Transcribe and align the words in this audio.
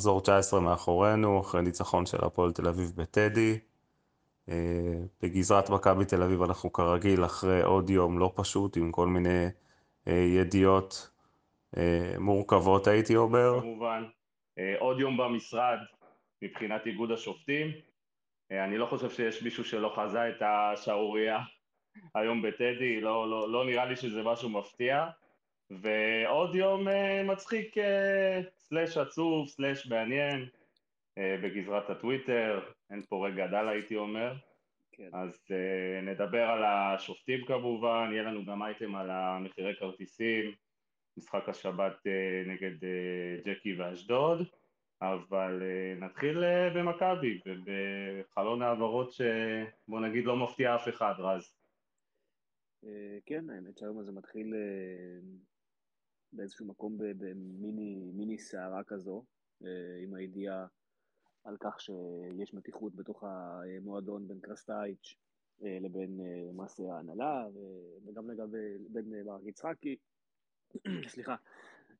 מחזור 0.00 0.20
19 0.20 0.60
מאחורינו, 0.60 1.40
אחרי 1.40 1.62
ניצחון 1.62 2.06
של 2.06 2.24
הפועל 2.24 2.52
תל 2.52 2.68
אביב 2.68 2.92
בטדי. 2.96 3.58
אה, 4.48 4.54
בגזרת 5.22 5.70
מכבי 5.70 6.04
תל 6.04 6.22
אביב 6.22 6.42
אנחנו 6.42 6.72
כרגיל 6.72 7.24
אחרי 7.24 7.62
עוד 7.62 7.90
יום 7.90 8.18
לא 8.18 8.32
פשוט, 8.34 8.76
עם 8.76 8.92
כל 8.92 9.06
מיני 9.06 9.46
אה, 10.08 10.12
ידיעות 10.12 11.10
מורכבות 12.18 12.86
הייתי 12.86 13.16
אומר. 13.16 13.60
כמובן, 13.60 14.04
עוד 14.78 15.00
יום 15.00 15.16
במשרד 15.16 15.78
מבחינת 16.42 16.86
איגוד 16.86 17.10
השופטים. 17.10 17.68
אני 18.50 18.78
לא 18.78 18.86
חושב 18.86 19.10
שיש 19.10 19.42
מישהו 19.42 19.64
שלא 19.64 19.94
חזה 19.96 20.28
את 20.28 20.42
השערורייה 20.42 21.38
היום 22.14 22.42
בטדי, 22.42 23.00
לא, 23.00 23.30
לא, 23.30 23.52
לא 23.52 23.64
נראה 23.64 23.84
לי 23.84 23.96
שזה 23.96 24.22
משהו 24.22 24.48
מפתיע. 24.48 25.06
ועוד 25.70 26.54
יום 26.54 26.88
uh, 26.88 26.92
מצחיק, 27.26 27.78
uh, 27.78 27.80
סלאש 28.58 28.96
עצוב, 28.96 29.48
סלאש 29.48 29.86
מעניין, 29.86 30.48
uh, 31.18 31.22
בגזרת 31.42 31.90
הטוויטר, 31.90 32.60
אין 32.90 33.02
פה 33.08 33.26
רגע 33.26 33.46
דל 33.46 33.68
הייתי 33.68 33.96
אומר. 33.96 34.34
כן. 34.92 35.08
אז 35.12 35.46
נדבר 36.02 36.42
על 36.42 36.64
השופטים 36.64 37.44
כמובן, 37.46 38.08
יהיה 38.12 38.22
לנו 38.22 38.44
גם 38.44 38.62
אייטם 38.62 38.94
על 38.94 39.10
המחירי 39.10 39.76
כרטיסים, 39.76 40.52
משחק 41.16 41.48
השבת 41.48 42.06
נגד 42.46 42.76
ג'קי 43.44 43.74
ואשדוד, 43.74 44.46
אבל 45.02 45.62
נתחיל 46.00 46.44
במכבי, 46.74 47.40
ובחלון 47.46 48.62
העברות 48.62 49.12
שבוא 49.12 50.00
נגיד 50.00 50.24
לא 50.24 50.36
מפתיע 50.36 50.74
אף 50.74 50.88
אחד, 50.88 51.14
רז. 51.18 51.54
כן, 53.26 53.50
האמת 53.50 53.78
שהיום 53.78 53.98
הזה 53.98 54.12
מתחיל 54.12 54.54
באיזשהו 56.32 56.66
מקום 56.66 56.98
במיני 56.98 58.38
סערה 58.38 58.84
כזו, 58.84 59.24
אה, 59.64 60.02
עם 60.02 60.14
הידיעה 60.14 60.66
על 61.44 61.56
כך 61.60 61.80
שיש 61.80 62.54
מתיחות 62.54 62.94
בתוך 62.94 63.24
המועדון 63.24 64.28
בין 64.28 64.40
קרסטייץ' 64.40 65.14
אה, 65.64 65.78
לבין 65.80 66.20
אה, 66.20 66.52
מעשה 66.52 66.82
ההנהלה, 66.92 67.46
וגם 68.06 68.30
לגבי 68.30 68.78
בין 68.88 69.24
ברק 69.24 69.42
יצחקי, 69.46 69.96
סליחה, 71.12 71.36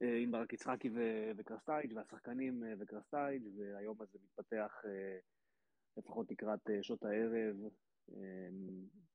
עם 0.01 0.31
ברק 0.31 0.53
יצחקי 0.53 0.91
וקרסטייץ' 1.37 1.93
והשחקנים 1.95 2.63
וקרסטייץ', 2.79 3.43
והיום 3.57 4.03
הזה 4.03 4.19
מתפתח 4.25 4.83
לפחות 5.97 6.31
לקראת 6.31 6.71
שעות 6.83 7.05
הערב. 7.05 7.57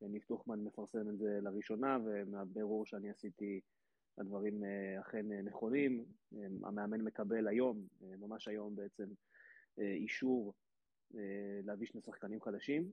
יניב 0.02 0.24
טוחמן 0.28 0.64
מפרסם 0.64 1.10
את 1.10 1.18
זה 1.18 1.40
לראשונה, 1.42 1.98
ומהבירור 2.06 2.86
שאני 2.86 3.10
עשיתי 3.10 3.62
הדברים 4.18 4.64
אה, 4.64 5.00
אכן 5.02 5.32
אה, 5.32 5.42
נכונים. 5.42 6.06
אה, 6.38 6.46
המאמן 6.64 7.02
מקבל 7.02 7.48
היום, 7.48 7.88
ממש 8.02 8.48
היום 8.48 8.76
בעצם, 8.76 9.08
אישור 9.78 10.54
להביא 11.64 11.88
שני 11.88 12.02
שחקנים 12.02 12.42
חדשים, 12.42 12.92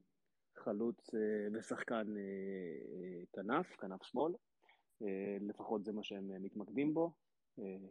חלוץ 0.56 1.10
ושחקן 1.54 2.06
כנף, 3.32 3.76
כנף 3.76 4.02
שמאל, 4.02 4.32
לפחות 5.40 5.84
זה 5.84 5.92
מה 5.92 6.02
שהם 6.02 6.42
מתמקדים 6.42 6.94
בו. 6.94 7.12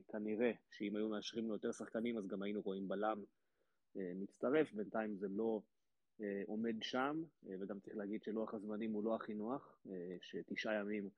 כנראה 0.07 0.51
שאם 0.71 0.95
היו 0.95 1.09
מאשרים 1.09 1.47
לו 1.47 1.53
יותר 1.53 1.71
שחקנים 1.71 2.17
אז 2.17 2.27
גם 2.27 2.41
היינו 2.41 2.61
רואים 2.61 2.87
בלם 2.87 3.23
מצטרף, 3.95 4.73
בינתיים 4.73 5.15
זה 5.15 5.27
לא 5.29 5.61
עומד 6.45 6.75
שם, 6.81 7.23
וגם 7.43 7.79
צריך 7.79 7.95
להגיד 7.97 8.23
שלוח 8.23 8.53
הזמנים 8.53 8.91
הוא 8.91 9.03
לא 9.03 9.15
הכי 9.15 9.33
נוח, 9.33 9.77
שתשעה 10.21 10.73
ימים 10.73 11.09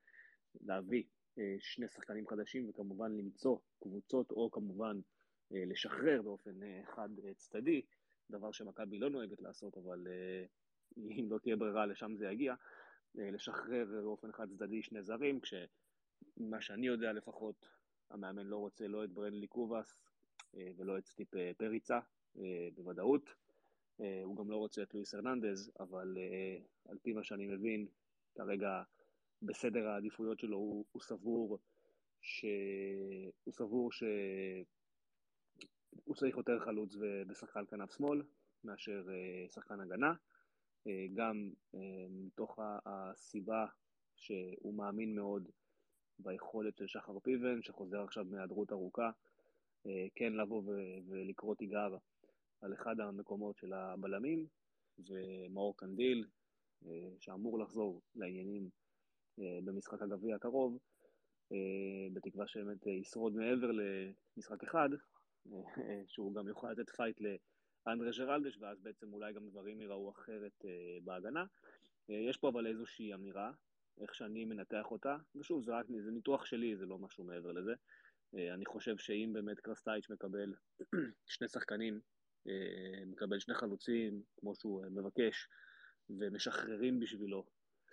להביא 0.62 1.04
שני 1.60 1.88
שחקנים 1.88 2.28
חדשים 2.28 2.70
וכמובן 2.70 3.18
למצוא 3.18 3.58
קבוצות 3.80 4.32
או 4.32 4.52
כמובן 4.52 5.00
אה, 5.54 5.64
לשחרר 5.66 6.22
באופן 6.22 6.64
אה, 6.64 6.82
חד 6.96 7.10
צדדי, 7.36 7.82
דבר 8.30 8.52
שמכבי 8.52 9.00
לא 9.00 9.10
נוהגת 9.10 9.42
לעשות, 9.42 9.78
אבל 9.78 10.08
אם 11.20 11.28
לא 11.30 11.38
תהיה 11.38 11.56
ברירה 11.56 11.86
לשם 11.86 12.16
זה 12.16 12.26
יגיע, 12.28 12.56
לשחרר 13.16 13.86
באופן 14.04 14.32
חד 14.32 14.50
צדדי 14.50 14.84
שני 14.84 15.04
זרים, 15.04 15.40
כשמה 15.40 16.62
שאני 16.62 16.88
יודע 16.88 17.14
לפחות, 17.14 17.68
המאמן 18.10 18.46
לא 18.46 18.58
רוצה 18.58 18.88
לא 18.88 19.04
את 19.04 19.10
ברנלי 19.10 19.48
קובאס 19.48 19.96
ולא 20.54 20.98
את 20.98 21.06
סטיפ 21.06 21.28
פריצה 21.58 22.00
בוודאות. 22.76 23.30
הוא 23.98 24.38
גם 24.38 24.52
לא 24.52 24.58
רוצה 24.58 24.84
את 24.84 24.94
לואיס 24.94 25.14
הרננדז, 25.14 25.72
אבל 25.80 26.18
על 26.90 26.98
פי 27.02 27.14
מה 27.14 27.24
שאני 27.24 27.46
מבין, 27.46 27.88
כרגע 28.36 28.84
בסדר 29.46 29.88
העדיפויות 29.88 30.40
שלו 30.40 30.58
הוא, 30.58 30.86
הוא 30.92 31.02
סבור 31.02 31.60
ש... 32.22 32.46
הוא 33.44 33.54
סבור 33.54 33.92
ש... 33.92 34.04
הוא 36.04 36.16
צריך 36.16 36.38
יותר 36.38 36.60
חלוץ 36.60 36.96
בשחקן 37.28 37.66
כנף 37.66 37.92
שמאל 37.98 38.22
מאשר 38.64 39.06
אה, 39.10 39.50
שחקן 39.50 39.80
הגנה, 39.80 40.14
אה, 40.88 41.06
גם 41.14 41.50
אה, 41.76 42.06
מתוך 42.10 42.60
הסיבה 42.86 43.66
שהוא 44.16 44.74
מאמין 44.74 45.16
מאוד 45.16 45.50
ביכולת 46.20 46.78
של 46.78 46.88
שחר 46.88 47.20
פיבן, 47.20 47.62
שחוזר 47.62 48.04
עכשיו 48.04 48.26
מהיעדרות 48.26 48.72
ארוכה, 48.72 49.12
כן 50.16 50.34
לבוא 50.34 50.64
ולקרוא 51.08 51.56
תיגר 51.56 51.98
על 52.62 52.74
אחד 52.74 53.00
המקומות 53.00 53.58
של 53.58 53.74
הבלמים, 53.74 54.48
ומאור 55.00 55.78
קנדיל, 55.78 56.26
שאמור 57.20 57.60
לחזור 57.60 58.02
לעניינים 58.16 58.70
במשחק 59.38 60.02
הגביע 60.02 60.36
הקרוב, 60.36 60.80
אה, 61.52 62.08
בתקווה 62.14 62.48
שבאמת 62.48 62.88
ישרוד 62.88 63.36
מעבר 63.36 63.72
למשחק 63.72 64.64
אחד, 64.64 64.90
אה, 65.54 66.02
שהוא 66.08 66.36
גם 66.36 66.48
יוכל 66.48 66.72
לתת 66.72 66.90
fight 66.90 67.18
לאנדרה 67.22 68.12
ג'רלדש, 68.18 68.58
ואז 68.58 68.82
בעצם 68.82 69.14
אולי 69.14 69.34
גם 69.34 69.50
דברים 69.50 69.82
ייראו 69.82 70.12
אחרת 70.12 70.66
בהגנה. 71.04 71.46
יש 72.10 72.38
פה 72.38 72.50
אבל 72.50 72.68
איזושהי 72.68 73.14
אמירה, 73.14 73.52
איך 74.02 74.16
שאני 74.16 74.46
מנתח 74.46 74.92
אותה, 74.92 75.18
ושוב, 75.36 75.64
זה 75.64 75.72
רק 75.72 75.86
זה 76.04 76.12
ניתוח 76.12 76.46
שלי, 76.46 76.76
זה 76.76 76.86
לא 76.86 76.98
משהו 76.98 77.24
מעבר 77.24 77.52
לזה. 77.52 77.74
אני 78.34 78.66
חושב 78.66 78.98
שאם 78.98 79.32
באמת 79.34 79.60
קרסטייץ' 79.60 80.10
מקבל 80.10 80.54
שני 81.34 81.48
שחקנים, 81.48 82.00
מקבל 83.08 83.40
שני 83.40 83.56
חלוצים, 83.56 84.22
כמו 84.38 84.56
שהוא 84.56 84.86
מבקש, 84.86 85.48
ומשחררים 86.10 87.00
בשבילו 87.00 87.46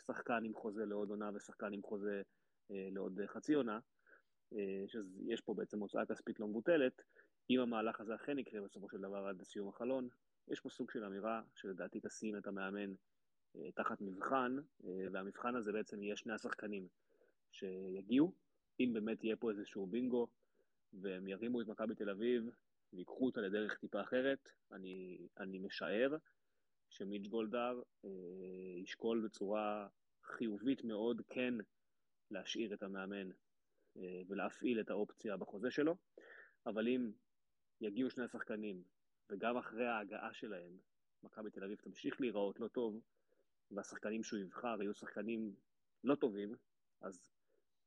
שחקן 0.07 0.45
עם 0.45 0.55
חוזה 0.55 0.85
לעוד 0.85 1.11
עונה 1.11 1.31
ושחקן 1.35 1.73
עם 1.73 1.83
חוזה 1.83 2.23
אה, 2.71 2.89
לעוד 2.93 3.21
חצי 3.27 3.55
עונה, 3.55 3.79
אה, 4.53 4.85
שיש 4.87 5.41
פה 5.41 5.55
בעצם 5.55 5.81
הוצאה 5.81 6.07
כספית 6.07 6.41
לא 6.41 6.49
מבוטלת, 6.49 7.03
אם 7.51 7.61
המהלך 7.61 8.01
הזה 8.01 8.15
אכן 8.15 8.39
יקרה 8.39 8.61
בסופו 8.61 8.91
של 8.91 8.99
דבר 8.99 9.27
עד 9.27 9.41
לסיום 9.41 9.69
החלון, 9.69 10.09
יש 10.49 10.61
פה 10.61 10.71
סוג 10.71 10.91
של 10.91 11.05
אמירה 11.05 11.43
שלדעתי 11.55 12.01
תשים 12.03 12.37
את 12.37 12.47
המאמן 12.47 12.95
אה, 13.57 13.73
תחת 13.75 14.01
מבחן, 14.01 14.57
אה, 14.85 15.07
והמבחן 15.13 15.57
הזה 15.57 15.73
בעצם 15.73 16.03
יהיה 16.03 16.17
שני 16.17 16.33
השחקנים 16.33 16.89
שיגיעו, 17.53 18.33
אם 18.81 18.91
באמת 18.93 19.25
יהיה 19.25 19.37
פה 19.37 19.51
איזשהו 19.51 19.87
בינגו, 19.87 20.27
והם 20.93 21.29
ירימו 21.29 21.61
את 21.61 21.67
מכבי 21.67 21.95
תל 21.95 22.11
אביב 22.11 22.51
ויקחו 22.93 23.27
אותה 23.27 23.41
לדרך 23.41 23.79
טיפה 23.79 24.01
אחרת, 24.01 24.51
אני, 24.73 25.27
אני 25.39 25.59
משער 25.59 26.17
שמיץ' 26.91 27.27
גולדהר 27.27 27.83
אה, 28.05 28.11
ישקול 28.83 29.21
בצורה 29.25 29.89
חיובית 30.31 30.85
מאוד 30.85 31.23
כן 31.29 31.55
להשאיר 32.31 32.75
את 32.75 32.83
המאמן 32.83 33.31
אה, 33.97 34.23
ולהפעיל 34.29 34.81
את 34.81 34.91
האופציה 34.91 35.37
בחוזה 35.37 35.71
שלו, 35.71 35.97
אבל 36.67 36.89
אם 36.89 37.13
יגיעו 37.81 38.11
שני 38.11 38.25
השחקנים 38.25 38.83
וגם 39.31 39.57
אחרי 39.57 39.87
ההגעה 39.87 40.35
שלהם 40.35 40.79
מכבי 41.23 41.51
תל 41.51 41.65
אביב 41.65 41.79
תמשיך 41.79 42.21
להיראות 42.21 42.61
לא 42.61 42.69
טוב 42.69 43.01
והשחקנים 43.71 44.25
שהוא 44.25 44.41
יבחר 44.41 44.83
יהיו 44.83 44.95
שחקנים 44.95 45.55
לא 46.05 46.15
טובים, 46.15 46.55
אז 47.01 47.31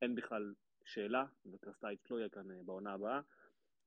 אין 0.01 0.15
בכלל 0.15 0.53
שאלה, 0.85 1.25
וקרסטייץ' 1.51 2.11
לא 2.11 2.17
יהיה 2.17 2.29
כאן 2.29 2.51
אה, 2.51 2.63
בעונה 2.65 2.93
הבאה. 2.93 3.21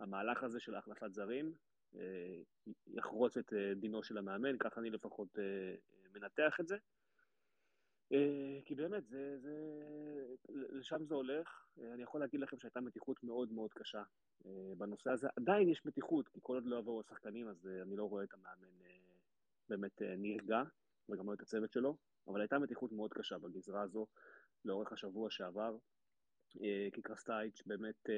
המהלך 0.00 0.42
הזה 0.42 0.60
של 0.60 0.74
החלפת 0.74 1.12
זרים 1.12 1.54
אה, 1.94 2.42
יחרוץ 2.86 3.36
את 3.36 3.52
דינו 3.76 4.02
של 4.02 4.18
המאמן, 4.18 4.58
ככה 4.58 4.80
אני 4.80 4.90
לפחות 4.90 5.38
מנתח 6.12 6.56
את 6.60 6.68
זה. 6.68 6.76
כי 8.64 8.74
באמת, 8.76 9.06
זה, 9.06 9.38
זה, 9.38 9.54
לשם 10.48 11.04
זה 11.04 11.14
הולך. 11.14 11.66
אני 11.94 12.02
יכול 12.02 12.20
להגיד 12.20 12.40
לכם 12.40 12.58
שהייתה 12.58 12.80
מתיחות 12.80 13.24
מאוד 13.24 13.52
מאוד 13.52 13.72
קשה 13.72 14.02
בנושא 14.76 15.10
הזה. 15.10 15.28
עדיין 15.36 15.68
יש 15.68 15.86
מתיחות, 15.86 16.28
כי 16.28 16.40
כל 16.42 16.54
עוד 16.54 16.66
לא 16.66 16.76
יבואו 16.76 17.00
השחקנים, 17.00 17.48
אז 17.48 17.68
אני 17.82 17.96
לא 17.96 18.04
רואה 18.04 18.24
את 18.24 18.34
המאמן 18.34 18.76
באמת 19.68 20.02
נרגע, 20.02 20.62
וגם 21.08 21.28
לא 21.28 21.34
את 21.34 21.40
הצוות 21.40 21.72
שלו, 21.72 21.96
אבל 22.28 22.40
הייתה 22.40 22.58
מתיחות 22.58 22.92
מאוד 22.92 23.12
קשה 23.12 23.38
בגזרה 23.38 23.82
הזו 23.82 24.06
לאורך 24.64 24.92
השבוע 24.92 25.30
שעבר, 25.30 25.76
כי 26.92 27.02
קרסטייץ' 27.02 27.62
באמת 27.66 28.08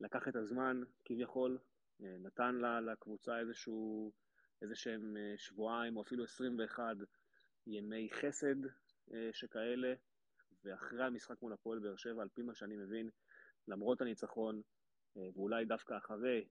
לקח 0.00 0.28
את 0.28 0.36
הזמן, 0.36 0.82
כביכול, 1.04 1.58
אה, 2.02 2.16
נתן 2.18 2.54
לה, 2.54 2.80
לקבוצה 2.80 3.38
איזשהו, 3.38 4.12
איזה 4.62 4.74
שהם 4.76 5.16
אה, 5.16 5.34
שבועיים 5.36 5.96
או 5.96 6.02
אפילו 6.02 6.24
21 6.24 6.96
ימי 7.66 8.08
חסד 8.12 8.66
אה, 9.12 9.30
שכאלה, 9.32 9.94
ואחרי 10.64 11.04
המשחק 11.04 11.42
מול 11.42 11.52
הפועל 11.52 11.78
באר 11.78 11.96
שבע, 11.96 12.22
על 12.22 12.28
פי 12.28 12.42
מה 12.42 12.54
שאני 12.54 12.76
מבין, 12.76 13.10
למרות 13.68 14.00
הניצחון, 14.00 14.62
ואולי 15.16 15.64
דווקא 15.64 15.96
אחרי 15.96 16.44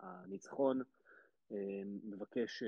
הניצחון, 0.00 0.82
מבקש 2.04 2.62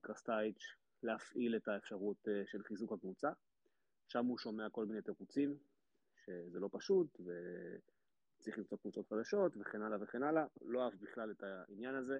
קרסטייץ' 0.00 0.62
להפעיל 1.02 1.56
את 1.56 1.68
האפשרות 1.68 2.28
של 2.46 2.62
חיזוק 2.62 2.92
הקבוצה. 2.92 3.30
שם 4.08 4.26
הוא 4.26 4.38
שומע 4.38 4.70
כל 4.70 4.86
מיני 4.86 5.02
תירוצים, 5.02 5.56
שזה 6.24 6.60
לא 6.60 6.68
פשוט, 6.72 7.20
וצריך 7.20 8.58
למצוא 8.58 8.78
קבוצות 8.78 9.08
חדשות, 9.08 9.52
וכן 9.56 9.82
הלאה 9.82 9.98
וכן 10.00 10.22
הלאה. 10.22 10.44
לא 10.62 10.84
אהב 10.84 10.94
בכלל 10.94 11.30
את 11.30 11.42
העניין 11.42 11.94
הזה. 11.94 12.18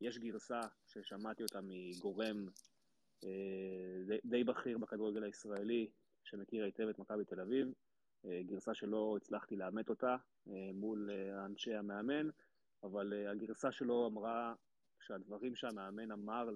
יש 0.00 0.18
גרסה 0.18 0.60
ששמעתי 0.86 1.42
אותה 1.42 1.60
מגורם 1.62 2.48
אה, 2.48 2.52
די, 4.06 4.18
די 4.24 4.44
בכיר 4.44 4.78
בכדורגל 4.78 5.22
הישראלי, 5.22 5.90
שמכיר 6.24 6.64
היטב 6.64 6.88
את 6.88 6.98
מכבי 6.98 7.24
תל 7.24 7.40
אביב, 7.40 7.68
אה, 8.24 8.40
גרסה 8.46 8.74
שלא 8.74 9.14
הצלחתי 9.16 9.56
לאמת 9.56 9.88
אותה 9.90 10.16
אה, 10.48 10.70
מול 10.74 11.10
אנשי 11.46 11.74
המאמן, 11.74 12.28
אבל 12.82 13.26
הגרסה 13.26 13.72
שלו 13.72 14.06
אמרה 14.06 14.54
שהדברים 15.00 15.54
שהמאמן 15.54 16.12
אמר 16.12 16.48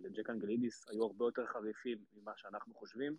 לג'ק 0.00 0.30
אנגלידיס 0.30 0.88
היו 0.88 1.04
הרבה 1.04 1.24
יותר 1.24 1.46
חריפים 1.46 1.98
ממה 2.12 2.32
שאנחנו 2.36 2.74
חושבים, 2.74 3.16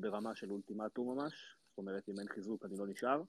ברמה 0.00 0.34
של 0.34 0.50
אולטימטום 0.50 1.18
ממש, 1.18 1.56
זאת 1.68 1.78
אומרת, 1.78 2.08
אם 2.08 2.14
אין 2.18 2.28
חיזוק 2.28 2.64
אני 2.64 2.78
לא 2.78 2.86
נשאר. 2.86 3.22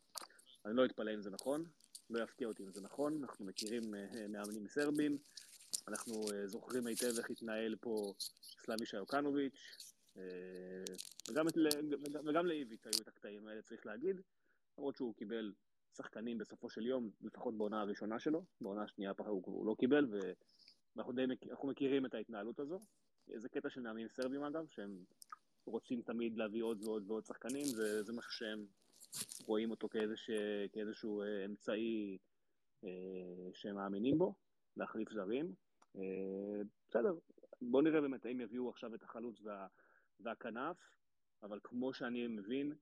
אני 0.65 0.75
לא 0.75 0.85
אתפלא 0.85 1.13
אם 1.13 1.21
זה 1.21 1.29
נכון, 1.31 1.65
לא 2.09 2.23
יפתיע 2.23 2.47
אותי 2.47 2.63
אם 2.63 2.71
זה 2.71 2.81
נכון, 2.81 3.23
אנחנו 3.23 3.45
מכירים 3.45 3.81
מאמנים 4.29 4.67
סרבים, 4.67 5.17
אנחנו 5.87 6.13
זוכרים 6.45 6.87
היטב 6.87 7.17
איך 7.17 7.29
התנהל 7.29 7.75
פה 7.81 8.13
סלאמישה 8.65 8.97
יוקנוביץ', 8.97 9.91
אה, 10.17 10.23
וגם, 11.29 11.45
וגם 12.25 12.45
לאיביץ' 12.45 12.85
היו 12.85 13.01
את 13.01 13.07
הקטעים 13.07 13.47
האלה, 13.47 13.61
צריך 13.61 13.85
להגיד, 13.85 14.21
למרות 14.77 14.95
שהוא 14.95 15.15
קיבל 15.15 15.53
שחקנים 15.97 16.37
בסופו 16.37 16.69
של 16.69 16.85
יום, 16.85 17.09
לפחות 17.21 17.57
בעונה 17.57 17.81
הראשונה 17.81 18.19
שלו, 18.19 18.45
בעונה 18.61 18.83
השנייה 18.83 19.11
הוא, 19.17 19.41
הוא 19.45 19.65
לא 19.65 19.75
קיבל, 19.79 20.07
ואנחנו 20.11 21.13
די, 21.13 21.25
מכירים 21.63 22.05
את 22.05 22.13
ההתנהלות 22.13 22.59
הזו. 22.59 22.79
זה 23.35 23.49
קטע 23.49 23.69
של 23.69 23.81
מאמנים 23.81 24.07
סרבים 24.09 24.43
אגב, 24.43 24.65
שהם 24.69 25.03
רוצים 25.65 26.01
תמיד 26.01 26.37
להביא 26.37 26.63
עוד 26.63 26.83
ועוד 26.83 27.03
ועוד 27.07 27.25
שחקנים, 27.25 27.65
זה, 27.65 28.03
זה 28.03 28.13
משהו 28.13 28.31
שהם 28.31 28.65
רואים 29.45 29.71
אותו 29.71 29.89
כאיזוש, 29.89 30.29
כאיזשהו 30.71 31.21
אה, 31.21 31.45
אמצעי 31.45 32.17
אה, 32.83 32.89
שהם 33.53 33.75
מאמינים 33.75 34.17
בו, 34.17 34.33
להחליף 34.77 35.11
זרים. 35.11 35.53
בסדר, 36.87 37.13
בואו 37.61 37.83
נראה 37.83 38.01
באמת 38.01 38.25
האם 38.25 38.41
יביאו 38.41 38.69
עכשיו 38.69 38.95
את 38.95 39.03
החלוץ 39.03 39.41
וה, 39.41 39.67
והכנף, 40.19 40.77
אבל 41.43 41.59
כמו 41.63 41.93
שאני 41.93 42.27
מבין, 42.27 42.73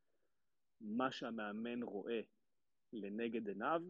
מה 0.81 1.11
שהמאמן 1.11 1.83
רואה 1.83 2.21
לנגד 2.93 3.47
עיניו, 3.47 3.81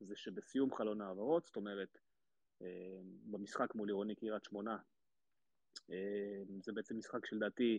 זה 0.00 0.16
שבסיום 0.16 0.74
חלון 0.74 1.00
העברות, 1.00 1.46
זאת 1.46 1.56
אומרת, 1.56 1.98
אה, 2.62 3.00
במשחק 3.30 3.74
מול 3.74 3.88
עירוני 3.88 4.14
קריית 4.14 4.44
שמונה, 4.44 4.78
אה, 5.90 6.42
זה 6.62 6.72
בעצם 6.72 6.98
משחק 6.98 7.26
שלדעתי 7.26 7.78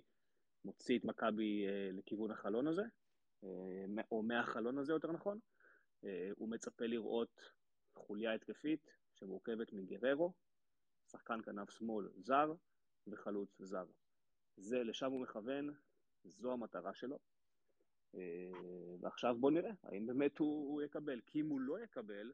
מוציא 0.66 1.00
את 1.00 1.06
מכבי 1.06 1.68
אה, 1.68 1.90
לכיוון 1.94 2.32
החלון 2.32 2.68
הזה, 2.68 2.84
או 4.12 4.24
מהחלון 4.24 4.78
הזה 4.78 4.94
יותר 4.94 5.12
נכון, 5.12 5.40
הוא 6.36 6.50
מצפה 6.50 6.86
לראות 6.86 7.42
חוליה 7.96 8.34
התקפית 8.34 8.90
שמורכבת 9.16 9.74
מגררו, 9.74 10.34
שחקן 11.12 11.42
כנף 11.42 11.70
שמאל 11.70 12.10
זר 12.16 12.54
וחלוץ 13.08 13.62
זר. 13.62 13.86
זה, 14.58 14.84
לשם 14.84 15.12
הוא 15.12 15.22
מכוון, 15.22 15.70
זו 16.24 16.54
המטרה 16.54 16.94
שלו. 16.94 17.20
אה, 18.16 18.98
ועכשיו 19.02 19.36
בוא 19.40 19.52
נראה, 19.52 19.72
האם 19.84 20.06
באמת 20.06 20.38
הוא, 20.38 20.74
הוא 20.74 20.82
יקבל. 20.82 21.22
כי 21.26 21.42
אם 21.42 21.50
הוא 21.50 21.60
לא 21.60 21.80
יקבל, 21.80 22.32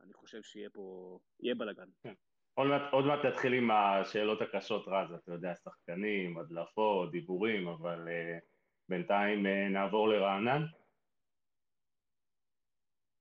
אני 0.00 0.12
חושב 0.12 0.42
שיהיה 0.42 0.70
פה, 0.70 1.18
יהיה 1.40 1.54
בלאגן. 1.54 1.88
כן. 2.02 2.14
עוד 2.54 2.68
מעט, 2.68 2.92
עוד 2.92 3.04
מעט 3.04 3.26
תתחיל 3.26 3.52
עם 3.52 3.70
השאלות 3.70 4.42
הקשות 4.42 4.88
רז, 4.88 5.12
אתה 5.12 5.32
יודע, 5.32 5.54
שחקנים, 5.54 6.38
הדלפות, 6.38 7.10
דיבורים, 7.10 7.68
אבל 7.68 8.08
uh, 8.08 8.44
בינתיים 8.88 9.46
uh, 9.46 9.72
נעבור 9.72 10.08
לרענן. 10.08 10.62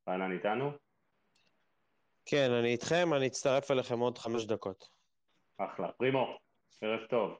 רענן 0.10 0.32
איתנו? 0.32 0.85
כן, 2.26 2.52
אני 2.52 2.72
איתכם, 2.72 3.14
אני 3.14 3.28
אצטרף 3.28 3.72
אליכם 3.72 4.00
עוד 4.00 4.18
חמש 4.18 4.46
דקות. 4.46 4.90
אחלה. 5.58 5.92
פרימו, 5.92 6.38
ערב 6.82 7.06
טוב. 7.10 7.38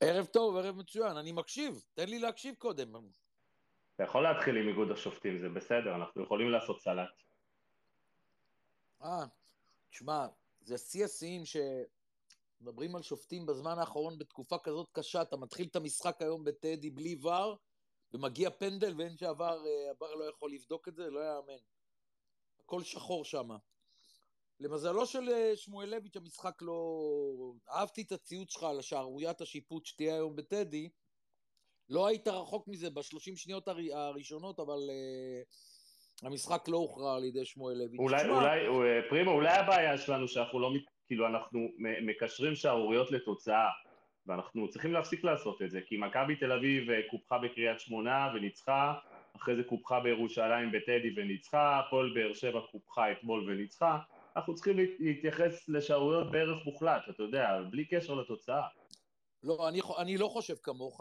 ערב 0.00 0.26
טוב, 0.26 0.56
ערב 0.56 0.76
מצוין, 0.76 1.16
אני 1.16 1.32
מקשיב, 1.32 1.84
תן 1.94 2.08
לי 2.08 2.18
להקשיב 2.18 2.54
קודם. 2.58 2.88
אתה 3.94 4.04
יכול 4.04 4.22
להתחיל 4.22 4.56
עם 4.56 4.68
איגוד 4.68 4.90
השופטים, 4.90 5.38
זה 5.38 5.48
בסדר, 5.48 5.94
אנחנו 5.94 6.22
יכולים 6.22 6.50
לעשות 6.50 6.80
סלט. 6.80 7.22
אה, 9.02 9.24
תשמע, 9.90 10.26
זה 10.60 10.78
שיא 10.78 11.04
השיאים 11.04 11.42
שמדברים 11.44 12.96
על 12.96 13.02
שופטים 13.02 13.46
בזמן 13.46 13.78
האחרון 13.78 14.18
בתקופה 14.18 14.56
כזאת 14.58 14.88
קשה, 14.92 15.22
אתה 15.22 15.36
מתחיל 15.36 15.66
את 15.70 15.76
המשחק 15.76 16.22
היום 16.22 16.44
בטדי 16.44 16.90
בלי 16.90 17.16
ור, 17.22 17.58
ומגיע 18.12 18.50
פנדל 18.50 18.94
ואין 18.98 19.16
שעבר, 19.16 19.66
אה, 19.66 19.90
הבר 19.90 20.14
לא 20.14 20.24
יכול 20.24 20.52
לבדוק 20.52 20.88
את 20.88 20.94
זה, 20.94 21.10
לא 21.10 21.20
יאמן. 21.20 21.62
הכל 22.64 22.82
שחור 22.82 23.24
שם. 23.24 23.48
למזלו 24.60 25.06
של 25.06 25.28
אה, 25.28 25.56
שמואלביץ' 25.56 26.16
המשחק 26.16 26.62
לא... 26.62 27.02
אהבתי 27.70 28.02
את 28.02 28.12
הציוץ 28.12 28.52
שלך 28.52 28.62
על 28.62 28.78
השערוריית 28.78 29.40
השיפוט 29.40 29.86
שתהיה 29.86 30.14
היום 30.14 30.36
בטדי. 30.36 30.88
לא 31.88 32.06
היית 32.06 32.28
רחוק 32.28 32.68
מזה 32.68 32.90
בשלושים 32.90 33.36
שניות 33.36 33.68
הר... 33.68 33.76
הראשונות, 33.92 34.60
אבל 34.60 34.78
uh, 34.78 36.26
המשחק 36.26 36.68
לא 36.68 36.76
הוכרע 36.76 37.16
על 37.16 37.24
ידי 37.24 37.44
שמואלביץ'. 37.44 38.00
אולי, 38.00 38.20
שמה... 38.20 38.38
אולי, 38.38 38.66
אה, 38.66 39.08
פרימו, 39.08 39.30
אולי 39.30 39.52
הבעיה 39.52 39.98
שלנו 39.98 40.28
שאנחנו 40.28 40.60
לא, 40.60 40.70
כאילו, 41.06 41.26
אנחנו 41.26 41.60
מקשרים 42.06 42.54
שערוריות 42.54 43.10
לתוצאה. 43.10 43.68
ואנחנו 44.28 44.68
צריכים 44.70 44.92
להפסיק 44.92 45.24
לעשות 45.24 45.62
את 45.62 45.70
זה, 45.70 45.80
כי 45.86 45.96
מכבי 45.96 46.36
תל 46.36 46.52
אביב 46.52 46.90
אה, 46.90 47.00
קופחה 47.10 47.38
בקריית 47.38 47.80
שמונה 47.80 48.32
וניצחה, 48.34 48.94
אחרי 49.36 49.56
זה 49.56 49.62
קופחה 49.62 50.00
בירושלים 50.00 50.72
בטדי 50.72 51.10
וניצחה, 51.16 51.80
הפועל 51.80 52.14
באר 52.14 52.34
שבע 52.34 52.60
קופחה 52.70 53.12
אתמול 53.12 53.50
וניצחה, 53.50 53.98
אנחנו 54.36 54.54
צריכים 54.54 54.76
להתייחס 54.98 55.68
לשערוריות 55.68 56.30
בערך 56.30 56.64
מוחלט, 56.64 57.02
אתה 57.10 57.22
יודע, 57.22 57.48
בלי 57.70 57.84
קשר 57.84 58.14
לתוצאה. 58.14 58.62
לא, 59.42 59.68
אני, 59.68 59.80
אני 59.98 60.16
לא 60.16 60.28
חושב 60.28 60.54
כמוך. 60.62 61.00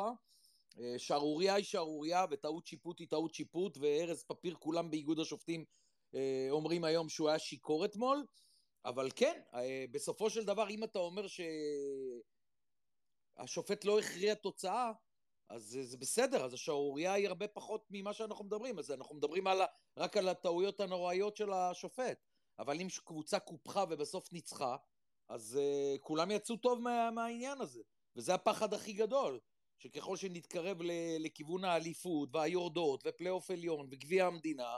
אה, 0.79 0.93
שערוריה 0.97 1.55
היא 1.55 1.65
שערוריה, 1.65 2.25
וטעות 2.31 2.67
שיפוט 2.67 2.99
היא 2.99 3.07
טעות 3.07 3.33
שיפוט, 3.33 3.77
וארז 3.77 4.23
פפיר, 4.23 4.55
כולם 4.59 4.91
באיגוד 4.91 5.19
השופטים 5.19 5.65
אה, 6.15 6.47
אומרים 6.49 6.83
היום 6.83 7.09
שהוא 7.09 7.29
היה 7.29 7.39
שיכור 7.39 7.85
אתמול, 7.85 8.25
אבל 8.85 9.09
כן, 9.15 9.41
בסופו 9.91 10.29
של 10.29 10.45
דבר, 10.45 10.69
אם 10.69 10.83
אתה 10.83 10.99
אומר 10.99 11.27
ש... 11.27 11.41
השופט 13.37 13.85
לא 13.85 13.99
הכריע 13.99 14.35
תוצאה, 14.35 14.91
אז 15.49 15.77
זה, 15.81 15.97
בסדר, 15.97 16.45
אז 16.45 16.53
השערורייה 16.53 17.13
היא 17.13 17.27
הרבה 17.27 17.47
פחות 17.47 17.85
ממה 17.89 18.13
שאנחנו 18.13 18.45
מדברים, 18.45 18.79
אז 18.79 18.91
אנחנו 18.91 19.15
מדברים 19.15 19.47
על, 19.47 19.61
רק 19.97 20.17
על 20.17 20.29
הטעויות 20.29 20.79
הנוראיות 20.79 21.37
של 21.37 21.53
השופט. 21.53 22.25
אבל 22.59 22.81
אם 22.81 22.87
קבוצה 23.05 23.39
קופחה 23.39 23.83
ובסוף 23.89 24.33
ניצחה, 24.33 24.75
אז 25.29 25.59
uh, 25.59 25.99
כולם 26.01 26.31
יצאו 26.31 26.57
טוב 26.57 26.81
מה, 26.81 27.11
מהעניין 27.11 27.61
הזה. 27.61 27.81
וזה 28.15 28.33
הפחד 28.33 28.73
הכי 28.73 28.93
גדול, 28.93 29.39
שככל 29.79 30.17
שנתקרב 30.17 30.81
ל, 30.81 30.91
לכיוון 31.19 31.65
האליפות 31.65 32.29
והיורדות 32.33 33.03
ופלייאוף 33.07 33.51
עליון 33.51 33.87
וגביע 33.91 34.25
המדינה, 34.25 34.77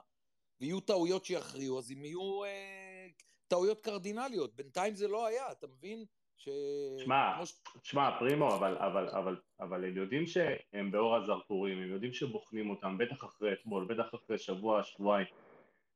ויהיו 0.61 0.79
טעויות 0.79 1.25
שיכריעו, 1.25 1.79
אז 1.79 1.91
אם 1.91 2.05
יהיו 2.05 2.43
uh, 2.43 2.47
טעויות 3.47 3.81
קרדינליות. 3.81 4.55
בינתיים 4.55 4.95
זה 4.95 5.07
לא 5.07 5.25
היה, 5.25 5.51
אתה 5.51 5.67
מבין? 5.67 6.05
ש... 6.39 6.49
שמע, 7.03 7.31
שמע, 7.83 8.19
פרימו, 8.19 8.55
אבל, 8.55 8.77
אבל, 8.77 9.09
אבל, 9.09 9.35
אבל 9.59 9.85
הם 9.85 9.97
יודעים 9.97 10.27
שהם 10.27 10.91
באור 10.91 11.15
הזרקורים, 11.15 11.77
הם 11.77 11.91
יודעים 11.91 12.13
שבוחנים 12.13 12.69
אותם, 12.69 12.97
בטח 12.97 13.23
אחרי 13.23 13.53
אתמול, 13.53 13.85
בטח 13.85 14.15
אחרי 14.15 14.37
שבוע, 14.37 14.83
שבועיים. 14.83 15.27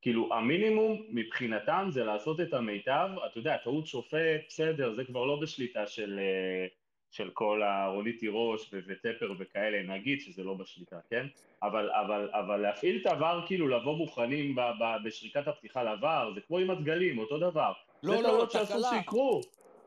כאילו, 0.02 0.34
המינימום 0.34 1.02
מבחינתם 1.08 1.88
זה 1.90 2.04
לעשות 2.04 2.40
את 2.40 2.54
המיטב, 2.54 3.08
אתה 3.26 3.38
יודע, 3.38 3.56
טעות 3.56 3.86
שופט, 3.86 4.40
בסדר, 4.48 4.94
זה 4.94 5.04
כבר 5.04 5.24
לא 5.24 5.40
בשליטה 5.42 5.86
של, 5.86 6.18
אה, 6.18 6.66
של 7.10 7.30
כל 7.30 7.62
הרונית 7.62 8.18
תירוש 8.18 8.70
וטפר 8.72 9.32
וכאלה, 9.38 9.82
נגיד 9.82 10.20
שזה 10.20 10.44
לא 10.44 10.54
בשליטה, 10.54 10.98
כן? 11.10 11.26
אבל, 11.62 11.90
אבל, 11.90 12.30
אבל 12.32 12.56
להפעיל 12.56 13.00
את 13.00 13.06
העבר, 13.06 13.40
כאילו, 13.46 13.68
לבוא 13.68 13.96
מוכנים 13.96 14.54
ב, 14.54 14.60
ב, 14.60 15.04
בשריקת 15.04 15.48
הפתיחה 15.48 15.82
לעבר, 15.82 16.32
זה 16.34 16.40
כמו 16.40 16.58
עם 16.58 16.70
הדגלים, 16.70 17.18
אותו 17.18 17.38
דבר. 17.38 17.72
לא, 18.02 18.22
לא, 18.22 18.46
תקלה. 18.50 18.90
שיקרו. 18.90 19.40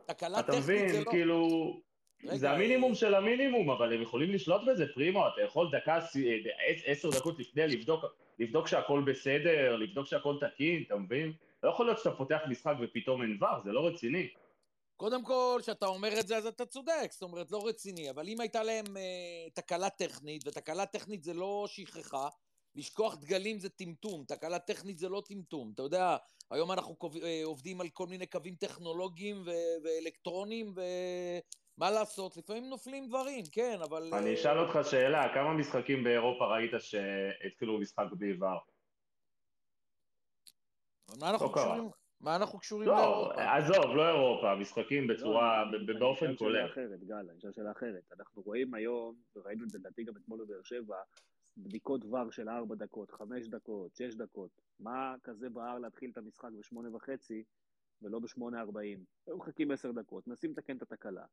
תקלה 0.08 0.44
טכנית 0.44 0.64
זה 0.64 0.74
לא... 0.74 0.80
אתה 0.80 0.90
מבין, 0.90 1.06
כאילו... 1.10 1.48
רגע, 2.24 2.38
זה 2.38 2.52
המינימום 2.52 2.96
של 2.96 3.16
המינימום, 3.16 3.70
אבל 3.70 3.94
הם 3.94 4.02
יכולים 4.02 4.32
לשלוט 4.32 4.62
בזה, 4.68 4.86
פרימו, 4.94 5.28
אתה 5.28 5.42
יכול 5.42 5.70
דקה, 5.72 6.00
עשר 6.86 7.10
דקות 7.10 7.40
לפני 7.40 7.68
לבדוק, 7.68 8.06
לבדוק 8.40 8.68
שהכל 8.68 9.04
בסדר, 9.08 9.76
לבדוק 9.76 10.08
שהכל 10.08 10.38
תקין, 10.40 10.84
אתה 10.88 10.96
מבין? 10.96 11.34
לא 11.64 11.70
יכול 11.70 11.86
להיות 11.86 11.98
שאתה 11.98 12.12
פותח 12.12 12.40
משחק 12.50 12.74
ופתאום 12.82 13.22
אין 13.22 13.38
ור, 13.42 13.64
זה 13.64 13.72
לא 13.72 13.88
רציני. 13.88 14.28
קודם 14.98 15.24
כל, 15.24 15.60
כשאתה 15.62 15.86
אומר 15.86 16.20
את 16.20 16.28
זה, 16.28 16.38
אז 16.38 16.46
אתה 16.46 16.66
צודק, 16.66 17.08
זאת 17.12 17.22
אומרת, 17.22 17.52
לא 17.52 17.68
רציני, 17.68 18.10
אבל 18.10 18.28
אם 18.28 18.40
הייתה 18.40 18.64
להם 18.64 18.98
אה, 18.98 19.50
תקלה 19.54 19.90
טכנית, 19.90 20.48
ותקלה 20.48 20.86
טכנית 20.86 21.24
זה 21.24 21.34
לא 21.34 21.66
שכחה, 21.68 22.28
לשכוח 22.78 23.16
דגלים 23.16 23.60
זה 23.60 23.70
טמטום, 23.70 24.24
תקלה 24.28 24.60
טכנית 24.60 24.98
זה 24.98 25.10
לא 25.10 25.24
טמטום. 25.26 25.72
אתה 25.74 25.84
יודע, 25.84 26.18
היום 26.52 26.72
אנחנו 26.72 26.96
אה, 27.24 27.42
עובדים 27.44 27.82
על 27.82 27.90
כל 27.90 28.08
מיני 28.08 28.26
קווים 28.26 28.56
טכנולוגיים 28.56 29.42
ו- 29.46 29.84
ואלקטרונים, 29.84 30.74
ומה 30.76 31.92
לעשות, 31.92 32.38
לפעמים 32.38 32.70
נופלים 32.70 33.08
דברים, 33.08 33.44
כן, 33.52 33.80
אבל... 33.84 34.14
אני 34.14 34.34
אשאל 34.34 34.60
אותך 34.60 34.90
שאלה, 34.90 35.34
כמה 35.34 35.54
משחקים 35.54 36.04
באירופה 36.04 36.46
ראית 36.46 36.72
שהתחילו 36.80 37.80
משחק 37.80 38.06
בלי 38.18 38.34
ור? 38.40 38.60
מה 41.20 41.30
אנחנו 41.30 41.46
לא 41.46 41.52
קשורים? 41.54 41.90
מה 42.22 42.36
אנחנו 42.36 42.60
קשורים 42.60 42.88
לא, 42.88 42.96
לאירופה? 42.96 43.58
עזוב, 43.58 43.96
לא 43.96 44.08
אירופה, 44.08 44.56
משחקים 44.56 45.08
בצורה, 45.08 45.64
לא, 45.72 46.00
באופן 46.00 46.36
כולל. 46.36 46.58
אני 46.58 46.66
אשאל 46.66 46.76
שאלה 46.76 46.90
אחרת, 46.90 47.04
גל, 47.04 47.16
אני 47.16 47.40
אשאל 47.40 47.52
שאלה 47.56 47.72
אחרת. 47.72 48.04
אנחנו 48.20 48.42
רואים 48.42 48.74
היום, 48.74 49.16
וראינו 49.36 49.64
את 49.64 49.70
זה 49.70 49.78
לדעתי 49.78 50.04
גם 50.04 50.14
אתמול 50.18 50.46
בבאר 50.46 50.64
שבע, 50.64 50.96
בדיקות 51.58 52.06
ור 52.06 52.32
של 52.32 52.50
4 52.50 52.76
דקות, 52.76 53.12
5 53.12 53.48
דקות, 53.48 53.96
6 53.96 54.16
דקות. 54.16 54.62
מה 54.80 55.16
כזה 55.24 55.50
בער 55.50 55.80
להתחיל 55.80 56.12
את 56.12 56.18
המשחק 56.18 56.50
ב-8 56.52 56.96
וחצי 56.96 57.44
ולא 58.02 58.20
ב-8.40? 58.20 59.00
היו 59.28 59.38
מחכים 59.38 59.72
10 59.72 59.92
דקות, 59.92 60.28
מנסים 60.28 60.52
לתקן 60.52 60.78
את 60.78 60.82
התקלה. 60.82 61.26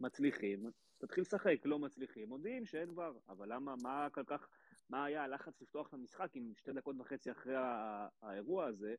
מצליחים, 0.00 0.70
תתחיל 0.98 1.22
לשחק, 1.22 1.56
לא 1.64 1.78
מצליחים, 1.78 2.28
מודיעים 2.28 2.66
שאין 2.66 2.90
ור. 2.90 3.20
אבל 3.28 3.52
למה, 3.52 3.74
מה 3.82 4.08
כל 4.10 4.24
כך, 4.24 4.48
מה 4.90 5.04
היה 5.04 5.24
הלחץ 5.24 5.60
לפתוח 5.60 5.88
את 5.88 5.94
המשחק 5.94 6.36
אם 6.36 6.52
שתי 6.56 6.72
דקות 6.72 6.96
וחצי 6.98 7.30
אחרי 7.30 7.54
האירוע 8.22 8.66
הזה, 8.66 8.94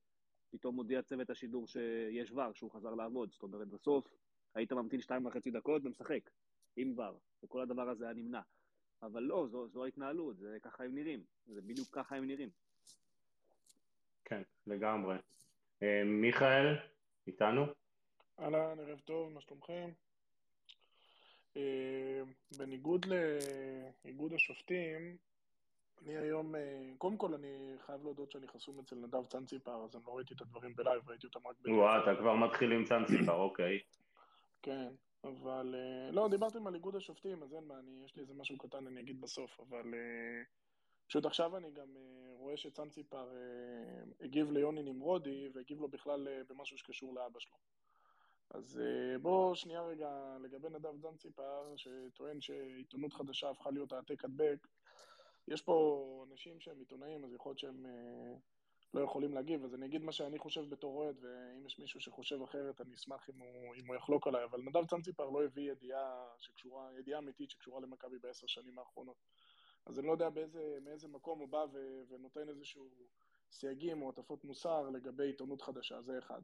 פתאום 0.50 0.76
מודיע 0.76 1.02
צוות 1.02 1.30
השידור 1.30 1.68
שיש 1.68 2.32
ור, 2.32 2.54
שהוא 2.54 2.72
חזר 2.72 2.96
לעבוד. 2.96 3.32
זאת 3.32 3.44
אומרת, 3.44 3.68
בסוף 3.68 4.08
היית 4.56 4.72
ממתין 4.72 5.02
שתיים 5.02 5.26
וחצי 5.26 5.52
דקות 5.52 5.86
ומשחק, 5.86 6.30
עם 6.76 7.00
ור, 7.00 7.20
וכל 7.44 7.62
הדבר 7.62 7.90
הזה 7.90 8.06
היה 8.06 8.14
נמנע. 8.14 8.42
אבל 9.04 9.24
לא, 9.24 9.48
זו, 9.52 9.68
זו 9.68 9.86
ההתנהלות, 9.86 10.38
זה 10.38 10.58
ככה 10.62 10.84
הם 10.84 10.96
נראים, 10.96 11.24
זה 11.48 11.62
בדיוק 11.62 11.88
ככה 11.92 12.16
הם 12.16 12.28
נראים. 12.28 12.50
כן, 14.26 14.42
לגמרי. 14.68 15.16
אה, 15.84 16.04
מיכאל, 16.06 16.76
איתנו? 17.28 17.66
אהלן, 18.40 18.80
ערב 18.80 19.00
טוב, 19.00 19.34
מה 19.34 19.42
שלומכם? 19.42 19.90
אה, 21.58 22.22
בניגוד 22.58 23.06
לאיגוד 23.06 24.34
השופטים, 24.34 25.18
אני 26.06 26.18
היום, 26.18 26.56
אה, 26.56 26.92
קודם 26.98 27.18
כל 27.18 27.34
אני 27.34 27.76
חייב 27.86 28.04
להודות 28.04 28.32
שאני 28.32 28.48
חסום 28.48 28.80
אצל 28.80 28.96
נדב 28.96 29.26
צאנציפר, 29.26 29.84
אז 29.84 29.96
אני 29.96 30.04
לא 30.08 30.16
ראיתי 30.16 30.34
את 30.34 30.42
הדברים 30.42 30.76
בלייב, 30.76 31.10
ראיתי 31.10 31.28
אותם 31.28 31.48
רק 31.48 31.56
ב... 31.62 31.70
וואו, 31.70 32.04
אתה 32.04 32.20
כבר 32.20 32.36
מתחיל 32.36 32.72
עם 32.72 32.86
צאנציפר, 32.86 33.34
אוקיי. 33.34 33.80
כן, 34.62 34.88
אבל... 35.24 35.76
אה, 35.76 36.12
לא, 36.12 36.28
דיברתם 36.28 36.68
על 36.68 36.76
איגוד 36.76 36.96
השופטים, 36.96 37.44
אז 37.44 37.54
אין 37.54 37.64
מה, 37.64 37.80
אני, 37.80 38.02
יש 38.06 38.16
לי 38.16 38.22
איזה 38.22 38.34
משהו 38.34 38.58
קטן, 38.58 38.88
אני 38.88 39.00
אגיד 39.02 39.22
בסוף, 39.22 39.60
אבל... 39.60 39.94
פשוט 41.08 41.26
עכשיו 41.26 41.58
אני 41.58 41.72
גם 41.72 41.96
רואה 42.34 42.58
שצאנציפר 42.58 43.30
הגיב 44.22 44.52
ליוני 44.52 44.84
נמרודי, 44.84 45.50
והגיב 45.54 45.82
לו 45.82 45.88
בכלל 45.88 46.28
במשהו 46.50 46.78
שקשור 46.78 47.14
לאבא 47.14 47.40
שלו. 47.40 47.58
אז 48.50 48.82
בואו 49.22 49.56
שנייה 49.56 49.82
רגע 49.82 50.38
לגבי 50.42 50.70
נדב 50.70 51.02
צאנציפר, 51.02 51.74
שטוען 51.76 52.42
שעיתונות 52.42 53.14
חדשה 53.14 53.50
הפכה 53.50 53.72
להיות 53.72 53.92
העתק 53.92 54.26
הדבק. 54.26 54.68
יש 55.48 55.62
פה 55.62 56.26
אנשים 56.32 56.60
שהם 56.60 56.80
עיתונאים, 56.80 57.26
אז 57.26 57.34
יכול 57.34 57.50
להיות 57.50 57.60
שהם 57.60 57.86
אה, 57.86 58.36
לא 58.94 59.02
יכולים 59.02 59.34
להגיב, 59.34 59.64
אז 59.64 59.76
אני 59.76 59.86
אגיד 59.86 60.04
מה 60.04 60.12
שאני 60.12 60.40
חושב 60.40 60.70
בתור 60.70 60.98
אוהד, 60.98 61.16
ואם 61.22 61.66
יש 61.66 61.80
מישהו 61.80 62.00
שחושב 62.00 62.42
אחרת, 62.42 62.82
אני 62.82 62.96
אשמח 62.96 63.30
אם 63.30 63.40
הוא, 63.40 63.76
אם 63.76 63.88
הוא 63.88 63.96
יחלוק 63.96 64.28
עליי, 64.28 64.44
אבל 64.44 64.62
נדב 64.62 64.86
צנציפר 64.86 65.30
לא 65.30 65.44
הביא 65.44 65.72
ידיעה 65.72 66.28
שקשורה, 66.38 66.90
ידיעה 67.00 67.20
אמיתית 67.20 67.50
שקשורה 67.50 67.82
למכבי 67.82 68.20
בעשר 68.20 68.48
שנים 68.48 68.80
האחרונות. 68.80 69.18
אז 69.86 70.00
אני 70.00 70.08
לא 70.08 70.12
יודע 70.12 70.30
באיזה, 70.30 70.78
מאיזה 70.82 71.08
מקום 71.08 71.40
הוא 71.40 71.48
בא 71.48 71.66
ו, 71.72 72.04
ונותן 72.10 72.50
איזשהו 72.50 72.90
סייגים 73.52 74.02
או 74.02 74.10
הטפות 74.10 74.44
מוסר 74.44 74.90
לגבי 74.90 75.26
עיתונות 75.26 75.62
חדשה, 75.62 76.02
זה 76.02 76.18
אחד. 76.18 76.42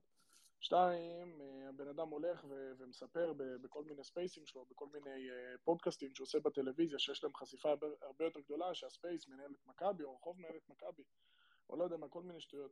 שתיים, 0.59 1.41
אה, 1.41 1.69
הבן 1.69 1.87
אדם 1.87 2.09
הולך 2.09 2.45
ו- 2.49 2.71
ומספר 2.77 3.33
ב- 3.37 3.55
בכל 3.61 3.83
מיני 3.83 4.03
ספייסים 4.03 4.45
שלו, 4.45 4.65
בכל 4.65 4.87
מיני 4.93 5.29
uh, 5.29 5.57
פודקאסטים 5.63 6.15
שהוא 6.15 6.25
עושה 6.25 6.39
בטלוויזיה, 6.39 6.99
שיש 6.99 7.23
להם 7.23 7.33
חשיפה 7.35 7.69
הרבה, 8.01 8.25
יותר 8.25 8.39
גדולה, 8.39 8.73
שהספייס 8.73 9.27
מנהל 9.27 9.51
את 9.51 9.67
מכבי, 9.67 10.03
או 10.03 10.15
רחוב 10.15 10.39
מנהל 10.39 10.55
את 10.55 10.69
מכבי, 10.69 11.03
או 11.69 11.75
לא 11.75 11.83
יודע 11.83 11.97
מה, 11.97 12.07
כל 12.07 12.21
מיני 12.23 12.41
שטויות. 12.41 12.71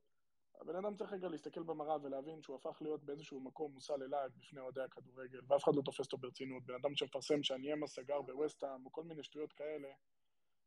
הבן 0.62 0.76
אדם 0.76 0.96
צריך 0.96 1.14
רגע 1.14 1.28
להסתכל 1.30 1.64
במראה 1.64 1.98
ולהבין 2.02 2.42
שהוא 2.42 2.56
הפך 2.56 2.78
להיות 2.82 3.04
באיזשהו 3.04 3.40
מקום 3.40 3.72
מושא 3.72 3.94
ללעג 3.94 4.32
בפני 4.38 4.60
אוהדי 4.60 4.82
הכדורגל, 4.82 5.40
ואף 5.48 5.64
אחד 5.64 5.76
לא 5.76 5.82
תופס 5.82 6.06
אותו 6.06 6.18
ברצינות. 6.18 6.64
בן 6.66 6.74
אדם 6.74 6.96
שמפרסם 6.96 7.44
שהניימה 7.44 7.88
סגר 7.88 8.22
בווסטהאם, 8.22 8.86
או 8.86 8.92
כל 8.92 9.04
מיני 9.04 9.24
שטויות 9.24 9.54
כאלה, 9.54 9.88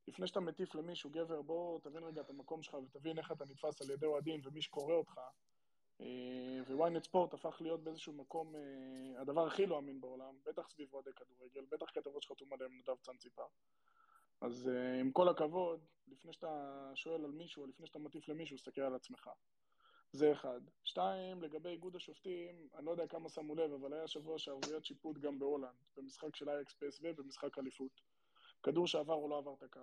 לפני 0.09 0.27
שאתה 0.27 0.41
מטיף 0.41 0.75
למישהו, 0.75 1.11
גבר, 1.11 1.43
בוא 1.43 1.81
תבין 1.83 2.05
רגע 2.05 2.21
את 2.21 2.31
המקום 2.31 2.63
שלך 2.63 2.75
ותבין 2.75 3.19
איך 3.19 3.33
אתה 3.33 3.45
נתפס 3.45 3.83
על 3.83 3.91
ידי 3.91 4.07
אוהדים 4.07 4.41
ומי 4.45 4.63
שקורא 4.63 4.95
אותך, 4.95 5.21
אה, 6.01 6.75
ו-ynet 6.75 7.05
ספורט 7.05 7.35
הפך 7.35 7.57
להיות 7.61 7.85
באיזשהו 7.85 8.13
מקום 8.13 8.57
אה, 8.57 9.21
הדבר 9.21 9.47
הכי 9.47 9.67
לא 9.67 9.79
אמין 9.79 10.01
בעולם, 10.01 10.35
בטח 10.45 10.69
סביב 10.69 10.95
אוהדי 10.95 11.11
כדורגל, 11.17 11.65
בטח 11.71 11.87
כתבות 11.95 12.23
שחתום 12.23 12.53
עליהם 12.53 12.79
נדב 12.79 12.97
צאנציפר. 13.03 13.47
אז 14.41 14.69
אה, 14.69 15.01
עם 15.01 15.13
כל 15.13 15.29
הכבוד, 15.29 15.81
לפני 16.09 16.33
שאתה 16.33 16.91
שואל 16.95 17.25
על 17.25 17.31
מישהו, 17.31 17.67
לפני 17.67 17.87
שאתה 17.87 17.99
מטיף 17.99 18.29
למישהו, 18.29 18.57
תסתכל 18.57 18.81
על 18.81 18.95
עצמך. 18.95 19.31
זה 20.13 20.33
אחד. 20.33 20.61
שתיים, 20.85 21.43
לגבי 21.43 21.69
איגוד 21.69 21.97
השופטים, 21.97 22.69
אני 22.75 22.87
לא 22.87 22.91
יודע 22.91 23.07
כמה 23.07 23.29
שמו 23.29 23.55
לב, 23.55 23.73
אבל 23.73 23.93
היה 23.93 24.07
שבוע 24.07 24.39
שערוריית 24.39 24.85
שיפוט 24.85 25.19
גם 25.19 25.39
בהולנד, 25.39 25.75
במשחק 25.97 26.37
של 26.37 26.51
אייאקס 26.51 26.75
פסוו 26.75 27.03
ובמשחק 27.05 27.59
אליפות. 27.59 28.01
כדור 28.63 28.87
שעבר 28.87 29.15
או 29.15 29.29
לא 29.29 29.39
עבר 29.39 29.55
את 29.55 29.63
הקו. 29.63 29.81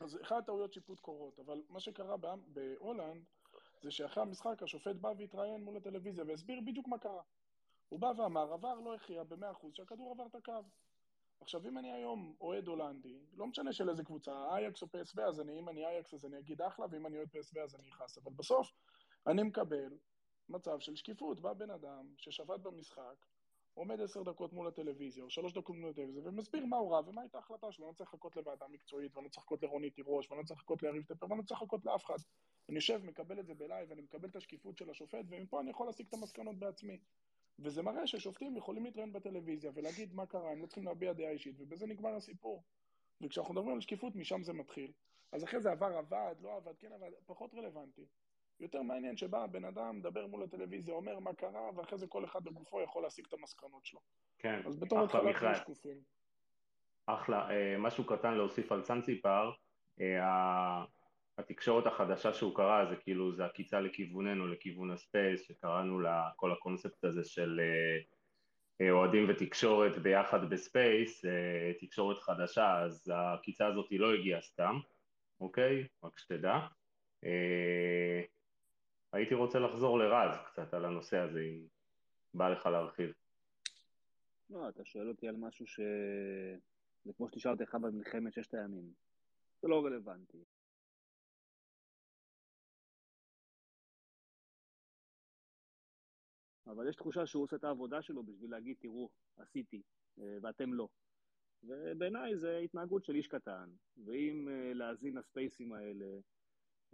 אז 0.00 0.18
אחד 0.22 0.38
הטעויות 0.38 0.72
שיפוט 0.72 1.00
קורות, 1.00 1.38
אבל 1.38 1.62
מה 1.68 1.80
שקרה 1.80 2.16
בהולנד, 2.46 3.24
זה 3.82 3.90
שאחרי 3.90 4.22
המשחק 4.22 4.62
השופט 4.62 4.96
בא 4.96 5.12
והתראיין 5.18 5.64
מול 5.64 5.76
הטלוויזיה 5.76 6.24
והסביר 6.26 6.60
בדיוק 6.66 6.88
מה 6.88 6.98
קרה. 6.98 7.22
הוא 7.88 8.00
בא 8.00 8.12
ואמר, 8.16 8.52
עבר 8.52 8.74
לא 8.74 8.94
הכריע 8.94 9.22
במאה 9.22 9.50
אחוז 9.50 9.74
שהכדור 9.74 10.10
עבר 10.10 10.26
את 10.26 10.34
הקו. 10.34 10.52
עכשיו, 11.40 11.66
אם 11.66 11.78
אני 11.78 11.92
היום 11.92 12.34
אוהד 12.40 12.68
הולנדי, 12.68 13.18
לא 13.36 13.46
משנה 13.46 13.72
של 13.72 13.90
איזה 13.90 14.04
קבוצה, 14.04 14.32
אייאקס 14.50 14.82
או 14.82 14.88
פסוו, 14.88 15.22
אז 15.22 15.40
אני, 15.40 15.58
אם 15.58 15.68
אני 15.68 15.86
אייאקס 15.86 16.14
אז 16.14 16.26
אני 16.26 16.38
אגיד 16.38 16.62
אחלה, 16.62 16.86
ואם 16.90 17.06
אני 17.06 17.16
אוהד 17.16 17.28
פסוו 17.28 17.60
אז 17.60 17.74
אני 17.74 17.88
אכעס. 17.88 18.18
אבל 18.18 18.32
בסוף, 18.32 18.72
אני 19.26 19.42
מקבל 19.42 19.98
מצב 20.48 20.80
של 20.80 20.96
שקיפות. 20.96 21.40
בא 21.40 21.52
בן 21.52 21.70
אדם 21.70 22.06
ששפט 22.16 22.60
במשחק, 22.60 23.26
עומד 23.74 24.00
עשר 24.00 24.22
דקות 24.22 24.52
מול 24.52 24.68
הטלוויזיה, 24.68 25.24
או 25.24 25.30
שלוש 25.30 25.52
דקות 25.52 25.76
מול 25.76 25.90
הטלוויזיה, 25.90 26.22
ומסביר 26.24 26.66
מה 26.66 26.76
הוא 26.76 26.92
רע 26.92 27.00
ומה 27.06 27.20
הייתה 27.20 27.38
ההחלטה 27.38 27.72
שלו. 27.72 27.84
אני 27.84 27.92
לא 27.92 27.96
צריך 27.96 28.14
לחכות 28.14 28.36
לוועדה 28.36 28.66
מקצועית, 28.68 29.16
ואני 29.16 29.24
לא 29.24 29.30
צריך 29.30 29.42
לחכות 29.42 29.62
לרונית 29.62 29.94
תירוש, 29.94 30.30
ואני 30.30 30.40
לא 30.40 30.46
צריך 30.46 30.60
לחכות 30.60 30.82
ליריב 30.82 31.04
טפר, 31.04 31.26
ואני 31.26 31.38
לא 31.38 31.44
צריך 31.44 31.62
לחכות 31.62 31.86
לאף 31.86 32.04
אחד. 32.04 32.16
אני 32.68 32.76
יושב, 32.76 33.00
מקבל 33.04 33.40
את 33.40 33.46
זה 33.46 33.54
בלייב, 33.54 33.92
אני 33.92 34.02
מקבל 34.02 34.28
את 34.28 34.36
השקיפות 34.36 34.78
של 34.78 34.90
השופט, 34.90 35.24
ומפה 35.28 35.60
אני 35.60 35.70
יכול 35.70 35.86
להסיק 35.86 36.08
את 36.08 36.14
המסקנות 36.14 36.58
בעצמי. 36.58 36.98
וזה 37.58 37.82
מראה 37.82 38.06
ששופטים 38.06 38.56
יכולים 38.56 38.84
להתראיין 38.84 39.12
בטלוויזיה 39.12 39.70
ולהגיד 39.74 40.14
מה 40.14 40.26
קרה, 40.26 40.50
הם 40.50 40.62
לא 40.62 40.66
צריכים 40.66 40.84
להביע 40.84 41.12
דעה 41.12 41.30
אישית, 41.30 41.54
ובזה 41.58 41.86
נגמר 41.86 42.14
הסיפור. 42.14 42.62
וכשאנחנו 43.20 43.54
מדברים 43.54 43.74
על 43.74 43.80
שקיפות, 43.80 44.16
משם 44.16 44.42
זה 44.42 44.52
מתחיל. 44.52 44.92
אז 45.32 45.44
אחרי 45.44 45.60
זה 45.60 45.70
עבר 45.70 45.96
עבד, 45.98 46.34
לא 46.40 46.56
עבד, 46.56 46.72
כן 46.78 46.92
עבד, 46.92 47.10
פחות 47.26 47.54
רלוונטי. 47.54 48.06
יותר 48.60 48.82
מעניין 48.82 49.16
שבא 49.16 49.44
הבן 49.44 49.64
אדם, 49.64 49.98
מדבר 49.98 50.26
מול 50.26 50.42
הטלוויזיה, 50.42 50.94
אומר 50.94 51.18
מה 51.18 51.34
קרה, 51.34 51.70
ואחרי 51.76 51.98
זה 51.98 52.06
כל 52.06 52.24
אחד 52.24 52.44
בגופו 52.44 52.80
יכול 52.80 53.02
להסיק 53.02 53.26
את 53.28 53.32
המסקנות 53.32 53.86
שלו. 53.86 54.00
כן, 54.38 54.60
אז 54.66 54.76
בתור 54.76 55.04
התחלה 55.04 55.32
תהיו 55.40 55.54
שקופים. 55.54 56.00
אחלה. 57.06 57.50
אה, 57.50 57.78
משהו 57.78 58.06
קטן 58.06 58.34
להוסיף 58.34 58.72
על 58.72 58.82
צאנציפר, 58.82 59.50
אה, 60.00 60.84
התקשורת 61.38 61.86
החדשה 61.86 62.34
שהוא 62.34 62.54
קרא 62.54 62.84
זה 62.90 62.96
כאילו 62.96 63.32
זה 63.32 63.44
עקיצה 63.44 63.80
לכיווננו, 63.80 64.46
לכיוון 64.46 64.90
ה 64.90 64.97
space, 64.97 65.42
שקראנו 65.42 66.00
לכל 66.00 66.52
הקונספט 66.52 67.04
הזה 67.04 67.24
של 67.24 67.60
אה, 68.80 68.90
אוהדים 68.90 69.26
ותקשורת 69.28 69.98
ביחד 69.98 70.50
ב 70.50 70.61
space, 70.61 71.24
תקשורת 71.80 72.18
חדשה, 72.18 72.78
אז 72.78 73.08
העקיצה 73.08 73.66
הזאת 73.66 73.86
לא 73.90 74.14
הגיעה 74.14 74.40
סתם, 74.40 74.78
אוקיי? 75.40 75.86
רק 76.04 76.18
שתדע. 76.18 76.58
הייתי 79.12 79.34
רוצה 79.34 79.58
לחזור 79.58 79.98
לרז 79.98 80.38
קצת 80.46 80.74
על 80.74 80.84
הנושא 80.84 81.18
הזה, 81.18 81.40
אם 81.40 81.66
בא 82.34 82.48
לך 82.48 82.66
להרחיב. 82.66 83.12
לא, 84.50 84.68
אתה 84.68 84.84
שואל 84.84 85.08
אותי 85.08 85.28
על 85.28 85.36
משהו 85.36 85.66
ש... 85.66 85.80
זה 87.04 87.12
כמו 87.12 87.28
שתשאל 87.28 87.50
אותי 87.52 87.62
לך 87.62 87.74
במלחמת 87.74 88.32
ששת 88.32 88.54
הימים. 88.54 88.92
זה 89.62 89.68
לא 89.68 89.84
רלוונטי. 89.84 90.38
אבל 96.68 96.88
יש 96.88 96.96
תחושה 96.96 97.26
שהוא 97.26 97.42
עושה 97.42 97.56
את 97.56 97.64
העבודה 97.64 98.02
שלו 98.02 98.22
בשביל 98.22 98.50
להגיד, 98.50 98.76
תראו, 98.80 99.10
עשיתי, 99.36 99.82
אה, 100.20 100.38
ואתם 100.42 100.74
לא. 100.74 100.88
ובעיניי 101.62 102.36
זה 102.36 102.58
התנהגות 102.58 103.04
של 103.04 103.14
איש 103.14 103.26
קטן, 103.26 103.70
ואם 104.04 104.48
אה, 104.48 104.72
להאזין 104.74 105.16
לספייסים 105.16 105.72
האלה 105.72 106.18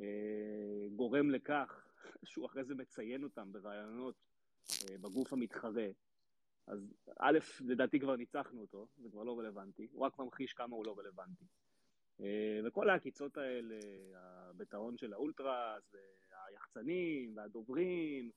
אה, 0.00 0.87
גורם 0.97 1.31
לכך 1.31 1.88
שהוא 2.25 2.47
אחרי 2.47 2.64
זה 2.64 2.75
מציין 2.75 3.25
אותם 3.25 3.52
ברעיונות 3.52 4.14
בגוף 5.00 5.33
המתחרה, 5.33 5.87
אז 6.66 6.95
א', 7.19 7.38
לדעתי 7.61 8.00
כבר 8.00 8.16
ניצחנו 8.16 8.61
אותו, 8.61 8.88
זה 8.97 9.11
כבר 9.11 9.23
לא 9.23 9.38
רלוונטי, 9.38 9.88
הוא 9.93 10.07
רק 10.07 10.19
ממחיש 10.19 10.52
כמה 10.52 10.76
הוא 10.76 10.87
לא 10.87 10.99
רלוונטי. 10.99 11.45
וכל 12.64 12.90
העקיצות 12.90 13.37
האלה, 13.37 13.78
הביטאון 14.14 14.99
של 14.99 15.12
האולטרס, 15.12 15.95
היחצנים 16.49 17.37
והדוברים, 17.37 18.31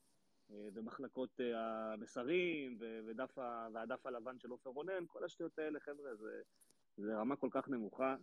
ומחלקות 0.50 1.40
המסרים, 1.56 2.78
ודף, 3.06 3.38
והדף 3.74 4.06
הלבן 4.06 4.40
של 4.40 4.50
עופר 4.50 4.70
רונן, 4.70 5.06
כל 5.08 5.24
השטויות 5.24 5.60
האלה, 5.60 5.80
חבר'ה, 5.80 6.16
זה, 6.16 6.42
זה 6.98 7.18
רמה 7.18 7.36
כל 7.36 7.48
כך 7.52 7.70
נמוכה, 7.70 8.16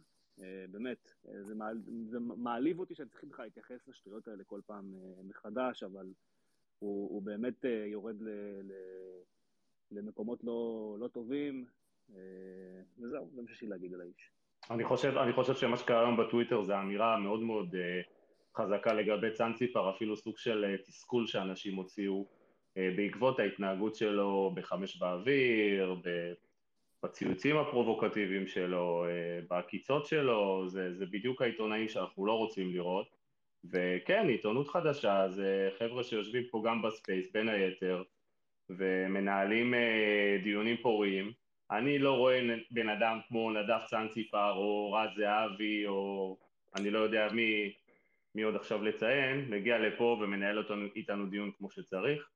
באמת, 0.70 1.14
זה, 1.40 1.54
מעל, 1.54 1.78
זה 2.10 2.18
מעליב 2.20 2.78
אותי 2.78 2.94
שאני 2.94 3.08
צריך 3.08 3.24
בכלל 3.24 3.44
להתייחס 3.44 3.88
לשטויות 3.88 4.28
האלה 4.28 4.44
כל 4.44 4.60
פעם 4.66 4.94
מחדש, 5.24 5.82
אבל 5.82 6.06
הוא, 6.78 7.10
הוא 7.10 7.22
באמת 7.22 7.64
יורד 7.86 8.22
ל, 8.22 8.28
ל, 8.62 8.72
למקומות 9.90 10.44
לא, 10.44 10.96
לא 11.00 11.08
טובים, 11.08 11.64
וזהו, 12.98 13.30
זה 13.34 13.42
מה 13.42 13.48
שיש 13.48 13.62
לי 13.62 13.68
להגיד 13.68 13.94
על 13.94 14.00
האיש. 14.00 14.30
אני 14.70 14.84
חושב, 14.84 15.16
אני 15.16 15.32
חושב 15.32 15.54
שמה 15.54 15.76
שקרה 15.76 16.00
היום 16.00 16.16
בטוויטר 16.16 16.62
זה 16.62 16.78
אמירה 16.78 17.18
מאוד 17.18 17.40
מאוד 17.40 17.74
uh, 17.74 17.78
חזקה 18.56 18.92
לגבי 18.92 19.30
צאנציפר, 19.30 19.90
אפילו 19.90 20.16
סוג 20.16 20.38
של 20.38 20.74
uh, 20.74 20.82
תסכול 20.86 21.26
שאנשים 21.26 21.74
הוציאו 21.74 22.26
uh, 22.26 22.78
בעקבות 22.96 23.38
ההתנהגות 23.38 23.94
שלו 23.94 24.52
בחמש 24.54 24.96
באוויר, 24.96 25.96
בציוצים 27.02 27.56
הפרובוקטיביים 27.56 28.46
שלו, 28.46 29.04
uh, 29.06 29.46
בעקיצות 29.48 30.06
שלו, 30.06 30.68
זה, 30.68 30.94
זה 30.94 31.06
בדיוק 31.06 31.42
העיתונאים 31.42 31.88
שאנחנו 31.88 32.26
לא 32.26 32.32
רוצים 32.32 32.70
לראות. 32.70 33.06
וכן, 33.72 34.28
עיתונות 34.28 34.68
חדשה, 34.68 35.28
זה 35.28 35.70
חבר'ה 35.78 36.02
שיושבים 36.02 36.42
פה 36.50 36.62
גם 36.66 36.82
ב 36.82 36.89
space, 36.89 37.32
בין 37.32 37.48
היתר, 37.48 38.02
ומנהלים 38.70 39.74
דיונים 40.42 40.76
פוריים. 40.82 41.32
אני 41.70 41.98
לא 41.98 42.12
רואה 42.12 42.40
בן 42.70 42.88
אדם 42.88 43.18
כמו 43.28 43.50
נדב 43.50 43.80
צאנציפר 43.86 44.52
או 44.52 44.92
רז 44.92 45.10
זהבי 45.16 45.86
או 45.86 46.36
אני 46.76 46.90
לא 46.90 46.98
יודע 46.98 47.28
מי, 47.32 47.72
מי 48.34 48.42
עוד 48.42 48.56
עכשיו 48.56 48.82
לציין, 48.82 49.50
מגיע 49.50 49.78
לפה 49.78 50.18
ומנהל 50.22 50.58
אותנו, 50.58 50.86
איתנו 50.96 51.26
דיון 51.26 51.50
כמו 51.58 51.70
שצריך, 51.70 52.30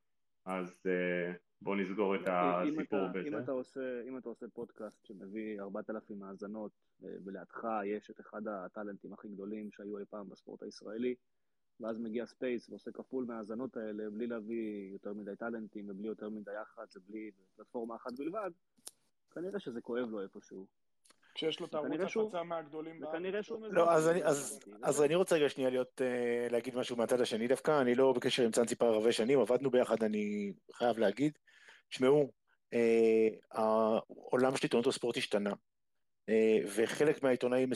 אז 0.44 0.86
uh, 0.86 1.36
בוא 1.62 1.76
נסגור 1.76 2.14
את 2.16 2.20
הסיפור 2.26 3.06
אם 3.06 3.12
בזה. 3.12 3.28
אם, 3.28 3.38
אתה 3.38 3.52
עושה, 3.52 4.02
אם 4.08 4.18
אתה 4.18 4.28
עושה 4.28 4.46
פודקאסט 4.52 5.04
שמביא 5.04 5.60
4,000 5.60 6.22
האזנות 6.22 6.72
ולידך 7.00 7.64
יש 7.84 8.10
את 8.10 8.20
אחד 8.20 8.48
הטאלנטים 8.48 9.12
הכי 9.12 9.28
גדולים 9.28 9.70
שהיו 9.70 9.98
אי 9.98 10.04
פעם 10.10 10.28
בספורט 10.28 10.62
הישראלי, 10.62 11.14
ואז 11.80 11.98
מגיע 11.98 12.26
space 12.26 12.68
ועושה 12.68 12.92
כפול 12.92 13.24
מההאזנות 13.24 13.76
האלה 13.76 14.10
בלי 14.10 14.26
להביא 14.26 14.92
יותר 14.92 15.12
מדי 15.12 15.36
טאלנטים 15.38 15.90
ובלי 15.90 16.08
יותר 16.08 16.28
מדי 16.28 16.50
יח"צ 16.62 16.96
ובלי 16.96 17.30
פלטפורמה 17.56 17.96
אחת 17.96 18.12
בלבד, 18.18 18.50
כנראה 19.30 19.60
שזה 19.60 19.80
כואב 19.80 20.10
לו 20.10 20.22
איפשהו. 20.22 20.66
כשיש 21.38 21.60
לו 21.60 21.66
את 21.66 21.74
הערוץ 21.74 22.16
הפצה 22.16 22.42
מהגדולים 22.42 23.00
בארץ. 23.00 23.14
וכנראה 23.14 23.42
שהוא 23.42 23.60
מבין. 23.60 23.72
לא, 23.72 23.90
אז 23.90 24.08
אני, 24.08 24.24
אז, 24.24 24.60
אז 24.82 25.02
אני 25.02 25.14
רוצה 25.14 25.36
רגע 25.36 25.48
שנייה 25.48 25.70
להיות, 25.70 26.00
uh, 26.00 26.52
להגיד 26.52 26.76
משהו 26.76 26.96
מהצד 26.96 27.20
השני 27.20 27.48
דווקא, 27.48 27.80
אני 27.80 27.94
לא 27.94 28.12
בקשר 28.12 28.42
עם 28.42 28.50
צאנציפר 28.50 28.86
הרבה 28.86 29.12
שנים, 29.12 29.40
עבדנו 29.40 29.70
ביחד, 29.70 30.02
אני 30.02 30.52
חייב 30.72 30.98
להגיד. 30.98 31.32
תשמעו, 31.88 32.32
uh, 32.74 32.76
העולם 33.50 34.56
של 34.56 34.62
עיתונות 34.62 34.86
הספורט 34.86 35.16
השתנה, 35.16 35.52
uh, 35.52 36.32
וחלק 36.76 37.22
מהעיתונאים 37.22 37.70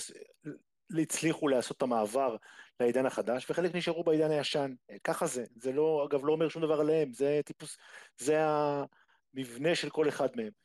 הצליחו 1.00 1.48
לעשות 1.48 1.76
את 1.76 1.82
המעבר 1.82 2.36
לעידן 2.80 3.06
החדש, 3.06 3.50
וחלק 3.50 3.74
נשארו 3.74 4.04
בעידן 4.04 4.30
הישן. 4.30 4.74
ככה 5.04 5.26
זה, 5.26 5.44
זה 5.56 5.72
לא, 5.72 6.06
אגב, 6.08 6.24
לא 6.24 6.32
אומר 6.32 6.48
שום 6.48 6.62
דבר 6.62 6.80
עליהם, 6.80 7.12
זה 7.12 7.40
טיפוס, 7.44 7.78
זה 8.18 8.38
המבנה 9.34 9.74
של 9.74 9.90
כל 9.90 10.08
אחד 10.08 10.28
מהם. 10.36 10.61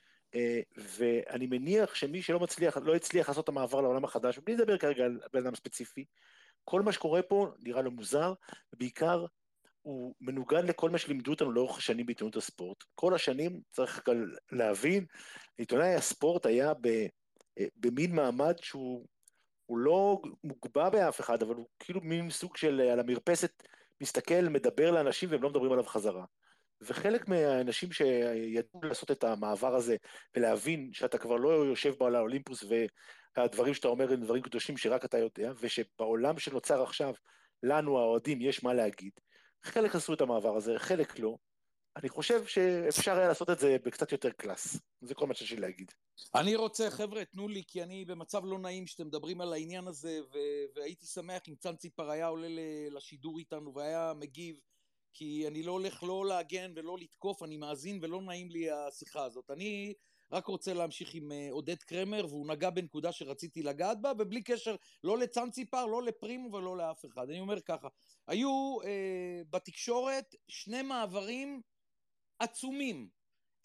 ואני 0.78 1.48
מניח 1.48 1.96
שמי 1.96 2.22
שלא 2.22 2.40
מצליח, 2.40 2.78
לא 2.78 2.96
הצליח 2.96 3.30
לעשות 3.30 3.44
את 3.44 3.50
המעבר 3.50 3.82
לעולם 3.82 4.04
החדש, 4.04 4.40
בלי 4.40 4.56
לדבר 4.56 4.78
כרגע 4.78 5.06
על 5.06 5.20
בן 5.34 5.40
אדם 5.40 5.56
ספציפי, 5.56 6.06
כל 6.64 6.82
מה 6.82 6.92
שקורה 6.92 7.22
פה 7.22 7.48
נראה 7.60 7.82
לו 7.82 7.92
מוזר, 7.92 8.34
ובעיקר 8.74 9.26
הוא 9.82 10.16
מנוגד 10.22 10.64
לכל 10.64 10.90
מה 10.90 10.98
שלימדו 10.98 11.32
אותנו 11.32 11.52
לאורך 11.52 11.78
השנים 11.78 12.06
בעיתונות 12.06 12.36
הספורט. 12.36 12.84
כל 12.96 13.14
השנים, 13.14 13.62
צריך 13.72 14.04
להבין, 14.52 15.06
עיתונאי 15.58 15.96
הספורט 15.96 16.46
היה 16.46 16.74
ב, 16.82 17.08
במין 17.76 18.16
מעמד 18.16 18.56
שהוא 18.62 19.08
לא 19.70 20.22
מוגבע 20.44 20.90
באף 20.90 21.20
אחד, 21.20 21.42
אבל 21.44 21.56
הוא 21.56 21.68
כאילו 21.80 22.02
מין 22.02 22.30
סוג 22.30 22.58
של 22.58 22.82
על 22.82 23.00
המרפסת 23.00 23.64
מסתכל, 24.02 24.42
מדבר 24.42 24.92
לאנשים 24.92 25.32
והם 25.32 25.44
לא 25.44 25.50
מדברים 25.50 25.72
עליו 25.72 25.84
חזרה. 25.84 26.26
וחלק 26.82 27.28
מהאנשים 27.28 27.92
שידעו 27.92 28.82
לעשות 28.84 29.12
את 29.12 29.24
המעבר 29.24 29.76
הזה 29.76 29.96
ולהבין 30.36 30.90
שאתה 30.94 31.18
כבר 31.18 31.36
לא 31.36 31.50
יושב 31.50 31.94
בו 31.98 32.06
על 32.06 32.16
האולימפוס 32.16 32.64
והדברים 33.38 33.74
שאתה 33.74 33.88
אומר 33.88 34.14
הם 34.14 34.22
דברים 34.22 34.44
קדושים 34.44 34.78
שרק 34.78 35.06
אתה 35.06 35.18
יודע, 35.18 35.52
ושבעולם 35.60 36.40
שנוצר 36.40 36.84
עכשיו, 36.84 37.14
לנו 37.64 38.00
האוהדים 38.00 38.42
יש 38.42 38.64
מה 38.64 38.74
להגיד. 38.74 39.12
חלק 39.64 39.96
עשו 39.96 40.14
את 40.14 40.22
המעבר 40.22 40.58
הזה, 40.58 40.74
חלק 40.78 41.20
לא. 41.20 41.38
אני 41.98 42.10
חושב 42.10 42.46
שאפשר 42.46 43.18
היה 43.18 43.28
לעשות 43.28 43.50
את 43.50 43.60
זה 43.60 43.78
בקצת 43.86 44.12
יותר 44.12 44.30
קלאס. 44.30 44.78
זה 45.02 45.16
כל 45.16 45.28
מה 45.28 45.34
שיש 45.34 45.52
לי 45.52 45.58
להגיד. 45.58 45.92
אני 46.36 46.56
רוצה, 46.56 46.90
חבר'ה, 46.90 47.26
תנו 47.26 47.48
לי, 47.48 47.64
כי 47.68 47.84
אני 47.84 48.06
במצב 48.06 48.42
לא 48.46 48.60
נעים 48.60 48.88
שאתם 48.88 49.08
מדברים 49.08 49.42
על 49.42 49.54
העניין 49.54 49.88
הזה, 49.88 50.20
והייתי 50.76 51.06
שמח 51.06 51.42
אם 51.48 51.56
צאנציפר 51.56 52.10
היה 52.10 52.28
עולה 52.28 52.48
לשידור 52.92 53.40
איתנו 53.40 53.74
והיה 53.74 54.14
מגיב. 54.20 54.56
כי 55.14 55.48
אני 55.48 55.64
לא 55.64 55.72
הולך 55.72 56.04
לא 56.04 56.26
להגן 56.26 56.72
ולא 56.76 56.98
לתקוף, 56.98 57.44
אני 57.44 57.58
מאזין 57.58 58.00
ולא 58.02 58.22
נעים 58.22 58.50
לי 58.50 58.72
השיחה 58.72 59.24
הזאת. 59.24 59.52
אני 59.52 59.94
רק 60.32 60.46
רוצה 60.46 60.74
להמשיך 60.74 61.14
עם 61.14 61.32
אה, 61.32 61.48
עודד 61.52 61.84
קרמר, 61.84 62.26
והוא 62.30 62.48
נגע 62.48 62.70
בנקודה 62.70 63.12
שרציתי 63.12 63.64
לגעת 63.64 64.02
בה, 64.02 64.12
ובלי 64.20 64.44
קשר 64.44 64.76
לא 65.04 65.18
לצאנציפר, 65.18 65.86
לא 65.86 66.04
לפרימו 66.04 66.54
ולא 66.54 66.78
לאף 66.78 67.06
אחד. 67.06 67.30
אני 67.30 67.40
אומר 67.40 67.62
ככה, 67.62 67.88
היו 68.28 68.78
אה, 68.86 69.42
בתקשורת 69.50 70.36
שני 70.48 70.82
מעברים 70.82 71.62
עצומים. 72.40 73.10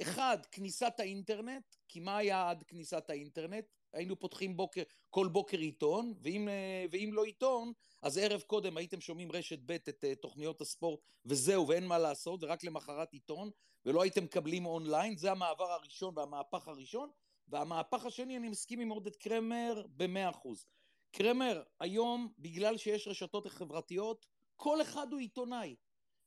אחד, 0.03 0.39
כניסת 0.53 0.93
האינטרנט, 0.99 1.65
כי 1.89 2.01
מה 2.01 2.17
היה 2.17 2.51
עד 2.51 2.63
כניסת 2.63 3.11
האינטרנט? 3.11 3.65
היינו 3.93 4.19
פותחים 4.19 4.57
בוקר, 4.57 4.83
כל 5.11 5.29
בוקר 5.29 5.59
עיתון, 5.59 6.15
ואם, 6.23 6.49
אה, 6.49 6.85
ואם 6.91 7.11
לא 7.13 7.25
עיתון, 7.25 7.73
אז 8.03 8.19
ערב 8.19 8.41
קודם 8.41 8.77
הייתם 8.77 9.01
שומעים 9.01 9.33
רשת 9.33 9.59
ב' 9.67 9.71
את 9.71 10.05
אה, 10.05 10.15
תוכניות 10.15 10.61
הספורט, 10.61 11.01
וזהו, 11.25 11.69
ואין 11.69 11.87
מה 11.87 11.99
לעשות, 11.99 12.43
ורק 12.43 12.65
למחרת 12.65 13.13
עיתון, 13.13 13.51
ולא 13.87 14.03
הייתם 14.03 14.25
מקבלים 14.25 14.67
אונליין, 14.67 15.17
זה 15.17 15.31
המעבר 15.31 15.73
הראשון 15.73 16.19
והמהפך 16.19 16.69
הראשון, 16.69 17.11
והמהפך 17.49 18.07
השני, 18.07 18.37
אני 18.37 18.49
מסכים 18.49 18.81
עם 18.81 18.89
עודד 18.89 19.17
קרמר 19.17 19.87
במאה 19.97 20.31
אחוז. 20.31 20.67
קרמר, 21.13 21.63
היום, 21.81 22.33
בגלל 22.39 22.77
שיש 22.77 23.09
רשתות 23.09 23.47
חברתיות, 23.47 24.27
כל 24.57 24.83
אחד 24.83 25.13
הוא 25.13 25.21
עיתונאי. 25.21 25.77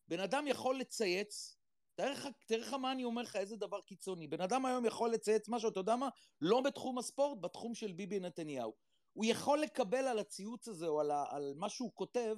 בן 0.07 0.19
אדם 0.19 0.47
יכול 0.47 0.79
לצייץ, 0.79 1.57
תאר 1.95 2.13
לך 2.49 2.73
מה 2.73 2.91
אני 2.91 3.03
אומר 3.03 3.21
לך, 3.21 3.35
איזה 3.35 3.57
דבר 3.57 3.81
קיצוני. 3.81 4.27
בן 4.27 4.41
אדם 4.41 4.65
היום 4.65 4.85
יכול 4.85 5.09
לצייץ 5.09 5.49
משהו, 5.49 5.69
אתה 5.69 5.79
יודע 5.79 5.95
מה? 5.95 6.09
לא 6.41 6.61
בתחום 6.61 6.97
הספורט, 6.97 7.37
בתחום 7.41 7.75
של 7.75 7.91
ביבי 7.91 8.19
נתניהו. 8.19 8.73
הוא 9.15 9.25
יכול 9.25 9.59
לקבל 9.61 10.07
על 10.07 10.19
הציוץ 10.19 10.67
הזה, 10.67 10.87
או 10.87 10.99
על, 10.99 11.11
ה, 11.11 11.25
על 11.29 11.53
מה 11.55 11.69
שהוא 11.69 11.91
כותב, 11.93 12.35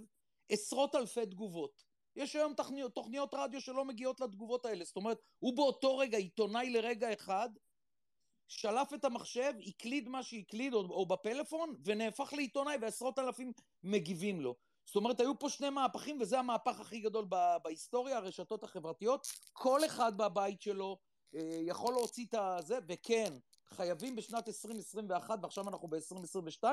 עשרות 0.50 0.96
אלפי 0.96 1.26
תגובות. 1.26 1.84
יש 2.16 2.36
היום 2.36 2.54
תוכניות, 2.54 2.96
תוכניות 2.96 3.34
רדיו 3.34 3.62
שלא 3.62 3.86
מגיעות 3.86 4.20
לתגובות 4.22 4.66
האלה. 4.66 4.86
זאת 4.86 4.96
אומרת, 4.96 5.20
הוא 5.40 5.56
באותו 5.56 5.98
רגע, 5.98 6.18
עיתונאי 6.18 6.70
לרגע 6.70 7.14
אחד, 7.14 7.50
שלף 8.48 8.94
את 8.94 9.06
המחשב, 9.06 9.54
הקליד 9.68 10.10
מה 10.10 10.24
שהקליד, 10.24 10.74
או, 10.74 10.80
או 10.80 11.06
בפלאפון, 11.06 11.76
ונהפך 11.86 12.34
לעיתונאי, 12.34 12.78
ועשרות 12.82 13.20
אלפים 13.20 13.54
מגיבים 13.84 14.42
לו. 14.42 14.56
זאת 14.86 14.96
אומרת, 14.96 15.20
היו 15.20 15.40
פה 15.40 15.50
שני 15.50 15.70
מהפכים, 15.70 16.22
וזה 16.22 16.40
המהפך 16.40 16.80
הכי 16.80 17.00
גדול 17.00 17.26
בהיסטוריה, 17.64 18.18
הרשתות 18.18 18.64
החברתיות. 18.64 19.28
כל 19.54 19.86
אחד 19.86 20.18
בבית 20.18 20.62
שלו 20.62 20.98
אה, 21.36 21.60
יכול 21.62 21.94
להוציא 21.94 22.26
את 22.30 22.34
הזה, 22.34 22.80
וכן, 22.88 23.34
חייבים 23.74 24.16
בשנת 24.16 24.48
2021, 24.48 25.40
ועכשיו 25.42 25.70
אנחנו 25.70 25.88
ב-2022, 25.88 26.64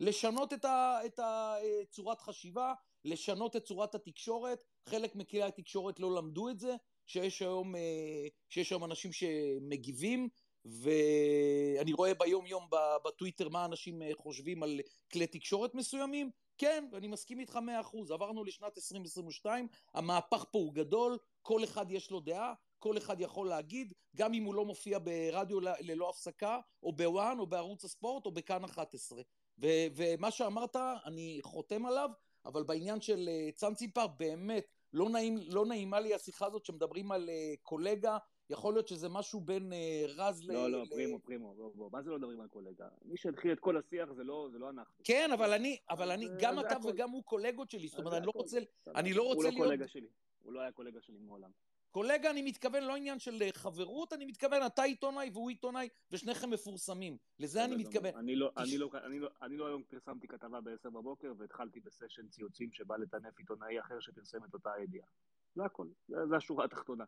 לשנות 0.00 0.52
את, 0.52 0.64
ה, 0.64 0.98
את 1.06 1.20
הצורת 1.22 2.18
אה, 2.18 2.24
חשיבה, 2.24 2.74
לשנות 3.04 3.56
את 3.56 3.64
צורת 3.64 3.94
התקשורת. 3.94 4.64
חלק 4.88 5.16
מכלי 5.16 5.42
התקשורת 5.42 6.00
לא 6.00 6.14
למדו 6.14 6.48
את 6.48 6.58
זה, 6.58 6.76
שיש 7.06 7.42
היום, 7.42 7.76
אה, 7.76 8.26
שיש 8.48 8.70
היום 8.70 8.84
אנשים 8.84 9.12
שמגיבים, 9.12 10.28
ואני 10.64 11.92
רואה 11.92 12.14
ביום-יום 12.14 12.68
בטוויטר 13.04 13.48
מה 13.48 13.64
אנשים 13.64 14.02
חושבים 14.14 14.62
על 14.62 14.80
כלי 15.12 15.26
תקשורת 15.26 15.74
מסוימים. 15.74 16.30
כן, 16.58 16.88
ואני 16.92 17.08
מסכים 17.08 17.40
איתך 17.40 17.56
מאה 17.56 17.80
אחוז, 17.80 18.10
עברנו 18.10 18.44
לשנת 18.44 18.78
2022, 18.78 19.68
המהפך 19.94 20.44
פה 20.50 20.58
הוא 20.58 20.74
גדול, 20.74 21.18
כל 21.42 21.64
אחד 21.64 21.90
יש 21.90 22.10
לו 22.10 22.20
דעה, 22.20 22.54
כל 22.82 22.98
אחד 22.98 23.20
יכול 23.20 23.48
להגיד, 23.48 23.94
גם 24.16 24.34
אם 24.34 24.44
הוא 24.44 24.54
לא 24.54 24.64
מופיע 24.64 24.98
ברדיו 24.98 25.60
ללא 25.60 26.08
הפסקה, 26.10 26.60
או 26.82 26.92
בוואן, 26.92 27.38
או 27.38 27.46
בערוץ 27.46 27.84
הספורט, 27.84 28.26
או 28.26 28.30
בכאן 28.30 28.64
11. 28.64 29.22
ו- 29.58 29.66
ומה 29.96 30.30
שאמרת, 30.30 30.76
אני 31.04 31.38
חותם 31.42 31.86
עליו, 31.86 32.10
אבל 32.44 32.62
בעניין 32.62 33.00
של 33.00 33.28
uh, 33.28 33.54
צאנציפר, 33.54 34.06
באמת, 34.06 34.64
לא, 34.92 35.08
נעים, 35.08 35.38
לא 35.48 35.66
נעימה 35.66 36.00
לי 36.00 36.14
השיחה 36.14 36.46
הזאת 36.46 36.64
שמדברים 36.64 37.12
על 37.12 37.28
uh, 37.28 37.58
קולגה, 37.62 38.18
יכול 38.50 38.74
להיות 38.74 38.88
שזה 38.88 39.08
משהו 39.08 39.40
בין 39.40 39.72
אה, 39.72 40.04
רז 40.08 40.42
ל... 40.44 40.52
לא, 40.52 40.70
לא, 40.70 40.84
פרימו, 40.90 41.18
פרימו, 41.18 41.54
בוא, 41.54 41.70
בוא, 41.74 41.90
מה 41.92 42.02
זה 42.02 42.10
לא 42.10 42.18
מדברים 42.18 42.40
על 42.40 42.48
קולגה? 42.48 42.88
מי 43.04 43.16
שהתחיל 43.16 43.52
את 43.52 43.60
כל 43.60 43.76
השיח 43.76 44.12
זה 44.12 44.24
לא, 44.24 44.48
זה 44.52 44.58
לא 44.58 44.70
אנחנו. 44.70 44.94
כן, 45.04 45.30
אבל 45.32 45.52
אני, 45.52 45.76
אבל 45.90 46.10
אני, 46.10 46.26
גם 46.40 46.58
אה, 46.58 46.66
אתה 46.66 46.76
הכל. 46.76 46.88
וגם 46.88 47.10
הוא 47.10 47.22
קולגות 47.24 47.70
שלי, 47.70 47.88
זאת 47.88 47.98
אומרת, 47.98 48.14
אני 48.14 48.26
לא. 48.26 48.32
רוצה. 48.34 48.58
אני 48.94 49.12
לא 49.12 49.22
רוצה 49.22 49.36
הוא 49.36 49.44
לא 49.44 49.50
להיות- 49.50 49.64
קולגה 49.66 49.88
שלי, 49.88 50.08
הוא 50.42 50.52
לא 50.52 50.60
היה 50.60 50.72
קולגה 50.72 51.00
שלי 51.00 51.18
מעולם. 51.18 51.50
קולגה, 51.92 52.30
אני 52.30 52.42
מתכוון 52.42 52.84
לא 52.84 52.96
עניין 52.96 53.18
של 53.18 53.42
אה, 53.42 53.48
חברות, 53.54 54.12
אני 54.12 54.24
מתכוון, 54.26 54.66
אתה 54.66 54.82
עיתונאי 54.82 55.30
והוא 55.32 55.48
עיתונאי, 55.50 55.88
ושניכם 56.10 56.50
מפורסמים. 56.50 57.16
לזה 57.38 57.64
אני 57.64 57.76
מתכוון. 57.76 58.14
אני 58.14 58.36
לא, 58.36 58.50
תש- 58.54 58.58
אני 58.68 58.78
לא, 58.78 58.90
אני 59.04 59.18
לא, 59.18 59.28
אני 59.42 59.56
לא 59.56 59.66
היום 59.66 59.82
פרסמתי 59.82 60.28
כתבה 60.28 60.60
ב-10 60.60 60.90
בבוקר 60.90 61.32
והתחלתי 61.38 61.80
בסשן 61.80 62.28
ציוצים 62.28 62.72
שבא 62.72 62.96
לטנף 62.96 63.38
עיתונאי 63.38 63.80
אחר 63.80 64.00
שפרסם 64.00 64.44
את 64.44 64.54
אותה 64.54 64.72
הידיעה. 64.72 65.06
זה 65.54 65.64
הכל, 65.64 65.86
זה, 66.08 66.16
זה 66.28 66.36
השורה 66.36 66.64
התחתונה. 66.64 67.04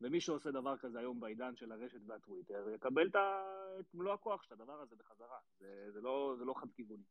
ומי 0.00 0.20
שעושה 0.20 0.50
דבר 0.50 0.76
כזה 0.76 0.98
היום 0.98 1.20
בעידן 1.20 1.56
של 1.56 1.72
הרשת 1.72 2.00
והטוויטר, 2.06 2.70
יקבל 2.74 3.06
את, 3.08 3.14
מלוא 3.94 4.12
הכוח 4.14 4.42
של 4.42 4.54
הדבר 4.54 4.80
הזה 4.80 4.96
בחזרה. 4.96 5.38
זה, 5.58 5.90
זה, 5.92 6.00
לא, 6.00 6.34
זה 6.38 6.44
לא 6.44 6.54
חד-כיווני. 6.56 7.02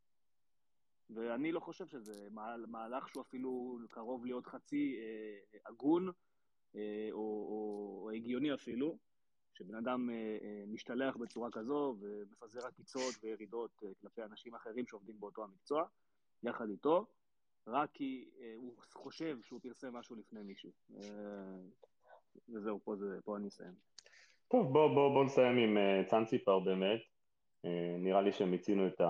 ואני 1.10 1.52
לא 1.52 1.60
חושב 1.60 1.88
שזה 1.88 2.28
מה- 2.32 2.58
מהלך 2.68 3.10
שהוא 3.10 3.22
אפילו 3.24 3.80
קרוב 3.90 4.26
להיות 4.26 4.46
חצי 4.48 4.98
אה, 5.00 5.60
הגון, 5.66 6.08
אה, 6.08 6.14
או, 6.76 7.20
או, 7.20 8.00
או 8.04 8.12
הגיוני 8.12 8.54
אפילו, 8.54 8.98
שבן 9.58 9.76
אדם 9.76 10.10
אה, 10.10 10.16
אה, 10.16 10.64
משתלח 10.68 11.18
בצורה 11.18 11.52
כזו 11.52 11.96
ומפזר 12.00 12.68
עקיצות 12.68 13.16
וירידות 13.24 13.72
אה, 13.84 13.90
כלפי 14.02 14.24
אנשים 14.24 14.56
אחרים 14.56 14.88
שעובדים 14.88 15.16
באותו 15.20 15.44
המקצוע, 15.44 15.84
יחד 16.44 16.70
איתו, 16.70 17.06
רק 17.68 17.90
כי 17.94 18.30
אה, 18.42 18.54
הוא 18.56 18.74
חושב 18.94 19.38
שהוא 19.42 19.60
פרסם 19.64 19.96
משהו 19.96 20.16
לפני 20.16 20.44
מישהו. 20.44 20.70
אה, 20.96 21.02
וזהו, 22.56 22.80
פה, 22.84 22.96
זה, 22.96 23.20
פה 23.26 23.38
אני 23.38 23.48
אסיים. 23.48 23.74
טוב, 24.48 24.74
בוא, 24.74 24.88
בוא, 24.88 25.14
בוא 25.14 25.26
נסיים 25.26 25.58
עם 25.58 25.78
צאנציפר 26.06 26.60
באמת. 26.60 27.00
נראה 28.00 28.22
לי 28.22 28.32
שמיצינו 28.32 28.88
את, 28.88 29.02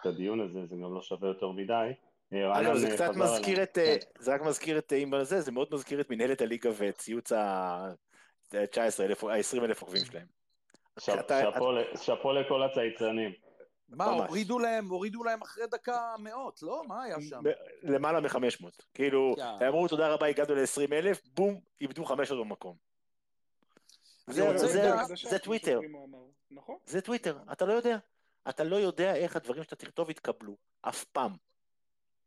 את 0.00 0.06
הדיון 0.06 0.40
הזה, 0.40 0.66
זה 0.66 0.76
גם 0.76 0.94
לא 0.94 1.02
שווה 1.02 1.28
יותר 1.28 1.50
מדי. 1.50 1.90
אה, 2.32 2.58
אגב, 2.60 2.66
רענן, 2.66 2.78
זה 2.78 2.88
אה, 2.88 2.94
קצת 2.94 3.10
מזכיר. 3.16 3.62
את, 3.62 3.78
אה, 3.78 3.96
כן. 4.00 4.22
זה 4.22 4.34
רק 4.34 4.40
מזכיר 4.42 4.78
את, 4.78 4.92
אם 4.92 5.12
זה, 5.22 5.40
זה 5.40 5.52
מאוד 5.52 5.68
מזכיר 5.74 6.00
את 6.00 6.10
מנהלת 6.10 6.40
הליגה 6.40 6.70
וציוץ 6.76 7.32
ה-19,000, 7.32 8.56
ה-20,000 9.28 9.80
עוקבים 9.80 10.04
שלהם. 10.04 10.26
שאפו 11.96 12.32
לכל 12.32 12.62
הצייצנים. 12.62 13.32
מה. 13.88 14.04
הורידו 14.04 14.58
להם, 14.58 14.88
הורידו 14.88 15.24
להם 15.24 15.42
אחרי 15.42 15.66
דקה 15.66 16.14
מאות, 16.18 16.62
לא? 16.62 16.82
מה 16.88 17.02
היה 17.02 17.16
שם? 17.20 17.42
למעלה 17.82 18.20
מ-500. 18.20 18.66
כאילו. 18.94 19.34
אמרו 19.68 19.88
תודה 19.88 20.08
רבה, 20.08 20.26
הגענו 20.26 20.54
ל-20,000, 20.54 21.18
בום, 21.34 21.60
איבדו 21.80 22.04
500 22.04 22.46
במקום. 22.46 22.76
זה- 24.26 24.52
רוצה 24.52 24.66
זה- 25.30 25.38
טוויטר. 25.38 25.80
נכון. 26.50 26.76
זה 26.86 27.00
טוויטר, 27.00 27.38
אתה 27.52 27.64
לא 27.66 27.72
יודע. 27.72 27.98
אתה 28.48 28.64
לא 28.64 28.76
יודע 28.76 29.14
איך 29.16 29.36
הדברים 29.36 29.62
שאתה 29.62 29.76
תכתוב 29.76 30.10
יתקבלו, 30.10 30.56
אף 30.82 31.04
פעם. 31.04 31.32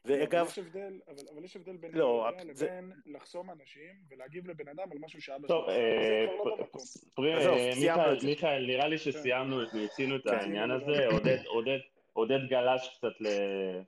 אבל 0.05 0.13
ואגב, 0.19 0.45
יש 0.47 0.59
הבדל, 0.59 0.99
אבל, 1.07 1.15
אבל 1.33 1.43
יש 1.43 1.55
הבדל 1.55 1.77
בין 1.77 1.91
לא, 1.91 2.31
לא, 2.37 2.53
זה- 2.53 2.65
לבין 2.65 2.91
לחסום 3.05 3.51
אנשים 3.51 3.95
ולהגיב 4.11 4.47
לבן 4.47 4.67
אדם 4.67 4.91
על 4.91 4.97
משהו 4.99 5.21
שאבא 5.21 5.47
טוב, 5.47 5.63
שלו 5.65 5.73
עשה. 5.73 5.79
אה, 5.79 6.25
לא. 6.45 6.67
פרי- 7.15 7.33
אה, 7.47 7.71
מיכאל. 7.79 8.17
מיכאל, 8.25 8.65
נראה 8.67 8.87
לי 8.87 8.97
שסיימנו, 8.97 9.63
את- 9.63 9.73
מיצינו 9.73 10.15
את 10.15 10.23
כן. 10.23 10.29
העניין 10.35 10.71
הזה, 10.71 11.07
עודד, 11.07 11.37
עודד, 11.45 11.79
עודד 12.13 12.39
גלש 12.49 12.97
קצת 12.97 13.21
ל- 13.21 13.81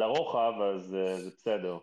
לרוחב, 0.00 0.52
אז 0.74 0.94
אה, 0.94 1.14
זה 1.20 1.30
בסדר. 1.30 1.78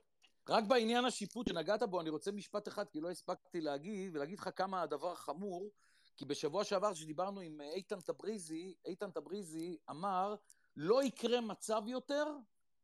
רק 0.49 0.63
בעניין 0.63 1.05
השיפוט 1.05 1.47
שנגעת 1.49 1.83
בו, 1.83 2.01
אני 2.01 2.09
רוצה 2.09 2.31
משפט 2.31 2.67
אחד, 2.67 2.89
כי 2.89 3.01
לא 3.01 3.09
הספקתי 3.11 3.61
להגיד, 3.61 4.15
ולהגיד 4.15 4.39
לך 4.39 4.49
כמה 4.55 4.81
הדבר 4.81 5.15
חמור, 5.15 5.69
כי 6.17 6.25
בשבוע 6.25 6.63
שעבר 6.63 6.93
כשדיברנו 6.93 7.39
עם 7.41 7.61
איתן 7.61 7.99
טבריזי, 7.99 8.75
איתן 8.85 9.11
טבריזי 9.11 9.77
אמר, 9.89 10.35
לא 10.77 11.03
יקרה 11.03 11.41
מצב 11.41 11.81
יותר, 11.87 12.25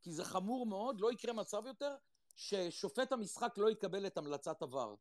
כי 0.01 0.11
זה 0.11 0.25
חמור 0.25 0.65
מאוד, 0.65 1.01
לא 1.01 1.11
יקרה 1.11 1.33
מצב 1.33 1.65
יותר, 1.65 1.95
ששופט 2.35 3.11
המשחק 3.11 3.57
לא 3.57 3.69
יקבל 3.69 4.07
את 4.07 4.17
המלצת 4.17 4.61
עבר. 4.61 4.95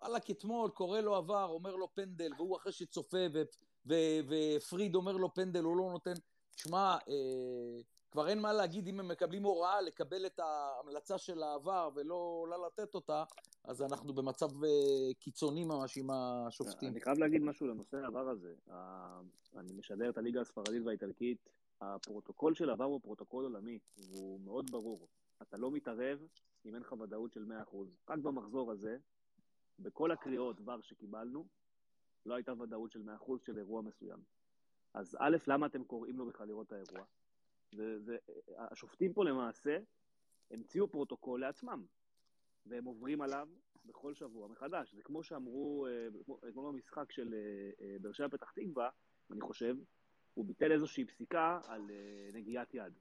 וואלכ, 0.00 0.30
אתמול 0.30 0.70
קורא 0.70 1.00
לו 1.00 1.14
VAR, 1.14 1.44
אומר 1.44 1.76
לו 1.76 1.88
פנדל, 1.94 2.30
והוא 2.36 2.56
אחרי 2.56 2.72
שצופה, 2.72 3.18
ופריד 3.86 4.94
אומר 4.94 5.16
לו 5.16 5.34
פנדל, 5.34 5.62
הוא 5.62 5.76
לא 5.76 5.90
נותן. 5.90 6.14
שמע, 6.56 6.96
אה, 7.08 7.82
כבר 8.10 8.28
אין 8.28 8.40
מה 8.40 8.52
להגיד 8.52 8.88
אם 8.88 9.00
הם 9.00 9.08
מקבלים 9.08 9.42
הוראה 9.42 9.80
לקבל 9.80 10.26
את 10.26 10.40
ההמלצה 10.40 11.18
של 11.18 11.42
ה 11.42 11.54
VAR 11.54 11.90
ולא 11.94 12.46
לא 12.50 12.66
לתת 12.66 12.94
אותה, 12.94 13.24
אז 13.64 13.82
אנחנו 13.82 14.14
במצב 14.14 14.64
אה, 14.64 14.70
קיצוני 15.18 15.64
ממש 15.64 15.98
עם 15.98 16.10
השופטים. 16.10 16.88
אני 16.88 17.00
חייב 17.00 17.18
להגיד 17.18 17.42
משהו 17.42 17.66
לנושא 17.66 17.96
ה 17.96 18.04
VAR 18.04 18.28
הזה. 18.28 18.54
אני 19.56 19.72
משדר 19.72 20.10
את 20.10 20.18
הליגה 20.18 20.40
הספרדית 20.40 20.82
והאיטלקית. 20.84 21.48
הפרוטוקול 21.80 22.54
של 22.54 22.70
VAR 22.70 22.84
הוא 22.84 23.00
פרוטוקול 23.00 23.44
עולמי, 23.44 23.78
והוא 23.98 24.40
מאוד 24.40 24.70
ברור. 24.70 25.08
אתה 25.42 25.56
לא 25.56 25.70
מתערב 25.70 26.18
אם 26.66 26.74
אין 26.74 26.82
לך 26.82 26.92
ודאות 26.92 27.32
של 27.32 27.44
100%. 27.72 27.76
רק 28.08 28.18
במחזור 28.18 28.70
הזה, 28.72 28.96
בכל 29.78 30.10
הקריאות 30.10 30.56
VAR 30.64 30.82
שקיבלנו, 30.82 31.46
לא 32.26 32.34
הייתה 32.34 32.52
ודאות 32.52 32.92
של 32.92 33.02
100% 33.02 33.46
של 33.46 33.58
אירוע 33.58 33.82
מסוים. 33.82 34.18
אז 34.94 35.16
א', 35.20 35.36
למה 35.46 35.66
אתם 35.66 35.84
קוראים 35.84 36.18
לו 36.18 36.26
בכלל 36.26 36.46
לראות 36.46 36.66
את 36.66 36.72
האירוע? 36.72 37.06
זה, 37.72 38.00
זה, 38.00 38.16
השופטים 38.58 39.12
פה 39.12 39.24
למעשה 39.24 39.78
המציאו 40.50 40.88
פרוטוקול 40.88 41.40
לעצמם, 41.40 41.84
והם 42.66 42.84
עוברים 42.84 43.20
עליו 43.20 43.48
בכל 43.84 44.14
שבוע 44.14 44.48
מחדש. 44.48 44.94
זה 44.94 45.02
כמו 45.02 45.22
שאמרו, 45.22 45.86
אה, 45.86 46.08
כמו, 46.24 46.40
כמו 46.52 46.72
במשחק 46.72 47.12
של 47.12 47.34
אה, 47.34 47.70
אה, 47.80 47.96
באר 48.00 48.12
שבע 48.12 48.28
פתח 48.28 48.50
תקווה, 48.50 48.90
אני 49.30 49.40
חושב, 49.40 49.76
הוא 50.36 50.44
ביטל 50.44 50.72
איזושהי 50.72 51.04
פסיקה 51.04 51.60
על 51.66 51.90
אה, 51.90 52.30
נגיעת 52.32 52.74
יד. 52.74 52.92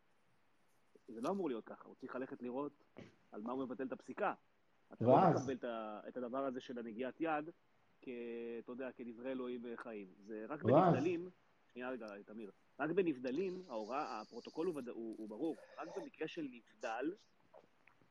זה 1.08 1.22
לא 1.22 1.30
אמור 1.30 1.50
להיות 1.50 1.66
ככה, 1.66 1.88
הוא 1.88 1.96
צריך 1.96 2.16
ללכת 2.16 2.42
לראות 2.42 2.84
על 3.32 3.42
מה 3.42 3.52
הוא 3.52 3.64
מבטל 3.64 3.84
את 3.84 3.92
הפסיקה. 3.92 4.34
אתה 4.94 5.06
לא? 5.06 5.18
מקבל 5.30 5.56
את 6.08 6.18
הדבר 6.18 6.46
הזה 6.46 6.62
של 6.62 6.80
הנגיעת 6.80 7.22
יד, 7.22 7.50
כ... 8.02 8.10
אתה 8.60 8.72
יודע, 8.72 8.92
כדברי 8.92 9.32
אלוהים 9.32 9.62
וחיים. 9.64 10.08
זה 10.26 10.46
רק? 10.50 10.64
בנבדלים, 10.64 11.30
שנייה 11.74 11.90
רגע, 11.90 12.08
תמיר, 12.26 12.52
רק 12.80 12.90
בנבדלים, 12.90 13.62
ההוראה, 13.68 14.22
הפרוטוקול 14.22 14.68
הוא. 14.68 14.82
הוא, 14.92 15.16
הוא 15.18 15.30
ברור, 15.30 15.56
רק 15.78 15.98
במקרה 15.98 16.28
של 16.28 16.48
נבדל, 16.52 17.14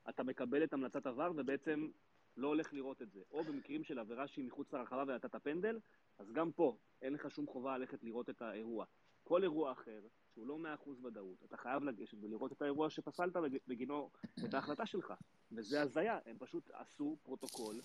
אתה 0.09 0.23
מקבל 0.23 0.65
את 0.65 0.73
המלצת 0.73 1.07
עבר 1.07 1.33
ובעצם 1.37 1.89
לא 2.37 2.49
הולך 2.49 2.73
לראות 2.73 3.03
את 3.03 3.11
זה. 3.11 3.21
או 3.31 3.45
במקרים 3.45 3.85
של 3.85 3.99
עבירה 3.99 4.27
שהיא 4.27 4.45
מחוץ 4.45 4.73
לרחבה 4.73 5.05
ונתת 5.07 5.37
פנדל, 5.43 5.81
אז 6.19 6.33
גם 6.33 6.53
פה 6.53 6.77
אין 7.03 7.13
לך 7.13 7.31
שום 7.31 7.47
חובה 7.47 7.79
ללכת 7.79 8.05
לראות 8.05 8.31
את 8.31 8.43
האירוע. 8.43 8.85
כל 9.25 9.43
אירוע 9.43 9.73
אחר, 9.73 10.01
שהוא 10.35 10.47
לא 10.47 10.59
100% 10.85 10.89
ודאות, 11.07 11.45
אתה 11.45 11.57
חייב 11.57 11.85
לגשת 11.85 12.19
ולראות 12.21 12.53
את 12.53 12.63
האירוע 12.63 12.91
שפסלת 12.91 13.33
בג- 13.37 13.59
בגינו 13.67 14.11
את 14.45 14.55
ההחלטה 14.55 14.87
שלך. 14.87 15.15
וזה 15.53 15.83
הזיה, 15.83 16.19
הם 16.27 16.37
פשוט 16.39 16.71
עשו 16.73 17.17
פרוטוקול 17.23 17.81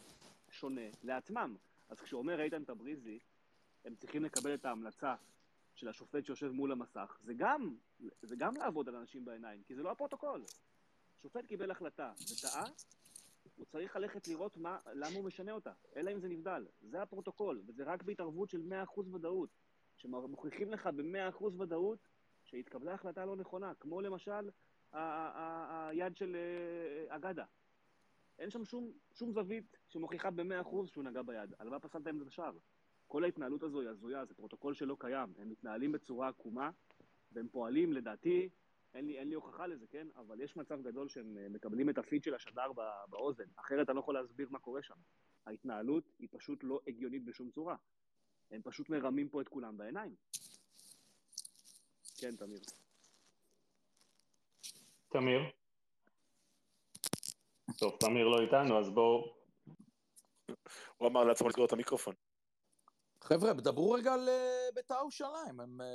שונה 0.49 0.81
לעצמם. 1.03 1.55
אז 1.89 2.01
כשאומר 2.01 2.41
איתן 2.41 2.63
טבריזי, 2.63 3.19
הם 3.85 3.95
צריכים 3.95 4.23
לקבל 4.23 4.53
את 4.53 4.65
ההמלצה 4.65 5.15
של 5.75 5.87
השופט 5.87 6.25
שיושב 6.25 6.51
מול 6.51 6.71
המסך, 6.71 7.17
זה 7.21 7.33
גם, 7.33 7.75
זה 8.21 8.35
גם 8.35 8.55
לעבוד 8.57 8.89
על 8.89 8.95
אנשים 8.95 9.25
בעיניים, 9.25 9.63
כי 9.63 9.75
זה 9.75 9.83
לא 9.83 9.91
הפרוטוקול. 9.91 10.43
שופט 11.21 11.45
קיבל 11.45 11.71
החלטה 11.71 12.13
וטעה, 12.31 12.63
הוא 13.55 13.65
צריך 13.65 13.95
ללכת 13.95 14.27
לראות 14.27 14.57
מה, 14.57 14.79
למה 14.93 15.15
הוא 15.15 15.23
משנה 15.23 15.51
אותה, 15.51 15.71
אלא 15.95 16.11
אם 16.13 16.19
זה 16.19 16.27
נבדל. 16.27 16.65
זה 16.81 17.01
הפרוטוקול, 17.01 17.61
וזה 17.67 17.83
רק 17.83 18.03
בהתערבות 18.03 18.49
של 18.49 18.61
100% 18.95 18.99
ודאות. 19.15 19.49
שמוכיחים 19.99 20.71
לך 20.71 20.89
ב-100% 20.95 21.43
ודאות 21.57 21.99
שהתקבלה 22.43 22.93
החלטה 22.93 23.25
לא 23.25 23.35
נכונה, 23.35 23.73
כמו 23.79 24.01
למשל 24.01 24.49
היד 24.93 26.17
של 26.17 26.35
אה, 26.35 27.15
אגדה. 27.15 27.45
אין 28.39 28.49
שם 28.49 28.65
שום, 28.65 28.91
שום 29.13 29.31
זווית 29.31 29.77
שמוכיחה 29.87 30.31
ב-100% 30.31 30.87
שהוא 30.87 31.03
נגע 31.03 31.21
ביד. 31.21 31.53
מה 31.65 31.79
פסלת 31.79 32.07
עם 32.07 32.21
את 32.21 32.27
השער? 32.27 32.57
כל 33.07 33.23
ההתנהלות 33.23 33.63
הזו 33.63 33.81
היא 33.81 33.89
הזויה, 33.89 34.25
זה 34.25 34.33
פרוטוקול 34.33 34.73
שלא 34.73 34.95
קיים. 34.99 35.33
הם 35.37 35.49
מתנהלים 35.49 35.91
בצורה 35.91 36.27
עקומה, 36.27 36.69
והם 37.31 37.47
פועלים, 37.51 37.93
לדעתי, 37.93 38.49
אין 38.93 39.05
לי, 39.05 39.19
אין 39.19 39.29
לי 39.29 39.35
הוכחה 39.35 39.67
לזה, 39.67 39.87
כן? 39.87 40.07
אבל 40.15 40.41
יש 40.41 40.55
מצב 40.55 40.81
גדול 40.81 41.09
שהם 41.09 41.37
אה, 41.37 41.49
מקבלים 41.49 41.89
את 41.89 41.97
הפיד 41.97 42.23
של 42.23 42.33
השדר 42.33 42.71
באוזן. 43.09 43.43
אחרת 43.55 43.89
אני 43.89 43.95
לא 43.95 43.99
יכול 43.99 44.13
להסביר 44.13 44.47
מה 44.51 44.59
קורה 44.59 44.81
שם. 44.81 44.95
ההתנהלות 45.45 46.03
היא 46.19 46.27
פשוט 46.31 46.63
לא 46.63 46.79
הגיונית 46.87 47.25
בשום 47.25 47.51
צורה. 47.51 47.75
הם 48.51 48.61
פשוט 48.61 48.89
מרמים 48.89 49.29
פה 49.29 49.41
את 49.41 49.47
כולם 49.47 49.77
בעיניים. 49.77 50.15
כן, 52.17 52.35
תמיר. 52.35 52.59
תמיר? 55.09 55.41
טוב, 57.77 57.97
תמיר 57.99 58.27
לא 58.27 58.41
איתנו, 58.41 58.79
אז 58.79 58.89
בואו... 58.89 59.33
הוא 60.97 61.07
אמר 61.07 61.23
לעצמו 61.23 61.47
לסגור 61.47 61.65
את 61.65 61.73
המיקרופון. 61.73 62.13
חבר'ה, 63.21 63.53
דברו 63.53 63.91
רגע 63.91 64.13
על 64.13 64.29
אה, 64.29 64.69
בית"ר 64.75 64.95
ירושלים. 64.95 65.81
אה, 65.81 65.85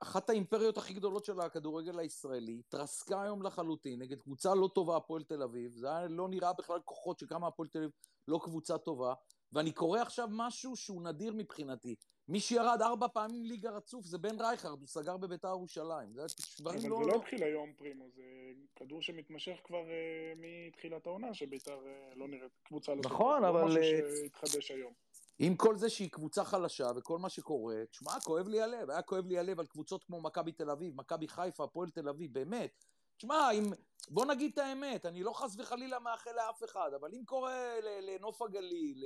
אחת 0.00 0.30
האימפריות 0.30 0.78
הכי 0.78 0.94
גדולות 0.94 1.24
של 1.24 1.40
הכדורגל 1.40 1.98
הישראלי, 1.98 2.58
התרסקה 2.58 3.22
היום 3.22 3.42
לחלוטין 3.42 4.02
נגד 4.02 4.20
קבוצה 4.20 4.54
לא 4.54 4.68
טובה, 4.74 4.96
הפועל 4.96 5.24
תל 5.24 5.42
אביב. 5.42 5.72
זה 5.76 5.96
היה 5.96 6.06
לא 6.08 6.28
נראה 6.28 6.52
בכלל 6.52 6.80
כוחות 6.84 7.18
שכמה 7.18 7.46
הפועל 7.46 7.68
תל 7.68 7.78
אביב 7.78 7.90
לא 8.28 8.40
קבוצה 8.42 8.78
טובה. 8.78 9.14
ואני 9.52 9.72
קורא 9.72 10.00
עכשיו 10.00 10.28
משהו 10.30 10.76
שהוא 10.76 11.02
נדיר 11.02 11.32
מבחינתי. 11.36 11.94
מי 12.28 12.40
שירד 12.40 12.82
ארבע 12.82 13.08
פעמים 13.08 13.44
ליגה 13.44 13.70
רצוף 13.70 14.06
זה 14.06 14.18
בן 14.18 14.40
רייכרד, 14.40 14.78
הוא 14.80 14.86
סגר 14.86 15.16
בביתר 15.16 15.48
ירושלים. 15.48 16.14
זה 16.14 16.22
דברים 16.60 16.78
אבל 16.80 16.88
לא... 16.88 16.98
זה 17.04 17.10
לא 17.10 17.16
התחיל 17.16 17.42
היום, 17.42 17.72
פרימו, 17.72 18.04
זה 18.16 18.22
כדור 18.76 19.02
שמתמשך 19.02 19.56
כבר 19.64 19.90
אה, 19.90 20.32
מתחילת 20.36 21.06
העונה, 21.06 21.34
שביתר 21.34 21.78
אה, 21.86 22.14
לא 22.14 22.28
נראית 22.28 22.52
קבוצה 22.62 22.94
לא 22.94 23.00
נכון, 23.04 23.36
טובה. 23.36 23.48
אבל, 23.48 23.72
זה 23.72 23.78
אה, 23.80 23.92
לא 23.92 24.06
משהו 24.06 24.16
שהתחדש 24.16 24.70
היום. 24.70 24.92
עם 25.38 25.56
כל 25.56 25.76
זה 25.76 25.90
שהיא 25.90 26.10
קבוצה 26.10 26.44
חלשה 26.44 26.90
וכל 26.96 27.18
מה 27.18 27.28
שקורה, 27.28 27.76
תשמע, 27.90 28.20
כואב 28.24 28.48
לי 28.48 28.60
הלב. 28.62 28.90
היה 28.90 29.02
כואב 29.02 29.26
לי 29.26 29.38
הלב 29.38 29.60
על 29.60 29.66
קבוצות 29.66 30.04
כמו 30.04 30.20
מכבי 30.20 30.52
תל 30.52 30.70
אביב, 30.70 30.96
מכבי 30.96 31.28
חיפה, 31.28 31.64
הפועל 31.64 31.90
תל 31.90 32.08
אביב, 32.08 32.34
באמת. 32.34 32.84
תשמע, 33.20 33.50
אם... 33.50 33.72
בוא 34.08 34.24
נגיד 34.26 34.50
את 34.52 34.58
האמת, 34.58 35.06
אני 35.06 35.22
לא 35.22 35.32
חס 35.32 35.56
וחלילה 35.58 35.98
מאחל 35.98 36.30
לאף 36.36 36.64
אחד, 36.64 36.90
אבל 37.00 37.14
אם 37.14 37.22
קורה 37.24 37.74
לנוף 38.02 38.42
הגליל, 38.42 39.04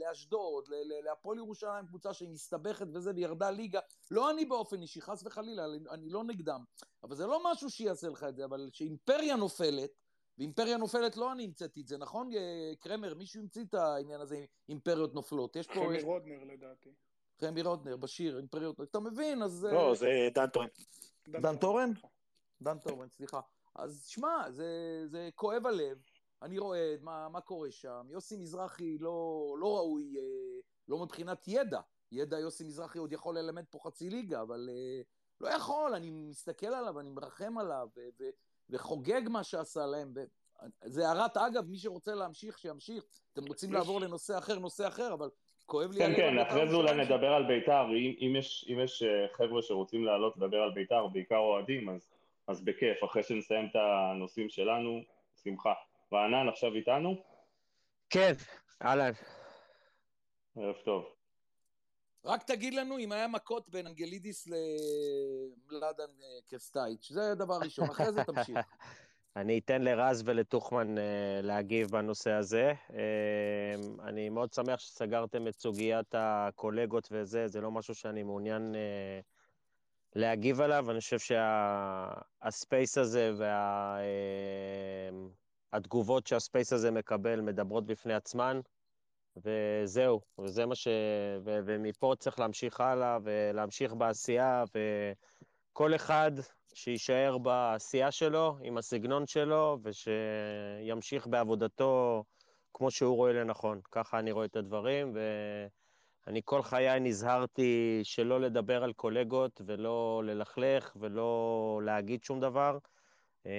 לאשדוד, 0.00 0.68
להפועל 1.04 1.38
ירושלים, 1.38 1.86
קבוצה 1.86 2.14
שהיא 2.14 2.28
מסתבכת 2.28 2.86
וזה, 2.92 3.12
וירדה 3.16 3.50
ליגה, 3.50 3.80
לא 4.10 4.30
אני 4.30 4.44
באופן 4.44 4.82
אישי, 4.82 5.00
חס 5.00 5.22
וחלילה, 5.26 5.64
אני- 5.64 5.88
אני 5.90 6.08
לא 6.10 6.24
נגדם. 6.24 6.64
אבל 7.02 7.14
זה 7.16 7.26
לא 7.26 7.52
משהו 7.52 7.70
שיעשה 7.70 8.08
לך 8.08 8.24
את 8.24 8.36
זה, 8.36 8.44
אבל 8.44 8.70
שאימפריה 8.72 9.36
נופלת, 9.36 9.90
ואימפריה 10.38 10.76
נופלת 10.76 11.16
לא 11.16 11.32
אני 11.32 11.44
המצאתי 11.44 11.80
את 11.80 11.88
זה, 11.88 11.98
נכון, 11.98 12.32
אה, 12.32 12.72
קרמר? 12.80 13.14
מישהו 13.14 13.40
המציא 13.40 13.64
את 13.64 13.74
העניין 13.74 14.20
הזה 14.20 14.44
אימפריות 14.68 15.14
נופלות. 15.14 15.56
יש 15.56 15.66
פה... 15.66 15.74
חמי. 15.74 16.02
רודנר 16.02 16.44
לדעתי. 16.44 16.90
חמי 17.40 17.62
רודנר, 17.62 17.96
בשיר, 17.96 18.36
אימפריות... 18.38 18.80
אתה 18.80 19.00
מבין, 19.00 19.42
אז... 19.42 19.64
אה, 19.66 19.72
לא, 19.72 19.94
זה 19.94 20.28
דן 20.34 20.46
טורן. 20.46 20.68
דן 21.28 21.56
טורן? 21.56 21.92
דן 22.62 22.78
טורן, 22.78 23.08
סליחה. 23.08 23.40
אז 23.74 24.04
שמע, 24.06 24.50
זה, 24.50 24.66
זה 25.06 25.28
כואב 25.34 25.66
הלב, 25.66 25.98
אני 26.42 26.58
רואה 26.58 26.94
מה, 27.00 27.28
מה 27.28 27.40
קורה 27.40 27.70
שם. 27.70 28.06
יוסי 28.10 28.36
מזרחי 28.36 28.98
לא, 28.98 29.54
לא 29.58 29.76
ראוי, 29.76 30.14
אה, 30.18 30.22
לא 30.88 30.98
מבחינת 30.98 31.48
ידע. 31.48 31.80
ידע 32.12 32.38
יוסי 32.38 32.64
מזרחי 32.64 32.98
עוד 32.98 33.12
יכול 33.12 33.38
ללמד 33.38 33.64
פה 33.70 33.78
חצי 33.82 34.10
ליגה, 34.10 34.42
אבל 34.42 34.68
אה, 34.72 35.00
לא 35.40 35.48
יכול, 35.48 35.94
אני 35.94 36.10
מסתכל 36.10 36.66
עליו, 36.66 37.00
אני 37.00 37.10
מרחם 37.10 37.58
עליו, 37.58 37.88
ו, 37.96 38.00
ו, 38.20 38.24
וחוגג 38.70 39.22
מה 39.28 39.44
שעשה 39.44 39.86
להם. 39.86 40.12
ו... 40.16 40.20
זה 40.84 41.08
הערת 41.08 41.36
אגב, 41.36 41.66
מי 41.68 41.78
שרוצה 41.78 42.14
להמשיך, 42.14 42.58
שימשיך. 42.58 43.04
אתם 43.32 43.46
רוצים 43.46 43.70
יש- 43.70 43.74
לעבור 43.76 44.00
לנושא 44.00 44.38
אחר, 44.38 44.58
נושא 44.58 44.88
אחר, 44.88 45.14
אבל 45.14 45.30
כואב 45.66 45.90
לי 45.90 45.98
כן, 45.98 46.12
כן, 46.16 46.22
על 46.22 46.30
בית"ר 46.38 46.48
אחרי 46.50 46.68
זה 46.68 46.74
אולי. 46.76 47.04
נדבר 47.04 47.32
על 47.32 47.46
בית"ר, 47.46 47.84
אם, 47.90 48.14
אם, 48.20 48.36
יש, 48.36 48.66
אם 48.72 48.78
יש 48.84 49.02
אה, 49.02 49.08
חבר'ה 49.32 49.62
שרוצים 49.62 50.04
לעלות 50.04 50.36
לדבר 50.36 50.56
על 50.56 50.70
בית"ר, 50.74 51.06
בעיקר 51.06 51.36
אוהדים, 51.36 51.88
אז, 51.88 52.08
אז 52.48 52.64
בכיף, 52.64 53.04
אחרי 53.04 53.22
שנסיים 53.22 53.66
את 53.66 53.76
הנושאים 53.76 54.48
שלנו, 54.48 55.00
שמחה. 55.44 55.72
רענן 56.12 56.48
עכשיו 56.48 56.74
איתנו? 56.74 57.22
כן, 58.10 58.32
אהלן. 58.82 59.12
ערב 60.56 60.76
טוב. 60.84 61.04
רק 62.24 62.42
תגיד 62.42 62.74
לנו 62.74 62.98
אם 62.98 63.12
היה 63.12 63.28
מכות 63.28 63.68
בין 63.68 63.86
אנגלידיס 63.86 64.46
למלאדן 64.46 66.10
אה, 66.22 66.38
קרסטייץ', 66.48 67.08
זה 67.12 67.34
דבר 67.34 67.58
ראשון, 67.64 67.90
אחרי 67.90 68.12
זה 68.12 68.24
תמשיך. 68.24 68.58
אני 69.36 69.58
אתן 69.58 69.82
לרז 69.82 70.22
ולטוחמן 70.26 70.98
אה, 70.98 71.40
להגיב 71.42 71.90
בנושא 71.90 72.30
הזה. 72.30 72.72
אה, 72.94 74.08
אני 74.08 74.28
מאוד 74.28 74.52
שמח 74.52 74.80
שסגרתם 74.80 75.48
את 75.48 75.60
סוגיית 75.60 76.14
הקולגות 76.18 77.08
וזה, 77.12 77.48
זה 77.48 77.60
לא 77.60 77.70
משהו 77.70 77.94
שאני 77.94 78.22
מעוניין 78.22 78.74
אה, 78.74 79.20
להגיב 80.14 80.60
עליו. 80.60 80.90
אני 80.90 81.00
חושב 81.00 81.18
שהספייס 81.18 82.98
הזה 82.98 83.30
והתגובות 85.72 86.26
שהספייס 86.26 86.72
הזה 86.72 86.90
מקבל 86.90 87.40
מדברות 87.40 87.86
בפני 87.86 88.14
עצמן, 88.14 88.60
וזהו, 89.36 90.20
וזה 90.38 90.66
מה 90.66 90.74
ש... 90.74 90.88
ו- 91.44 91.60
ומפה 91.64 92.12
צריך 92.18 92.38
להמשיך 92.38 92.80
הלאה 92.80 93.18
ולהמשיך 93.22 93.92
בעשייה, 93.92 94.64
וכל 95.72 95.94
אחד 95.94 96.32
שיישאר 96.74 97.38
בעשייה 97.38 98.10
שלו, 98.10 98.56
עם 98.62 98.78
הסגנון 98.78 99.26
שלו, 99.26 99.78
ושימשיך 99.82 101.26
בעבודתו 101.26 102.24
כמו 102.74 102.90
שהוא 102.90 103.16
רואה 103.16 103.32
לנכון. 103.32 103.80
ככה 103.90 104.18
אני 104.18 104.32
רואה 104.32 104.44
את 104.44 104.56
הדברים, 104.56 105.16
ואני 106.26 106.40
כל 106.44 106.62
חיי 106.62 107.00
נזהרתי 107.00 108.00
שלא 108.02 108.40
לדבר 108.40 108.84
על 108.84 108.92
קולגות, 108.92 109.60
ולא 109.66 110.22
ללכלך, 110.24 110.96
ולא 111.00 111.80
להגיד 111.84 112.24
שום 112.24 112.40
דבר. 112.40 112.78
אמ, 113.46 113.50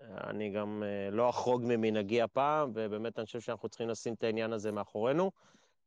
אני 0.00 0.50
גם 0.50 0.82
אה, 0.82 1.10
לא 1.10 1.30
אחרוג 1.30 1.62
ממנהגי 1.64 2.22
הפעם, 2.22 2.70
ובאמת 2.74 3.18
אני 3.18 3.26
חושב 3.26 3.40
שאנחנו 3.40 3.68
צריכים 3.68 3.88
לשים 3.88 4.14
את 4.14 4.24
העניין 4.24 4.52
הזה 4.52 4.72
מאחורינו. 4.72 5.30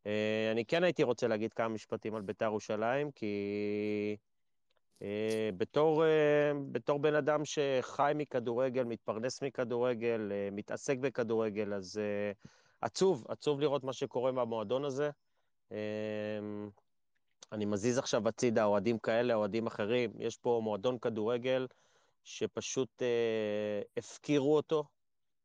אה, 0.06 0.50
אני 0.52 0.66
כן 0.66 0.84
הייתי 0.84 1.04
רוצה 1.04 1.28
להגיד 1.28 1.54
כמה 1.54 1.68
משפטים 1.68 2.16
על 2.16 2.22
בית"ר 2.22 2.46
ירושלים, 2.46 3.12
כי 3.12 4.18
אה, 5.02 5.50
בתור, 5.58 6.04
בתור 6.72 7.00
בן 7.00 7.16
אדם 7.16 7.42
שחי 7.46 8.12
מכדורגל, 8.16 8.84
מתפרנס 8.84 9.42
מכדורגל, 9.42 10.32
מתעסק 10.52 10.98
בכדורגל, 10.98 11.74
אז 11.74 12.00
עצוב, 12.82 13.26
עצוב 13.30 13.60
לראות 13.60 13.84
מה 13.84 13.94
שקורה 13.94 14.32
במועדון 14.32 14.86
הזה. 14.86 15.10
אה, 15.76 16.68
אני 17.52 17.66
מזיז 17.66 17.98
עכשיו 17.98 18.28
הצידה 18.28 18.66
אוהדים 18.66 19.00
כאלה, 19.00 19.34
אוהדים 19.34 19.68
אחרים. 19.68 20.12
יש 20.20 20.38
פה 20.38 20.60
מועדון 20.64 21.00
כדורגל 21.00 21.68
שפשוט 22.24 23.02
אה, 23.02 23.82
הפקירו 23.98 24.56
אותו, 24.56 24.84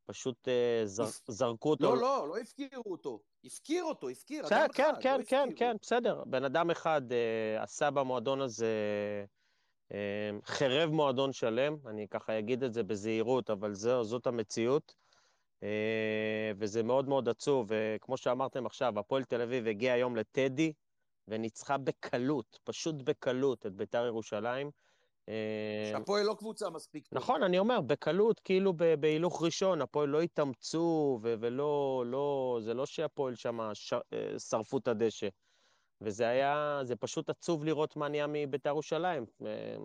פשוט 0.06 0.48
אה, 0.48 0.86
זר, 0.86 1.04
זרקו 1.28 1.70
אותו. 1.70 1.94
לא, 1.94 2.00
לא, 2.00 2.28
לא 2.28 2.38
הפקירו 2.38 2.82
אותו. 2.86 3.20
הפקיר 3.44 3.84
אותו, 3.84 4.08
הפקיר, 4.08 4.44
בסדר, 4.44 4.66
כן, 4.74 4.90
אחד, 4.90 5.02
כן, 5.02 5.18
לא 5.18 5.24
כן. 5.24 5.48
כן, 5.56 5.76
בסדר. 5.82 6.22
בן 6.26 6.44
אדם 6.44 6.70
אחד 6.70 7.12
אה, 7.12 7.62
עשה 7.62 7.90
במועדון 7.90 8.40
הזה, 8.40 8.66
אה, 9.92 10.30
חירב 10.44 10.90
מועדון 10.90 11.32
שלם, 11.32 11.76
אני 11.86 12.08
ככה 12.08 12.38
אגיד 12.38 12.62
את 12.62 12.74
זה 12.74 12.82
בזהירות, 12.82 13.50
אבל 13.50 13.74
זו, 13.74 14.04
זאת 14.04 14.26
המציאות. 14.26 14.94
אה, 15.62 16.52
וזה 16.56 16.82
מאוד 16.82 17.08
מאוד 17.08 17.28
עצוב, 17.28 17.70
וכמו 17.70 18.16
שאמרתם 18.16 18.66
עכשיו, 18.66 18.98
הפועל 18.98 19.24
תל 19.24 19.40
אביב 19.40 19.66
הגיע 19.66 19.92
היום 19.92 20.16
לטדי, 20.16 20.72
וניצחה 21.28 21.78
בקלות, 21.78 22.58
פשוט 22.64 22.94
בקלות, 22.94 23.66
את 23.66 23.72
בית"ר 23.72 24.06
ירושלים. 24.06 24.70
אה, 25.28 25.90
שהפועל 25.92 26.26
לא 26.26 26.34
קבוצה 26.38 26.70
מספיק 26.70 27.06
טובה. 27.06 27.20
נכון, 27.20 27.42
אני 27.42 27.58
אומר, 27.58 27.80
בקלות, 27.80 28.40
כאילו 28.40 28.72
בהילוך 29.00 29.42
ראשון, 29.42 29.82
הפועל 29.82 30.08
לא 30.08 30.20
התאמצו, 30.20 31.18
ו- 31.22 31.34
ולא, 31.40 32.04
לא, 32.06 32.58
זה 32.62 32.74
לא 32.74 32.86
שהפועל 32.86 33.34
שם 33.34 33.70
ש- 33.74 33.92
אה, 33.92 34.38
שרפו 34.38 34.78
את 34.78 34.88
הדשא. 34.88 35.28
וזה 36.00 36.28
היה, 36.28 36.80
זה 36.82 36.96
פשוט 36.96 37.30
עצוב 37.30 37.64
לראות 37.64 37.96
מה 37.96 38.08
נהיה 38.08 38.26
מבית"ר 38.28 38.68
ירושלים. 38.68 39.26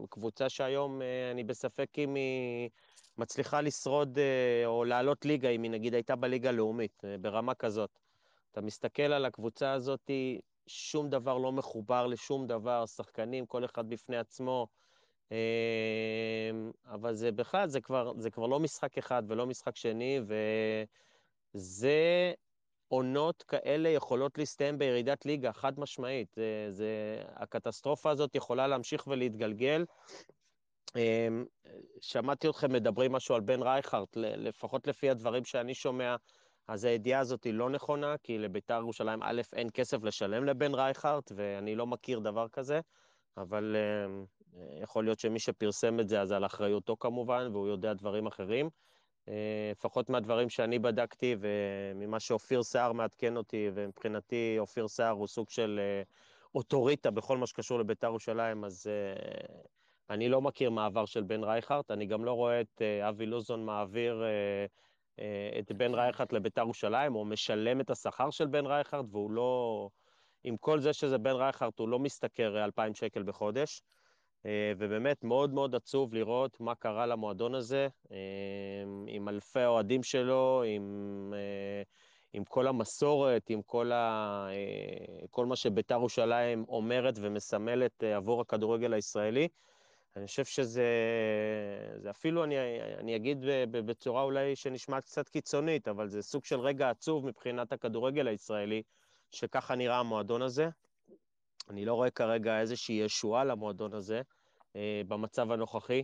קבוצה 0.09 0.49
שהיום 0.49 1.01
אני 1.31 1.43
בספק 1.43 1.89
אם 1.97 2.15
היא 2.15 2.69
מצליחה 3.17 3.61
לשרוד 3.61 4.17
אה, 4.17 4.65
או 4.65 4.83
לעלות 4.83 5.25
ליגה, 5.25 5.49
אם 5.49 5.63
היא 5.63 5.71
נגיד 5.71 5.93
הייתה 5.93 6.15
בליגה 6.15 6.49
הלאומית, 6.49 7.01
אה, 7.05 7.17
ברמה 7.17 7.53
כזאת. 7.55 7.99
אתה 8.51 8.61
מסתכל 8.61 9.03
על 9.03 9.25
הקבוצה 9.25 9.71
הזאת, 9.71 10.11
שום 10.67 11.09
דבר 11.09 11.37
לא 11.37 11.51
מחובר 11.51 12.07
לשום 12.07 12.47
דבר, 12.47 12.85
שחקנים, 12.85 13.45
כל 13.45 13.65
אחד 13.65 13.89
בפני 13.89 14.17
עצמו. 14.17 14.67
אמ, 15.31 16.71
אבל 16.85 17.15
זה 17.15 17.31
בכלל, 17.31 17.67
זה 17.67 17.81
כבר, 17.81 18.13
זה 18.17 18.29
כבר 18.29 18.47
לא 18.47 18.59
משחק 18.59 18.97
אחד 18.97 19.23
ולא 19.27 19.45
משחק 19.45 19.75
שני, 19.75 20.19
וזה 21.55 22.33
עונות 22.87 23.43
כאלה 23.43 23.89
יכולות 23.89 24.37
להסתיים 24.37 24.77
בירידת 24.77 25.25
ליגה, 25.25 25.53
חד 25.53 25.79
משמעית. 25.79 26.27
זה, 26.35 26.67
זה, 26.69 27.21
הקטסטרופה 27.35 28.09
הזאת 28.09 28.35
יכולה 28.35 28.67
להמשיך 28.67 29.07
ולהתגלגל. 29.07 29.85
אמ, 30.95 31.45
שמעתי 32.01 32.49
אתכם 32.49 32.73
מדברים 32.73 33.11
משהו 33.11 33.35
על 33.35 33.41
בן 33.41 33.61
רייכרט, 33.61 34.17
לפחות 34.17 34.87
לפי 34.87 35.09
הדברים 35.09 35.45
שאני 35.45 35.73
שומע, 35.73 36.15
אז 36.67 36.85
הידיעה 36.85 37.19
הזאת 37.19 37.43
היא 37.43 37.53
לא 37.53 37.69
נכונה, 37.69 38.15
כי 38.23 38.37
לביתר 38.37 38.77
ירושלים, 38.79 39.23
א', 39.23 39.41
אין 39.53 39.69
כסף 39.73 40.03
לשלם 40.03 40.45
לבן 40.45 40.73
רייכרט, 40.73 41.31
ואני 41.35 41.75
לא 41.75 41.87
מכיר 41.87 42.19
דבר 42.19 42.47
כזה, 42.47 42.79
אבל 43.37 43.75
אמ, 43.75 44.25
יכול 44.81 45.03
להיות 45.03 45.19
שמי 45.19 45.39
שפרסם 45.39 45.99
את 45.99 46.09
זה, 46.09 46.21
אז 46.21 46.31
על 46.31 46.45
אחריותו 46.45 46.97
כמובן, 46.99 47.49
והוא 47.51 47.67
יודע 47.67 47.93
דברים 47.93 48.27
אחרים. 48.27 48.69
אה, 49.29 49.71
לפחות 49.71 50.09
מהדברים 50.09 50.49
שאני 50.49 50.79
בדקתי 50.79 51.35
וממה 51.39 52.19
שאופיר 52.19 52.63
סער 52.63 52.91
מעדכן 52.91 53.37
אותי, 53.37 53.69
ומבחינתי 53.73 54.55
אופיר 54.59 54.87
סער 54.87 55.11
הוא 55.11 55.27
סוג 55.27 55.49
של 55.49 55.79
אה, 55.79 56.03
אוטוריטה 56.55 57.11
בכל 57.11 57.37
מה 57.37 57.47
שקשור 57.47 57.79
לביתר 57.79 58.07
ירושלים, 58.07 58.65
אז 58.65 58.87
אה, 58.87 59.61
אני 60.09 60.29
לא 60.29 60.41
מכיר 60.41 60.69
מעבר 60.69 61.05
של 61.05 61.23
בן 61.23 61.43
רייכרט, 61.43 61.91
אני 61.91 62.05
גם 62.05 62.25
לא 62.25 62.31
רואה 62.31 62.61
את 62.61 62.81
אה, 62.81 63.09
אבי 63.09 63.25
לוזון 63.25 63.65
מעביר 63.65 64.23
אה, 64.23 64.65
אה, 65.19 65.59
את 65.59 65.71
בן 65.71 65.93
רייכרט 65.93 66.33
לביתר 66.33 66.61
ירושלים, 66.61 67.15
או 67.15 67.25
משלם 67.25 67.81
את 67.81 67.89
השכר 67.89 68.29
של 68.29 68.47
בן 68.47 68.65
רייכרט, 68.65 69.05
והוא 69.11 69.31
לא... 69.31 69.89
עם 70.43 70.57
כל 70.57 70.79
זה 70.79 70.93
שזה 70.93 71.17
בן 71.17 71.35
רייכרט, 71.35 71.79
הוא 71.79 71.89
לא 71.89 71.99
משתכר 71.99 72.63
2,000 72.65 72.95
שקל 72.95 73.23
בחודש. 73.23 73.81
ובאמת 74.77 75.23
מאוד 75.23 75.53
מאוד 75.53 75.75
עצוב 75.75 76.13
לראות 76.13 76.59
מה 76.59 76.75
קרה 76.75 77.05
למועדון 77.05 77.55
הזה, 77.55 77.87
עם 79.07 79.29
אלפי 79.29 79.59
האוהדים 79.59 80.03
שלו, 80.03 80.63
עם, 80.67 81.33
עם 82.33 82.43
כל 82.43 82.67
המסורת, 82.67 83.49
עם 83.49 83.61
כל, 83.61 83.91
ה, 83.91 84.47
כל 85.29 85.45
מה 85.45 85.55
שבית"ר 85.55 85.95
ירושלים 85.95 86.65
אומרת 86.67 87.15
ומסמלת 87.21 88.03
עבור 88.03 88.41
הכדורגל 88.41 88.93
הישראלי. 88.93 89.47
אני 90.15 90.27
חושב 90.27 90.45
שזה, 90.45 90.85
זה 91.97 92.09
אפילו, 92.09 92.43
אני, 92.43 92.55
אני 92.99 93.15
אגיד 93.15 93.37
בצורה 93.71 94.23
אולי 94.23 94.55
שנשמעת 94.55 95.03
קצת 95.03 95.29
קיצונית, 95.29 95.87
אבל 95.87 96.09
זה 96.09 96.21
סוג 96.21 96.45
של 96.45 96.59
רגע 96.59 96.89
עצוב 96.89 97.25
מבחינת 97.25 97.73
הכדורגל 97.73 98.27
הישראלי, 98.27 98.83
שככה 99.31 99.75
נראה 99.75 99.99
המועדון 99.99 100.41
הזה. 100.41 100.69
אני 101.69 101.85
לא 101.85 101.93
רואה 101.93 102.09
כרגע 102.09 102.59
איזושהי 102.59 102.95
ישועה 102.95 103.43
למועדון 103.43 103.93
הזה 103.93 104.21
אה, 104.75 105.01
במצב 105.07 105.51
הנוכחי. 105.51 106.03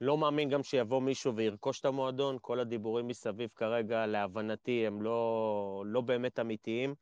לא 0.00 0.18
מאמין 0.18 0.48
גם 0.48 0.62
שיבוא 0.62 1.02
מישהו 1.02 1.36
וירכוש 1.36 1.80
את 1.80 1.84
המועדון, 1.84 2.38
כל 2.40 2.60
הדיבורים 2.60 3.06
מסביב 3.06 3.50
כרגע, 3.54 4.06
להבנתי, 4.06 4.86
הם 4.86 5.02
לא, 5.02 5.82
לא 5.86 6.00
באמת 6.00 6.38
אמיתיים, 6.38 6.94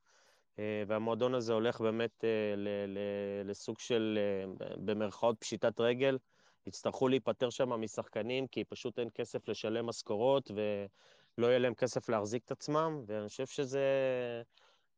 והמועדון 0.87 1.35
הזה 1.35 1.53
הולך 1.53 1.81
באמת 1.81 2.25
אה, 2.25 2.55
לסוג 3.45 3.79
של, 3.79 4.19
אה, 4.19 4.67
במרכאות, 4.77 5.37
פשיטת 5.39 5.81
רגל. 5.81 6.19
יצטרכו 6.67 7.09
להיפטר 7.09 7.51
שם 7.51 7.69
משחקנים, 7.69 8.47
כי 8.47 8.65
פשוט 8.65 8.99
אין 8.99 9.09
כסף 9.15 9.49
לשלם 9.49 9.87
משכורות, 9.87 10.51
ולא 10.51 11.47
יהיה 11.47 11.59
להם 11.59 11.75
כסף 11.75 12.09
להחזיק 12.09 12.43
את 12.45 12.51
עצמם, 12.51 13.03
ואני 13.07 13.29
חושב 13.29 13.47
שזה... 13.47 13.83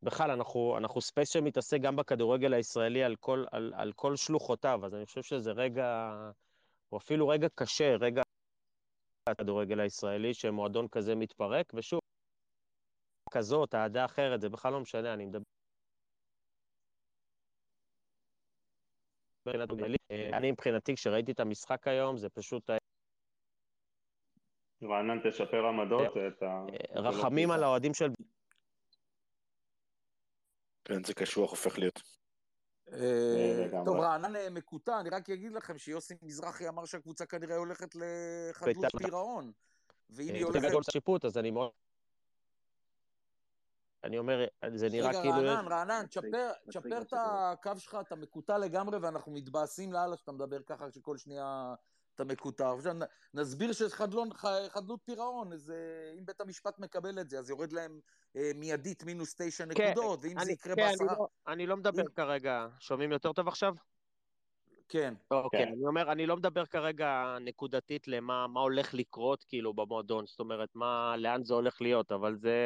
בכלל, 0.02 0.30
אנחנו, 0.30 0.74
אנחנו 0.78 1.00
space 1.00 1.28
שמתעסק 1.28 1.80
גם 1.80 1.96
בכדורגל 1.96 2.54
הישראלי 2.54 3.04
על 3.04 3.16
כל, 3.16 3.44
על, 3.52 3.72
על 3.76 3.92
כל 3.92 4.16
שלוחותיו, 4.16 4.80
אז 4.84 4.94
אני 4.94 5.06
חושב 5.06 5.22
שזה 5.22 5.52
רגע, 5.52 6.12
או 6.92 6.98
אפילו 6.98 7.28
רגע 7.28 7.48
קשה, 7.54 7.96
רגע 7.96 8.22
הכדורגל 9.26 9.80
הישראלי, 9.80 10.34
שמועדון 10.34 10.88
כזה 10.88 11.14
מתפרק, 11.14 11.72
ושוב, 11.74 12.00
כזאת, 13.30 13.74
אהדה 13.74 14.04
אחרת, 14.04 14.40
זה 14.40 14.48
בכלל 14.48 14.72
לא 14.72 14.80
משנה, 14.80 15.14
אני 15.14 15.26
מדבר... 15.26 15.42
אני 20.32 20.50
מבחינתי, 20.50 20.94
כשראיתי 20.94 21.32
את 21.32 21.40
המשחק 21.40 21.88
היום, 21.88 22.16
זה 22.16 22.28
פשוט... 22.28 22.70
רענן, 24.82 25.30
תשפר 25.30 25.66
עמדות, 25.66 26.16
את 26.16 26.42
ה... 26.42 26.64
רחמים 26.94 27.50
על 27.50 27.62
האוהדים 27.62 27.94
של... 27.94 28.08
כן, 30.84 31.04
זה 31.04 31.14
קשוח 31.14 31.50
הופך 31.50 31.78
להיות. 31.78 32.02
אה, 32.92 33.82
טוב, 33.84 33.96
רענן 33.96 34.36
אה, 34.36 34.50
מקוטע, 34.50 35.00
אני 35.00 35.10
רק 35.10 35.30
אגיד 35.30 35.52
לכם 35.52 35.78
שיוסי 35.78 36.14
מזרחי 36.22 36.68
אמר 36.68 36.84
שהקבוצה 36.84 37.26
כנראה 37.26 37.56
הולכת 37.56 37.94
לחדלות 37.94 38.92
פירעון. 38.98 39.52
ואם 40.10 40.34
היא 40.34 40.44
הולכת... 40.44 40.92
שיפוט, 40.92 41.24
אז 41.24 41.38
אני 41.38 41.50
מאוד... 41.50 41.70
אני 44.04 44.18
אומר, 44.18 44.44
זה 44.74 44.88
נראה 44.88 45.12
כאילו... 45.22 45.34
רגע, 45.34 45.52
רענן, 45.52 45.72
רענן, 45.72 46.04
תשפר 46.68 47.02
את 47.02 47.14
הקו 47.16 47.72
שלך, 47.78 47.96
אתה 48.00 48.16
מקוטע 48.16 48.58
לגמרי, 48.58 48.98
ואנחנו 48.98 49.32
מתבאסים 49.32 49.92
לאללה 49.92 50.16
שאתה 50.16 50.32
מדבר 50.32 50.62
ככה, 50.62 50.90
שכל 50.90 51.16
שנייה 51.16 51.74
אתה 52.14 52.24
מקוטע. 52.24 52.72
עכשיו 52.72 52.94
נסביר 53.34 53.72
שיש 53.72 53.92
חדלות 54.68 55.00
פירעון, 55.04 55.50
אם 56.18 56.26
בית 56.26 56.40
המשפט 56.40 56.78
מקבל 56.78 57.20
את 57.20 57.30
זה, 57.30 57.38
אז 57.38 57.50
יורד 57.50 57.72
להם 57.72 58.00
אה, 58.37 58.50
מיידית 58.54 59.04
מינוס 59.04 59.34
תשע 59.38 59.64
כן, 59.74 59.90
נקודות, 59.90 60.20
ואם 60.22 60.44
זה 60.44 60.52
יקרה 60.52 60.76
כן, 60.76 60.82
בעשרה... 60.82 61.06
לא- 61.18 61.28
אני 61.48 61.66
לא 61.66 61.76
מדבר 61.76 62.04
כרגע, 62.14 62.66
שומעים 62.80 63.12
יותר 63.12 63.32
טוב 63.32 63.48
עכשיו? 63.48 63.74
כן. 64.88 65.14
אוקיי, 65.30 65.62
אני 65.62 65.87
אומר, 65.87 66.12
אני 66.12 66.26
לא 66.26 66.37
מדבר 66.37 66.66
כרגע 66.66 67.37
נקודתית 67.40 68.08
למה 68.08 68.61
הולך 68.61 68.94
לקרות, 68.94 69.44
כאילו, 69.44 69.74
במועדון, 69.74 70.26
זאת 70.26 70.40
אומרת, 70.40 70.68
לאן 71.16 71.44
זה 71.44 71.54
הולך 71.54 71.80
להיות, 71.80 72.12
אבל 72.12 72.37
זה... 72.37 72.56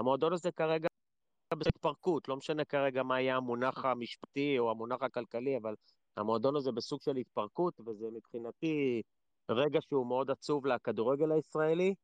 המועדון 0.00 0.32
הזה 0.32 0.50
כרגע 0.52 0.88
בהתפרקות, 1.54 2.28
לא 2.28 2.36
משנה 2.36 2.64
כרגע 2.64 3.02
מה 3.02 3.20
יהיה 3.20 3.36
המונח 3.36 3.84
המשפטי 3.84 4.58
או 4.58 4.70
המונח 4.70 5.02
הכלכלי, 5.02 5.56
אבל 5.56 5.74
המועדון 6.16 6.56
הזה 6.56 6.72
בסוג 6.72 7.00
של 7.02 7.16
התפרקות, 7.16 7.80
וזה 7.86 8.06
מבחינתי 8.12 9.02
רגע 9.50 9.80
שהוא 9.80 10.06
מאוד 10.06 10.30
עצוב 10.30 10.66
לכדורגל 10.66 11.32
הישראלי. 11.32 11.94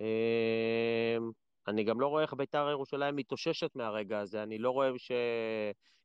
אמ, 0.00 1.30
אני 1.68 1.84
גם 1.84 2.00
לא 2.00 2.06
רואה 2.06 2.22
איך 2.22 2.34
בית"ר 2.34 2.68
ירושלים 2.70 3.16
מתאוששת 3.16 3.76
מהרגע 3.76 4.18
הזה, 4.18 4.42
אני 4.42 4.58
לא 4.58 4.70
רואה 4.70 4.90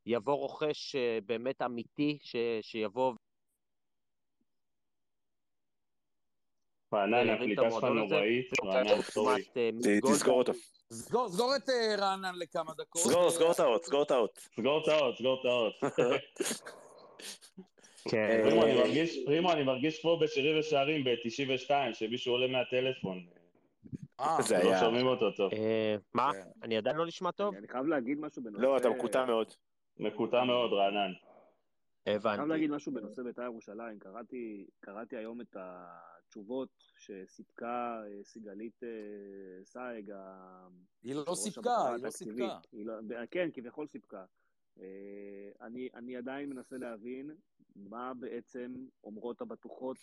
שיבוא 0.05 0.33
רוכש 0.33 0.95
אה, 0.95 1.19
באמת 1.25 1.61
אמיתי, 1.61 2.17
ש... 2.21 2.35
שיבוא... 2.61 3.13
רענן, 6.95 7.29
הקליטה 7.29 7.71
שלך 7.71 7.83
נוראית, 7.83 8.51
רענן, 8.65 9.01
סורי. 9.01 9.43
אה, 9.57 9.69
תסגור 10.01 10.37
אותו. 10.37 10.53
סגור 10.91 11.55
את 11.55 11.69
אה, 11.69 11.95
רענן 11.97 12.35
לכמה 12.35 12.73
דקות. 12.77 13.01
סגור, 13.01 13.31
סגור 13.31 13.51
את 13.51 13.59
האות, 13.59 13.85
סגור 13.85 14.03
את 14.03 14.11
האות. 14.11 14.39
סגור 14.55 14.83
את 14.83 14.87
האות, 14.87 15.17
סגור 15.17 15.39
את 15.41 15.45
האות. 15.45 15.73
כן. 18.09 18.41
פרימו, 19.25 19.51
אני 19.51 19.63
מרגיש 19.63 20.01
פה 20.01 20.19
בשירים 20.21 20.59
ושערים 20.59 21.03
ב-92, 21.03 21.71
שמישהו 21.93 22.33
עולה 22.33 22.47
מהטלפון. 22.47 23.25
אה, 24.19 24.37
זה 24.41 24.57
לא 24.63 24.69
היה... 24.69 24.79
שומעים 24.79 25.07
אותו 25.07 25.31
טוב. 25.31 25.53
אה, 25.53 25.95
מה? 26.13 26.31
אני 26.63 26.77
עדיין 26.77 26.95
לא 26.95 27.05
נשמע 27.05 27.31
טוב? 27.31 27.55
אני 27.55 27.67
חייב 27.67 27.85
להגיד 27.85 28.19
משהו 28.19 28.43
בנושא... 28.43 28.61
לא, 28.61 28.77
אתה 28.77 28.89
מקוטע 28.89 29.25
מאוד. 29.25 29.47
מקוטע 29.99 30.43
מאוד, 30.43 30.73
רענן. 30.73 30.97
אני 30.97 31.13
חייב 32.19 32.27
הבנתי. 32.27 32.49
להגיד 32.49 32.71
משהו 32.71 32.91
בנושא 32.91 33.23
בית"ר 33.23 33.43
ירושלים. 33.43 33.99
קראתי, 34.79 35.17
היום 35.17 35.41
את 35.41 35.55
התשובות 36.35 36.69
שסיפקה 36.97 38.01
אה, 38.07 38.23
סיגלית 38.23 38.83
אה, 38.83 39.65
סייג, 39.65 40.11
היא 41.03 41.15
לא 41.15 41.23
ראש 41.27 41.39
סיפקה, 41.39 41.93
היא 41.95 42.03
לא. 42.03 42.09
סיפקה. 42.09 42.59
היא 42.71 42.85
לא, 42.85 42.93
כן, 43.31 43.49
כביכול 43.53 43.87
סיפקה. 43.87 44.25
אה, 44.79 44.85
אני, 45.61 45.89
אני 45.93 46.17
עדיין 46.17 46.49
מנסה 46.49 46.77
להבין 46.77 47.31
מה 47.75 48.13
בעצם 48.13 48.85
אומרות 49.03 49.41
הבטוחות 49.41 49.97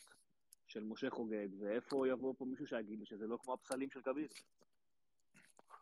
של 0.66 0.84
משה 0.84 1.10
חוגג, 1.10 1.48
ואיפה 1.58 2.08
יבוא 2.08 2.34
פה 2.38 2.44
מישהו 2.44 2.66
שיגיד 2.66 2.98
לי 2.98 3.06
שזה 3.06 3.26
לא 3.26 3.38
כמו 3.42 3.52
הפסלים 3.52 3.90
של 3.90 4.02
כביר. 4.02 4.28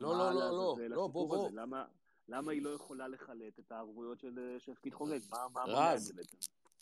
לא, 0.00 0.08
לא, 0.08 0.18
לא, 0.18 0.34
לא, 0.34 0.40
לעזאזל 0.40 0.94
לא, 0.94 1.08
בוא, 1.08 1.28
בוא. 1.28 1.50
למה, 1.52 1.84
למה 2.28 2.52
היא 2.52 2.62
לא 2.62 2.70
יכולה 2.70 3.08
לחלט 3.08 3.58
את 3.58 3.72
הערבויות 3.72 4.20
של 4.20 4.56
שהפקיד 4.58 4.94
חוגג? 4.94 5.20
מה 5.30 5.46
מה 5.52 5.62
רז. 5.66 6.12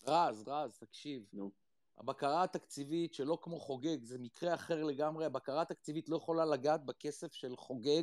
רז, 0.06 0.48
רז, 0.48 0.78
תקשיב. 0.78 1.26
נו. 1.32 1.50
הבקרה 1.98 2.42
התקציבית 2.42 3.14
שלא 3.14 3.38
כמו 3.42 3.60
חוגג, 3.60 4.04
זה 4.04 4.18
מקרה 4.18 4.54
אחר 4.54 4.84
לגמרי, 4.84 5.24
הבקרה 5.24 5.62
התקציבית 5.62 6.08
לא 6.08 6.16
יכולה 6.16 6.44
לגעת 6.44 6.84
בכסף 6.84 7.32
של 7.32 7.56
חוגג, 7.56 8.02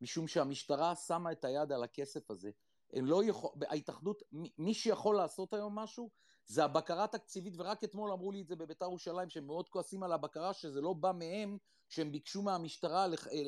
משום 0.00 0.28
שהמשטרה 0.28 0.94
שמה 0.94 1.32
את 1.32 1.44
היד 1.44 1.72
על 1.72 1.82
הכסף 1.82 2.30
הזה. 2.30 2.50
הם 2.92 3.06
לא 3.06 3.24
יכול, 3.24 3.50
ההתאחדות, 3.68 4.22
מי 4.58 4.74
שיכול 4.74 5.16
לעשות 5.16 5.54
היום 5.54 5.78
משהו, 5.78 6.10
זה 6.46 6.64
הבקרה 6.64 7.04
התקציבית, 7.04 7.54
ורק 7.56 7.84
אתמול 7.84 8.12
אמרו 8.12 8.32
לי 8.32 8.40
את 8.40 8.46
זה 8.46 8.56
בביתר 8.56 8.84
ירושלים, 8.84 9.30
שהם 9.30 9.46
מאוד 9.46 9.68
כועסים 9.68 10.02
על 10.02 10.12
הבקרה, 10.12 10.52
שזה 10.52 10.80
לא 10.80 10.92
בא 10.92 11.12
מהם, 11.12 11.58
שהם 11.88 12.12
ביקשו 12.12 12.42
מהמשטרה 12.42 13.06
לח- 13.06 13.26
אה, 13.26 13.32
אה, 13.32 13.38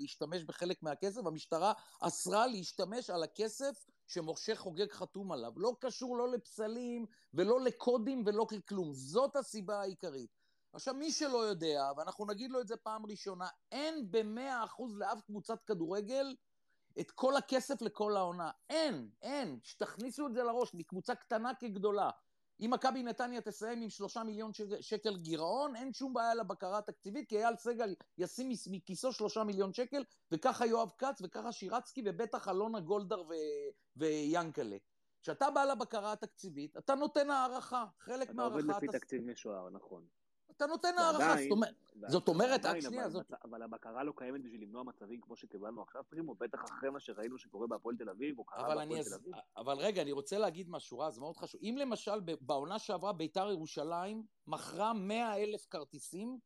להשתמש 0.00 0.44
בחלק 0.44 0.82
מהכסף, 0.82 1.26
המשטרה 1.26 1.72
אסרה 2.00 2.46
להשתמש 2.46 3.10
על 3.10 3.22
הכסף 3.22 3.86
שמשה 4.10 4.56
חוגג 4.56 4.92
חתום 4.92 5.32
עליו. 5.32 5.52
לא 5.56 5.76
קשור 5.80 6.16
לא 6.16 6.28
לפסלים 6.28 7.06
ולא 7.34 7.60
לקודים 7.60 8.22
ולא 8.26 8.46
לכלום. 8.52 8.92
זאת 8.92 9.36
הסיבה 9.36 9.80
העיקרית. 9.80 10.30
עכשיו, 10.72 10.94
מי 10.94 11.12
שלא 11.12 11.38
יודע, 11.38 11.90
ואנחנו 11.96 12.26
נגיד 12.26 12.50
לו 12.50 12.60
את 12.60 12.68
זה 12.68 12.76
פעם 12.76 13.06
ראשונה, 13.06 13.48
אין 13.72 14.10
במאה 14.10 14.64
אחוז 14.64 14.96
לאף 14.96 15.20
קבוצת 15.20 15.62
כדורגל 15.66 16.34
את 17.00 17.10
כל 17.10 17.36
הכסף 17.36 17.82
לכל 17.82 18.16
העונה. 18.16 18.50
אין, 18.70 19.10
אין. 19.22 19.58
שתכניסו 19.62 20.26
את 20.26 20.34
זה 20.34 20.42
לראש, 20.42 20.74
מקבוצה 20.74 21.14
קטנה 21.14 21.54
כגדולה. 21.54 22.10
אם 22.60 22.70
מכבי 22.72 23.02
נתניה 23.02 23.40
תסיים 23.40 23.82
עם 23.82 23.90
שלושה 23.90 24.22
מיליון 24.22 24.50
שקל, 24.80 25.16
גירעון, 25.16 25.76
אין 25.76 25.92
שום 25.92 26.14
בעיה 26.14 26.34
לבקרה 26.34 26.78
התקציבית, 26.78 27.28
כי 27.28 27.38
אייל 27.38 27.56
סגל 27.56 27.94
ישים 28.18 28.48
מכיסו 28.70 29.12
שלושה 29.12 29.44
מיליון 29.44 29.72
שקל, 29.72 30.04
וככה 30.32 30.66
יואב 30.66 30.90
כץ, 30.98 31.22
וככה 31.22 31.52
שירצקי, 31.52 32.02
ובטח 32.06 32.48
אלונה 32.48 32.80
גולדהר 32.80 33.22
ו... 33.22 33.32
ויאנקלה. 33.96 34.76
כשאתה 35.22 35.50
בא 35.50 35.64
לבקרה 35.64 36.12
התקציבית, 36.12 36.76
אתה 36.76 36.94
נותן 36.94 37.30
הערכה. 37.30 37.86
חלק 37.98 38.30
אתה 38.30 38.42
עובד 38.42 38.64
מהערכה... 38.64 38.86
לפי. 38.86 38.98
תקציב 38.98 39.22
משוער, 39.22 39.70
נכון. 39.70 40.06
אתה 40.56 40.66
נותן 40.66 40.98
הערכה, 40.98 41.36
זאת 41.42 41.50
אומרת... 41.50 41.74
זאת 42.08 42.28
אומרת, 42.28 42.64
רק 42.64 42.80
שנייה, 42.80 43.02
אבל- 43.02 43.10
זאת- 43.10 43.32
אבל 43.44 43.62
הבקרה 43.62 44.04
לא 44.04 44.12
קיימת 44.16 44.42
בשביל 44.42 44.62
למנוע 44.62 44.82
מצבים 44.82 45.20
כמו 45.20 45.36
שקיבלנו 45.36 45.82
עכשיו, 45.82 46.02
פרימו, 46.08 46.34
בטח 46.34 46.64
אחרי 46.64 46.90
מה 46.90 47.00
שראינו 47.00 47.38
שקורה 47.38 47.66
בהפועל 47.66 47.96
תל 47.96 48.08
אביב, 48.08 48.38
או 48.38 48.44
קרה 48.44 48.74
בהפועל 48.74 49.02
תל 49.04 49.14
אביב. 49.14 49.34
אבל 49.56 49.76
רגע, 49.78 50.02
אני 50.02 50.12
רוצה 50.12 50.38
להגיד 50.38 50.70
משהו, 50.70 50.98
רז, 50.98 51.18
מאוד 51.18 51.36
חשוב. 51.36 51.60
אם 51.62 51.76
למשל 51.78 52.20
בעונה 52.40 52.78
שעברה 52.78 53.12
ביתר 53.12 53.50
ירושלים 53.50 54.22
מכרה 54.46 54.92
100 54.92 55.36
אלף 55.36 55.66
כרטיסים, 55.70 56.38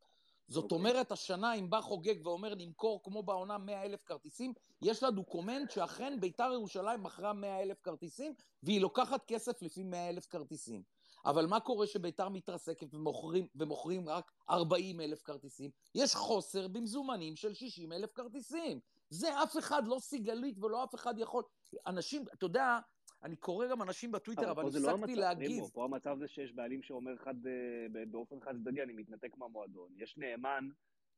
זאת 0.48 0.62
אוקיי. 0.64 0.78
אומרת, 0.78 1.12
השנה 1.12 1.54
אם 1.54 1.70
בא 1.70 1.80
חוגג 1.80 2.26
ואומר 2.26 2.54
נמכור 2.54 3.02
כמו 3.02 3.22
בעונה 3.22 3.58
100 3.58 3.82
אלף 3.82 4.02
כרטיסים, 4.04 4.52
יש 4.82 5.02
לה 5.02 5.10
דוקומנט 5.10 5.70
שאכן 5.70 6.20
ביתר 6.20 6.50
ירושלים 6.52 7.02
מכרה 7.02 7.32
100 7.32 7.62
אלף 7.62 7.80
כרטיסים, 7.82 8.34
והיא 8.62 8.80
לוקחת 8.80 9.24
כסף 9.26 9.62
לפי 9.62 9.82
100 9.82 10.08
אלף 10.08 10.26
כרטיסים. 10.26 10.82
אבל 11.26 11.46
מה 11.46 11.60
קורה 11.60 11.86
שביתר 11.86 12.28
מתרסקת 12.28 12.94
ומוכרים, 12.94 13.46
ומוכרים 13.54 14.08
רק 14.08 14.32
40 14.50 15.00
אלף 15.00 15.22
כרטיסים? 15.22 15.70
יש 15.94 16.14
חוסר 16.14 16.68
במזומנים 16.68 17.36
של 17.36 17.54
60 17.54 17.92
אלף 17.92 18.12
כרטיסים. 18.12 18.80
זה 19.10 19.42
אף 19.42 19.58
אחד, 19.58 19.82
לא 19.86 19.96
סיגלית 20.00 20.58
ולא 20.58 20.84
אף 20.84 20.94
אחד 20.94 21.18
יכול. 21.18 21.42
אנשים, 21.86 22.24
אתה 22.32 22.44
יודע, 22.44 22.78
אני 23.22 23.36
קורא 23.36 23.66
גם 23.66 23.82
אנשים 23.82 24.12
בטוויטר, 24.12 24.50
אבל 24.50 24.70
זה 24.70 24.80
לא 24.80 24.90
הפסקתי 24.90 25.12
המצב, 25.12 25.20
להגיב. 25.20 25.48
פרימו, 25.48 25.72
פה 25.72 25.84
המצב 25.84 26.16
זה 26.18 26.28
שיש 26.28 26.52
בעלים 26.52 26.82
שאומר 26.82 27.16
חד, 27.16 27.46
אה, 27.46 28.04
באופן 28.10 28.40
חד 28.40 28.54
צדדי, 28.56 28.82
אני 28.82 28.92
מתנתק 28.92 29.36
מהמועדון. 29.36 29.88
יש 29.96 30.18
נאמן 30.18 30.68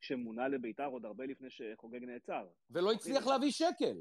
שמונה 0.00 0.48
לביתר 0.48 0.86
עוד 0.86 1.04
הרבה 1.04 1.26
לפני 1.26 1.48
שחוגג 1.50 2.04
נעצר. 2.04 2.46
ולא 2.70 2.92
הצליח 2.92 3.26
להביא 3.26 3.50
שקל. 3.50 3.96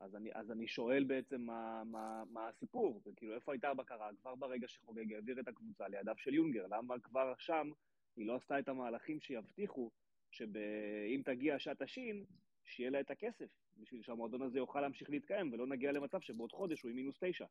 אז 0.00 0.16
אני, 0.16 0.30
אז 0.34 0.50
אני 0.50 0.68
שואל 0.68 1.04
בעצם 1.04 1.40
מה, 1.40 1.82
מה, 1.84 2.22
מה 2.30 2.48
הסיפור, 2.48 3.02
וכאילו 3.06 3.34
איפה 3.34 3.52
הייתה 3.52 3.68
הבקרה 3.68 4.10
כבר 4.20 4.34
ברגע 4.34 4.68
שחוגג 4.68 5.12
העביר 5.12 5.40
את 5.40 5.48
הקבוצה 5.48 5.88
לידיו 5.88 6.14
של 6.18 6.34
יונגר, 6.34 6.66
למה 6.66 7.00
כבר 7.00 7.34
שם 7.38 7.70
היא 8.16 8.26
לא 8.26 8.34
עשתה 8.34 8.58
את 8.58 8.68
המהלכים 8.68 9.20
שיבטיחו 9.20 9.90
שאם 10.30 11.22
תגיע 11.24 11.58
שעת 11.58 11.82
השין, 11.82 12.24
שיהיה 12.64 12.90
לה 12.90 13.00
את 13.00 13.10
הכסף, 13.10 13.50
בשביל 13.76 14.02
שהמועדון 14.02 14.42
הזה 14.42 14.58
יוכל 14.58 14.80
להמשיך 14.80 15.10
להתקיים, 15.10 15.52
ולא 15.52 15.66
נגיע 15.66 15.92
למצב 15.92 16.20
שבעוד 16.20 16.52
חודש 16.52 16.82
הוא 16.82 16.90
עם 16.90 16.96
מינוס 16.96 17.16
תשע. 17.20 17.46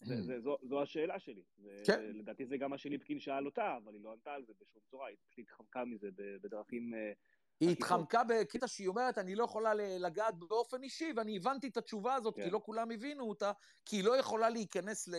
זה, 0.00 0.22
זה, 0.22 0.40
זו, 0.40 0.58
זו 0.62 0.82
השאלה 0.82 1.18
שלי. 1.18 1.42
כן. 1.86 2.00
לדעתי 2.14 2.46
זה 2.46 2.56
גם 2.56 2.70
מה 2.70 2.78
שליפקין 2.78 3.20
שאל 3.20 3.46
אותה, 3.46 3.76
אבל 3.76 3.94
היא 3.94 4.02
לא 4.02 4.12
ענתה 4.12 4.34
על 4.34 4.44
זה 4.44 4.52
בשום 4.60 4.82
צורה, 4.90 5.08
היא 5.08 5.16
פשוט 5.16 5.38
התחמקה 5.38 5.84
מזה 5.84 6.08
בדרכים... 6.16 6.94
אה, 7.62 7.68
היא. 7.68 7.76
התחמקה 7.78 8.22
בקטע 8.24 8.68
שהיא 8.68 8.88
אומרת, 8.88 9.18
אני 9.18 9.34
לא 9.34 9.44
יכולה 9.44 9.74
לגעת 9.74 10.38
באופן 10.38 10.82
אישי, 10.82 11.12
ואני 11.16 11.36
הבנתי 11.36 11.68
את 11.68 11.76
התשובה 11.76 12.14
הזאת, 12.14 12.36
כן. 12.36 12.44
כי 12.44 12.50
לא 12.50 12.60
כולם 12.64 12.90
הבינו 12.90 13.28
אותה, 13.28 13.52
כי 13.84 13.96
היא 13.96 14.04
לא 14.04 14.16
יכולה 14.16 14.50
להיכנס 14.50 15.08
ל... 15.08 15.14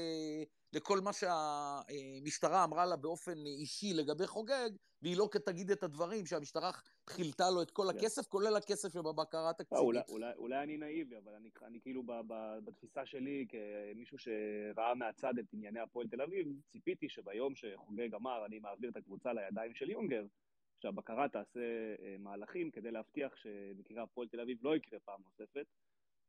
לכל 0.74 1.00
מה 1.00 1.12
שהמשטרה 1.14 2.64
אמרה 2.64 2.86
לה 2.86 2.96
באופן 2.96 3.46
אישי 3.46 3.94
לגבי 3.94 4.28
חוגג, 4.28 4.70
והיא 5.02 5.18
לא 5.18 5.30
תגיד 5.46 5.72
את 5.72 5.84
הדברים 5.84 6.26
שהמשטרה 6.26 6.72
חילטה 7.10 7.50
לו 7.50 7.62
את 7.62 7.72
כל 7.72 7.84
כן. 7.92 7.98
הכסף, 7.98 8.28
כולל 8.28 8.56
הכסף 8.56 8.94
שבבקרה 8.94 9.42
אולי, 9.42 9.50
התקציבית. 9.50 10.10
אולי, 10.10 10.32
אולי 10.38 10.64
אני 10.64 10.78
נאיבי, 10.78 11.16
אבל 11.18 11.34
אני, 11.34 11.50
אני 11.62 11.80
כאילו 11.82 12.04
ב, 12.04 12.12
ב, 12.28 12.34
בתפיסה 12.64 13.06
שלי, 13.06 13.46
כמישהו 13.50 14.18
שראה 14.18 14.94
מהצד 14.96 15.34
את 15.40 15.46
ענייני 15.54 15.80
הפועל 15.80 16.08
תל 16.08 16.22
אביב, 16.22 16.48
ציפיתי 16.72 17.10
שביום 17.10 17.56
שחוגג 17.56 18.14
אמר, 18.16 18.46
אני 18.46 18.60
מעביר 18.60 18.90
את 18.90 18.98
הקבוצה 18.98 19.34
לידיים 19.34 19.76
של 19.76 19.90
יונגר, 19.90 20.26
שהבקרה 20.84 21.30
תעשה 21.30 21.60
אה, 22.00 22.16
מהלכים 22.20 22.72
כדי 22.72 22.92
להבטיח 22.92 23.36
שמקרה 23.36 24.04
הפועל 24.04 24.28
תל 24.28 24.40
אביב 24.40 24.58
לא 24.62 24.76
יקרה 24.76 25.00
פעם 25.00 25.22
נוספת, 25.26 25.66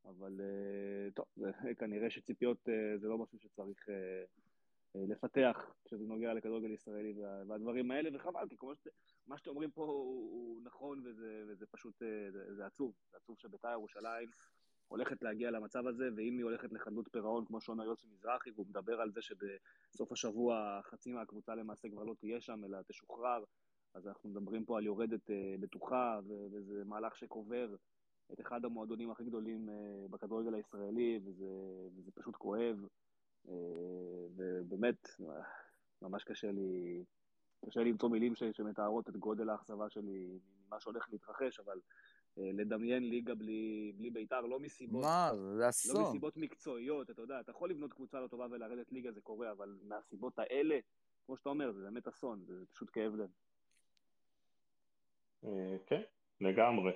אבל 0.05 0.41
אה, 0.41 1.11
טוב, 1.15 1.27
כנראה 1.81 2.11
שציפיות 2.11 2.69
אה, 2.69 2.99
זה 2.99 3.09
לא 3.09 3.19
משהו 3.19 3.39
שצריך 3.39 3.89
לפתח 4.95 5.75
כשזה 5.85 6.05
נוגע 6.05 6.35
לכדורגל 6.35 6.71
ישראלי 6.71 7.13
וה, 7.13 7.43
והדברים 7.49 7.91
האלה, 7.91 8.11
וחבל, 8.13 8.49
כי 8.49 8.57
כמו 8.57 8.75
שאת, 8.75 8.89
מה 9.27 9.39
שאתם 9.39 9.51
אומרים 9.51 9.71
פה 9.71 9.85
הוא, 9.85 10.31
הוא 10.33 10.63
נכון 10.63 11.03
וזה, 11.07 11.45
וזה 11.49 11.67
פשוט, 11.67 11.99
זה, 12.33 12.55
זה 12.55 12.67
עצוב, 12.67 12.95
זה 13.11 13.17
עצוב 13.17 13.39
שבית"ר 13.39 13.71
ירושלים 13.71 14.29
הולכת 14.89 15.23
להגיע 15.23 15.51
למצב 15.51 15.87
הזה, 15.87 16.09
ואם 16.17 16.37
היא 16.37 16.45
הולכת 16.45 16.73
לחדלות 16.73 17.09
פירעון, 17.13 17.45
כמו 17.47 17.61
שאומר 17.61 17.85
יוסי 17.85 18.07
מזרחי, 18.07 18.51
והוא 18.51 18.67
מדבר 18.67 19.01
על 19.01 19.11
זה 19.13 19.21
שבסוף 19.23 20.13
השבוע 20.13 20.81
חצי 20.83 21.13
מהקבוצה 21.13 21.55
למעשה 21.55 21.89
כבר 21.89 22.05
לא 22.05 22.15
תהיה 22.21 22.41
שם, 22.41 22.65
אלא 22.65 22.79
תשוחרר, 22.89 23.45
אז 23.95 24.07
אנחנו 24.07 24.31
מדברים 24.31 24.65
פה 24.65 24.79
על 24.79 24.85
יורדת 24.87 25.31
אה, 25.31 25.55
בטוחה, 25.61 26.21
וזה 26.53 26.83
מהלך 26.85 27.17
שקובר 27.17 27.75
את 28.33 28.41
אחד 28.41 28.65
המועדונים 28.65 29.11
הכי 29.11 29.25
גדולים 29.25 29.69
אה, 29.69 29.75
בכדורגל 30.11 30.55
הישראלי, 30.55 31.21
וזה, 31.25 31.49
וזה 31.97 32.11
פשוט 32.15 32.37
כואב, 32.37 32.87
אה, 33.49 33.55
ובאמת, 34.37 35.09
ממש 36.03 36.25
קשה 36.25 36.51
לי, 36.51 37.05
קשה 37.67 37.83
לי 37.83 37.91
למצוא 37.91 38.09
מילים 38.09 38.35
ש- 38.35 38.43
שמתארות 38.53 39.09
את 39.09 39.17
גודל 39.17 39.49
האכזבה 39.49 39.91
שלי 39.91 40.39
ממה 40.67 40.81
שהולך 40.81 41.09
להתרחש, 41.13 41.61
אבל 41.61 41.81
לדמיין 42.37 43.09
ליגה 43.09 43.35
בלי, 43.35 43.93
בלי 43.97 44.11
בית"ר, 44.11 44.41
לא 44.41 44.61
מסיבות... 44.61 45.03
מה, 45.03 45.31
זה 45.35 45.59
לא 45.63 45.69
אסון. 45.69 46.03
מסיבות 46.03 46.37
מקצועיות, 46.37 47.11
אתה 47.11 47.23
יודע, 47.23 47.41
אתה 47.41 47.51
יכול 47.51 47.71
לבנות 47.71 47.93
קבוצה 47.93 48.21
לא 48.21 48.27
טובה 48.27 48.47
ולרדת 48.51 48.93
ליגה, 48.93 49.13
זה 49.13 49.21
קורה, 49.21 49.51
אבל 49.51 49.77
מהסיבות 49.83 50.39
האלה, 50.39 50.79
כמו 51.27 51.37
שאתה 51.37 51.49
אומר, 51.49 51.73
זה 51.73 51.83
באמת 51.83 52.09
אסון, 52.09 52.45
זה 52.45 52.55
פשוט 52.73 52.91
כאב 52.93 53.15
לב. 53.15 53.31
אה, 55.45 55.77
כן, 55.87 56.03
לגמרי. 56.41 56.93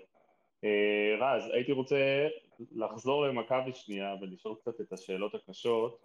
אה, 0.65 1.17
רז, 1.21 1.51
הייתי 1.53 1.73
רוצה 1.73 2.29
לחזור 2.73 3.27
למכבי 3.27 3.73
שנייה 3.73 4.15
ולשאול 4.21 4.55
קצת 4.61 4.81
את 4.81 4.93
השאלות 4.93 5.35
הקשות. 5.35 6.01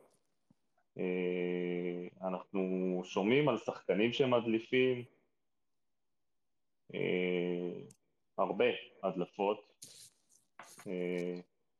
אה, 0.97 2.27
אנחנו 2.27 3.01
שומעים 3.05 3.49
על 3.49 3.57
שחקנים 3.57 4.13
שמדליפים, 4.13 5.03
הרבה 8.37 8.65
הדלפות. 9.03 9.85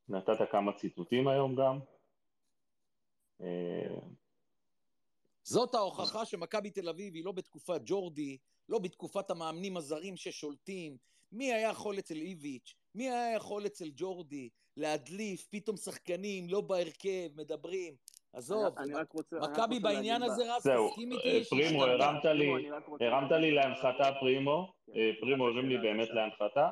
נתת 0.10 0.52
כמה 0.52 0.74
ציטוטים 0.74 1.28
היום 1.28 1.56
גם. 1.56 1.80
אה, 5.44 5.54
זאת 5.54 5.76
ההוכחה 5.76 6.26
שמכבי 6.26 6.70
תל 6.70 6.90
אביב 6.90 7.16
היא 7.16 7.26
לא 7.26 7.32
בתקופת 7.32 7.82
ג'ורדי, 7.86 8.38
לא 8.70 8.80
בתקופת 8.80 9.32
המאמנים 9.32 9.78
הזרים 9.78 10.18
ששולטים. 10.18 10.98
מי 11.32 11.54
היה 11.54 11.70
יכול 11.70 12.00
אצל 12.00 12.16
איביץ'? 12.16 12.76
מי 12.96 13.10
היה 13.10 13.36
יכול 13.36 13.66
אצל 13.66 13.90
ג'ורדי 13.96 14.50
להדליף 14.78 15.48
פתאום 15.52 15.78
שחקנים 15.78 16.50
לא 16.50 16.62
בהרכב, 16.62 17.30
מדברים? 17.36 17.96
עזוב, 18.34 18.78
אני 18.78 18.94
רק 18.94 19.12
רוצה... 19.12 19.38
אני 19.38 19.46
רק 19.46 19.52
מכבי 19.52 19.80
בעניין 19.80 20.24
הזה, 20.24 20.56
רז, 20.56 20.64
זהו, 20.64 20.90
תסכים 20.90 21.12
אה, 21.12 21.18
איתי 21.18 21.50
פרימו. 21.50 21.84
הרמת 21.84 22.26
לי, 22.26 22.52
פרימו, 22.52 22.76
רק 22.76 22.88
רוצה 22.88 23.06
הרמת 23.06 23.32
לי 23.32 23.52
להנחתה 23.52 24.12
פרימו, 24.20 24.74
כן, 24.86 24.92
אה, 24.96 25.12
פרימו 25.20 25.48
הרים 25.48 25.70
לי 25.70 25.78
באמת. 25.78 26.10
להנחתה. 26.10 26.70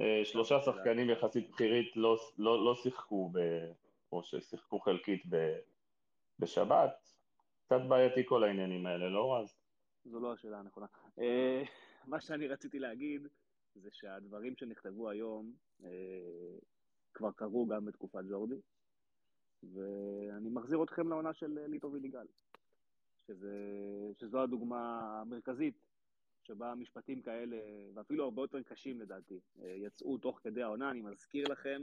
אה, 0.00 0.20
שלושה 0.24 0.60
שחקנים. 0.60 1.10
יחסית 1.10 1.50
בכירית 1.50 1.96
לא, 1.96 2.16
לא, 2.38 2.64
לא 2.64 2.74
שיחקו, 2.74 3.30
ב, 3.32 3.38
או 4.12 4.22
ששיחקו 4.22 4.80
חלקית 4.80 5.22
ב, 5.28 5.54
בשבת. 6.38 7.13
קצת 7.64 7.80
בעייתי 7.88 8.20
כל 8.26 8.44
העניינים 8.44 8.86
האלה, 8.86 9.08
לא 9.08 9.34
רז? 9.34 9.56
זו 10.04 10.20
לא 10.20 10.32
השאלה 10.32 10.58
הנכונה. 10.58 10.86
אה, 11.18 11.62
מה 12.06 12.20
שאני 12.20 12.48
רציתי 12.48 12.78
להגיד 12.78 13.28
זה 13.74 13.88
שהדברים 13.92 14.56
שנכתבו 14.56 15.10
היום 15.10 15.52
אה, 15.84 16.58
כבר 17.14 17.32
קרו 17.32 17.66
גם 17.66 17.84
בתקופת 17.84 18.24
ג'ורדי, 18.30 18.60
ואני 19.62 20.50
מחזיר 20.50 20.82
אתכם 20.82 21.08
לעונה 21.08 21.34
של 21.34 21.58
אה, 21.58 21.66
ליטו 21.66 21.92
וליגל, 21.92 22.26
שזה, 23.26 23.52
שזו 24.14 24.42
הדוגמה 24.42 25.00
המרכזית 25.20 25.74
שבה 26.42 26.74
משפטים 26.74 27.22
כאלה, 27.22 27.56
ואפילו 27.94 28.24
הרבה 28.24 28.42
יותר 28.42 28.62
קשים 28.62 29.00
לדעתי, 29.00 29.40
יצאו 29.56 30.18
תוך 30.18 30.40
כדי 30.42 30.62
העונה. 30.62 30.90
אני 30.90 31.00
מזכיר 31.00 31.44
לכם 31.48 31.82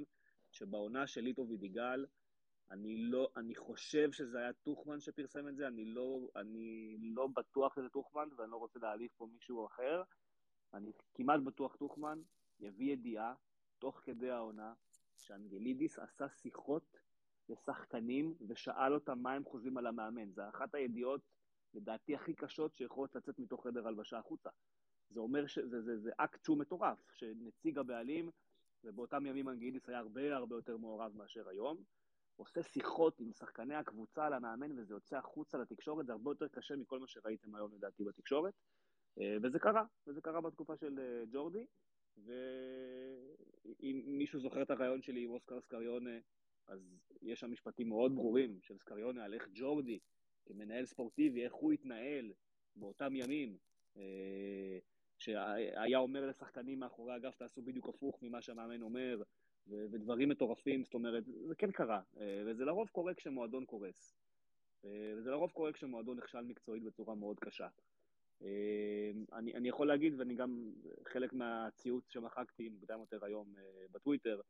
שבעונה 0.52 1.08
של 1.08 1.22
ליטו 1.22 1.42
ודיגל, 1.50 2.06
אני 2.72 2.98
לא, 2.98 3.30
אני 3.38 3.56
חושב 3.56 4.12
שזה 4.12 4.40
היה 4.40 4.54
טוחמן 4.54 5.00
שפרסם 5.00 5.48
את 5.48 5.56
זה, 5.56 5.68
אני 5.68 5.86
לא, 5.86 6.20
אני 6.36 6.98
לא 7.02 7.28
בטוח 7.28 7.76
שזה 7.76 7.90
טוחמן, 7.90 8.28
ואני 8.36 8.52
לא 8.52 8.58
רוצה 8.58 8.80
להעליף 8.80 9.12
פה 9.18 9.28
מישהו 9.34 9.66
אחר. 9.66 10.04
אני 10.74 10.92
כמעט 11.14 11.40
בטוח 11.42 11.76
טוחמן 11.76 12.20
יביא 12.60 12.94
ידיעה, 12.94 13.34
תוך 13.80 14.02
כדי 14.04 14.30
העונה, 14.30 14.74
שאנגלידיס 15.18 16.00
עשה 16.00 16.30
שיחות 16.30 16.98
לשחקנים 17.50 18.36
ושאל 18.48 18.94
אותם 18.94 19.20
מה 19.20 19.34
הם 19.34 19.44
חושבים 19.44 19.78
על 19.78 19.88
המאמן. 19.88 20.32
זו 20.32 20.50
אחת 20.50 20.76
הידיעות, 20.76 21.22
לדעתי, 21.74 22.16
הכי 22.16 22.34
קשות 22.34 22.76
שיכולות 22.76 23.16
לצאת 23.16 23.40
מתוך 23.40 23.68
חדר 23.68 23.88
הלבשה 23.88 24.18
החוצה. 24.18 24.50
זה 25.10 25.20
אומר 25.20 25.48
שזה 25.48 25.82
זה, 25.82 26.00
זה 26.00 26.12
אקט 26.18 26.44
שהוא 26.44 26.58
מטורף, 26.58 26.98
שנציג 27.14 27.78
הבעלים, 27.78 28.32
ובאותם 28.84 29.26
ימים 29.26 29.50
אנגלידיס 29.50 29.90
היה 29.90 30.00
הרבה 30.00 30.36
הרבה 30.36 30.56
יותר 30.56 30.78
מעורב 30.78 31.16
מאשר 31.16 31.50
היום, 31.50 31.84
עושה 32.36 32.64
שיחות 32.64 33.20
עם 33.20 33.34
שחקני 33.34 33.76
הקבוצה 33.76 34.26
על 34.26 34.34
המאמן 34.34 34.80
וזה 34.80 34.94
יוצא 34.94 35.18
החוצה 35.18 35.58
לתקשורת, 35.58 36.06
זה 36.06 36.12
הרבה 36.12 36.32
יותר 36.32 36.48
קשה 36.48 36.76
מכל 36.76 37.00
מה 37.00 37.08
שראיתם 37.08 37.56
היום 37.56 37.74
לדעתי 37.74 38.04
בתקשורת. 38.04 38.54
אה, 39.20 39.38
וזה 39.44 39.60
קרה, 39.60 39.84
וזה 40.08 40.22
קרה 40.22 40.42
בתקופה 40.42 40.78
של 40.78 41.00
אה, 41.00 41.24
ג'ורדי, 41.32 41.66
ואם 42.18 44.04
מישהו 44.06 44.40
זוכר 44.40 44.62
את 44.62 44.72
הרעיון 44.72 45.02
שלי 45.02 45.24
עם 45.24 45.30
אוסקר 45.30 45.62
סקריונה, 45.62 46.20
אז 46.68 46.80
יש 47.22 47.40
שם 47.40 47.52
משפטים 47.52 47.90
מאוד 47.90 48.16
ברורים 48.16 48.60
של 48.62 48.78
סקריונה 48.78 49.24
על 49.24 49.34
איך 49.34 49.48
ג'ורדי, 49.54 50.00
כמנהל 50.46 50.86
ספורטיבי, 50.86 51.46
איך 51.46 51.54
הוא 51.54 51.72
התנהל 51.72 52.34
באותם 52.76 53.16
ימים, 53.16 53.58
אה, 53.98 54.80
שהיה 55.18 55.98
אומר 55.98 56.26
לשחקנים 56.26 56.80
מאחורי 56.80 57.14
האגף, 57.14 57.36
תעשו 57.36 57.62
בדיוק 57.62 57.90
הפוך 57.90 58.20
ממה 58.22 58.42
שהמאמן 58.42 58.82
אומר, 58.82 59.22
ו- 59.68 59.86
ודברים 59.92 60.30
מטורפים, 60.30 60.84
זאת 60.84 60.94
אומרת, 60.94 61.24
זה 61.48 61.56
כן 61.56 61.72
קרה, 61.72 62.02
אה, 62.20 62.44
וזה 62.46 62.66
לרוב 62.66 62.90
קורה 62.90 63.14
כשמועדון 63.14 63.66
קורס. 63.66 64.16
אה, 64.86 65.14
וזה 65.18 65.32
לרוב 65.32 65.52
קורה 65.52 65.72
כשמועדון 65.72 66.18
נכשל 66.18 66.42
מקצועית 66.42 66.84
בצורה 66.84 67.16
מאוד 67.16 67.40
קשה. 67.40 67.68
אה, 68.42 69.12
אני, 69.34 69.54
אני 69.54 69.70
יכול 69.70 69.88
להגיד, 69.88 70.20
ואני 70.20 70.36
גם, 70.36 70.72
חלק 71.08 71.34
מהציוץ 71.34 72.10
שמחקתי 72.10 72.70
מוקדם 72.70 73.00
יותר 73.00 73.26
היום 73.26 73.54
בטוויטר, 73.92 74.42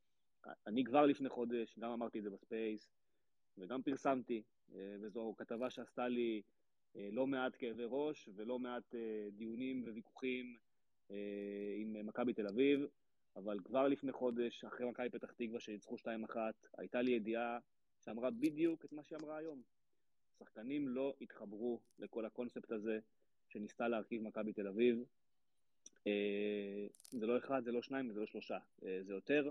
אני 0.68 0.84
כבר 0.84 1.06
לפני 1.06 1.30
חודש, 1.30 1.80
גם 1.80 1.92
אמרתי 1.92 2.20
את 2.20 2.24
זה 2.24 2.30
ב 2.30 2.39
space, 2.39 2.94
וגם 3.58 3.82
פרסמתי, 3.84 4.44
וזו 4.74 5.36
כתבה 5.38 5.70
שעשתה 5.70 6.08
לי 6.08 6.42
לא 6.96 7.28
מעט 7.28 7.56
כאבי 7.60 7.84
ראש 7.88 8.30
ולא 8.36 8.60
מעט 8.60 8.96
דיונים 9.32 9.84
וויכוחים 9.84 10.58
עם 11.80 12.06
מכבי 12.06 12.34
תל 12.34 12.48
אביב. 12.48 12.88
אבל 13.36 13.60
כבר 13.60 13.88
לפני 13.88 14.12
חודש, 14.12 14.64
אחרי 14.66 14.90
מכבי 14.90 15.10
פתח 15.10 15.32
תקווה 15.32 15.60
שניצחו 15.60 15.96
2-1, 15.96 16.36
הייתה 16.78 17.02
לי 17.02 17.12
ידיעה 17.12 17.60
שאמרה 18.00 18.32
בדיוק 18.32 18.86
את 18.86 18.94
מה 18.94 19.04
שהיא 19.04 19.20
אמרה 19.24 19.38
היום. 19.38 19.62
שחקנים 20.40 20.88
לא 20.88 21.14
התחברו 21.22 21.80
לכל 22.00 22.26
הקונספט 22.26 22.72
הזה 22.72 23.00
שניסתה 23.50 23.88
להרכיב 23.88 24.22
מכבי 24.22 24.54
תל 24.54 24.68
אביב. 24.68 25.04
אה, 26.08 26.88
זה 27.12 27.28
לא 27.28 27.38
אחד, 27.38 27.64
זה 27.64 27.72
לא 27.72 27.82
שניים 27.82 28.10
וזה 28.10 28.20
לא 28.20 28.26
שלושה, 28.26 28.58
אה, 28.84 29.00
זה 29.04 29.14
יותר, 29.14 29.50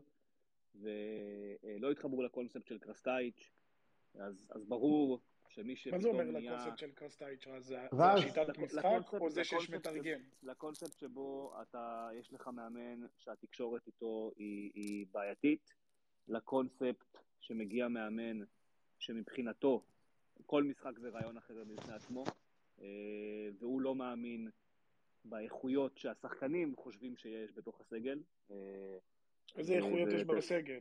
ולא 0.75 1.91
התחברו 1.91 2.23
לקונספט 2.23 2.67
של 2.67 2.79
קרסטייץ', 2.79 3.51
אז, 4.15 4.47
אז 4.51 4.65
ברור 4.65 5.21
שמי 5.55 5.77
שפתאום 5.77 5.97
מה 5.97 6.03
זה 6.03 6.09
אומר 6.09 6.25
נהיה... 6.25 6.53
לקונספט 6.53 6.79
של 6.79 6.91
קרסטייץ'? 6.91 7.47
רז? 7.47 7.67
זה 7.67 7.87
זה 7.93 8.05
השיטת 8.05 8.59
משחק 8.59 8.85
או 9.13 9.31
זה 9.31 9.45
שיש 9.45 9.71
מתרגם? 9.71 10.21
לקונספט 10.43 10.99
שבו 10.99 11.55
אתה, 11.63 12.09
יש 12.15 12.33
לך 12.33 12.49
מאמן 12.49 13.07
שהתקשורת 13.19 13.87
איתו 13.87 14.33
היא, 14.37 14.71
היא 14.75 15.07
בעייתית, 15.13 15.75
לקונספט 16.29 17.19
שמגיע 17.41 17.89
מאמן 17.89 18.41
שמבחינתו 18.99 19.83
כל 20.47 20.65
משחק 20.65 20.99
זה 20.99 21.09
רעיון 21.09 21.37
אחר 21.37 21.65
בפני 21.65 21.95
עצמו, 21.95 22.25
אה, 22.81 23.49
והוא 23.59 23.81
לא 23.81 23.95
מאמין 23.95 24.51
באיכויות 25.25 25.99
שהשחקנים 25.99 26.77
חושבים 26.77 27.17
שיש 27.17 27.53
בתוך 27.55 27.81
הסגל. 27.81 28.19
אה, 28.51 28.57
איזה 29.57 29.75
איכויות 29.75 30.09
יש 30.13 30.25
בסגל? 30.25 30.81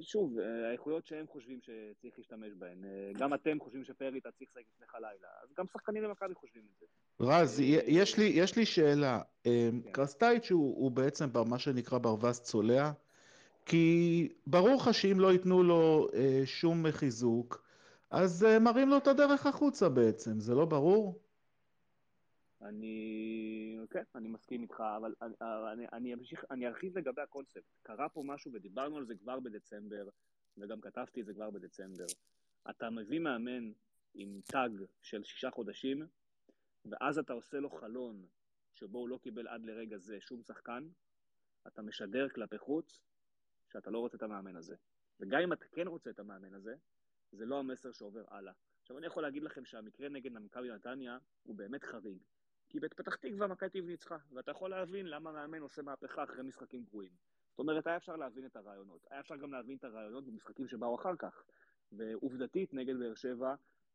שוב, 0.00 0.38
אה, 0.38 0.68
האיכויות 0.68 1.06
שהם 1.06 1.26
חושבים 1.26 1.58
שצריך 1.60 2.14
להשתמש 2.18 2.52
בהן. 2.58 2.84
אה, 2.84 3.12
גם 3.18 3.34
אתם 3.34 3.60
חושבים 3.60 3.84
שפרי 3.84 4.20
צריך 4.20 4.34
לשחק 4.40 4.62
לפני 4.74 4.86
לילה, 4.94 5.28
אז 5.42 5.48
גם 5.58 5.64
שחקנים 5.72 6.02
במכבי 6.02 6.34
חושבים 6.34 6.62
את 6.62 6.80
זה. 6.80 6.86
רז, 7.20 7.60
אה, 7.60 7.64
יש 7.86 8.18
לי, 8.18 8.24
יש 8.24 8.56
לי 8.56 8.66
שאלה. 8.66 9.20
כן. 9.44 9.90
קרסטייץ' 9.92 10.50
הוא, 10.50 10.76
הוא 10.76 10.90
בעצם 10.90 11.26
מה 11.46 11.58
שנקרא 11.58 11.98
ברווז 11.98 12.40
צולע, 12.40 12.90
כי 13.66 14.28
ברור 14.46 14.74
לך 14.74 14.94
שאם 14.94 15.20
לא 15.20 15.32
ייתנו 15.32 15.62
לו 15.62 16.08
שום 16.44 16.90
חיזוק, 16.90 17.64
אז 18.10 18.46
מראים 18.60 18.88
לו 18.88 18.96
את 18.96 19.06
הדרך 19.06 19.46
החוצה 19.46 19.88
בעצם, 19.88 20.40
זה 20.40 20.54
לא 20.54 20.64
ברור? 20.64 21.18
אני, 22.62 23.78
כן, 23.90 24.02
אני 24.14 24.28
מסכים 24.28 24.62
איתך, 24.62 24.82
אבל 24.96 25.14
אני, 25.22 25.34
אני, 25.72 25.86
אני, 25.92 26.14
אמשיך, 26.14 26.44
אני 26.50 26.66
ארחיב 26.66 26.98
לגבי 26.98 27.22
הקונספט. 27.22 27.62
קרה 27.82 28.08
פה 28.08 28.22
משהו 28.26 28.52
ודיברנו 28.52 28.96
על 28.96 29.06
זה 29.06 29.14
כבר 29.14 29.40
בדצמבר, 29.40 30.08
וגם 30.58 30.80
כתבתי 30.80 31.20
את 31.20 31.26
זה 31.26 31.34
כבר 31.34 31.50
בדצמבר. 31.50 32.06
אתה 32.70 32.90
מביא 32.90 33.18
מאמן 33.18 33.72
עם 34.14 34.40
טאג 34.44 34.72
של 35.02 35.24
שישה 35.24 35.50
חודשים, 35.50 36.06
ואז 36.84 37.18
אתה 37.18 37.32
עושה 37.32 37.60
לו 37.60 37.70
חלון 37.70 38.26
שבו 38.72 38.98
הוא 38.98 39.08
לא 39.08 39.18
קיבל 39.22 39.48
עד 39.48 39.64
לרגע 39.64 39.98
זה 39.98 40.20
שום 40.20 40.42
שחקן, 40.42 40.88
אתה 41.66 41.82
משדר 41.82 42.28
כלפי 42.28 42.58
חוץ 42.58 43.00
שאתה 43.72 43.90
לא 43.90 43.98
רוצה 43.98 44.16
את 44.16 44.22
המאמן 44.22 44.56
הזה. 44.56 44.76
וגם 45.20 45.40
אם 45.40 45.52
אתה 45.52 45.64
כן 45.72 45.86
רוצה 45.86 46.10
את 46.10 46.18
המאמן 46.18 46.54
הזה, 46.54 46.74
זה 47.32 47.46
לא 47.46 47.58
המסר 47.58 47.92
שעובר 47.92 48.24
הלאה. 48.28 48.52
עכשיו, 48.82 48.98
אני 48.98 49.06
יכול 49.06 49.22
להגיד 49.22 49.42
לכם 49.42 49.64
שהמקרה 49.64 50.08
נגד 50.08 50.32
מכבי 50.32 50.70
נתניה 50.70 51.18
הוא 51.42 51.56
באמת 51.56 51.84
חריג. 51.84 52.18
כי 52.70 52.80
בפתח 52.80 53.14
תקווה 53.14 53.46
מכבי 53.46 53.68
תקווה 53.68 53.90
ניצחה, 53.90 54.16
ואתה 54.32 54.50
יכול 54.50 54.70
להבין 54.70 55.06
למה 55.06 55.32
מאמן 55.32 55.60
עושה 55.60 55.82
מהפכה 55.82 56.24
אחרי 56.24 56.42
משחקים 56.42 56.84
גרועים. 56.84 57.12
זאת 57.50 57.58
אומרת, 57.58 57.86
היה 57.86 57.96
אפשר 57.96 58.16
להבין 58.16 58.46
את 58.46 58.56
הרעיונות. 58.56 59.06
היה 59.10 59.20
אפשר 59.20 59.36
גם 59.36 59.52
להבין 59.52 59.76
את 59.76 59.84
הרעיונות 59.84 60.24
במשחקים 60.24 60.68
שבאו 60.68 60.94
אחר 60.94 61.16
כך. 61.18 61.42
ועובדתית, 61.92 62.74
נגד 62.74 62.98
באר 62.98 63.14
שבע 63.14 63.54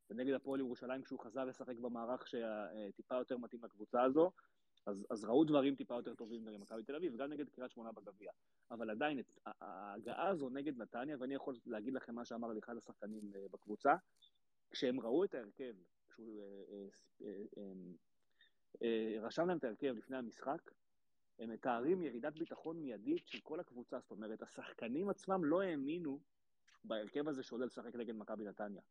ונגד 0.10 0.34
הפועל 0.34 0.60
ירושלים, 0.60 1.04
כשהוא 1.04 1.20
חזר 1.20 1.46
לשחק 1.46 1.78
במערך 1.78 2.28
שטיפה 2.28 3.16
יותר 3.16 3.38
מתאים 3.38 3.64
לקבוצה 3.64 4.04
הזו, 4.04 4.32
אז, 4.86 5.06
אז 5.10 5.26
ראו 5.26 5.44
דברים 5.44 5.76
טיפה 5.76 5.96
יותר 5.96 6.16
טובים 6.16 6.46
נגד 6.46 6.60
מכבי 6.60 6.84
תל 6.84 6.96
אביב, 6.96 7.14
וגם 7.14 7.30
נגד 7.30 7.50
קריית 7.50 7.72
שמונה 7.72 7.92
בגביע. 7.92 8.32
אבל 8.72 8.90
עדיין, 8.90 9.20
את, 9.20 9.40
ההגעה 9.62 10.28
הזו 10.28 10.50
נגד 10.50 10.78
נתניה, 10.78 11.18
ואני 11.20 11.34
יכול 11.34 11.56
להגיד 11.66 11.94
לכם 11.94 12.16
מה 12.16 12.26
שאמר 12.26 12.48
לי 12.48 12.60
אחד 12.60 12.78
השחקנים 12.78 13.32
אה, 13.36 13.46
בקבוצה, 13.52 13.96
כשהם 14.72 15.00
ראו 15.00 15.24
את 15.24 15.36
ההרכב, 15.36 15.74
כשהוא 16.10 16.42
אה, 16.42 16.88
אה, 17.58 17.74
רשם 19.22 19.48
להם 19.48 19.58
את 19.58 19.64
ההרכב 19.64 19.96
לפני 19.98 20.18
המשחק, 20.18 20.72
הם 21.40 21.50
מתארים 21.50 22.02
ירידת 22.04 22.34
ביטחון 22.34 22.78
מיידית 22.80 23.28
של 23.28 23.40
כל 23.44 23.60
הקבוצה, 23.60 24.00
זאת 24.00 24.12
אומרת, 24.12 24.42
השחקנים 24.42 25.10
עצמם 25.10 25.46
לא 25.46 25.62
האמינו 25.62 26.20
בהרכב 26.84 27.28
הזה 27.28 27.44
שעולה 27.44 27.66
לשחק 27.66 27.96
נגד 27.96 28.16
מכבי 28.16 28.44
נתניה. 28.44 28.82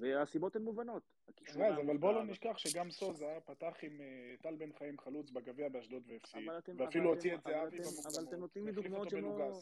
והסיבות 0.00 0.56
הן 0.56 0.62
מובנות. 0.62 1.02
רז, 1.54 1.78
אבל 1.86 1.96
בוא 1.96 2.12
לא 2.12 2.24
נשכח 2.24 2.58
שגם 2.58 2.90
סוזה 2.90 3.26
פתח 3.44 3.76
עם 3.82 4.00
אה, 4.00 4.34
טל 4.42 4.54
בן 4.56 4.72
חיים 4.72 4.98
חלוץ 4.98 5.30
בגביע 5.30 5.68
באשדוד 5.68 6.02
והפסיד, 6.06 6.48
ואפילו 6.78 7.10
הוציא 7.10 7.34
את 7.34 7.40
זהבי 7.42 7.76
אתם- 7.76 7.84
אבל 7.84 8.24
אתם 8.28 8.36
במוקדמות, 8.36 8.40
נותנים 8.40 8.66
לי 8.66 8.72
דוגמאות 8.72 9.10
שלא... 9.10 9.52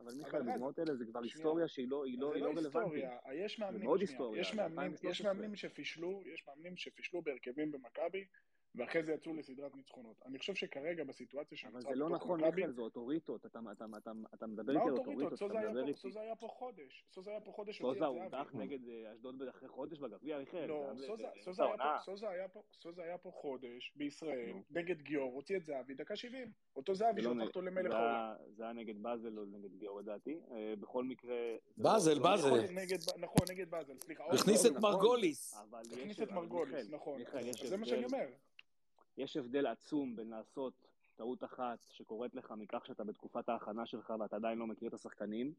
אבל 0.00 0.12
מיכאל, 0.18 0.40
הדוגמאות 0.48 0.78
האלה 0.78 0.94
זה 0.94 1.04
כבר. 1.06 1.20
היסטוריה 1.22 1.68
שהיא 1.68 1.88
לא 1.88 2.04
לא- 2.18 2.32
זה 2.32 2.38
לא 2.40 2.54
לא 2.54 2.58
רלוונטית. 2.58 2.72
היסטוריה, 2.72 3.44
יש 3.44 3.58
מאמנים, 3.58 3.82
מאוד 3.84 3.98
שנייה, 3.98 4.10
היסטוריה, 4.10 4.40
יש 4.40 4.50
זה 4.50 4.56
מאמנים, 4.56 4.92
יש 4.92 4.98
2013. 5.04 5.32
מאמנים 5.32 5.56
שפישלו, 5.56 6.22
יש 6.26 6.44
מאמנים 6.48 6.76
שפישלו 6.76 7.22
בהרכבים 7.22 7.72
במכבי, 7.72 8.24
ואחרי 8.74 9.02
זה 9.02 9.12
יצאו 9.12 9.34
לסדרת 9.34 9.74
ניצחונות. 9.76 10.16
אני 10.26 10.38
חושב 10.38 10.54
שכרגע 10.54 11.04
בסיטואציה 11.04 11.58
אבל 11.62 11.72
שנוצרה 11.72 11.92
זה 11.92 11.98
לא 11.98 12.10
נכון, 12.10 12.40
מיכאל, 12.44 12.72
זה 12.72 12.80
אוטוריטות. 12.80 13.46
אתה 13.46 13.58
אתה- 13.72 13.84
אתה- 13.98 14.10
אתה 14.34 14.46
מדבר 14.46 14.72
מה 14.72 14.80
איתי 14.80 14.88
על 14.90 14.96
אוטוריטות? 14.98 15.32
אוטוריטות, 15.32 15.38
סוזה 15.38 15.52
אתה 15.52 15.60
היה 15.60 15.68
מדבר 15.70 15.82
פה- 15.82 15.88
איתי... 15.88 16.00
סוזה 16.00 16.20
היה 16.20 16.36
פה 16.36 16.48
חודש, 16.48 17.04
סוזה 17.10 17.30
היה 17.30 17.40
פה 17.40 17.52
חודש, 17.52 17.78
סוזה 17.78 17.98
את 17.98 18.04
הוא 18.04 18.18
זהבי. 18.18 18.28
דח 18.44 18.54
נגד 18.54 18.88
אה, 18.88 19.12
אשדוד 19.12 19.42
אחרי 19.48 19.68
חודש 19.68 19.98
בגביע, 19.98 20.38
מיכאל. 20.38 20.66
לא, 20.66 20.92
זה 20.94 21.04
היה 21.04 21.16
ב- 21.16 21.38
סוזה- 22.72 23.02
היה 23.02 23.18
פה- 23.18 23.30
חודש 23.30 23.92
בישראל. 23.96 24.52
נגד 24.70 25.00
גיאור, 25.02 25.32
הוציא 25.34 25.56
את 25.56 25.64
זהבי, 25.64 25.94
דקה 25.94 26.16
70. 26.16 26.52
אותו 26.76 26.94
זהבי 26.94 27.22
זה 27.22 27.28
לא 27.28 27.34
שהפך 27.34 27.46
אותו 27.46 27.62
למלך 27.62 27.92
זה 27.92 27.98
העולם. 27.98 28.34
זה 28.56 28.62
היה 28.64 28.72
נגד 28.72 29.02
באזל 29.02 29.38
או 29.38 29.44
נגד 29.44 29.74
גיאור 29.74 30.00
לדעתי. 30.00 30.40
אה, 30.50 30.74
בכל 30.80 31.04
מקרה... 31.04 31.34
זה 31.76 31.82
באזל, 31.82 32.14
לא- 32.14 32.22
באזל. 32.22 32.48
לא- 32.50 32.56
נכון, 32.62 32.74
נגד, 32.78 32.98
נכון, 33.18 33.46
נגד 33.50 33.70
באזל, 33.70 33.98
סליחה. 34.04 34.24
הכניס 34.24 34.58
אוקיי, 34.58 34.70
את 34.70 34.76
נכון, 34.76 34.90
מרגוליס. 34.92 35.54
אבל 35.54 35.82
יש... 35.86 35.98
הכניס 35.98 36.22
את 36.22 36.28
אבל 36.28 36.36
מרגוליס, 36.40 36.90
נכון. 36.90 37.20
זה 37.64 37.76
מה 37.76 37.86
שאני 37.86 38.04
אומר. 38.04 38.26
יש 39.20 39.36
הבדל 39.36 39.66
עצום 39.66 40.16
בין 40.16 40.28
לעשות 40.28 40.72
טעות 41.16 41.44
אחת 41.44 41.78
שקורית 41.90 42.34
לך 42.34 42.54
מכך 42.56 42.86
שאתה 42.86 43.04
בתקופת 43.04 43.48
ההכנה 43.48 43.86
שלך 43.86 44.12
ואתה 44.20 44.36
עדיין 44.36 44.58
לא 44.58 44.66
מכיר 44.66 44.88
את 44.88 44.94
השחקנים, 44.94 45.54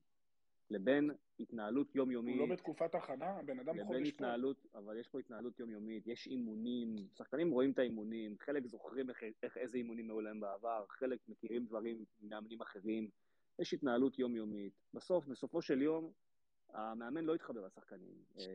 לבין 0.70 1.12
התנהלות 1.39 1.95
יומיומית, 1.95 2.39
הוא 2.39 2.47
לא 2.47 2.53
בתקופת 2.53 2.95
הכנה, 2.95 3.26
הבן 3.26 3.59
אדם 3.59 3.76
לבין 3.76 3.86
חודש 3.88 4.01
פה. 4.01 4.07
התנהלות, 4.07 4.66
אבל 4.76 4.97
יש 4.97 5.07
פה 5.07 5.20
התנהלות 5.20 5.59
יומיומית, 5.59 6.07
יש 6.07 6.28
אימונים, 6.28 6.95
שחקנים 7.18 7.51
רואים 7.51 7.72
את 7.72 7.80
האימונים, 7.80 8.36
חלק 8.39 8.68
זוכרים 8.68 9.09
איך, 9.09 9.24
איך 9.43 9.57
איזה 9.57 9.78
אימונים 9.78 10.09
היו 10.09 10.22
להם 10.22 10.39
בעבר, 10.39 10.86
חלק 10.89 11.20
מכירים 11.28 11.66
דברים 11.66 12.05
ממאמנים 12.22 12.62
אחרים, 12.62 13.09
יש 13.59 13.74
התנהלות 13.74 14.20
יומיומית. 14.20 14.74
בסוף, 14.93 15.28
בסופו 15.28 15.62
של 15.62 15.82
יום, 15.82 16.12
המאמן 16.74 17.24
לא 17.24 17.36
התחבר 17.36 17.66
לשחקנים. 17.66 18.16
אה, 18.39 18.45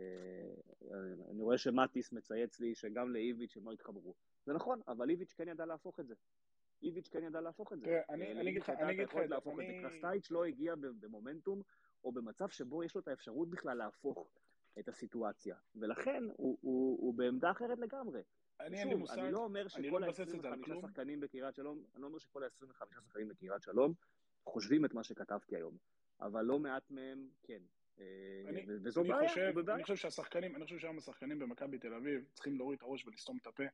אני 1.31 1.43
רואה 1.43 1.59
שמטיס 1.59 2.13
מצייץ 2.13 2.61
לי 2.61 2.75
שגם 2.75 3.13
לאיביץ' 3.13 3.57
הם 3.57 3.65
לא 3.67 3.73
התחברו. 3.73 4.15
זה 4.47 4.53
נכון, 4.53 4.81
אבל 4.89 5.11
איביץ' 5.11 5.33
כן 5.33 5.49
ידע 5.49 5.67
להפוך 5.67 6.01
את 6.01 6.07
זה. 6.07 6.15
איביץ' 6.83 7.09
כן 7.09 7.25
ידע 7.25 7.41
להפוך 7.41 7.73
את 7.73 7.79
זה. 7.81 7.85
תראה, 7.87 8.01
אני- 8.09 8.27
אה, 8.27 8.31
אני 8.41 8.51
אגיד 8.51 8.63
לך- 8.63 8.71
אני 8.71 8.93
אגיד 8.93 9.09
לך 9.09 9.15
זה, 9.15 9.27
להפוך 9.27 9.53
את 9.61 9.67
זה. 9.67 9.73
אני- 9.73 9.83
קרסטייץ' 9.83 10.31
לא 10.31 10.45
הגיע 10.45 10.75
במומנטום, 11.01 11.63
או 12.05 12.13
במצב 12.13 12.49
שבו 12.49 12.85
יש 12.85 12.95
לו 12.95 13.01
את 13.01 13.09
האפשרות 13.09 13.51
בכלל 13.51 13.77
להפוך 13.79 14.29
את 14.79 14.89
הסיטואציה. 14.89 15.57
ולכן 15.77 16.25
הוא, 16.37 16.59
בעמדה 17.15 17.51
אחרת 17.51 17.79
לגמרי. 17.79 18.23
אני 18.61 18.79
אין 18.79 18.89
לי 18.89 18.95
מושג, 18.95 19.19
אני 19.19 19.33
לא 19.33 19.39
אומר 19.39 19.61
אני 19.61 19.69
שכל 19.71 19.83
לא 19.83 20.07
מבסס 20.07 20.21
את 20.35 20.41
זה 20.43 20.49
על 20.49 20.55
ה-25 20.55 20.65
כלום. 20.65 20.83
שחקנים 20.83 21.21
בקריית 21.21 21.55
שלום, 21.55 21.85
אני 21.95 22.03
לא 22.03 22.07
אומר 22.07 22.19
שכל 22.19 22.43
ה-25 22.45 22.61
שחקנים 22.95 23.29
בקריית 23.29 23.63
שלום 23.63 23.93
חושבים 24.45 24.85
את 24.85 24.95
מה 24.95 25.05
שכתבתי 25.05 25.57
היום, 25.57 25.77
אבל 26.21 26.45
לא 26.45 26.59
מעט 26.59 26.91
מהם 26.91 27.29
כן. 27.43 27.63
אה, 27.99 28.05
אני- 28.49 28.65
וזו 28.69 29.01
אני 29.01 29.09
בעיה. 29.09 29.33
אני 29.75 29.83
חושב 29.83 29.97
שהשחקנים, 29.97 30.57
אני 30.57 30.65
חושב 30.65 30.79
שהיום 30.79 30.99
השחקנים 30.99 31.39
במכבי 31.39 31.79
תל 31.79 31.95
אביב 31.95 32.25
צריכים 32.35 32.57
להוריד 32.59 32.77
את 32.77 32.83
הראש 32.83 33.07
ולסתום 33.07 33.39
את 33.43 33.47
הפה, 33.47 33.65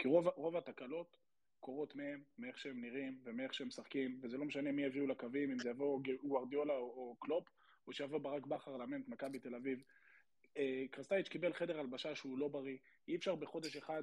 כי 0.00 0.08
רוב, 0.08 0.28
רוב 0.28 0.56
התקלות 0.56 1.16
קורות 1.60 1.94
מהם, 1.94 2.22
מאיך 2.38 2.58
שהם 2.58 2.80
נראים 2.80 3.20
ומאיך 3.24 3.54
שהם 3.54 3.66
משחקים, 3.66 4.18
וזה 4.22 4.38
לא 4.38 4.44
משנה 4.44 4.72
מי 4.72 4.82
יביאו 4.82 5.06
לקווים, 5.06 5.50
אם 5.50 5.58
זה 5.58 5.70
יבוא 5.70 6.00
גוארדיולה 6.22 6.72
או, 6.74 6.78
או 6.78 7.16
קלופ, 7.20 7.48
או 7.86 7.92
שיבוא 7.92 8.18
ברק 8.18 8.46
בכר 8.46 8.76
לאמן 8.76 9.00
את 9.00 9.08
מכבי 9.08 9.38
תל 9.38 9.54
אביב. 9.54 9.82
אה, 10.56 10.84
קרסטייץ' 10.90 11.28
קיבל 11.28 11.52
חדר 11.52 11.80
הלבשה 11.80 12.14
שהוא 12.14 12.38
לא 12.38 12.48
בריא, 12.48 12.76
אי 13.08 13.16
אפשר 13.16 13.34
בחודש 13.34 13.76
אחד 13.76 14.02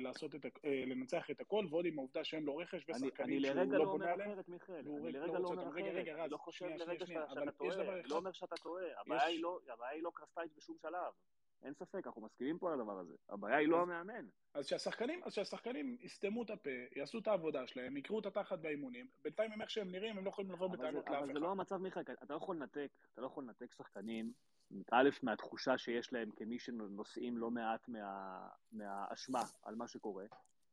לעשות 0.00 0.34
את, 0.34 0.46
אה, 0.64 0.84
לנצח 0.86 1.30
את 1.30 1.40
הכל, 1.40 1.66
ועוד 1.70 1.86
עם 1.86 1.98
העובדה 1.98 2.24
שאין 2.24 2.42
לו 2.42 2.56
רכש 2.56 2.84
ושחקנים 2.88 3.40
שהוא 3.40 3.54
לרגע 3.54 3.72
לא 3.72 3.78
לא 3.78 3.84
בונה 3.84 4.04
אומר 4.04 4.12
עליהם. 4.12 4.30
אחרת, 4.32 4.48
מיכאל. 4.48 4.74
אני 4.74 5.00
רגע 5.00 5.18
לרגע 5.18 5.32
לא 5.32 5.38
לא 5.38 5.48
אומר. 5.48 5.68
רגע, 5.68 5.88
אחרת. 5.90 5.94
רגע, 5.94 6.12
אני 6.12 6.20
רז, 6.22 6.30
לא 6.32 6.36
חושב 6.36 6.58
שנייה, 6.58 6.76
לרגע 6.76 7.06
שנייה, 7.06 7.22
שאתה 7.28 7.40
אבל 7.40 7.52
שאתה 7.52 7.64
יש 7.66 7.74
טועה. 7.74 8.02
לא 8.04 8.16
אומר 8.16 8.32
שאתה 8.32 8.56
טועה. 8.56 8.84
לא- 9.40 9.60
הבעיה 9.68 9.92
היא 9.92 10.02
לא 10.02 10.10
קרסטייץ' 10.14 10.52
בשום 10.56 10.76
שלב. 10.82 11.12
אין 11.62 11.74
ספק, 11.74 12.06
אנחנו 12.06 12.22
מסכימים 12.22 12.58
פה 12.58 12.72
על 12.72 12.80
הדבר 12.80 12.98
הזה. 12.98 13.14
הבעיה 13.28 13.56
היא 13.56 13.68
לא 13.68 13.82
המאמן. 13.82 14.26
אז 14.54 14.66
שהשחקנים, 14.66 15.20
אז 15.24 15.32
שהשחקנים 15.32 15.96
יסתמו 16.00 16.42
את 16.42 16.50
הפה, 16.50 16.70
יעשו 16.96 17.18
את 17.18 17.26
העבודה 17.26 17.66
שלהם, 17.66 17.96
יקרו 17.96 18.18
את 18.18 18.26
התחת 18.26 18.58
באימונים, 18.58 19.06
בינתיים 19.22 19.52
עם 19.52 19.62
איך 19.62 19.70
שהם 19.70 19.90
נראים, 19.90 20.18
הם 20.18 20.24
לא 20.24 20.30
יכולים 20.30 20.52
לבוא 20.52 20.66
אבל 20.66 20.76
זה, 20.76 20.82
בטענות 20.82 21.08
אבל 21.08 21.16
לאף 21.16 21.26
זה 21.26 21.32
אחד. 21.32 21.40
לא 21.40 21.50
המצב, 21.50 21.76
מיכאל. 21.76 22.02
אתה 22.02 22.34
לא 22.34 22.36
יכול 22.36 22.56
לנתק, 22.56 22.88
אתה 23.12 23.20
לא 23.20 23.26
יכול 23.26 23.44
לנתק 23.44 23.72
שחקנים, 23.72 24.32
א', 24.92 25.08
מהתחושה 25.22 25.78
שיש 25.78 26.12
להם 26.12 26.30
כמי 26.30 26.58
שנושאים 26.58 27.38
לא 27.38 27.50
מעט 27.50 27.88
מה, 27.88 28.48
מהאשמה 28.72 29.42
על 29.62 29.74
מה 29.74 29.88
שקורה, 29.88 30.24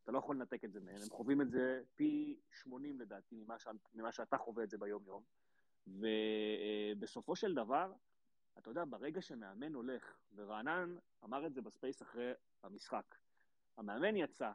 אתה 0.04 0.12
לא 0.12 0.18
יכול 0.18 0.36
לנתק 0.36 0.64
את 0.64 0.72
זה 0.72 0.80
מהם, 0.80 0.96
הם 0.96 1.10
חווים 1.10 1.42
את 1.42 1.50
זה 1.50 1.82
פי 1.96 2.40
80 2.52 3.00
לדעתי 3.00 3.36
ממה, 3.36 3.60
ש... 3.60 3.68
ממה 3.94 4.12
שאתה 4.12 4.38
חווה 4.38 4.64
את 4.64 4.70
זה 4.70 4.78
ביום-יום. 4.78 5.24
ובסופו 5.88 7.36
של 7.36 7.54
דבר, 7.54 7.92
אתה 8.58 8.70
יודע, 8.70 8.84
ברגע 8.89 9.22
שמאמן 9.22 9.74
הולך, 9.74 10.18
ורענן 10.36 10.95
אמר 11.24 11.45
את 11.45 11.54
זה 11.54 11.62
ב 11.62 11.68
space 11.68 12.01
אחרי 12.01 12.32
המשחק, 12.64 13.16
המאמן 13.78 14.16
יצא 14.16 14.51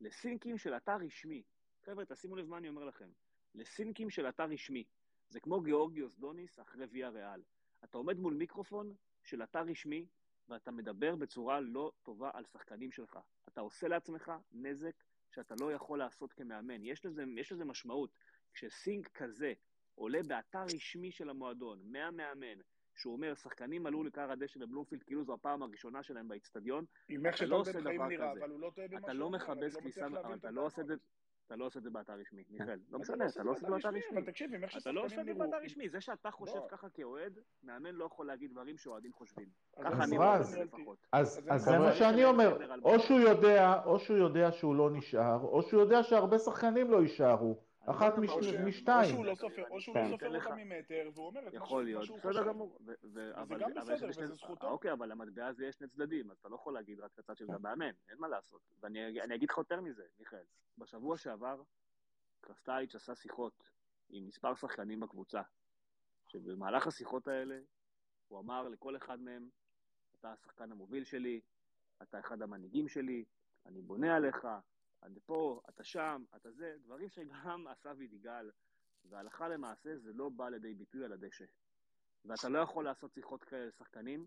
לסינקים 0.00 0.58
של 0.58 0.74
אתר 0.76 0.96
רשמי. 0.96 1.42
חבר'ה, 1.84 2.04
תשימו 2.04 2.36
לב 2.36 2.48
מה 2.48 2.58
אני 2.58 2.68
אומר 2.68 2.84
לכם. 2.84 3.08
לסינקים 3.54 4.10
של 4.10 4.28
אתר 4.28 4.44
רשמי. 4.44 4.84
זה 5.28 5.40
כמו 5.40 5.60
גיאורגיוס 5.60 6.16
דוניס 6.16 6.60
אחרי 6.60 6.86
ויאריאל. 6.86 7.42
אתה 7.84 7.98
עומד 7.98 8.18
מול 8.18 8.34
מיקרופון 8.34 8.94
של 9.22 9.42
אתר 9.42 9.62
רשמי, 9.62 10.06
ואתה 10.48 10.70
מדבר 10.70 11.16
בצורה 11.16 11.60
לא 11.60 11.92
טובה 12.02 12.30
על 12.34 12.44
שחקנים 12.44 12.92
שלך. 12.92 13.18
אתה 13.48 13.60
עושה 13.60 13.88
לעצמך 13.88 14.32
נזק 14.52 15.04
שאתה 15.30 15.54
לא 15.60 15.72
יכול 15.72 15.98
לעשות 15.98 16.32
כמאמן. 16.32 16.84
יש 16.84 17.04
לזה, 17.04 17.24
יש 17.36 17.52
לזה 17.52 17.64
משמעות. 17.64 18.10
כשסינק 18.54 19.08
כזה 19.08 19.52
עולה 19.94 20.20
באתר 20.28 20.64
רשמי 20.74 21.10
של 21.10 21.30
המועדון, 21.30 21.80
מהמאמן, 21.84 22.60
שהוא 23.02 23.12
אומר, 23.12 23.34
שחקנים 23.34 23.86
עלו 23.86 24.04
לקר 24.04 24.30
הדשא 24.30 24.60
בבלומפילד 24.60 25.02
כאילו 25.02 25.24
זו 25.24 25.34
הפעם 25.34 25.62
הראשונה 25.62 26.02
שלהם 26.02 26.28
באיצטדיון, 26.28 26.84
עם 27.08 27.26
איך 27.26 27.36
אתה 27.36 27.46
לא 27.46 27.56
עושה 27.56 27.80
דבר 27.80 27.90
נראה, 27.90 28.30
כזה. 28.30 28.40
אבל 28.40 28.50
הוא 28.50 28.60
לא 28.60 28.70
טועה 28.74 28.88
במה 28.88 28.98
אתה 28.98 29.12
לא 29.12 29.30
מכבס 29.30 29.74
לא 29.74 29.80
כניסה, 29.80 30.06
אתה 30.34 30.50
לא 30.50 30.66
עושה 30.66 30.82
את 30.82 30.86
זה. 30.86 30.94
אתה 31.46 31.56
לא 31.56 31.64
עושה 31.66 31.78
את 31.78 31.84
זה 31.84 31.90
באתר 31.90 32.12
רשמי, 32.12 32.44
מיכאל. 32.50 32.66
לא 32.66 32.74
אתה 32.88 32.98
משנה, 32.98 33.26
אתה 33.26 33.42
לא 33.42 33.50
עושה 33.50 33.60
את 33.60 33.66
זה 33.66 33.70
באתר 33.70 33.88
רשמי. 33.88 34.18
אבל 34.18 34.26
תקשיב, 34.26 34.54
עם 34.54 34.64
איך 34.64 34.76
אתה 34.76 34.92
לא 34.92 35.00
עושה 35.00 35.08
ששחקנים 35.08 35.32
את 35.32 35.36
זה 35.36 35.42
נראו... 35.44 35.50
באתר 35.50 35.64
רשמי. 35.64 35.88
זה 35.88 36.00
שאתה 36.00 36.30
חושב. 36.30 36.58
ככה 36.70 36.88
כאוהד, 36.88 37.38
מאמן 37.62 37.94
לא 37.94 38.04
יכול 38.04 38.26
להגיד 38.26 38.50
דברים 38.50 38.78
שאוהדים 38.78 39.12
חושבים. 39.12 39.48
אז 39.76 39.84
ככה 39.86 40.04
אני 40.04 40.16
רואה 40.16 40.36
את 40.36 40.40
רז, 40.40 40.50
זה 40.50 40.64
לפחות. 40.64 41.06
אז, 41.12 41.40
זה 41.56 41.78
מה 41.78 41.92
שאני 41.92 42.24
אומר, 42.24 42.58
או. 42.82 42.98
שהוא 42.98 43.20
יודע, 43.20 43.82
או 43.84 43.98
שהוא 43.98 44.18
יודע 44.18 44.52
שהוא 44.52 44.74
לא 44.74 44.90
נשאר, 44.90 45.40
או 45.42 45.62
שהוא 45.62 45.80
יודע 45.80 46.02
שהרבה 46.02 46.38
שחקנים 46.38 46.90
לא 46.90 47.02
יישארו. 47.02 47.71
אחת 47.86 48.12
לא 48.18 48.22
משתיים. 48.66 49.10
שהוא 49.10 49.24
לא 49.24 49.30
או 49.30 49.36
שהוא 49.36 49.96
לא 49.96 50.06
סופר 50.08 50.14
אתן 50.14 50.32
לך- 50.32 50.46
אותה 50.46 50.56
ממטר, 50.56 51.10
והוא 51.14 51.26
אומר 51.26 51.48
את 51.48 51.54
מה 51.54 51.56
יכול 51.56 51.68
ש- 51.68 51.72
מה 51.72 51.82
להיות, 51.82 52.04
שהוא 52.04 52.18
בסדר 52.18 52.32
חושב. 52.32 52.44
גמור. 52.46 52.78
אבל- 53.34 53.58
גם 53.60 53.70
בסדר, 53.74 54.08
וזה 54.08 54.34
זכותו. 54.34 54.68
אוקיי, 54.68 54.92
אבל 54.92 55.08
למטבע 55.12 55.46
הזה 55.46 55.66
יש 55.66 55.74
שני 55.74 55.88
צדדים, 55.88 56.30
אז 56.30 56.36
אתה 56.38 56.48
לא 56.48 56.54
יכול 56.54 56.74
להגיד 56.74 57.00
רק 57.00 57.10
את 57.14 57.18
הצד 57.18 57.36
של 57.36 57.50
המאמן, 57.52 57.90
אין 58.08 58.18
מה 58.18 58.28
לעשות. 58.28 58.60
ואני 58.80 59.20
אני 59.20 59.34
אגיד 59.34 59.50
לך 59.50 59.58
יותר 59.58 59.80
מזה, 59.80 60.04
מיכאל. 60.18 60.44
בשבוע 60.78 61.16
שעבר, 61.16 61.62
קרסטייץ' 62.40 62.94
עשה 62.94 63.14
שיחות 63.14 63.64
עם 64.10 64.26
מספר 64.26 64.54
שחקנים 64.54 65.00
בקבוצה, 65.00 65.42
שבמהלך 66.26 66.86
השיחות 66.86 67.28
האלה, 67.28 67.58
הוא 68.28 68.40
אמר 68.40 68.68
לכל 68.68 68.96
אחד 68.96 69.20
מהם, 69.20 69.48
אתה 70.20 70.32
השחקן 70.32 70.72
המוביל 70.72 71.04
שלי, 71.04 71.40
אתה 72.02 72.18
אחד 72.20 72.42
המנהיגים 72.42 72.88
שלי, 72.88 73.24
אני 73.66 73.82
בונה 73.82 74.16
עליך, 74.16 74.46
אני 75.02 75.20
פה, 75.20 75.60
אתה 75.68 75.84
שם, 75.84 76.24
אתה 76.36 76.50
זה, 76.50 76.76
דברים 76.84 77.08
שגם 77.08 77.66
עשה 77.72 77.92
וידיגל, 77.96 78.50
והלכה 79.04 79.48
למעשה 79.48 79.96
זה 79.98 80.12
לא 80.12 80.28
בא 80.28 80.48
לידי 80.48 80.74
ביטוי 80.74 81.04
על 81.04 81.12
הדשא. 81.12 81.44
ואתה 82.24 82.48
לא 82.48 82.58
יכול 82.58 82.84
לעשות 82.84 83.12
שיחות 83.12 83.44
כאלה 83.44 83.66
לשחקנים, 83.66 84.26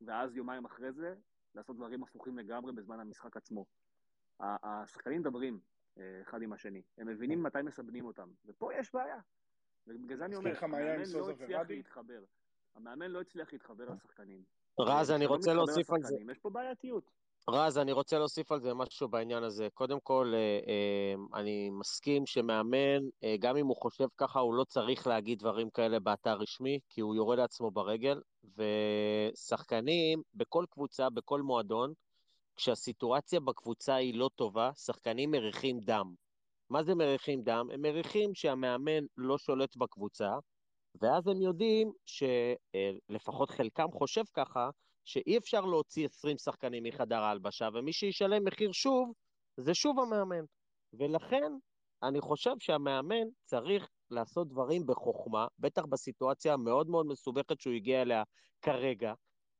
ואז 0.00 0.36
יומיים 0.36 0.64
אחרי 0.64 0.92
זה, 0.92 1.14
לעשות 1.54 1.76
דברים 1.76 2.02
הפוכים 2.02 2.38
לגמרי 2.38 2.72
בזמן 2.72 3.00
המשחק 3.00 3.36
עצמו. 3.36 3.66
השחקנים 4.40 5.20
מדברים 5.20 5.60
אה, 5.98 6.22
אחד 6.22 6.42
עם 6.42 6.52
השני, 6.52 6.82
הם 6.98 7.06
מבינים 7.06 7.42
מתי 7.42 7.62
מסבנים 7.62 8.04
אותם, 8.04 8.28
ופה 8.46 8.74
יש 8.74 8.94
בעיה. 8.94 9.20
ובגלל 9.86 10.16
זה 10.16 10.24
אני 10.24 10.36
אומר, 10.36 10.52
המאמן 10.64 11.02
לא 11.12 11.30
הצליח? 11.30 11.68
להתחבר. 11.68 12.24
המאמן 12.74 13.10
לא 13.10 13.20
הצליח 13.20 13.52
להתחבר 13.52 13.84
לשחקנים. 13.90 14.42
רז, 14.80 15.10
אני 15.10 15.26
רוצה 15.26 15.54
להוסיף 15.54 15.90
על 15.90 16.02
זה. 16.02 16.16
יש 16.32 16.38
פה 16.38 16.50
בעייתיות. 16.50 17.10
רז, 17.48 17.78
אני 17.78 17.92
רוצה 17.92 18.18
להוסיף 18.18 18.52
על 18.52 18.60
זה 18.60 18.74
משהו 18.74 19.08
בעניין 19.08 19.42
הזה. 19.42 19.68
קודם 19.74 20.00
כל, 20.00 20.32
אה, 20.34 20.38
אה, 20.38 21.40
אני 21.40 21.70
מסכים 21.70 22.26
שמאמן, 22.26 23.02
אה, 23.24 23.34
גם 23.38 23.56
אם 23.56 23.66
הוא 23.66 23.76
חושב 23.76 24.06
ככה, 24.16 24.40
הוא 24.40 24.54
לא 24.54 24.64
צריך 24.64 25.06
להגיד 25.06 25.38
דברים 25.38 25.70
כאלה 25.70 26.00
באתר 26.00 26.36
רשמי, 26.36 26.78
כי 26.88 27.00
הוא 27.00 27.14
יורה 27.14 27.36
לעצמו 27.36 27.70
ברגל. 27.70 28.20
ושחקנים, 28.56 30.22
בכל 30.34 30.64
קבוצה, 30.70 31.10
בכל 31.10 31.42
מועדון, 31.42 31.92
כשהסיטואציה 32.56 33.40
בקבוצה 33.40 33.94
היא 33.94 34.18
לא 34.18 34.30
טובה, 34.36 34.70
שחקנים 34.74 35.30
מריחים 35.30 35.80
דם. 35.80 36.14
מה 36.70 36.82
זה 36.82 36.94
מריחים 36.94 37.42
דם? 37.42 37.68
הם 37.72 37.82
מריחים 37.82 38.34
שהמאמן 38.34 39.04
לא 39.16 39.38
שולט 39.38 39.76
בקבוצה, 39.76 40.30
ואז 41.02 41.28
הם 41.28 41.42
יודעים 41.42 41.92
שלפחות 42.06 43.50
חלקם 43.50 43.86
חושב 43.92 44.22
ככה, 44.34 44.70
שאי 45.08 45.38
אפשר 45.38 45.60
להוציא 45.60 46.06
20 46.06 46.38
שחקנים 46.38 46.82
מחדר 46.82 47.22
ההלבשה, 47.22 47.68
ומי 47.74 47.92
שישלם 47.92 48.44
מחיר 48.44 48.72
שוב, 48.72 49.12
זה 49.56 49.74
שוב 49.74 50.00
המאמן. 50.00 50.44
ולכן, 50.92 51.52
אני 52.02 52.20
חושב 52.20 52.54
שהמאמן 52.58 53.26
צריך 53.44 53.88
לעשות 54.10 54.48
דברים 54.48 54.86
בחוכמה, 54.86 55.46
בטח 55.58 55.84
בסיטואציה 55.84 56.52
המאוד 56.52 56.88
מאוד 56.90 57.06
מסובכת 57.06 57.60
שהוא 57.60 57.74
הגיע 57.74 58.02
אליה 58.02 58.22
כרגע. 58.62 59.12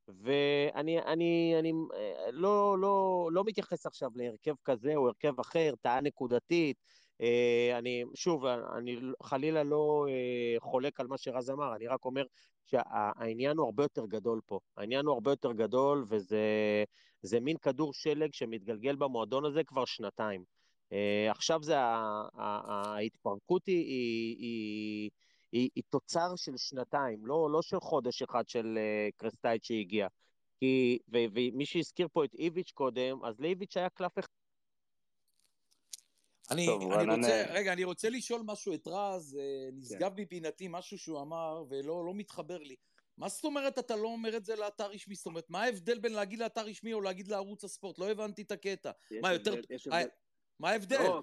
ואני 0.09 0.99
אני, 0.99 1.55
אני, 1.59 1.73
אה, 1.95 2.31
לא, 2.31 2.79
לא, 2.79 3.29
לא 3.33 3.45
מתייחס 3.45 3.87
עכשיו 3.87 4.11
להרכב 4.15 4.55
כזה 4.65 4.97
או 4.97 5.07
הרכב 5.07 5.41
אחר, 5.41 5.75
טעה 5.83 6.01
נקודתית. 6.01 6.77
אה, 7.21 7.79
אני, 7.79 8.05
שוב, 8.15 8.45
אני 8.47 8.97
חלילה 9.23 9.63
לא 9.63 10.07
אה, 10.09 10.61
חולק 10.61 11.01
על 11.01 11.07
מה 11.07 11.19
שרז 11.19 11.51
אמר, 11.51 11.77
אני 11.77 11.87
רק 11.87 12.05
אומר 12.05 12.25
שהעניין 12.65 13.57
הוא 13.57 13.67
הרבה 13.67 13.83
יותר 13.83 14.07
גדול 14.07 14.41
פה. 14.47 14.59
העניין 14.77 15.07
הוא 15.07 15.15
הרבה 15.15 15.33
יותר 15.33 15.53
גדול, 15.53 16.07
וזה 16.09 16.39
זה 17.23 17.41
מין 17.41 17.57
כדור 17.57 17.93
שלג 17.95 18.35
שמתגלגל 18.35 18.97
במועדון 18.97 19.45
הזה 19.45 19.65
כבר 19.65 19.85
שנתיים. 19.85 20.45
Uh, 20.91 21.31
עכשיו 21.31 21.63
זה, 21.63 21.75
ההתפרקות 21.79 23.67
היא, 23.67 23.85
היא, 23.85 24.37
היא, 24.39 25.11
היא, 25.53 25.71
היא 25.75 25.85
תוצר 25.89 26.37
של 26.37 26.57
שנתיים, 26.57 27.27
לא, 27.27 27.49
לא 27.51 27.63
של 27.63 27.81
חודש 27.81 28.23
אחד 28.23 28.49
של 28.49 28.79
קרסטייט 29.17 29.65
שהגיע. 29.65 30.09
כי, 30.61 30.99
ומי 31.09 31.67
שהזכיר 31.67 32.09
פה 32.13 32.25
את 32.25 32.35
איביץ' 32.35 32.73
קודם, 32.73 33.25
אז 33.25 33.41
לאיביץ' 33.41 33.77
היה 33.77 33.89
קלף 33.89 34.19
אחד. 34.19 34.38
אני, 36.51 36.67
טוב, 36.67 36.93
אני 36.93 37.15
רוצה, 37.17 37.31
אה, 37.31 37.53
רגע, 37.55 37.73
אני 37.73 37.85
רוצה 37.85 38.11
לשאול 38.11 38.43
משהו 38.45 38.75
את 38.75 38.87
רז, 38.87 39.37
אה, 39.41 39.69
נשגב 39.73 40.13
מבינתי 40.17 40.67
משהו 40.71 40.99
שהוא 40.99 41.21
אמר 41.21 41.65
ולא 41.69 42.07
לא 42.07 42.15
מתחבר 42.15 42.59
לי. 42.59 42.77
מה 43.19 43.29
זאת 43.29 43.45
אומרת 43.45 43.79
אתה 43.79 43.97
לא 43.97 44.09
אומר 44.09 44.37
את 44.37 44.45
זה 44.45 44.57
לאתר 44.57 44.91
רשמי? 44.91 45.15
זאת 45.15 45.27
אומרת, 45.27 45.51
מה 45.51 45.63
ההבדל 45.63 45.99
בין 45.99 46.13
להגיד 46.13 46.39
לאתר 46.39 46.61
רשמי 46.65 46.93
או 46.93 47.01
להגיד 47.01 47.29
לערוץ 47.29 47.65
הספורט? 47.65 47.99
לא 47.99 48.11
הבנתי 48.11 48.43
את 48.43 48.53
הקטע. 48.53 48.91
מה, 49.23 49.33
יותר... 49.33 49.55
אה, 49.93 50.03
מה 50.61 50.71
ההבדל? 50.71 51.03
לא, 51.03 51.23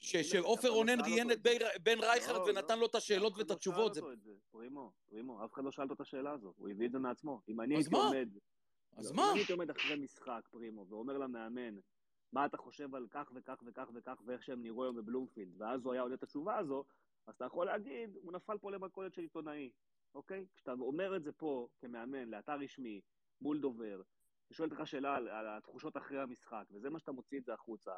שעופר 0.00 0.68
לא 0.68 0.74
רונן 0.74 1.00
ראיין 1.00 1.30
את. 1.32 1.42
בן- 1.42 1.52
בן 1.82 1.98
רייכרד 2.00 2.36
לא, 2.36 2.42
ונתן 2.50 2.74
לא. 2.74 2.80
לו 2.80 2.86
את 2.86 2.94
השאלות 2.94 3.32
אף 3.32 3.36
אחד 3.36 3.40
ואת 3.42 3.50
לא 3.50 3.54
התשובות. 3.54 3.94
שאל 3.94 4.00
זה- 4.00 4.00
אותו 4.00 4.12
את 4.12 4.22
זה. 4.22 4.30
פרימו, 4.50 4.92
פרימו, 5.10 5.44
אף 5.44 5.52
אחד 5.54 5.64
לא 5.64 5.70
שאל 5.70 5.82
אותו 5.84 5.94
את 5.94 6.00
השאלה 6.00 6.30
הזו, 6.32 6.52
הוא 6.56 6.68
הביא 6.68 6.86
את 6.86 6.92
זה 6.92 6.98
מעצמו. 6.98 7.40
אם 7.48 7.60
אני 7.60 7.74
הייתי? 7.76 7.94
עומד, 7.94 8.28
אז 8.96 9.10
לא, 9.10 9.16
מה? 9.16 9.22
אם 9.26 9.30
אני 9.30 9.38
הייתי 9.40 9.52
עומד 9.52 9.70
אחרי 9.70 9.96
משחק, 9.96 10.40
פרימו, 10.50 10.86
ואומר 10.88 11.18
למאמן, 11.18 11.74
מה 12.32 12.46
אתה 12.46 12.56
חושב 12.56 12.94
על 12.94 13.06
כך 13.10 13.32
וכך 13.34 13.62
וכך 13.66 13.88
וכך 13.94 14.22
ואיך 14.26 14.42
שהם 14.42 14.62
נראו 14.62 14.84
היום 14.84 14.96
בבלומפילד, 14.96 15.60
ואז 15.60 15.84
הוא 15.84 15.92
היה 15.92 16.02
עונה 16.02 16.14
את 16.14 16.22
התשובה 16.22 16.58
הזו, 16.58 16.84
אז 17.26 17.34
אתה 17.34 17.44
יכול 17.44 17.66
להגיד, 17.66 18.16
הוא 18.16 18.32
נפל 18.32 18.58
פה 18.58 18.70
למלכודת 18.70 19.14
של 19.14 19.22
עיתונאי, 19.22 19.70
אוקיי? 20.14 20.46
כשאתה 20.56 20.72
אומר 20.72 21.16
את 21.16 21.22
זה 21.22 21.32
פה 21.32 21.68
כמאמן, 21.78 22.28
לאתר 22.28 22.58
רשמי, 22.58 23.00
מול 23.40 23.60
דובר, 23.60 24.02
ושואל 24.50 24.68
אותך 24.70 24.86
שאלה 24.86 25.16
על, 25.16 25.28
על 25.28 25.46
התחושות 25.48 25.96
אחרי 25.96 26.20
המשחק, 26.20 26.64
וזה 26.70 26.90
מה 26.90 26.98
שאתה 26.98 27.12
מוציא 27.12 27.38
את 27.38 27.44
זה 27.44 27.54
החוצה, 27.54 27.92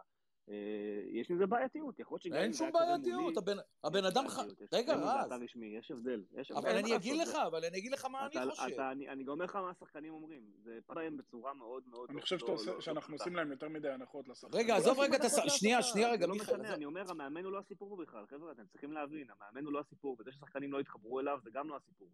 יש 1.12 1.30
עם 1.30 1.38
זה 1.38 1.46
בעייתיות, 1.46 1.98
יכול 1.98 2.14
להיות 2.14 2.22
שגם 2.22 2.34
אין 2.34 2.52
שום 2.52 2.70
בעייתיות, 2.72 3.36
הבן- 3.36 3.56
הבן 3.84 3.98
יש 3.98 4.04
אדם... 4.04 4.28
ח- 4.28 4.38
יש- 4.60 4.68
רגע, 4.72 4.94
רז, 4.94 5.26
אתר 5.26 5.34
רשמי, 5.44 5.66
יש 5.66 5.90
הבדל, 5.90 6.24
יש 6.32 6.50
הבדל, 6.50 6.68
אבל 6.68 6.76
אני 6.78 6.96
אגיד 6.96 7.16
לך, 7.22 7.34
אבל 7.46 7.64
אני 7.64 7.78
אגיד 7.78 7.92
לך 7.92 8.04
מה 8.04 8.26
אני 8.26 8.50
חושב. 8.50 8.80
אני, 8.80 9.08
אני 9.08 9.24
גם 9.24 9.30
אומר 9.32 9.44
לך 9.44 9.56
מה 9.56 9.70
השחקנים 9.70 10.12
אומרים, 10.12 10.50
זה 10.62 10.78
פגע 10.86 10.94
בהם 10.94 11.16
בצורה 11.16 11.54
מאוד 11.54 11.82
מאוד 11.88 12.10
אני 12.10 12.20
חושב 12.20 12.36
לא- 12.42 12.48
לא- 12.66 12.74
לא 12.74 12.80
שאנחנו. 12.80 13.14
עושים 13.14 13.36
להם 13.36 13.50
יותר 13.50 13.68
מדי 13.68 13.88
הנחות 13.90 14.28
לשחקנים. 14.28 14.60
רגע, 14.64 14.76
עזוב 14.76 14.98
רגע 15.00 15.16
את 15.16 15.24
הס... 15.24 15.38
לאף 15.38 15.48
שנייה, 15.48 15.82
שנייה 15.82 16.12
רגע, 16.12 16.26
לא 16.26 16.34
מיכאל. 16.34 16.66
אני 16.66 16.84
אומר, 16.84 17.10
המאמן 17.10 17.44
הוא 17.44 17.52
לא 17.52 17.58
הסיפור 17.58 17.96
פה 17.96 18.02
בכלל, 18.02 18.26
חבר'ה, 18.26 18.52
אתם 18.52 18.66
צריכים 18.66 18.92
להבין, 18.92 19.26
המאמן 19.30 19.64
הוא 19.64 19.72
לא 19.72 19.80
הסיפור, 19.80 20.16
וזה 20.20 20.32
ששחקנים 20.32 20.72
לא 20.72 20.80
התחברו 20.80 21.20
אליו 21.20 21.38
זה 21.42 21.50
גם 21.52 21.68
לא 21.68 21.76
הסיפור. 21.76 22.08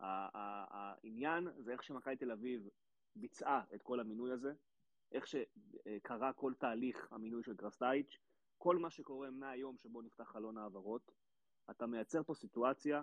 העניין 0.00 1.48
זה 1.58 1.72
איך 1.72 1.82
שמכבי 1.82 2.16
תל 2.16 2.30
אביב 2.30 2.68
ביצעה 3.16 3.62
את 3.74 3.82
כל 3.82 4.00
המינוי 4.00 4.32
הזה, 4.32 4.52
איך 5.12 5.24
שקרה 5.26 6.32
כל 6.32 6.52
תהליך 6.58 7.12
המינוי 7.12 7.42
של 7.42 7.56
קרסטייץ', 7.56 8.18
כל 8.58 8.76
מה 8.76 8.90
שקורה 8.90 9.30
מהיום 9.30 9.78
שבו 9.78 10.02
נפתח 10.02 10.24
חלון 10.24 10.58
העברות, 10.58 11.12
אתה 11.70 11.86
מייצר 11.86 12.22
פה 12.22 12.34
סיטואציה, 12.34 13.02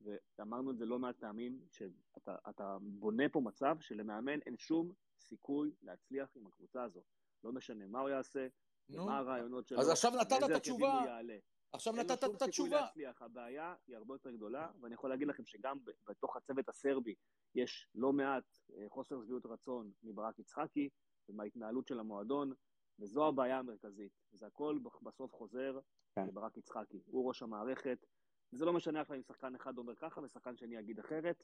ואמרנו 0.00 0.70
את 0.70 0.78
זה 0.78 0.86
לא 0.86 0.98
מעט 0.98 1.16
פעמים, 1.16 1.60
שאתה 1.70 2.36
אתה 2.48 2.76
בונה 2.80 3.28
פה 3.28 3.40
מצב 3.40 3.76
שלמאמן 3.80 4.40
אין 4.46 4.56
שום 4.56 4.92
סיכוי 5.20 5.74
להצליח 5.82 6.36
עם 6.36 6.46
הקבוצה 6.46 6.82
הזו. 6.82 7.00
לא 7.44 7.52
משנה 7.52 7.86
מה 7.86 8.00
הוא 8.00 8.08
יעשה, 8.08 8.46
נו. 8.88 9.02
ומה 9.02 9.18
הרעיונות 9.18 9.68
שלו, 9.68 9.80
אז 9.80 9.90
עכשיו 9.90 10.12
נתת 10.20 10.44
את 10.44 10.50
התשובה. 10.50 10.98
הוא 10.98 11.06
יעלה. 11.06 11.38
עכשיו 11.72 11.96
אין 11.96 12.06
לו 12.06 12.12
נתת 12.12 12.20
שום 12.20 12.34
את 12.34 12.38
סיכוי 12.38 12.48
התשובה. 12.48 12.80
להצליח, 12.80 13.22
הבעיה 13.22 13.74
היא 13.86 13.96
הרבה 13.96 14.14
יותר 14.14 14.30
גדולה, 14.30 14.70
ואני 14.80 14.94
יכול 14.94 15.10
להגיד 15.10 15.28
לכם 15.28 15.46
שגם 15.46 15.78
בתוך 16.08 16.36
הצוות 16.36 16.68
הסרבי 16.68 17.14
יש 17.54 17.88
לא 17.94 18.12
מעט 18.12 18.58
אה, 18.74 18.86
חוסר 18.88 19.22
שביעות 19.22 19.46
רצון 19.46 19.92
מברק 20.02 20.38
יצחקי 20.38 20.88
ומההתנהלות 21.30 21.86
של 21.88 22.00
המועדון, 22.00 22.52
וזו 22.98 23.26
הבעיה 23.28 23.58
המרכזית. 23.58 24.12
זה 24.32 24.46
הכל 24.46 24.78
בסוף 25.02 25.32
חוזר 25.34 25.78
כן. 26.14 26.26
לברק 26.26 26.56
יצחקי. 26.56 27.00
הוא 27.06 27.28
ראש 27.28 27.42
המערכת. 27.42 28.06
זה 28.52 28.64
לא 28.64 28.72
משנה 28.72 29.00
עכשיו 29.00 29.16
אם 29.16 29.22
שחקן 29.22 29.54
אחד 29.54 29.78
אומר 29.78 29.94
ככה 29.96 30.20
ושחקן 30.20 30.56
שני 30.56 30.76
יגיד 30.76 30.98
אחרת, 30.98 31.42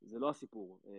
זה 0.00 0.18
לא 0.18 0.30
הסיפור. 0.30 0.80
אה, 0.86 0.92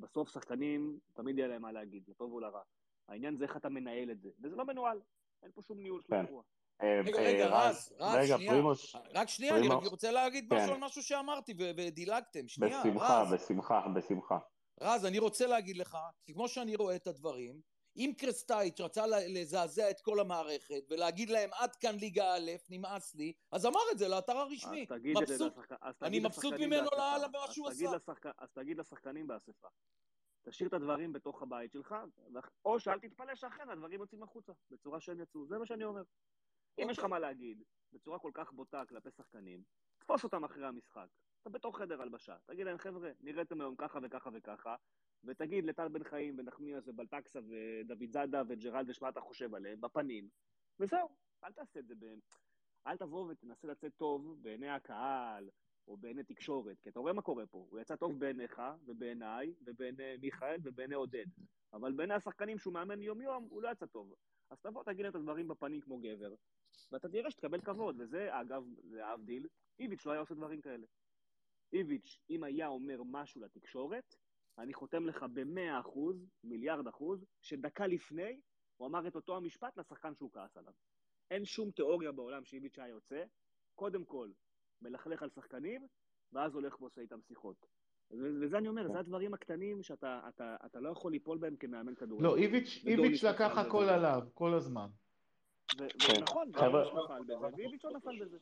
בסוף 0.00 0.28
שחקנים, 0.28 0.98
תמיד 1.14 1.38
יהיה 1.38 1.48
להם 1.48 1.62
מה 1.62 1.72
להגיד, 1.72 2.04
לטוב 2.08 2.32
ולרע. 2.32 2.62
העניין 3.08 3.36
זה 3.36 3.44
איך 3.44 3.56
אתה 3.56 3.68
מנהל 3.68 4.10
את 4.10 4.20
זה, 4.20 4.30
וזה 4.42 4.56
לא 4.56 4.64
מנוהל. 4.64 5.00
אין 5.42 5.52
פה 5.54 5.62
שום 5.62 5.78
ניהול 5.80 6.02
של 6.02 6.08
כן. 6.08 6.24
אירוע. 6.26 6.42
אה, 6.82 7.00
רגע, 7.04 7.18
אה, 7.18 7.22
רגע, 7.32 7.46
רז, 7.46 7.92
רז, 8.00 8.14
רגע, 8.16 8.36
שנייה. 8.36 8.52
פרימוש, 8.52 8.96
רק 9.14 9.28
שנייה, 9.28 9.56
אני 9.56 9.68
פרימו- 9.68 9.80
רק 9.80 9.90
רוצה 9.90 10.10
להגיד 10.10 10.46
כן. 10.50 10.56
משהו 10.56 10.74
על 10.74 10.80
משהו 10.80 11.02
שאמרתי 11.02 11.54
ודילגתם. 11.76 12.48
שנייה, 12.48 12.82
בשמחה, 12.84 13.22
רז. 13.22 13.32
בשמחה, 13.32 13.88
בשמחה. 13.96 14.38
רז, 14.80 15.04
אני 15.06 15.18
רוצה 15.18 15.46
להגיד 15.46 15.76
לך, 15.76 15.98
כי 16.24 16.32
כמו 16.34 16.48
שאני 16.48 16.76
רואה 16.76 16.96
את 16.96 17.06
הדברים, 17.06 17.60
אם 17.96 18.12
קרסטייץ' 18.18 18.80
רצה 18.80 19.06
לזעזע 19.06 19.90
את 19.90 20.00
כל 20.00 20.20
המערכת 20.20 20.82
ולהגיד 20.90 21.30
להם 21.30 21.50
עד 21.52 21.76
כאן 21.76 21.94
ליגה 21.96 22.34
א', 22.34 22.50
נמאס 22.70 23.14
לי, 23.14 23.32
אז 23.52 23.66
אמר 23.66 23.80
את 23.92 23.98
זה 23.98 24.08
לאתר 24.08 24.36
הרשמי. 24.36 24.82
אז 24.82 24.88
תגיד 24.98 25.16
את 25.22 25.26
זה 25.26 25.34
מבסוט, 25.34 25.58
לשחק- 25.58 26.02
אני 26.02 26.20
מבסוט 26.20 26.54
ממנו. 26.54 26.88
לאללה 26.92 27.28
במה 27.28 27.52
שהוא 27.52 27.68
עשה. 27.68 27.90
לשחק- 27.96 28.26
אז 28.38 28.52
תגיד 28.52 28.78
לשחקנים 28.78 29.26
באספה. 29.26 29.68
תשאיר 30.42 30.68
את 30.68 30.72
הדברים 30.72 31.12
בתוך 31.12 31.42
הבית 31.42 31.72
שלך, 31.72 31.94
או 32.64 32.80
שאל 32.80 32.98
תתפלא 32.98 33.34
שאחרי 33.34 33.72
הדברים 33.72 34.00
יוצאים 34.00 34.22
החוצה, 34.22 34.52
בצורה 34.70 35.00
שהם 35.00 35.20
יצאו. 35.20 35.46
זה 35.46 35.58
מה 35.58 35.66
שאני 35.66 35.84
אומר. 35.84 36.02
אם 36.78 36.90
יש 36.90 36.98
לך 36.98 37.04
אוקיי. 37.04 37.10
מה 37.10 37.18
להגיד 37.18 37.62
בצורה 37.92 38.18
כל 38.18 38.30
כך 38.34 38.52
בוטה 38.52 38.82
כלפי 38.88 39.10
שחקנים, 39.10 39.62
תפוס 39.98 40.24
אותם 40.24 40.44
אחרי 40.44 40.66
המשחק. 40.66 41.06
אתה 41.42 41.50
בתוך 41.50 41.78
חדר 41.78 42.02
הלבשה, 42.02 42.36
תגיד 42.46 42.66
להם, 42.66 42.78
חבר'ה, 42.78 43.10
נראיתם 43.20 43.60
היום 43.60 43.76
ככה 43.76 43.98
וככה 44.02 44.30
וככה, 44.34 44.76
ותגיד 45.24 45.64
לטל 45.64 45.88
בן 45.88 46.04
חיים 46.04 46.38
ונחמיאס 46.38 46.88
ובלטקסה 46.88 47.40
ודוד 47.48 48.10
זאדה 48.10 48.42
וג'רלדש 48.48 49.02
מה 49.02 49.08
אתה 49.08 49.20
חושב 49.20 49.54
עליהם, 49.54 49.80
בפנים, 49.80 50.28
וזהו, 50.80 51.08
אל 51.44 51.52
תעשה 51.52 51.80
את 51.80 51.86
זה 51.86 51.94
ב... 51.94 52.04
אל 52.86 52.96
תבוא 52.96 53.30
ותנסה 53.30 53.68
לצאת 53.68 53.92
טוב 53.96 54.38
בעיני 54.42 54.68
הקהל, 54.68 55.50
או 55.88 55.96
בעיני 55.96 56.24
תקשורת, 56.24 56.80
כי 56.80 56.88
אתה 56.88 57.00
רואה 57.00 57.12
מה 57.12 57.22
קורה 57.22 57.46
פה. 57.46 57.66
הוא 57.70 57.80
יצא 57.80 57.96
טוב 57.96 58.18
בעיניך, 58.20 58.62
ובעיניי, 58.86 59.54
ובעיני 59.66 60.16
מיכאל, 60.22 60.56
ובעיני 60.62 60.94
עודד. 60.94 61.26
אבל 61.72 61.92
בעיני 61.92 62.14
השחקנים 62.14 62.58
שהוא 62.58 62.74
מאמן 62.74 63.02
יום-יום, 63.02 63.46
הוא 63.50 63.62
לא 63.62 63.68
יצא 63.68 63.86
טוב. 63.86 64.14
אז 64.50 64.60
תבוא, 64.60 64.84
תגיד 64.84 65.06
את 65.06 65.14
הדברים 65.14 65.48
בפנים 65.48 65.80
כמו 65.80 65.98
גבר, 65.98 66.34
ואתה 66.92 67.08
תראה 67.08 67.30
שתקבל 67.30 67.60
כבוד. 67.60 67.96
וזה, 67.98 68.40
אגב, 68.40 68.64
להבדיל, 68.84 69.46
איביץ' 69.78 70.06
לא 70.06 70.12
היה 70.12 70.20
עושה 70.20 70.34
דברים 70.34 70.60
כאלה. 70.60 70.86
איביץ', 71.72 72.20
אם 72.30 72.44
היה 72.44 72.68
אומר 72.68 73.02
משהו 73.02 73.40
לתקשורת, 73.40 74.14
אני 74.58 74.74
חותם 74.74 75.06
לך 75.06 75.26
במאה 75.32 75.80
אחוז, 75.80 76.16
מיליארד 76.44 76.86
אחוז, 76.88 77.24
שדקה 77.42 77.86
לפני 77.86 78.40
הוא 78.76 78.88
אמר 78.88 79.08
את 79.08 79.14
אותו 79.16 79.36
המשפט 79.36 79.76
לשחקן 79.78 80.14
שהוא 80.14 80.30
כעס 80.32 80.56
עליו. 80.56 80.72
אין 81.30 81.44
שום 81.44 81.70
תיאוריה 81.70 82.12
בעולם 82.12 82.44
שאיביץ' 82.44 82.78
היה 82.78 82.88
יוצא, 82.88 83.24
קודם 83.74 84.04
כל, 84.04 84.28
מלכלך 84.82 85.22
על 85.22 85.30
שחקנים, 85.30 85.86
ואז 86.32 86.54
הולך 86.54 86.80
ועושה 86.80 87.00
איתם 87.00 87.18
שיחות. 87.28 87.66
וזה 88.10 88.58
אני 88.58 88.68
אומר, 88.68 88.88
זה 88.92 88.98
הדברים 88.98 89.34
הקטנים 89.34 89.82
שאתה 89.82 90.20
אתה, 90.28 90.56
אתה 90.66 90.80
לא 90.80 90.88
יכול 90.88 91.12
ליפול 91.12 91.38
בהם 91.38 91.56
כמאמן 91.56 91.94
כדורגל. 91.94 92.24
לא, 92.26 92.36
איביץ' 92.36 92.82
איביץ' 92.86 93.24
לקח. 93.24 93.58
הכל 93.58 93.84
עליו, 93.84 94.22
כל 94.34 94.54
הזמן. 94.54 94.88
ו- 95.78 95.86
כן. 95.98 96.12
ונכון, 96.18 96.52
חבר'ה- 96.52 96.70
דוניס 96.70 97.04
נפל 97.04 97.22
בזה, 97.22 97.38
ואיביץ' 97.56 97.84
לא 97.84 97.90
נפל 97.96 98.24
בזה. 98.24 98.38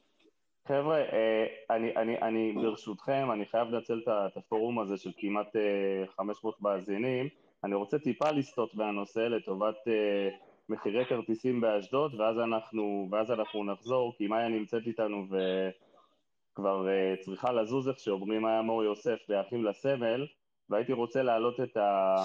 חבר'ה, 0.66 0.98
אה, 0.98 1.46
אני, 1.70 1.96
אני, 1.96 2.18
אני 2.18 2.52
ברשותכם, 2.52 3.28
אני 3.32 3.46
חייב 3.46 3.68
לנצל 3.68 4.02
את 4.06 4.36
הפורום 4.36 4.78
הזה 4.78 4.96
של 4.96 5.10
כמעט 5.16 5.56
אה, 5.56 6.06
500 6.16 6.62
מאזינים. 6.62 7.28
אני 7.64 7.74
רוצה 7.74 7.98
טיפה 7.98 8.30
לסטות 8.30 8.74
מהנושא 8.74 9.20
לטובת 9.20 9.88
אה, 9.88 10.28
מחירי 10.68 11.06
כרטיסים 11.06 11.60
באשדוד, 11.60 12.14
ואז 12.20 12.38
אנחנו, 12.38 13.08
ואז 13.10 13.30
אנחנו 13.30 13.64
נחזור, 13.64 14.14
כי 14.18 14.26
מאיה 14.26 14.48
נמצאת 14.48 14.86
איתנו 14.86 15.26
וכבר 16.52 16.88
אה, 16.88 17.14
צריכה 17.20 17.52
לזוז 17.52 17.88
איך 17.88 17.98
שאומרים 17.98 18.42
מאיה 18.42 18.62
מור 18.62 18.84
יוסף 18.84 19.18
באחים 19.28 19.64
לסמל, 19.64 20.26
והייתי 20.70 20.92
רוצה 20.92 21.22
להעלות 21.22 21.60
את, 21.60 21.76
ה, 21.76 22.16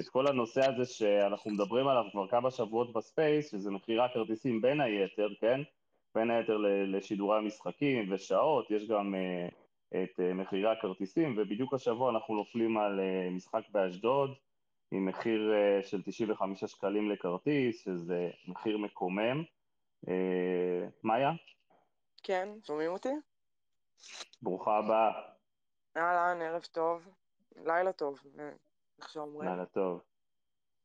את 0.00 0.08
כל 0.08 0.26
הנושא 0.26 0.60
הזה 0.70 0.92
שאנחנו 0.92 1.50
מדברים 1.50 1.88
עליו 1.88 2.04
כבר 2.12 2.28
כמה 2.28 2.50
שבועות 2.50 2.92
ב 2.92 3.00
space, 3.00 3.50
שזה 3.50 3.70
מכירת 3.70 4.10
כרטיסים 4.14 4.60
בין 4.60 4.80
היתר, 4.80 5.28
כן? 5.40 5.60
בין 6.18 6.30
היתר 6.30 6.56
לשידורי 6.86 7.38
המשחקים 7.38 8.12
ושעות, 8.12 8.70
יש 8.70 8.88
גם 8.88 9.14
אה, 9.14 9.54
את 10.02 10.20
uh, 10.20 10.34
מחירי 10.34 10.70
הכרטיסים, 10.70 11.34
ובדיוק 11.38 11.74
השבוע 11.74 12.10
אנחנו 12.10 12.36
נופלים 12.36 12.78
על 12.78 13.00
uh, 13.00 13.30
משחק 13.30 13.62
באשדוד 13.70 14.34
עם 14.90 15.06
מחיר 15.06 15.52
של 15.82 16.02
95 16.02 16.64
שקלים 16.64 17.10
לכרטיס, 17.10 17.84
שזה 17.84 18.30
מחיר 18.46 18.78
מקומם. 18.78 19.42
מאיה, 21.04 21.32
כן, 22.22 22.48
שומעים 22.66 22.90
אותי? 22.90 23.08
ברוכה 24.42 24.78
הבאה, 24.78 25.12
אהלן, 25.96 26.42
ערב 26.42 26.62
טוב. 26.62 27.08
לילה 27.56 27.92
טוב, 27.92 28.20
אה, 28.38 28.50
איך 28.98 29.08
שאומרים. 29.08 29.48
לילה 29.50 29.66
טוב. 29.66 30.00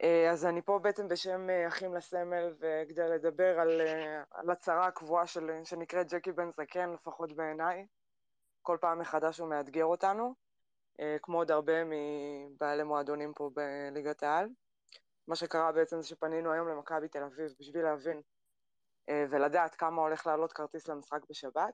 אה, 0.04 0.32
אז 0.32 0.46
אני 0.46 0.62
פה 0.62 0.80
בעצם 0.80 1.08
בשם 1.08 1.50
אה, 1.50 1.68
אחים 1.68 1.94
לסמל, 1.94 2.54
וכדי 2.60 3.10
לדבר 3.10 3.60
על, 3.60 3.82
אה, 3.82 4.24
על 4.32 4.50
הצהרה 4.50 4.88
הקבועה 4.88 5.28
של, 5.28 5.52
שנקראת 5.64 6.14
ג'קי 6.14 6.32
בן 6.32 6.52
זקן, 6.52 6.94
לפחות 6.94 7.34
בעיניי. 7.34 7.88
כל 8.62 8.78
פעם 8.82 9.00
מחדש 9.00 9.40
הוא 9.40 9.50
מאתגר 9.50 9.86
אותנו, 9.86 10.34
כמו 11.22 11.38
עוד 11.38 11.52
הרבה 11.52 11.74
מבעלי 11.86 12.84
מועדונים 12.84 13.34
פה 13.34 13.50
בליגת 13.54 14.24
העל. 14.24 14.50
מה 15.28 15.36
שקרה 15.36 15.72
בעצם 15.72 16.02
זה 16.02 16.08
שפנינו 16.08 16.52
היום 16.52 16.68
למכבי 16.68 17.08
תל 17.08 17.24
אביב 17.24 17.54
בשביל 17.60 17.84
להבין 17.84 18.22
ולדעת 19.10 19.76
כמה 19.76 20.02
הולך 20.02 20.28
לעלות 20.28 20.54
כרטיס 20.54 20.88
למשחק 20.88 21.20
בשבת, 21.30 21.74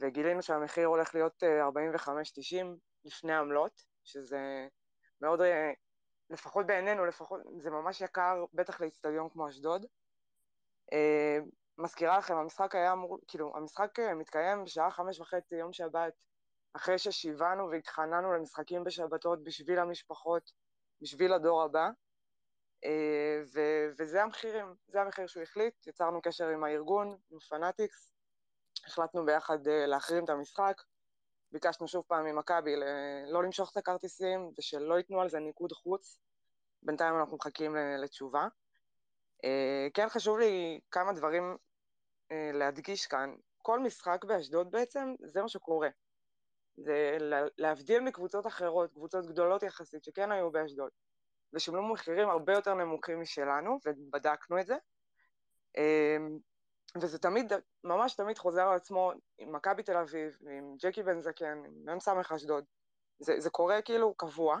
וגילינו 0.00 0.42
שהמחיר 0.42 0.86
הולך 0.86 1.14
להיות 1.14 1.42
אה, 1.42 1.68
45.90 1.68 2.66
לפני 3.04 3.34
עמלות, 3.34 3.82
שזה 4.04 4.68
מאוד, 5.20 5.40
לפחות 6.30 6.66
בעינינו, 6.66 7.06
לפחות, 7.06 7.40
זה 7.56 7.70
ממש 7.70 8.00
יקר, 8.00 8.44
בטח 8.54 8.80
לאיצטדיון 8.80 9.28
כמו 9.28 9.48
אשדוד. 9.48 9.86
אה, 10.92 11.38
מזכירה 11.78 12.18
לכם, 12.18 12.36
המשחק 12.36 12.74
היה 12.74 12.92
אמור, 12.92 13.18
כאילו, 13.28 13.56
המשחק 13.56 13.98
אה, 13.98 14.14
מתקיים 14.14 14.64
בשעה 14.64 14.90
חמש 14.90 15.20
וחצי 15.20 15.56
יום 15.56 15.72
שבת, 15.72 16.12
אחרי 16.72 16.98
ששיווענו 16.98 17.70
והתחננו 17.70 18.32
למשחקים 18.32 18.84
בשבתות 18.84 19.44
בשביל 19.44 19.78
המשפחות, 19.78 20.52
בשביל 21.02 21.32
הדור 21.32 21.62
הבא. 21.62 21.90
אה, 22.84 23.42
ו- 23.54 23.88
וזה 23.98 24.22
המחירים, 24.22 24.74
זה 24.86 25.00
המחיר 25.00 25.26
שהוא 25.26 25.42
החליט, 25.42 25.86
יצרנו 25.86 26.22
קשר 26.22 26.48
עם 26.48 26.64
הארגון, 26.64 27.16
עם 27.30 27.38
פנאטיקס, 27.38 28.12
החלטנו 28.86 29.26
ביחד 29.26 29.58
להחרים 29.66 30.24
את 30.24 30.30
המשחק, 30.30 30.82
ביקשנו 31.52 31.88
שוב 31.88 32.04
פעם 32.06 32.24
ממכבי 32.24 32.76
לא 33.26 33.42
למשוך 33.42 33.72
את 33.72 33.76
הכרטיסים 33.76 34.50
ושלא 34.58 34.98
ייתנו 34.98 35.20
על 35.20 35.28
זה 35.28 35.38
ניקוד 35.38 35.72
חוץ, 35.72 36.18
בינתיים 36.82 37.14
אנחנו 37.16 37.36
מחכים 37.36 37.76
לתשובה. 37.76 38.48
אה, 39.44 39.86
כן 39.94 40.08
חשוב 40.08 40.38
לי 40.38 40.80
כמה 40.90 41.12
דברים 41.12 41.56
אה, 42.32 42.50
להדגיש 42.54 43.06
כאן, 43.06 43.34
כל 43.62 43.80
משחק 43.80 44.24
באשדוד 44.24 44.70
בעצם 44.70 45.14
זה 45.24 45.42
מה 45.42 45.48
שקורה. 45.48 45.88
זה 46.76 47.16
לה- 47.20 47.46
להבדיל 47.58 48.00
מקבוצות 48.00 48.46
אחרות, 48.46 48.92
קבוצות 48.92 49.26
גדולות 49.26 49.62
יחסית 49.62 50.04
שכן 50.04 50.32
היו 50.32 50.52
באשדוד, 50.52 50.90
ושילמו 51.52 51.92
מחירים 51.92 52.28
הרבה 52.28 52.52
יותר 52.52 52.74
נמוכים 52.74 53.20
משלנו, 53.20 53.78
ובדקנו 53.86 54.60
את 54.60 54.66
זה. 54.66 54.76
וזה 56.96 57.18
תמיד, 57.18 57.52
ממש 57.84 58.14
תמיד 58.14 58.38
חוזר 58.38 58.68
על 58.68 58.76
עצמו 58.76 59.12
עם 59.38 59.52
מכבי 59.52 59.82
תל 59.82 59.96
אביב, 59.96 60.38
עם 60.50 60.76
ג'קי 60.78 61.02
בן 61.02 61.20
זקן, 61.20 61.62
עם 61.88 61.96
מ"ס 61.96 62.08
אשדוד. 62.08 62.64
זה, 63.18 63.40
זה 63.40 63.50
קורה 63.50 63.82
כאילו 63.82 64.14
קבוע. 64.14 64.60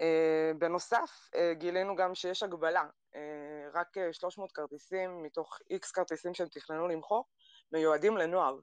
אה, 0.00 0.50
בנוסף, 0.58 1.30
אה, 1.34 1.54
גילינו 1.54 1.96
גם 1.96 2.14
שיש 2.14 2.42
הגבלה, 2.42 2.84
אה, 3.14 3.68
רק 3.74 3.98
אה, 3.98 4.12
300 4.12 4.52
כרטיסים 4.52 5.22
מתוך 5.22 5.58
איקס 5.70 5.90
כרטיסים 5.90 6.34
שהם 6.34 6.48
תכננו 6.48 6.88
למכור, 6.88 7.24
מיועדים 7.72 8.16
לנוער. 8.16 8.58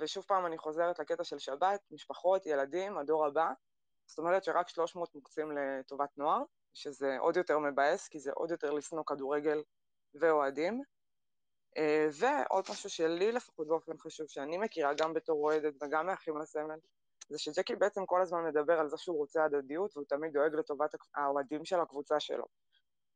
ושוב 0.00 0.24
פעם 0.24 0.46
אני 0.46 0.58
חוזרת 0.58 0.98
לקטע 0.98 1.24
של 1.24 1.38
שבת, 1.38 1.80
משפחות, 1.90 2.46
ילדים, 2.46 2.98
הדור 2.98 3.26
הבא. 3.26 3.52
זאת 4.06 4.18
אומרת 4.18 4.44
שרק 4.44 4.68
300 4.68 5.14
מוקצים 5.14 5.52
לטובת 5.52 6.10
נוער, 6.16 6.42
שזה 6.74 7.16
עוד 7.18 7.36
יותר 7.36 7.58
מבאס, 7.58 8.08
כי 8.08 8.18
זה 8.18 8.30
עוד 8.34 8.50
יותר 8.50 8.70
לשנוא 8.70 9.04
כדורגל 9.06 9.62
ואוהדים. 10.14 10.82
אה, 11.76 12.08
ועוד 12.12 12.64
משהו 12.70 12.90
שלי 12.90 13.32
לפחות 13.32 13.68
באופן 13.68 13.98
חשוב, 13.98 14.26
שאני 14.28 14.58
מכירה 14.58 14.94
גם 14.94 15.14
בתור 15.14 15.44
אוהדת 15.44 15.74
וגם 15.82 16.06
מאחים 16.06 16.38
לסמל, 16.38 16.78
זה 17.28 17.38
שג'קי 17.38 17.76
בעצם 17.76 18.06
כל 18.06 18.22
הזמן 18.22 18.44
מדבר 18.44 18.80
על 18.80 18.88
זה 18.88 18.96
שהוא 18.96 19.16
רוצה 19.16 19.44
הדדיות, 19.44 19.96
והוא 19.96 20.06
תמיד 20.08 20.32
דואג 20.32 20.54
לטובת 20.54 20.94
האוהדים 21.14 21.64
של 21.64 21.80
הקבוצה 21.80 22.20
שלו. 22.20 22.44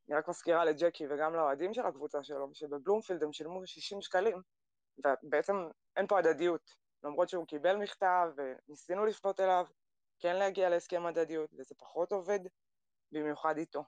אני 0.09 0.17
רק 0.17 0.27
מזכירה 0.27 0.65
לג'קי 0.65 1.07
וגם 1.09 1.35
לאוהדים 1.35 1.73
של 1.73 1.85
הקבוצה 1.85 2.23
שלו, 2.23 2.49
שבבלומפילד 2.53 3.23
הם 3.23 3.33
שילמו 3.33 3.67
60 3.67 4.01
שקלים, 4.01 4.41
ובעצם 4.97 5.55
אין 5.97 6.07
פה 6.07 6.19
הדדיות. 6.19 6.75
למרות 7.03 7.29
שהוא 7.29 7.47
קיבל 7.47 7.75
מכתב 7.75 8.27
וניסינו 8.35 9.05
לפנות 9.05 9.39
אליו, 9.39 9.65
כן 10.19 10.35
להגיע 10.35 10.69
להסכם 10.69 11.05
הדדיות, 11.05 11.49
וזה 11.53 11.75
פחות 11.75 12.11
עובד, 12.11 12.39
במיוחד 13.11 13.57
איתו. 13.57 13.83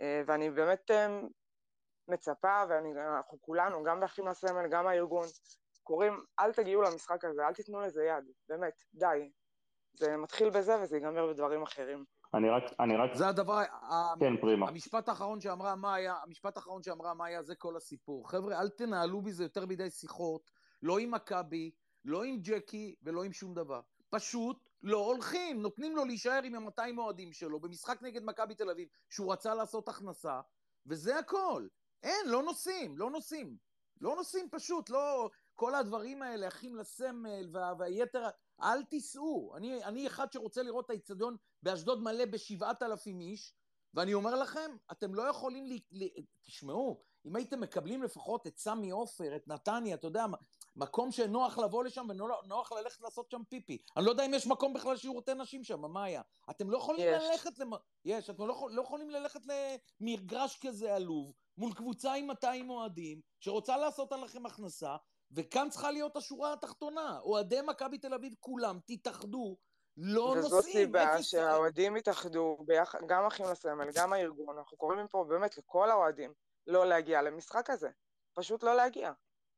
אה, 0.00 0.22
ואני 0.26 0.50
באמת 0.50 0.90
אה, 0.90 1.20
מצפה, 2.08 2.62
ואנחנו 2.68 3.38
כולנו, 3.40 3.84
גם 3.84 4.00
באחים 4.00 4.26
לסמל, 4.28 4.68
גם 4.70 4.86
הארגון, 4.86 5.26
קוראים, 5.82 6.24
אל 6.40 6.52
תגיעו 6.52 6.82
למשחק 6.82 7.24
הזה, 7.24 7.46
אל 7.46 7.54
תיתנו 7.54 7.80
לזה 7.80 8.04
יד, 8.04 8.24
באמת, 8.48 8.82
די. 8.94 9.30
זה 9.94 10.16
מתחיל 10.16 10.50
בזה 10.50 10.82
וזה 10.82 10.96
ייגמר 10.96 11.26
בדברים 11.26 11.62
אחרים. 11.62 12.04
אני 12.34 12.50
רק, 12.50 12.62
אני 12.80 12.96
רק... 12.96 13.14
זה 13.14 13.28
הדבר, 13.28 13.62
כן, 14.20 14.36
פרימה. 14.40 14.68
המשפט 14.68 15.08
האחרון 15.08 15.40
שאמרה 15.40 15.76
מאיה, 15.76 16.14
המשפט 16.22 16.56
האחרון 16.56 16.82
שאמרה 16.82 17.14
מאיה, 17.14 17.42
זה 17.42 17.54
כל 17.54 17.76
הסיפור. 17.76 18.30
חבר'ה, 18.30 18.60
אל 18.60 18.68
תנהלו 18.68 19.22
בזה 19.22 19.44
יותר 19.44 19.66
מדי 19.66 19.90
שיחות, 19.90 20.50
לא 20.82 20.98
עם 20.98 21.10
מכבי, 21.10 21.70
לא 22.04 22.24
עם 22.24 22.36
ג'קי 22.40 22.94
ולא 23.02 23.24
עם 23.24 23.32
שום 23.32 23.54
דבר. 23.54 23.80
פשוט 24.10 24.68
לא 24.82 24.98
הולכים, 24.98 25.62
נותנים 25.62 25.96
לו 25.96 26.04
להישאר 26.04 26.40
עם 26.44 26.54
ה-200 26.54 26.98
אוהדים 26.98 27.32
שלו 27.32 27.60
במשחק 27.60 28.02
נגד 28.02 28.24
מכבי 28.24 28.54
תל 28.54 28.70
אביב, 28.70 28.88
שהוא 29.10 29.32
רצה 29.32 29.54
לעשות 29.54 29.88
הכנסה, 29.88 30.40
וזה 30.86 31.18
הכל. 31.18 31.66
אין, 32.04 32.28
לא 32.28 32.42
נוסעים, 32.42 32.98
לא 32.98 33.10
נוסעים. 33.10 33.56
לא 34.00 34.16
נוסעים 34.16 34.48
פשוט, 34.50 34.90
לא... 34.90 35.30
כל 35.54 35.74
הדברים 35.74 36.22
האלה, 36.22 36.48
אחים 36.48 36.76
לסמל 36.76 37.48
וה, 37.52 37.72
והיתר, 37.78 38.28
אל 38.62 38.82
תיסעו. 38.84 39.52
אני, 39.56 39.84
אני 39.84 40.06
אחד 40.06 40.32
שרוצה 40.32 40.62
לראות 40.62 40.84
את 40.84 40.90
האיצטדיון 40.90 41.36
באשדוד 41.62 42.02
מלא 42.02 42.24
בשבעת 42.24 42.82
אלפים 42.82 43.20
איש, 43.20 43.54
ואני 43.94 44.14
אומר 44.14 44.34
לכם, 44.34 44.76
אתם 44.92 45.14
לא 45.14 45.22
יכולים, 45.22 45.66
ל... 45.66 45.74
ל... 45.92 46.04
תשמעו, 46.42 47.02
אם 47.26 47.36
הייתם 47.36 47.60
מקבלים 47.60 48.02
לפחות 48.02 48.46
את 48.46 48.58
סמי 48.58 48.90
עופר, 48.90 49.36
את 49.36 49.48
נתניה, 49.48 49.94
אתה 49.94 50.06
יודע, 50.06 50.26
מקום 50.76 51.12
שנוח 51.12 51.58
לבוא 51.58 51.84
לשם 51.84 52.06
ונוח 52.08 52.72
ללכת 52.72 53.00
לעשות 53.00 53.30
שם 53.30 53.42
פיפי. 53.48 53.78
אני 53.96 54.04
לא 54.04 54.10
יודע 54.10 54.26
אם 54.26 54.34
יש 54.34 54.46
מקום 54.46 54.74
בכלל 54.74 54.96
שירותי 54.96 55.34
נשים 55.34 55.64
שם, 55.64 55.80
מה 55.80 56.04
היה? 56.04 56.22
אתם 56.50 56.70
לא 56.70 56.78
יכולים 56.78 57.06
יש. 57.08 57.22
ללכת 57.30 57.58
למ... 57.58 57.72
יש, 58.04 58.30
אתם 58.30 58.46
לא, 58.46 58.68
לא 58.70 58.82
יכולים 58.82 59.10
ללכת 59.10 59.40
למגרש 60.00 60.58
כזה 60.66 60.94
עלוב, 60.94 61.32
מול 61.58 61.74
קבוצה 61.74 62.12
עם 62.12 62.26
200 62.26 62.70
אוהדים, 62.70 63.20
שרוצה 63.40 63.76
לעשות 63.76 64.12
עליכם 64.12 64.46
הכנסה, 64.46 64.96
וכאן 65.32 65.68
צריכה 65.70 65.90
להיות 65.90 66.16
השורה 66.16 66.52
התחתונה. 66.52 67.18
אוהדי 67.22 67.60
מכבי 67.66 67.98
תל 67.98 68.14
אביב 68.14 68.34
כולם, 68.40 68.78
תתאחדו, 68.86 69.56
לא 69.96 70.26
נוסעים. 70.26 70.44
וזאת 70.44 70.64
סיבה 70.64 71.22
שהאוהדים 71.22 71.96
יתאחדו, 71.96 72.56
ביח... 72.66 72.94
גם 73.06 73.26
אחים 73.26 73.46
לסמל, 73.46 73.90
גם 73.94 74.12
הארגון, 74.12 74.58
אנחנו 74.58 74.76
קוראים 74.76 75.04
מפה 75.04 75.24
באמת 75.28 75.58
לכל 75.58 75.90
האוהדים 75.90 76.32
לא 76.66 76.86
להגיע 76.86 77.22
למשחק 77.22 77.70
הזה. 77.70 77.88
פשוט 78.34 78.62
לא 78.62 78.76
להגיע. 78.76 79.12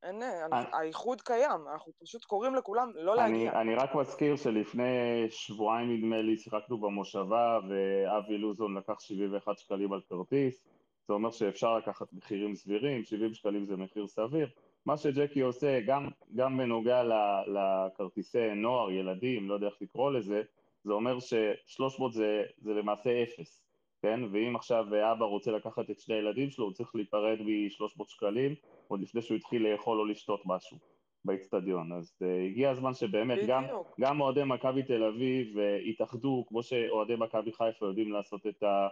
אין, 0.06 0.22
אני... 0.22 0.64
האיחוד 0.72 1.20
קיים, 1.20 1.68
אנחנו 1.72 1.92
פשוט 2.02 2.24
קוראים 2.24 2.54
לכולם 2.54 2.90
לא 2.94 3.16
להגיע. 3.16 3.60
אני 3.60 3.74
רק 3.74 3.94
מזכיר 3.94 4.36
שלפני 4.36 5.26
שבועיים 5.30 5.96
נדמה 5.96 6.22
לי 6.22 6.36
שיחקנו 6.36 6.78
במושבה 6.78 7.58
ואבי 7.68 8.38
לוזון 8.38 8.76
לקח 8.76 9.00
71 9.00 9.58
שקלים 9.58 9.92
על 9.92 10.00
כרטיס, 10.08 10.64
זה 11.08 11.12
אומר 11.12 11.30
שאפשר 11.30 11.78
לקחת 11.78 12.12
מחירים 12.12 12.54
סבירים, 12.54 13.04
70 13.04 13.34
שקלים 13.34 13.66
זה 13.66 13.76
מחיר 13.76 14.06
סביר. 14.06 14.48
מה 14.86 14.96
שג'קי 14.96 15.40
עושה, 15.40 15.80
גם, 15.86 16.08
גם 16.34 16.58
בנוגע 16.58 17.02
לכרטיסי 17.46 18.54
נוער, 18.54 18.90
ילדים, 18.90 19.48
לא 19.48 19.54
יודע 19.54 19.66
איך 19.66 19.76
לקרוא 19.80 20.12
לזה, 20.12 20.42
זה 20.84 20.92
אומר 20.92 21.20
ש-300 21.20 22.10
זה, 22.10 22.42
זה 22.58 22.74
למעשה 22.74 23.22
אפס, 23.22 23.65
כן? 24.06 24.20
ואם 24.32 24.56
עכשיו 24.56 24.86
אבא 25.12 25.24
רוצה 25.24 25.50
לקחת 25.50 25.90
את 25.90 26.00
שני 26.00 26.14
הילדים 26.14 26.50
שלו, 26.50 26.64
הוא 26.64 26.72
צריך 26.72 26.94
להיפרד 26.94 27.38
מ-300 27.40 28.04
שקלים, 28.08 28.54
עוד 28.88 29.00
לפני 29.00 29.22
שהוא 29.22 29.36
התחיל 29.36 29.68
לאכול 29.68 30.00
או 30.00 30.04
לשתות 30.04 30.42
משהו 30.44 30.78
באיצטדיון. 31.24 31.92
אז 31.92 32.12
uh, 32.22 32.26
הגיע 32.50 32.70
הזמן 32.70 32.94
שבאמת 32.94 33.38
גם, 33.46 33.64
גם 34.00 34.20
אוהדי 34.20 34.44
מכבי 34.44 34.82
תל 34.82 35.04
אביב 35.04 35.56
uh, 35.56 35.60
יתאחדו, 35.88 36.44
כמו 36.48 36.62
שאוהדי 36.62 37.16
מכבי 37.16 37.52
חיפה 37.52 37.86
יודעים 37.86 38.12
לעשות 38.12 38.46
את, 38.46 38.62
ה, 38.62 38.88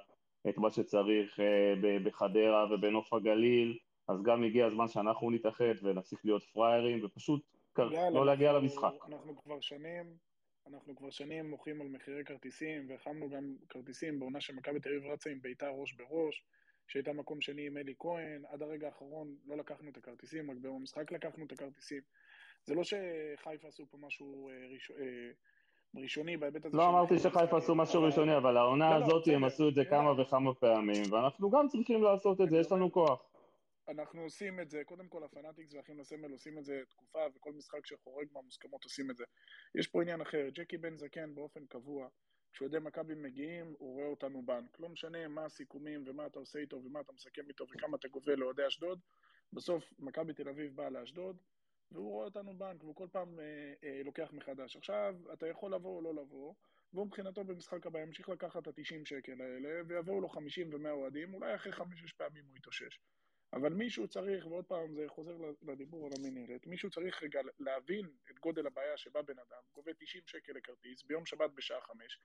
את 0.48 0.58
מה 0.58 0.70
שצריך 0.70 1.38
uh, 1.38 1.42
בחדרה 2.04 2.66
ובנוף 2.70 3.12
הגליל, 3.12 3.78
אז 4.08 4.22
גם 4.22 4.42
הגיע 4.42 4.66
הזמן 4.66 4.88
שאנחנו 4.88 5.30
נתאחד 5.30 5.74
ונפסיק 5.82 6.24
להיות 6.24 6.42
פראיירים, 6.42 7.04
ופשוט 7.04 7.42
לא 8.12 8.26
להגיע 8.26 8.52
למשחק. 8.52 8.92
אנחנו 9.08 9.36
כבר 9.36 9.60
שנים, 9.60 10.04
אנחנו 10.66 10.96
כבר 10.96 11.10
שנים 11.10 11.50
מוחים 11.50 11.80
על 11.80 11.88
מחירי 11.88 12.24
כרטיסים, 12.24 12.90
והחמנו 12.90 13.30
גם 13.30 13.56
כרטיסים 13.68 14.20
בעונה 14.20 14.40
שמכבי 14.40 14.80
תל 14.80 14.88
אביב 14.88 15.10
רצה 15.12 15.30
עם 15.30 15.40
ביתר 15.42 15.70
ראש 15.70 15.92
בראש, 15.92 16.44
שהייתה 16.88 17.12
מקום 17.12 17.40
שני 17.40 17.66
עם 17.66 17.76
אלי 17.76 17.94
כהן, 17.98 18.42
עד 18.48 18.62
הרגע 18.62 18.86
האחרון 18.86 19.36
לא 19.46 19.56
לקחנו 19.56 19.90
את 19.90 19.96
הכרטיסים, 19.96 20.50
רק 20.50 20.56
ביום 20.56 20.76
המשחק 20.76 21.12
לקחנו 21.12 21.44
את 21.44 21.52
הכרטיסים. 21.52 22.00
זה 22.64 22.74
לא 22.74 22.82
שחיפה 22.84 23.68
עשו 23.68 23.86
פה 23.90 23.98
משהו 24.00 24.50
אה, 24.50 24.54
ראש... 24.72 24.90
אה, 24.90 25.30
ראשוני 25.96 26.36
בהיבט 26.36 26.64
הזה. 26.64 26.76
לא 26.76 26.88
אמרתי 26.88 27.18
שחיפה 27.18 27.56
עשו 27.56 27.74
משהו 27.74 28.02
ראשוני, 28.02 28.36
אבל 28.36 28.56
העונה 28.56 28.90
לא, 28.90 28.98
לא, 28.98 29.04
הזאת 29.04 29.28
הם 29.28 29.44
עשו 29.44 29.68
את 29.68 29.74
זה 29.74 29.84
כמה 29.84 30.22
וכמה 30.22 30.54
פעמים, 30.54 31.12
ואנחנו 31.12 31.50
גם 31.50 31.68
צריכים 31.68 32.02
לעשות 32.02 32.40
את 32.40 32.50
זה, 32.50 32.58
יש 32.58 32.72
לנו 32.72 32.92
כוח. 32.92 33.22
אנחנו 33.88 34.22
עושים 34.22 34.60
את 34.60 34.70
זה, 34.70 34.84
קודם 34.84 35.08
כל 35.08 35.24
הפנאטיקס 35.24 35.74
והאחים 35.74 36.00
לסמל 36.00 36.30
עושים 36.30 36.58
את 36.58 36.64
זה 36.64 36.82
תקופה, 36.88 37.18
וכל 37.36 37.52
משחק 37.52 37.86
שחורג 37.86 38.26
מהמוסכמות 38.32 38.84
עושים 38.84 39.10
את 39.10 39.16
זה. 39.16 39.24
יש 39.74 39.88
פה 39.88 40.02
עניין 40.02 40.20
אחר, 40.20 40.48
ג'קי 40.54 40.78
בן 40.78 40.96
זקן 40.96 41.34
באופן 41.34 41.66
קבוע, 41.66 42.08
כשאוהדי 42.52 42.78
מכבי 42.78 43.14
מגיעים, 43.14 43.74
הוא 43.78 43.94
רואה 43.94 44.06
אותנו 44.06 44.42
בנק. 44.42 44.80
לא 44.80 44.88
משנה 44.88 45.28
מה 45.28 45.44
הסיכומים 45.44 46.04
ומה 46.06 46.26
אתה 46.26 46.38
עושה 46.38 46.58
איתו 46.58 46.76
ומה 46.84 47.00
אתה 47.00 47.12
מסכם 47.12 47.48
איתו 47.48 47.64
וכמה 47.70 47.96
אתה 47.96 48.08
גובה 48.08 48.36
לאוהדי 48.36 48.66
אשדוד, 48.66 49.00
בסוף 49.52 49.92
מכבי 49.98 50.34
תל 50.34 50.48
אביב 50.48 50.76
באה 50.76 50.90
לאשדוד, 50.90 51.36
והוא 51.92 52.10
רואה 52.10 52.24
אותנו 52.24 52.58
בנק, 52.58 52.84
והוא 52.84 52.96
כל 52.96 53.08
פעם 53.12 53.40
אה, 53.40 53.72
אה, 53.84 54.00
לוקח 54.04 54.32
מחדש. 54.32 54.76
עכשיו, 54.76 55.14
אתה 55.32 55.48
יכול 55.48 55.74
לבוא 55.74 55.96
או 55.96 56.02
לא 56.02 56.22
לבוא, 56.22 56.54
והוא 56.92 57.06
מבחינתו 57.06 57.44
במשחק 57.44 57.86
הבא 57.86 58.00
ימשיך 58.00 58.28
לקחת 58.28 58.68
את 58.68 58.78
ה-90 58.78 59.04
שקל 59.04 59.40
האלה, 59.40 59.82
ויבואו 59.88 60.20
לו 60.20 60.28
50 60.28 60.74
ו-100 60.74 60.90
אוהדים, 60.90 61.34
אולי 61.34 61.54
אחרי 61.54 61.72
5-6 61.72 61.82
פעמים 62.16 62.44
הוא 62.48 62.56
יתאושש. 62.56 63.00
אבל 63.54 63.72
מישהו 63.72 64.08
צריך, 64.08 64.46
ועוד 64.46 64.64
פעם 64.64 64.94
זה 64.94 65.04
חוזר 65.08 65.36
לדיבור 65.62 66.06
על 66.06 66.12
המנהלת, 66.18 66.66
מישהו 66.66 66.90
צריך 66.90 67.22
רגע 67.22 67.40
להבין 67.58 68.06
את 68.30 68.38
גודל 68.38 68.66
הבעיה 68.66 68.96
שבא 68.96 69.22
בן 69.22 69.38
אדם, 69.38 69.62
גובה 69.72 69.92
90 69.98 70.22
שקל 70.26 70.52
לכרטיס 70.52 71.02
ביום 71.02 71.26
שבת 71.26 71.50
בשעה 71.54 71.80
5, 71.80 72.18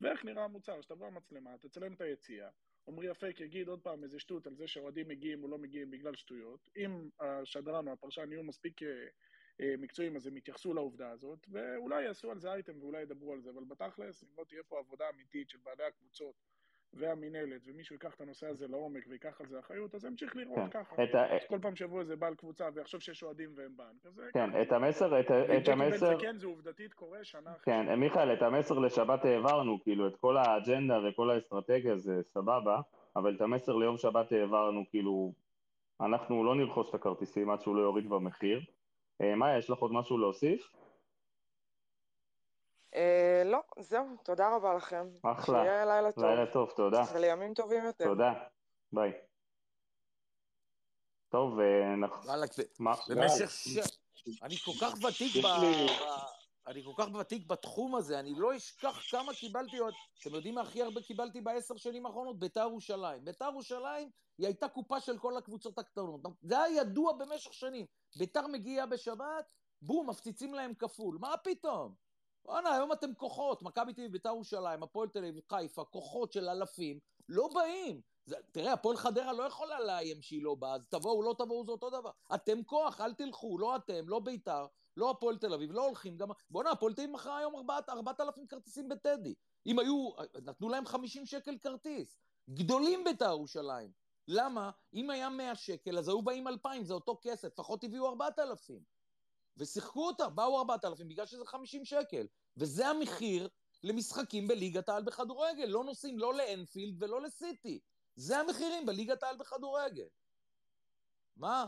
ואיך 0.00 0.24
נראה 0.24 0.44
המוצר, 0.44 0.80
שתבוא 0.80 1.06
המצלמה, 1.06 1.58
תצלם 1.58 1.92
את 1.92 2.00
היציאה, 2.00 2.48
עמרי 2.88 3.10
אפק 3.10 3.40
יגיד 3.40 3.68
עוד 3.68 3.80
פעם 3.80 4.04
איזה 4.04 4.18
שטות 4.18 4.46
על 4.46 4.54
זה 4.54 4.66
שאוהדים 4.66 5.08
מגיעים 5.08 5.42
או 5.42 5.48
לא 5.48 5.58
מגיעים 5.58 5.90
בגלל 5.90 6.14
שטויות, 6.14 6.68
אם 6.76 7.08
השדרן 7.20 7.88
או 7.88 7.92
הפרשן 7.92 8.32
יהיו 8.32 8.44
מספיק 8.44 8.82
אה, 8.82 9.06
אה, 9.60 9.74
מקצועיים 9.78 10.16
אז 10.16 10.26
הם 10.26 10.36
יתייחסו 10.36 10.74
לעובדה 10.74 11.10
הזאת, 11.10 11.46
ואולי 11.48 12.04
יעשו 12.04 12.30
על 12.30 12.38
זה 12.38 12.52
אייטם 12.52 12.82
ואולי 12.82 13.02
ידברו 13.02 13.32
על 13.32 13.40
זה, 13.40 13.50
אבל 13.50 13.64
בתכלס, 13.64 14.24
אם 14.24 14.28
לא 14.38 14.44
תהיה 14.44 14.62
פה 14.62 14.78
עבודה 14.78 15.04
אמיתית 15.14 15.50
של 15.50 15.58
בעלי 15.58 15.84
הקבוצות 15.84 16.34
והמינהלת, 16.94 17.60
ומישהו 17.66 17.94
ייקח 17.94 18.14
את 18.14 18.20
הנושא 18.20 18.46
הזה 18.46 18.68
לעומק 18.68 19.04
ויקח 19.08 19.40
על 19.40 19.46
זה 19.46 19.58
אחריות, 19.58 19.94
אז 19.94 20.04
ימשיך 20.04 20.36
לראות 20.36 20.72
כן. 20.72 20.84
ככה. 20.84 21.02
ה... 21.02 21.48
כל 21.48 21.58
פעם 21.62 21.76
שיבוא 21.76 22.00
איזה 22.00 22.16
בעל 22.16 22.34
קבוצה 22.34 22.68
ויחשוב 22.74 23.00
שיש 23.00 23.22
אוהדים 23.22 23.50
והם 23.56 23.76
בנק, 23.76 24.06
אז 24.06 24.20
כן, 24.32 24.50
ככה. 24.50 24.62
את 24.62 24.72
המסר, 24.72 25.20
את, 25.20 25.30
את 25.30 25.68
המסר... 25.68 26.20
כן, 26.20 26.36
זה 26.38 26.46
עובדתית 26.46 26.94
קורה 26.94 27.24
שנה 27.24 27.50
אחרי 27.50 27.74
כן, 27.74 27.84
שנה. 27.84 27.96
מיכאל, 27.96 28.32
את 28.32 28.42
המסר 28.42 28.78
לשבת 28.78 29.24
העברנו, 29.24 29.82
כאילו, 29.82 30.08
את 30.08 30.16
כל 30.16 30.36
האג'נדה 30.36 30.98
וכל 31.08 31.30
האסטרטגיה 31.30 31.96
זה 31.96 32.22
סבבה, 32.22 32.80
אבל 33.16 33.34
את 33.36 33.40
המסר 33.40 33.76
ליום 33.76 33.96
שבת 33.96 34.32
העברנו, 34.32 34.84
כאילו, 34.90 35.32
אנחנו 36.00 36.44
לא 36.44 36.54
נרכוש 36.54 36.90
את 36.90 36.94
הכרטיסים 36.94 37.50
עד 37.50 37.60
שהוא 37.60 37.76
לא 37.76 37.80
יוריד 37.80 38.08
במחיר. 38.08 38.60
אה, 39.20 39.34
מאיה, 39.34 39.58
יש 39.58 39.70
לך 39.70 39.78
עוד 39.78 39.92
משהו 39.92 40.18
להוסיף? 40.18 40.70
אה, 42.96 43.42
לא, 43.44 43.58
זהו, 43.78 44.06
תודה 44.22 44.56
רבה 44.56 44.74
לכם. 44.74 45.08
אחלה. 45.22 45.62
שיהיה 45.62 45.84
לילה 45.84 46.12
טוב. 46.12 46.24
לילה 46.24 46.46
טוב, 46.52 46.70
תודה. 46.76 47.02
ולימים 47.14 47.54
טובים 47.54 47.84
יותר. 47.84 48.04
תודה, 48.04 48.32
ביי. 48.92 49.12
טוב, 51.28 51.58
אנחנו... 51.94 52.32
במשך 53.08 53.50
ש... 53.50 53.78
אני 54.42 54.56
כל 54.56 54.72
כך 54.80 54.94
ותיק 55.04 55.44
ב... 55.44 55.46
אני 56.66 56.82
כל 56.84 56.92
כך 56.96 57.14
ותיק 57.14 57.46
בתחום 57.46 57.94
הזה, 57.94 58.18
אני 58.18 58.34
לא 58.36 58.56
אשכח 58.56 59.10
כמה 59.10 59.34
קיבלתי 59.34 59.78
עוד... 59.78 59.94
אתם 60.20 60.34
יודעים 60.34 60.54
מה 60.54 60.60
הכי 60.60 60.82
הרבה 60.82 61.02
קיבלתי 61.02 61.40
בעשר 61.40 61.76
שנים 61.76 62.06
האחרונות? 62.06 62.38
ביתר 62.38 62.60
ירושלים. 62.60 63.24
ביתר 63.24 63.44
ירושלים 63.44 64.10
היא 64.38 64.46
הייתה 64.46 64.68
קופה 64.68 65.00
של 65.00 65.18
כל 65.18 65.36
הקבוצות 65.36 65.78
הקטנות. 65.78 66.20
זה 66.42 66.62
היה 66.62 66.80
ידוע 66.80 67.12
במשך 67.12 67.52
שנים. 67.52 67.86
ביתר 68.16 68.46
מגיעה 68.46 68.86
בשבת, 68.86 69.44
בום, 69.82 70.10
מפציצים 70.10 70.54
להם 70.54 70.74
כפול. 70.74 71.18
מה 71.20 71.34
פתאום? 71.44 72.05
וואנה, 72.46 72.74
היום 72.74 72.92
אתם 72.92 73.14
כוחות, 73.14 73.62
מכבי 73.62 73.92
תל 73.92 74.00
אביב, 74.00 74.12
בית"ר 74.12 74.28
ירושלים, 74.28 74.82
הפועל 74.82 75.08
תל 75.08 75.18
אביב, 75.18 75.40
חיפה, 75.48 75.84
כוחות 75.84 76.32
של 76.32 76.48
אלפים, 76.48 76.98
לא 77.28 77.48
באים. 77.54 78.00
זה, 78.26 78.36
תראה, 78.52 78.72
הפועל 78.72 78.96
חדרה 78.96 79.32
לא 79.32 79.42
יכולה 79.42 79.80
לאיים 79.80 80.22
שהיא 80.22 80.42
לא 80.42 80.54
באה, 80.54 80.74
אז 80.74 80.86
תבואו, 80.88 81.22
לא 81.22 81.34
תבואו, 81.38 81.64
זה 81.64 81.72
אותו 81.72 81.90
דבר. 81.90 82.10
אתם 82.34 82.62
כוח, 82.62 83.00
אל 83.00 83.14
תלכו, 83.14 83.58
לא 83.58 83.76
אתם, 83.76 84.08
לא 84.08 84.18
בית"ר, 84.18 84.66
לא 84.96 85.10
הפועל 85.10 85.36
תל 85.36 85.54
אביב, 85.54 85.72
לא 85.72 85.86
הולכים 85.86 86.16
גם... 86.16 86.28
בואנה, 86.50 86.70
הפועל 86.70 86.94
תל 86.94 87.02
אביב 87.02 87.14
מכרה 87.14 87.38
היום 87.38 87.70
4,000 87.88 88.46
כרטיסים 88.46 88.88
בטדי. 88.88 89.34
אם 89.66 89.78
היו, 89.78 90.10
נתנו 90.42 90.68
להם 90.68 90.86
50 90.86 91.26
שקל 91.26 91.58
כרטיס. 91.58 92.18
גדולים 92.50 93.04
בית"ר 93.04 93.30
ירושלים. 93.30 93.90
למה? 94.28 94.70
אם 94.94 95.10
היה 95.10 95.28
100 95.28 95.54
שקל, 95.54 95.98
אז 95.98 96.08
היו 96.08 96.22
באים 96.22 96.48
2,000, 96.48 96.84
זה 96.84 96.94
אותו 96.94 97.18
כסף, 97.22 97.48
לפחות 97.48 97.84
הביאו 97.84 98.08
4,000. 98.08 98.95
ושיחקו 99.56 100.06
אותה, 100.06 100.28
באו 100.28 100.58
4,000 100.58 101.08
בגלל 101.08 101.26
שזה 101.26 101.46
50 101.46 101.84
שקל. 101.84 102.26
וזה 102.56 102.88
המחיר 102.88 103.48
למשחקים 103.84 104.48
בליגת 104.48 104.88
העל 104.88 105.02
בכדורגל. 105.02 105.64
לא 105.64 105.84
נוסעים 105.84 106.18
לא 106.18 106.34
לאנפילד 106.34 107.02
ולא 107.02 107.22
לסיטי. 107.22 107.78
זה 108.16 108.38
המחירים 108.38 108.86
בליגת 108.86 109.22
העל 109.22 109.36
בכדורגל. 109.36 110.06
מה? 111.36 111.66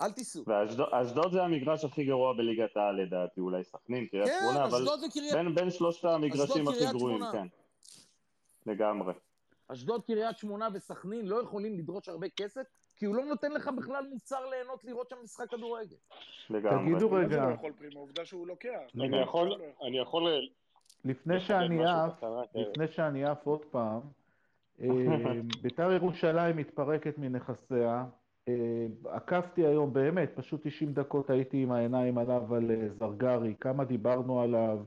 אל 0.00 0.12
תיסעו. 0.12 0.44
ואשדוד 0.46 0.88
אשדוד 0.92 1.32
זה 1.32 1.42
המגרש 1.42 1.84
הכי 1.84 2.04
גרוע 2.04 2.32
בליגת 2.32 2.76
העל 2.76 3.02
לדעתי, 3.02 3.40
אולי 3.40 3.64
סכנין, 3.64 4.06
קריית 4.06 4.26
כן, 4.26 4.38
שמונה, 4.40 4.64
אבל. 4.64 4.84
בין, 5.54 5.70
שלושת 5.70 6.04
המגרשים 6.04 6.68
הכי 6.68 6.86
גרועים. 6.92 7.22
כן. 7.32 7.46
לגמרי. 8.66 9.12
אשדוד, 9.68 10.04
קריית 10.04 10.38
שמונה 10.38 10.68
וסכנין 10.72 11.26
לא 11.26 11.42
יכולים 11.42 11.78
לדרוש 11.78 12.08
הרבה 12.08 12.28
כסף, 12.28 12.62
כי 12.98 13.06
הוא 13.06 13.16
לא 13.16 13.24
נותן 13.24 13.52
לך 13.52 13.68
בכלל 13.68 14.06
מוצר 14.10 14.46
ליהנות 14.46 14.84
לראות 14.84 15.08
שם 15.08 15.16
משחק 15.22 15.50
כדורגל. 15.50 15.96
לגמרי. 16.50 16.92
תגידו 16.92 17.12
רגע, 17.12 17.46
לא 17.46 17.54
יכול 17.54 17.72
פרימו? 17.72 18.00
עובדה 18.00 18.24
שהוא 18.24 18.46
לוקח. 18.46 18.80
אני 19.00 19.20
יכול, 19.20 19.60
אני 19.82 19.98
יכול 19.98 20.22
לפני 21.04 21.40
שאני 21.40 21.84
עף, 21.84 22.24
רק, 22.24 22.48
אה, 22.56 22.60
לפני 22.60 22.88
שאני 22.88 23.24
עף 23.24 23.46
עוד 23.46 23.64
פעם, 23.64 24.00
אה, 24.80 24.88
ביתר 25.62 25.92
ירושלים 25.92 26.56
מתפרקת 26.56 27.18
מנכסיה. 27.18 28.04
אה, 28.48 28.86
עקבתי 29.04 29.66
היום, 29.66 29.92
באמת, 29.92 30.30
פשוט 30.34 30.66
90 30.66 30.92
דקות 30.92 31.30
הייתי 31.30 31.62
עם 31.62 31.72
העיניים 31.72 32.18
עליו, 32.18 32.54
על 32.54 32.70
אה, 32.70 32.88
זרגרי, 32.88 33.54
כמה 33.60 33.84
דיברנו 33.84 34.40
עליו, 34.40 34.78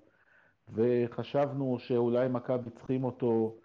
וחשבנו 0.74 1.80
שאולי 1.80 2.28
מכבי 2.28 2.70
צריכים 2.70 3.04
אותו. 3.04 3.56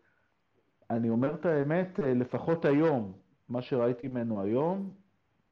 אני 0.91 1.11
אומר 1.11 1.35
את 1.35 1.47
האמת, 1.47 1.99
לפחות 1.99 2.65
היום, 2.65 3.13
מה 3.49 3.63
שראיתי 3.63 4.09
ממנו 4.09 4.43
היום, 4.43 4.91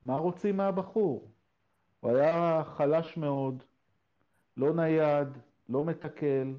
מה 0.07 0.17
רוצים 0.17 0.57
מהבחור? 0.57 1.29
הוא 2.01 2.11
היה 2.11 2.63
חלש 2.65 3.17
מאוד, 3.17 3.63
לא 4.57 4.75
נייד, 4.75 5.29
לא 5.69 5.85
מתקל, 5.85 6.55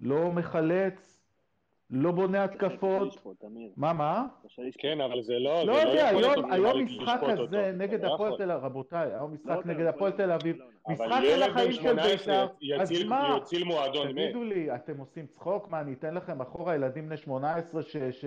לא 0.00 0.32
מחלץ, 0.32 1.20
לא 1.90 2.12
בונה 2.12 2.44
התקפות. 2.44 3.26
מה, 3.76 3.92
מה? 3.92 4.26
כן, 4.78 5.00
אבל 5.00 5.22
זה 5.22 5.38
לא... 5.38 5.62
לא 5.66 5.74
זה 5.74 5.80
יודע, 5.80 6.08
היום, 6.50 6.84
משחק 6.84 7.20
אותו. 7.22 7.46
נגד 7.74 8.04
לא 8.04 8.14
הפועל. 8.14 8.36
תל 8.36 8.50
אביב, 8.50 8.64
רבותיי, 8.64 9.14
היום 9.14 9.32
משחק 9.34 9.48
לא 9.48 9.54
יודע, 9.58 9.72
נגד 9.72 9.86
הפועל 9.86 10.12
תל 10.12 10.30
אביב, 10.30 10.56
משחק 10.88 11.06
בן 11.08 11.50
החיים 11.50 11.72
של 11.72 11.82
18 11.82 12.46
בית"ר, 12.60 12.82
אז 12.82 12.92
מה? 13.04 13.38
יציל 13.38 13.64
מועדון 13.64 14.08
מת. 14.08 14.14
תגידו 14.14 14.44
לי, 14.44 14.74
אתם 14.74 14.98
עושים 14.98 15.26
צחוק? 15.26 15.68
מה, 15.68 15.80
אני 15.80 15.92
אתן 15.92 16.14
לכם 16.14 16.40
אחורה 16.40 16.74
ילדים 16.74 17.06
בני 17.06 17.16
18 17.16 17.82
ש, 17.82 17.96
ש, 17.96 18.24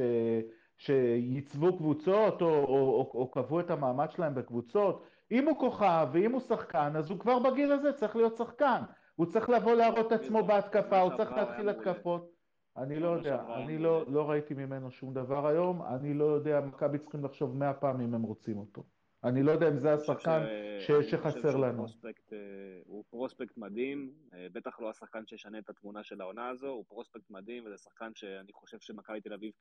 שייצבו 0.78 1.78
קבוצות 1.78 2.42
או, 2.42 2.48
או, 2.48 2.64
או, 2.64 3.12
או 3.14 3.32
קבעו 3.32 3.60
את 3.60 3.72
המעמד 3.72 4.12
שלהם 4.12 4.36
בקבוצות? 4.36 5.04
אם 5.32 5.48
הוא 5.48 5.60
כוכב 5.60 6.08
ואם 6.14 6.32
הוא 6.32 6.42
שחקן, 6.42 6.92
אז 6.96 7.10
הוא 7.10 7.20
כבר 7.20 7.40
בגיל 7.40 7.72
הזה 7.72 7.94
צריך 7.94 8.16
להיות 8.16 8.38
שחקן. 8.38 8.82
הוא 9.16 9.26
צריך 9.26 9.50
לבוא 9.50 9.74
להראות 9.74 10.08
את 10.08 10.12
עצמו 10.12 10.44
בהתקפה, 10.44 11.02
הוא 11.02 11.12
צריך 11.18 11.32
להתחיל 11.32 11.70
התקפות. 11.70 12.38
אני 12.78 13.00
לא 13.00 13.08
יודע, 13.08 13.44
אני 13.56 13.78
לא, 13.78 14.06
לא 14.08 14.30
ראיתי 14.30 14.54
ממנו 14.54 14.92
שום 14.92 15.14
דבר 15.14 15.48
היום, 15.48 15.82
אני 15.82 16.14
לא 16.14 16.24
יודע, 16.24 16.62
מכבי 16.62 16.98
צריכים 16.98 17.26
לחשוב 17.26 17.58
מאה 17.58 17.74
פעם 17.74 18.02
אם 18.02 18.14
הם 18.14 18.22
רוצים 18.22 18.58
אותו. 18.58 18.84
אני 19.24 19.44
לא 19.44 19.52
יודע 19.52 19.70
אם 19.70 19.78
זה 19.78 19.94
השחקן 19.94 20.46
ש- 20.80 20.92
שחסר 20.92 21.58
לנו. 21.58 21.78
פרוספקט, 21.78 22.34
אה, 22.34 22.38
הוא 22.86 23.04
פרוספקט 23.10 23.58
מדהים, 23.58 24.12
אה, 24.34 24.48
בטח 24.54 24.80
לא 24.80 24.90
השחקן 24.90 25.26
שישנה 25.28 25.60
את 25.60 25.70
התמונה 25.70 26.04
של 26.04 26.22
העונה 26.22 26.50
הזו, 26.50 26.68
הוא 26.68 26.86
פרוספקט 26.88 27.30
מדהים, 27.30 27.66
וזה 27.66 27.78
שחקן 27.78 28.12
שאני 28.16 28.54
חושב 28.54 28.78
שמכבי 28.80 29.22
תל 29.22 29.34
אביב, 29.34 29.52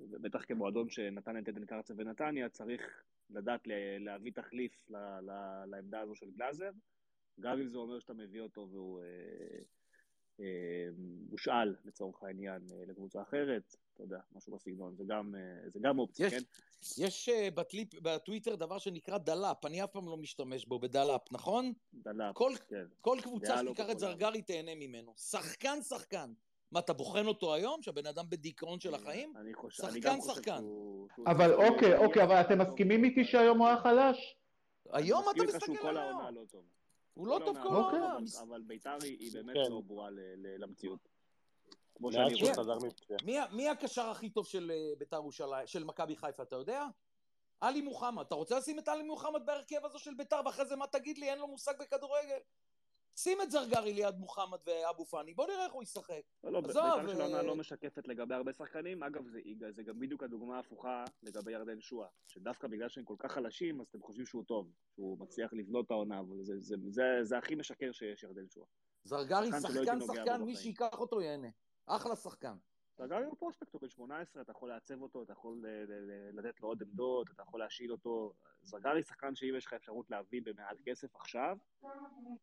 כ... 0.00 0.10
בטח 0.10 0.44
כמועדון 0.44 0.90
שנתן 0.90 1.38
את 1.38 1.48
עדן 1.48 1.66
קרצב 1.66 1.94
ונתניה, 1.96 2.48
צריך 2.48 3.02
לדעת 3.30 3.60
להביא 3.98 4.32
תחליף 4.32 4.90
ל... 4.90 4.96
ל... 4.96 5.30
לעמדה 5.66 6.00
הזו 6.00 6.14
של 6.14 6.30
גלאזר, 6.30 6.70
גם 7.40 7.58
אם 7.60 7.68
זה 7.68 7.78
אומר 7.78 7.98
שאתה 7.98 8.14
מביא 8.14 8.40
אותו 8.40 8.68
והוא 8.70 9.00
אה, 9.00 9.06
אה, 10.40 10.88
הושאל 11.30 11.76
לצורך 11.84 12.22
העניין 12.22 12.62
אה, 12.72 12.84
לקבוצה 12.86 13.22
אחרת, 13.22 13.76
אתה 13.94 14.02
יודע, 14.02 14.20
משהו 14.32 14.56
בסגנון, 14.56 14.96
זה 14.96 15.04
גם, 15.06 15.34
אה, 15.34 15.70
זה 15.70 15.78
גם 15.82 15.98
אופציה, 15.98 16.26
יש- 16.26 16.32
כן? 16.34 16.42
יש 17.04 17.28
אה, 17.28 17.48
בטליפ, 17.50 17.94
בטוויטר 17.94 18.54
דבר 18.56 18.78
שנקרא 18.78 19.18
דלאפ, 19.18 19.64
אני 19.64 19.84
אף 19.84 19.90
פעם 19.92 20.06
לא 20.06 20.16
משתמש 20.16 20.66
בו 20.66 20.78
בדלאפ, 20.78 21.32
נכון? 21.32 21.72
דלאפ, 21.94 22.34
כל, 22.34 22.52
כן. 22.68 22.84
כל 23.00 23.18
קבוצה 23.22 23.62
לא 23.62 23.74
שתיקח 23.74 23.90
את. 23.90 23.98
זרגרי 23.98 24.42
תהנה 24.42 24.74
ממנו. 24.74 25.14
שחקן 25.16 25.82
שחקן. 25.82 26.32
מה, 26.72 26.80
אתה 26.80 26.92
בוחן 26.92 27.26
אותו 27.26 27.54
היום, 27.54 27.82
שהבן 27.82 28.06
אדם 28.06 28.24
בדיכאון 28.28 28.80
של 28.80 28.94
החיים? 28.94 29.32
אני 29.36 29.54
חושב, 29.54 29.84
אני 29.84 29.92
שחקן, 29.92 30.08
גם 30.14 30.20
חושב 30.20 30.34
שחקן. 30.34 30.58
שהוא... 30.58 31.08
אבל 31.26 31.54
אוקיי, 31.54 31.96
אוקיי, 31.96 32.22
אבל 32.22 32.40
אתם. 32.40 32.58
מסכימים 32.58 33.04
איתי 33.04 33.24
שהיום 33.24 33.58
הוא 33.58 33.66
היה 33.66 33.80
חלש? 33.82 34.36
היום 34.92 35.24
אני 35.30 35.40
אתה 35.40 35.56
מסתכל 35.56 35.76
כל 35.76 35.88
על 35.88 35.96
היום. 35.96 36.34
לא. 36.34 36.42
הוא 37.14 37.26
לא 37.26 37.40
טוב 37.44 37.56
כל 37.62 37.68
העונה 37.68 37.86
אוקיי. 37.86 38.00
העונה. 38.00 38.26
אבל 38.42 38.62
ביתר 38.62 38.96
היא 39.02 39.32
באמת 39.32 39.56
כן. 39.66 39.72
לא 39.72 39.80
ברורה 39.80 40.08
למציאות. 40.58 41.08
כמו 41.94 42.12
שאני 42.12 42.34
רואה. 42.34 43.46
מי 43.52 43.68
הקשר 43.68 44.08
הכי 44.10 44.30
טוב 44.30 44.46
של 44.46 44.70
אה, 44.74 44.92
ביתר 44.98 45.16
ירושלים, 45.16 45.66
של 45.66 45.84
מכבי 45.84 46.16
חיפה, 46.16 46.42
אתה 46.42 46.56
יודע? 46.56 46.86
עלי 47.60 47.80
מוחמד. 47.80 48.24
אתה 48.26 48.34
רוצה 48.34 48.58
לשים 48.58 48.78
את 48.78 48.88
עלי 48.88 49.02
מוחמד 49.02 49.46
בהרכב 49.46 49.84
הזו 49.84 49.98
של 49.98 50.14
ביתר, 50.14 50.40
ואחרי 50.44 50.66
זה 50.66 50.76
מה 50.76 50.86
תגיד 50.86 51.18
לי, 51.18 51.30
אין 51.30 51.38
לו 51.38 51.46
מושג 51.46 51.72
בכדורגל? 51.80 52.38
שים 53.16 53.42
את 53.42 53.50
זרגרי 53.50 53.92
ליד 53.92 54.18
מוחמד 54.18 54.58
ואבו 54.66 55.04
פאני, 55.04 55.34
בוא 55.34 55.46
נראה 55.46 55.64
איך 55.64 55.72
הוא 55.72 55.82
ישחק. 55.82 56.22
לא, 56.44 56.52
לא, 56.52 56.60
ביתר 56.60 57.08
של 57.08 57.20
העונה 57.20 57.36
אה, 57.36 57.42
לא 57.42 57.56
משקפת 57.56 58.08
לגבי 58.08 58.34
הרבה 58.34 58.52
שחקנים. 58.52 59.02
אגב, 59.02 59.28
זה, 59.28 59.40
זה 59.70 59.82
גם 59.82 59.98
בדיוק 59.98 60.22
הדוגמה 60.22 60.56
ההפוכה 60.56 61.04
לגבי 61.22 61.52
ירדן 61.52 61.80
שואה. 61.80 62.08
שדווקא 62.26 62.68
בגלל 62.68 62.88
שהם 62.88 63.04
כל 63.04 63.16
כך 63.18 63.32
חלשים, 63.32 63.80
אז 63.80 63.86
אתם 63.86 64.02
חושבים 64.02 64.26
שהוא 64.26 64.44
טוב. 64.44 64.72
שהוא 64.94 65.18
מצליח 65.18 65.52
לבלוט 65.52 65.86
את 65.86 65.90
העונה, 65.90 66.20
אבל 66.20 66.36
זה, 66.42 66.60
זה, 66.60 66.76
זה, 66.88 67.02
זה 67.22 67.38
הכי 67.38 67.54
משקר 67.54 67.92
שיש 67.92 68.22
ירדן 68.22 68.48
שואה. 68.48 68.66
זרגרי 69.04 69.48
שחקן 69.60 70.00
שחקן 70.00 70.42
מי. 70.42 70.56
שייקח 70.56 71.00
אותו 71.00 71.20
ייהנה. 71.20 71.48
אחלה 71.86 72.16
שחקן. 72.16 72.56
אתה 73.00 73.08
גם 73.08 73.22
עם 73.22 73.34
פרוספקט, 73.38 73.72
הוא 73.72 73.80
בן 73.80 73.88
18, 73.88 74.42
אתה 74.42 74.50
יכול 74.52 74.68
לעצב 74.68 75.02
אותו, 75.02 75.22
אתה 75.22 75.32
יכול 75.32 75.56
ל- 75.62 75.66
ל- 75.66 76.10
ל- 76.10 76.38
לתת 76.38 76.60
לו 76.60 76.68
עוד 76.68 76.82
עמדות, 76.82 77.26
אתה 77.34 77.42
יכול 77.42 77.60
להשאיל 77.60 77.92
אותו. 77.92 78.32
זרגרי 78.62 79.02
שחקן 79.02 79.34
שאם 79.34 79.54
יש 79.56 79.66
לך 79.66 79.72
אפשרות 79.72 80.10
להביא 80.10 80.42
במעט 80.44 80.76
כסף 80.84 81.16
עכשיו, 81.16 81.56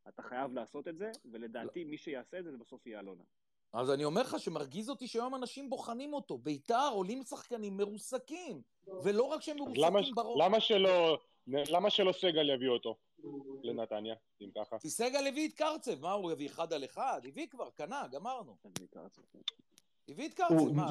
אתה 0.08 0.22
חייב 0.22 0.53
לעשות 0.53 0.88
את 0.88 0.97
זה, 0.97 1.12
ולדעתי 1.32 1.84
מי 1.84 1.97
שיעשה 1.97 2.39
את 2.39 2.43
זה, 2.43 2.51
זה 2.51 2.58
בסוף 2.58 2.88
יהיה 2.88 2.99
אלונה. 2.99 3.24
אז 3.74 3.91
אני 3.91 4.03
אומר 4.05 4.22
לך 4.22 4.39
שמרגיז 4.39 4.89
אותי 4.89 5.08
שהיום 5.08 5.36
אנשים 5.36 5.70
בוחנים 5.70 6.14
אותו. 6.14 6.38
ביתר 6.38 6.89
עולים 6.91 7.24
שחקנים 7.24 7.78
מרוסקים. 7.78 8.62
ולא 9.03 9.24
רק 9.24 9.41
שהם 9.41 9.58
מרוסקים 9.58 10.16
בראש. 10.16 10.41
למה 10.45 10.60
שלא... 10.60 11.18
למה 11.47 11.89
שלא 11.89 12.12
סגל 12.12 12.49
יביא 12.49 12.70
אותו 12.70 12.97
לנתניה, 13.64 14.16
אם 14.41 14.49
ככה? 14.55 14.80
כי 14.80 14.89
סגל 14.89 15.28
הביא 15.28 15.49
את 15.49 15.53
קרצב, 15.53 16.01
מה 16.01 16.12
הוא 16.12 16.32
הביא 16.32 16.47
אחד 16.47 16.74
על 16.74 16.86
אחד? 16.86 17.22
הביא 17.28 17.47
כבר, 17.47 17.70
קנה, 17.70 18.08
גמרנו. 18.12 18.55
הביא 20.10 20.30
את 20.30 20.39
הוא- 20.49 20.76
מה? 20.76 20.86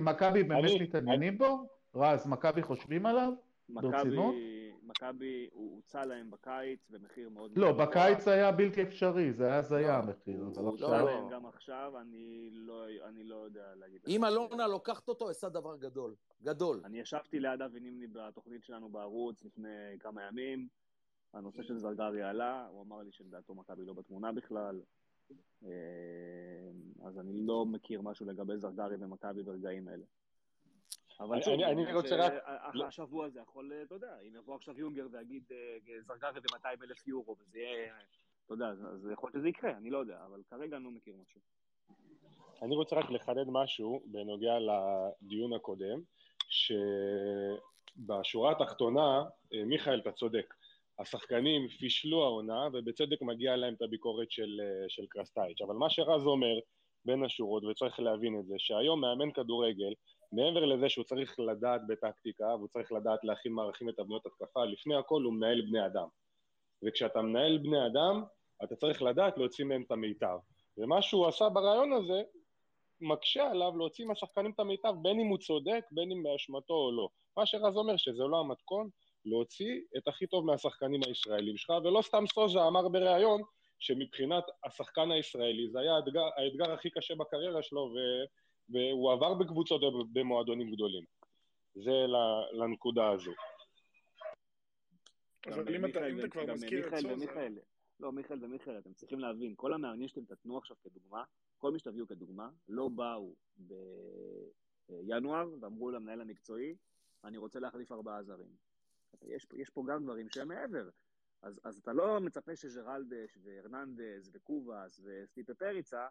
מכבי 0.00 0.42
באמת 0.42 0.70
מתעניינים 0.80 1.38
בו? 1.38 1.68
רז, 1.94 2.26
מכבי 2.26 2.62
חושבים 2.62 3.06
עליו? 3.06 3.32
ברצינות? 3.68 4.34
מכבי, 4.82 5.48
הוא 5.52 5.74
הוצע 5.76 6.04
להם 6.04 6.30
בקיץ 6.30 6.90
במחיר 6.90 7.28
מאוד 7.28 7.58
לא. 7.58 7.72
בקיץ 7.72 8.28
היה 8.28 8.52
בלתי 8.52 8.82
אפשרי, 8.82 9.32
זה 9.32 9.46
היה 9.46 9.56
הזיה 9.56 9.80
לא. 9.88 9.92
המחיר, 9.92 10.40
הוא. 10.40 10.68
הוצע 10.68 10.88
לא. 11.02 11.04
להם 11.04 11.28
גם 11.30 11.46
עכשיו, 11.46 11.92
אני 12.00 12.50
לא, 12.52 12.84
אני 13.08 13.24
לא 13.24 13.36
יודע 13.36 13.74
להגיד. 13.74 14.00
אם 14.08 14.24
אלונה 14.24 14.66
לוקחת 14.66 15.08
אותו, 15.08 15.28
עשה 15.28 15.48
דבר 15.48 15.76
גדול. 15.76 16.14
גדול. 16.42 16.80
אני 16.84 17.00
ישבתי 17.00 17.40
ליד 17.40 17.62
אבי 17.62 17.80
נימני 17.80 18.06
בתוכנית 18.06 18.64
שלנו 18.64 18.88
בערוץ 18.88 19.44
לפני 19.44 19.68
כמה 20.00 20.22
ימים, 20.22 20.68
הנושא 21.34 21.62
של 21.62 21.78
זרגרי 21.78 22.22
עלה, 22.22 22.66
הוא 22.70 22.82
אמר 22.82 23.02
לי 23.02 23.12
שלדעתו 23.12 23.54
מכבי 23.54 23.84
לא 23.84 23.92
בתמונה 23.92 24.32
בכלל, 24.32 24.80
אז 27.02 27.18
אני 27.18 27.46
לא 27.46 27.64
מכיר 27.66 28.02
משהו 28.02 28.26
לגבי 28.26 28.56
זרגרי 28.58 28.96
ומכבי 29.00 29.42
ברגעים 29.42 29.88
אלה. 29.88 30.04
אבל 31.20 31.34
אני- 31.34 31.42
שוב, 31.44 31.54
אני- 31.54 31.92
רוצה 31.92 32.08
חושב 32.08 32.14
רק- 32.16 32.74
שהשבוע 32.74 33.26
הזה 33.26 33.40
יכול, 33.40 33.72
אתה 33.86 33.94
יודע, 33.94 34.18
אם 34.28 34.34
יבוא 34.36 34.54
עכשיו 34.54 34.78
יונגר 34.80 35.06
ויגיד 35.10 35.42
אה, 35.50 35.76
זרגרי 36.06 36.40
ו-200 36.40 36.66
אלף 36.84 37.08
יורו, 37.08 37.36
וזה 37.40 37.58
יהיה, 37.58 37.94
אתה 38.46 38.54
יודע, 38.54 38.68
אז- 38.68 39.08
יכול 39.12 39.28
להיות 39.28 39.40
שזה 39.40 39.48
יקרה, 39.48 39.70
אני 39.76 39.90
לא 39.90 39.98
יודע, 39.98 40.24
אבל 40.26 40.42
כרגע 40.50 40.76
אני 40.76 40.84
לא 40.84 40.90
מכיר 40.90 41.14
משהו. 41.22 41.40
אני 42.62 42.76
רוצה 42.76 42.96
רק 42.96 43.10
לחדד 43.10 43.44
משהו 43.48 44.02
בנוגע 44.06 44.54
לדיון 44.58 45.52
הקודם, 45.52 46.00
שבשורה 47.98 48.52
התחתונה, 48.52 49.24
אה, 49.54 49.64
מיכאל, 49.64 50.00
אתה 50.00 50.12
צודק. 50.12 50.54
השחקנים 50.98 51.68
פישלו 51.68 52.24
העונה, 52.24 52.68
ובצדק 52.72 53.22
מגיע 53.22 53.56
להם 53.56 53.74
את 53.74 53.82
הביקורת 53.82 54.30
של, 54.30 54.60
אה, 54.62 54.88
של 54.88 55.06
קרסטייץ'. 55.08 55.60
אבל 55.60 55.74
מה 55.74 55.90
שרז 55.90 56.26
אומר 56.26 56.58
בין 57.04 57.24
השורות, 57.24 57.64
וצריך 57.64 58.00
להבין 58.00 58.38
את 58.40 58.46
זה, 58.46 58.54
שהיום 58.58 59.00
מאמן 59.00 59.32
כדורגל, 59.32 59.92
מעבר 60.32 60.64
לזה 60.64 60.88
שהוא 60.88 61.04
צריך 61.04 61.40
לדעת 61.40 61.80
בטקטיקה, 61.88 62.46
והוא 62.46 62.68
צריך 62.68 62.92
לדעת 62.92 63.24
להכין 63.24 63.52
מערכים 63.52 63.88
לתבניות 63.88 64.26
התקפה, 64.26 64.64
לפני 64.64 64.96
הכל 64.96 65.22
הוא 65.22 65.34
מנהל 65.34 65.60
בני 65.60 65.86
אדם. 65.86 66.08
וכשאתה 66.86 67.22
מנהל 67.22 67.58
בני 67.58 67.86
אדם, 67.86 68.22
אתה 68.64 68.76
צריך 68.76 69.02
לדעת 69.02 69.38
להוציא 69.38 69.64
מהם 69.64 69.82
את 69.82 69.90
המיטב. 69.90 70.38
ומה 70.78 71.02
שהוא 71.02 71.26
עשה 71.26 71.48
ברעיון 71.48 71.92
הזה, 71.92 72.22
מקשה 73.00 73.50
עליו 73.50 73.76
להוציא 73.76 74.06
מהשחקנים 74.06 74.50
את 74.50 74.60
המיטב, 74.60 74.94
בין 75.02 75.20
אם 75.20 75.26
הוא 75.26 75.38
צודק, 75.38 75.84
בין 75.90 76.12
אם 76.12 76.22
באשמתו 76.22 76.74
או 76.74 76.92
לא. 76.92 77.08
מה 77.36 77.46
שרז 77.46 77.76
אומר, 77.76 77.96
שזה 77.96 78.22
לא 78.22 78.40
המתכון, 78.40 78.88
להוציא 79.26 79.80
את 79.96 80.08
הכי 80.08 80.26
טוב 80.26 80.44
מהשחקנים 80.44 81.00
הישראלים 81.06 81.56
שלך, 81.56 81.70
ולא 81.84 82.02
סתם 82.02 82.24
סוזה 82.26 82.66
אמר 82.66 82.88
בריאיון, 82.88 83.42
שמבחינת 83.78 84.44
השחקן 84.64 85.10
הישראלי 85.10 85.68
זה 85.68 85.80
היה 85.80 85.96
האתגר, 85.96 86.24
האתגר 86.36 86.72
הכי 86.72 86.90
קשה 86.90 87.14
בקריירה 87.14 87.62
שלו, 87.62 87.80
ו, 87.80 87.96
והוא 88.68 89.12
עבר 89.12 89.34
בקבוצות 89.34 89.82
ובמועדונים 89.82 90.70
גדולים. 90.70 91.04
זה 91.74 92.06
לנקודה 92.52 93.10
הזו. 93.10 93.32
אבל 95.46 95.74
אם 95.74 95.84
אתה, 95.84 96.06
אם 96.08 96.20
אתה 96.20 96.28
כבר 96.28 96.52
מזכיר 96.52 96.88
את 96.88 96.98
סוזה... 97.00 97.26
לא, 98.00 98.12
מיכאל 98.12 98.44
ומיכאל, 98.44 98.78
אתם 98.78 98.92
צריכים 98.92 99.20
להבין, 99.20 99.54
כל 99.56 99.72
המאמנים 99.72 100.08
שאתם 100.08 100.24
תתנו 100.24 100.58
עכשיו 100.58 100.76
כדוגמה, 100.84 101.24
כל 101.58 101.72
מי 101.72 101.78
שתביאו 101.78 102.06
כדוגמה, 102.06 102.48
לא 102.68 102.88
באו 102.88 103.34
בינואר 104.88 105.48
ואמרו 105.60 105.90
למנהל 105.90 106.20
המקצועי, 106.20 106.74
אני 107.24 107.36
רוצה 107.36 107.60
להחליף 107.60 107.92
ארבעה 107.92 108.22
זרים. 108.22 108.65
יש, 109.22 109.46
יש 109.52 109.70
פה 109.70 109.84
גם 109.88 110.04
דברים 110.04 110.28
שהם 110.28 110.48
מעבר. 110.48 110.88
אז, 111.42 111.60
אז 111.64 111.78
אתה 111.78 111.92
לא 111.92 112.20
מצפה 112.20 112.56
שג'רלדש 112.56 113.38
והרננדז 113.42 114.30
וקובאס 114.32 115.00
וסטיפה 115.04 115.54
פריצה 115.54 116.06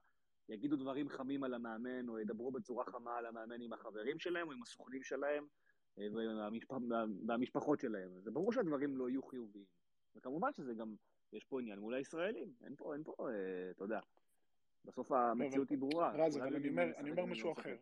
יגידו 0.49 0.75
דברים 0.75 1.09
חמים 1.09 1.43
על 1.43 1.53
המאמן, 1.53 2.09
או 2.09 2.19
ידברו 2.19 2.51
בצורה 2.51 2.85
חמה 2.85 3.17
על 3.17 3.25
המאמן 3.25 3.61
עם 3.61 3.73
החברים 3.73 4.19
שלהם, 4.19 4.47
או 4.47 4.53
עם 4.53 4.61
הסוכנים 4.61 5.03
שלהם, 5.03 5.45
והמשפח, 5.97 6.75
והמשפחות 7.27 7.79
שלהם. 7.79 8.19
זה 8.19 8.31
ברור 8.31 8.51
שהדברים 8.51 8.97
לא 8.97 9.09
יהיו 9.09 9.23
חיוביים. 9.23 9.65
וכמובן 10.15 10.53
שזה 10.53 10.73
גם, 10.73 10.95
יש 11.33 11.43
פה 11.43 11.61
עניין 11.61 11.79
מול 11.79 11.93
הישראלים. 11.93 12.53
אין 12.63 12.75
פה, 12.75 12.93
אין 12.93 13.03
פה, 13.03 13.15
אה, 13.19 13.71
אתה 13.71 13.83
יודע, 13.83 13.99
בסוף 14.85 15.11
המציאות 15.11 15.69
היא 15.69 15.77
ברורה. 15.77 16.11
רז, 16.15 16.37
אבל 16.37 16.55
אני 16.55 16.69
אומר, 16.69 16.91
אומר 17.11 17.25
משהו 17.25 17.51
אחר. 17.51 17.75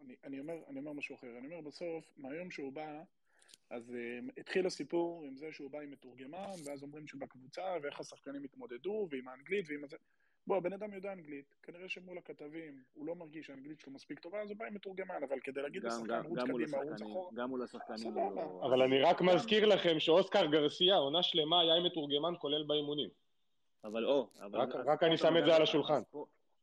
אני, 0.00 0.16
אני, 0.24 0.40
אומר, 0.40 0.54
אני 0.66 0.78
אומר 0.78 0.92
משהו 0.92 1.14
אחר. 1.14 1.38
אני 1.38 1.46
אומר, 1.46 1.60
בסוף, 1.60 2.12
מהיום 2.16 2.50
שהוא 2.50 2.72
בא, 2.72 3.02
אז 3.70 3.90
uh, 3.90 4.40
התחיל 4.40 4.66
הסיפור 4.66 5.24
עם 5.24 5.36
זה 5.36 5.52
שהוא 5.52 5.70
בא 5.70 5.80
עם 5.80 5.90
מתורגמן, 5.90 6.50
ואז 6.64 6.82
אומרים 6.82 7.06
שבקבוצה, 7.06 7.62
ואיך 7.82 8.00
השחקנים 8.00 8.44
התמודדו, 8.44 9.08
ועם 9.10 9.28
האנגלית, 9.28 9.66
ועם 9.68 9.84
הזה. 9.84 9.96
בוא, 10.46 10.56
הבן 10.56 10.72
אדם 10.72 10.92
יודע 10.92 11.12
אנגלית, 11.12 11.54
כנראה 11.62 11.88
שמול 11.88 12.18
הכתבים 12.18 12.82
הוא 12.94 13.06
לא 13.06 13.14
מרגיש 13.14 13.46
שהאנגלית 13.46 13.80
שלו 13.80 13.92
מספיק 13.92 14.18
טובה, 14.18 14.42
אז 14.42 14.50
הוא 14.50 14.58
בא 14.58 14.64
עם 14.66 14.74
מתורגמן, 14.74 15.22
אבל 15.28 15.40
כדי 15.40 15.62
להגיד 15.62 15.84
לשחקן 15.84 16.22
רוץ 16.24 16.38
קדימה, 16.38 16.78
רוץ 16.78 17.02
אחורה... 17.02 17.30
גם 17.34 17.48
מול 17.48 17.62
השחקנים 17.62 18.14
לא... 18.14 18.60
אבל 18.66 18.82
אני 18.82 19.00
רק 19.00 19.20
מזכיר 19.20 19.66
לכם 19.66 20.00
שאוסקר 20.00 20.46
גרסיה, 20.46 20.96
עונה 20.96 21.22
שלמה, 21.22 21.60
היה 21.60 21.74
עם 21.74 21.86
מתורגמן 21.86 22.34
כולל 22.38 22.62
באימונים. 22.62 23.08
אבל 23.84 24.04
או... 24.04 24.28
רק 24.86 25.02
אני 25.02 25.16
שם 25.16 25.36
את 25.36 25.44
זה 25.44 25.56
על 25.56 25.62
השולחן. 25.62 26.02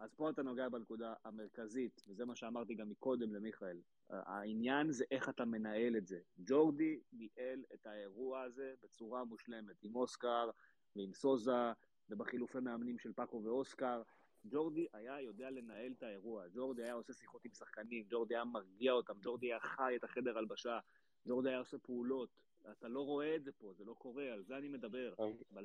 אז 0.01 0.13
פה 0.13 0.29
אתה 0.29 0.43
נוגע 0.43 0.69
בנקודה 0.69 1.13
המרכזית, 1.25 2.03
וזה 2.07 2.25
מה 2.25 2.35
שאמרתי 2.35 2.75
גם 2.75 2.89
מקודם 2.89 3.33
למיכאל. 3.33 3.81
העניין 4.09 4.91
זה 4.91 5.05
איך 5.11 5.29
אתה 5.29 5.45
מנהל 5.45 5.97
את 5.97 6.07
זה. 6.07 6.19
ג'ורדי 6.39 6.99
ניהל 7.13 7.63
את 7.73 7.87
האירוע 7.87 8.41
הזה 8.41 8.73
בצורה 8.83 9.23
מושלמת, 9.23 9.83
עם 9.83 9.95
אוסקר 9.95 10.49
ועם 10.95 11.13
סוזה, 11.13 11.71
ובחילופי 12.09 12.59
מאמנים 12.59 12.97
של 12.97 13.13
פאקו 13.13 13.41
ואוסקר. 13.43 14.01
ג'ורדי 14.45 14.87
היה 14.93 15.21
יודע 15.21 15.49
לנהל 15.49 15.91
את 15.97 16.03
האירוע, 16.03 16.47
ג'ורדי 16.53 16.83
היה 16.83 16.93
עושה 16.93 17.13
שיחות 17.13 17.45
עם 17.45 17.53
שחקנים, 17.53 18.05
ג'ורדי 18.09 18.35
היה 18.35 18.45
מרגיע 18.45 18.91
אותם, 18.91 19.13
ג'ורדי 19.21 19.47
היה 19.47 19.59
חי 19.59 19.95
את 19.95 20.03
החדר 20.03 20.37
הלבשה, 20.37 20.79
ג'ורדי 21.27 21.49
היה 21.49 21.59
עושה 21.59 21.77
פעולות. 21.77 22.29
אתה 22.71 22.87
לא 22.87 23.05
רואה 23.05 23.35
את 23.35 23.43
זה 23.43 23.51
פה, 23.51 23.73
זה 23.73 23.85
לא 23.85 23.93
קורה, 23.93 24.23
על 24.23 24.43
זה 24.43 24.57
אני 24.57 24.67
מדבר. 24.67 25.13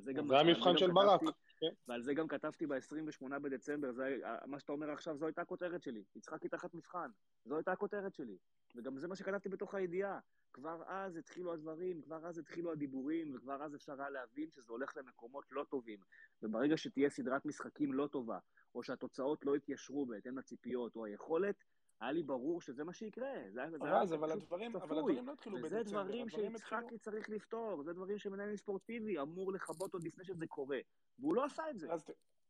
זה, 0.05 0.13
זה 0.29 0.39
המבחן 0.39 0.77
של 0.77 0.91
ברק. 0.91 1.21
כן. 1.61 1.67
ועל 1.89 2.03
זה 2.03 2.15
גם 2.15 2.29
כתבתי 2.29 2.67
ב-28 2.67 3.39
בדצמבר, 3.43 3.93
זה, 3.93 4.19
מה 4.47 4.61
שאתה 4.61 4.73
אומר 4.73 4.91
עכשיו, 4.91 5.17
זו 5.17 5.27
הייתה 5.27 5.43
הכותרת 5.43 5.83
שלי. 5.83 6.05
יצחקי 6.17 6.49
תחת 6.49 6.75
מבחן, 6.75 7.11
זו 7.45 7.57
הייתה 7.57 7.73
הכותרת 7.73 8.15
שלי. 8.15 8.37
וגם 8.75 8.99
זה 8.99 9.09
מה 9.09 9.17
שכתבתי 9.17 9.49
בתוך 9.49 9.75
הידיעה. 9.75 10.19
כבר 10.53 10.83
אז 10.87 11.17
התחילו 11.17 11.53
הדברים, 11.53 12.03
כבר 12.03 12.27
אז 12.27 12.39
התחילו 12.39 12.73
הדיבורים, 12.73 13.35
וכבר 13.35 13.63
אז 13.63 13.75
אפשר 13.75 14.01
היה 14.01 14.11
להבין 14.11 14.51
שזה 14.51 14.73
הולך 14.73 14.97
למקומות 14.97 15.45
לא 15.53 15.65
טובים. 15.65 15.99
וברגע 16.43 16.77
שתהיה 16.77 17.11
סדרת 17.11 17.47
משחקים 17.47 17.93
לא 17.93 18.07
טובה, 18.07 18.39
או 18.75 18.83
שהתוצאות 18.83 19.45
לא 19.45 19.57
יתיישרו 19.57 20.07
בהתאם 20.07 20.39
לציפיות 20.39 20.97
או 20.97 21.05
היכולת, 21.05 21.65
היה 22.01 22.13
לי 22.13 22.23
ברור 22.23 22.61
שזה 22.61 22.85
מה 22.85 22.93
שיקרה. 22.93 23.31
זה, 23.51 23.61
היה 23.63 24.03
אבל 24.03 24.33
הדברים, 24.33 24.77
אבל 24.77 24.99
הדברים 24.99 25.27
לא 25.27 25.33
התחילו 25.33 25.57
בדצמבר. 25.57 25.79
וזה 25.79 25.91
דברים 25.91 26.29
שיצחקי. 26.29 26.99
צריך 26.99 27.31
לפתור, 27.31 27.83
זה 27.83 27.93
דברים 27.93 28.19
שמנהל 28.19 28.57
ספורטיבי 28.57 29.21
אמור 29.21 29.53
לכבות 29.53 29.95
עוד 29.95 30.05
לפני 30.05 30.25
שזה 30.25 30.47
קורה. 30.47 30.79
והוא 31.19 31.35
לא 31.35 31.45
עשה 31.45 31.71
את 31.71 31.79
זה. 31.79 31.89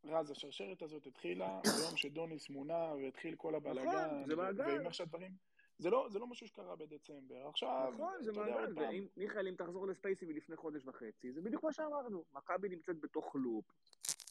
רז, 0.04 0.30
השרשרת 0.30 0.82
הזאת 0.82 1.06
התחילה 1.06 1.60
ביום 1.78 1.96
שדוניס 1.96 2.50
מונה 2.50 2.94
והתחיל 3.02 3.34
כל 3.36 3.54
הבלאגן. 3.54 3.88
נכון, 3.88 4.26
זה 4.26 4.36
מעגל. 4.36 4.66
ועם 4.66 4.86
איך 4.86 4.94
שהדברים... 4.94 5.32
זה 5.78 5.90
לא, 5.90 6.06
זה 6.10 6.18
לא 6.18 6.26
משהו 6.26 6.46
שקרה 6.46 6.76
בדצמבר. 6.76 7.48
עכשיו, 7.48 7.90
נכון, 7.94 8.22
זה 8.22 8.32
מעגל. 8.32 8.72
ואם, 8.76 9.06
מיכאל, 9.16 9.48
אם 9.48 9.54
תחזור 9.54 9.86
לספייסי 9.86 10.26
מלפני 10.26 10.56
חודש 10.56 10.86
וחצי, 10.86 11.32
זה 11.32 11.40
בדיוק 11.40 11.64
מה 11.64 11.72
שאמרנו. 11.72 12.24
מכבי 12.32 12.68
נמצאת 12.68 13.00
בתוך 13.00 13.36
לופ. 13.36 13.64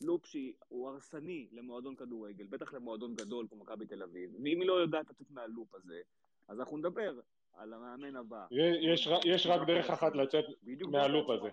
לופ 0.01 0.25
שהוא 0.25 0.89
הרסני 0.89 1.47
למועדון 1.51 1.95
כדורגל, 1.95 2.45
בטח 2.45 2.73
למועדון 2.73 3.15
גדול 3.15 3.47
כמו 3.49 3.59
מכבי 3.59 3.85
תל 3.85 4.03
אביב. 4.03 4.29
ואם 4.33 4.61
היא 4.61 4.67
לא 4.67 4.73
יודעת 4.73 5.09
לצאת 5.09 5.27
מהלופ 5.31 5.75
הזה, 5.75 6.01
אז 6.47 6.59
אנחנו 6.59 6.77
נדבר 6.77 7.13
על 7.53 7.73
המאמן 7.73 8.15
הבא. 8.15 8.45
יש, 8.81 9.09
יש 9.25 9.47
רק 9.47 9.67
דרך 9.67 9.89
אחת 9.89 10.15
לצאת 10.15 10.45
מהלופ 10.91 11.29
הזה. 11.29 11.49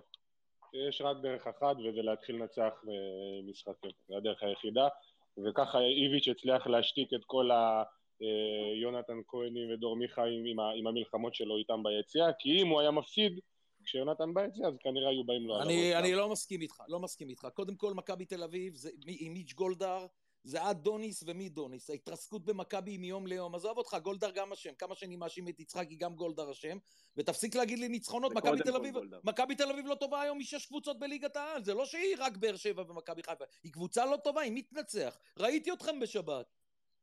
יש 0.75 1.01
רק 1.01 1.17
דרך 1.23 1.47
אחת, 1.47 1.77
וזה 1.77 2.03
להתחיל 2.03 2.37
לנצח 2.37 2.73
אה, 2.89 3.43
משחקים. 3.51 3.91
זו 4.09 4.17
הדרך 4.17 4.43
היחידה. 4.43 4.89
וככה 5.45 5.79
איביץ' 5.81 6.29
הצליח 6.29 6.67
להשתיק 6.67 7.15
את 7.15 7.25
כל 7.27 7.51
ה... 7.51 7.83
אה, 8.23 8.75
יונתן 8.75 9.21
כהנים 9.29 9.71
ודור 9.73 9.97
מיכה 9.97 10.25
עם, 10.25 10.61
עם 10.77 10.87
המלחמות 10.87 11.35
שלו 11.35 11.57
איתם 11.59 11.83
ביציאה, 11.83 12.33
כי 12.39 12.63
אם 12.63 12.69
הוא 12.69 12.81
היה 12.81 12.91
מפסיד 12.91 13.41
כשיונתן 13.85 14.35
ביציאה, 14.35 14.69
אז 14.69 14.75
כנראה 14.81 15.11
היו 15.11 15.25
באים 15.25 15.47
לו 15.47 15.55
על 15.55 15.61
הראש. 15.61 15.73
אני 15.97 16.15
לא 16.15 16.29
מסכים 16.29 16.61
איתך, 16.61 16.83
לא 16.89 17.01
מסכים 17.01 17.29
איתך. 17.29 17.49
קודם 17.55 17.77
כל, 17.77 17.95
מכבי 17.95 18.25
תל 18.25 18.43
אביב, 18.43 18.75
זה, 18.75 18.91
עם 19.07 19.33
מיץ' 19.33 19.53
גולדהר, 19.53 20.07
זה 20.45 20.63
עד 20.63 20.83
דוניס 20.83 21.25
ומי 21.27 21.49
דוניס. 21.49 21.91
ההתרסקות 21.91 22.45
במכבי 22.45 22.91
היא 22.91 22.99
מיום 22.99 23.27
ליום. 23.27 23.55
עזוב 23.55 23.79
אותך, 23.79 23.97
גולדהר 24.03 24.31
גם 24.31 24.53
אשם. 24.53 24.75
כמה 24.75 24.95
שאני 24.95 25.17
מאשים 25.17 25.49
את 25.49 25.61
יצחקי, 25.61 25.97
גם 25.97 26.15
גולדהר 26.15 26.51
אשם. 26.51 26.79
ותפסיק 27.17 27.55
להגיד 27.55 27.79
לי 27.79 27.89
ניצחונות. 27.89 28.33
מכבי 28.35 28.63
תל 28.65 28.77
אביב, 28.77 28.95
מכבי 29.25 29.55
תל 29.55 29.71
אביב 29.71 29.87
לא 29.87 29.95
טובה 29.95 30.21
היום 30.21 30.39
משש 30.39 30.67
קבוצות 30.67 30.99
בליגת 30.99 31.37
העל. 31.37 31.65
זה 31.65 31.75
לא 31.75 31.85
שהיא 31.85 32.17
רק 32.19 32.37
באר 32.37 32.57
שבע 32.57 32.83
ומכבי 32.89 33.23
חיפה. 33.23 33.45
היא 33.63 33.73
קבוצה 33.73 34.07
לא 34.07 34.17
טובה, 34.17 34.41
היא 34.41 34.53
מתנצח. 34.55 35.19
ראיתי 35.39 35.73
אתכם 35.73 36.01
בשבת. 36.01 36.47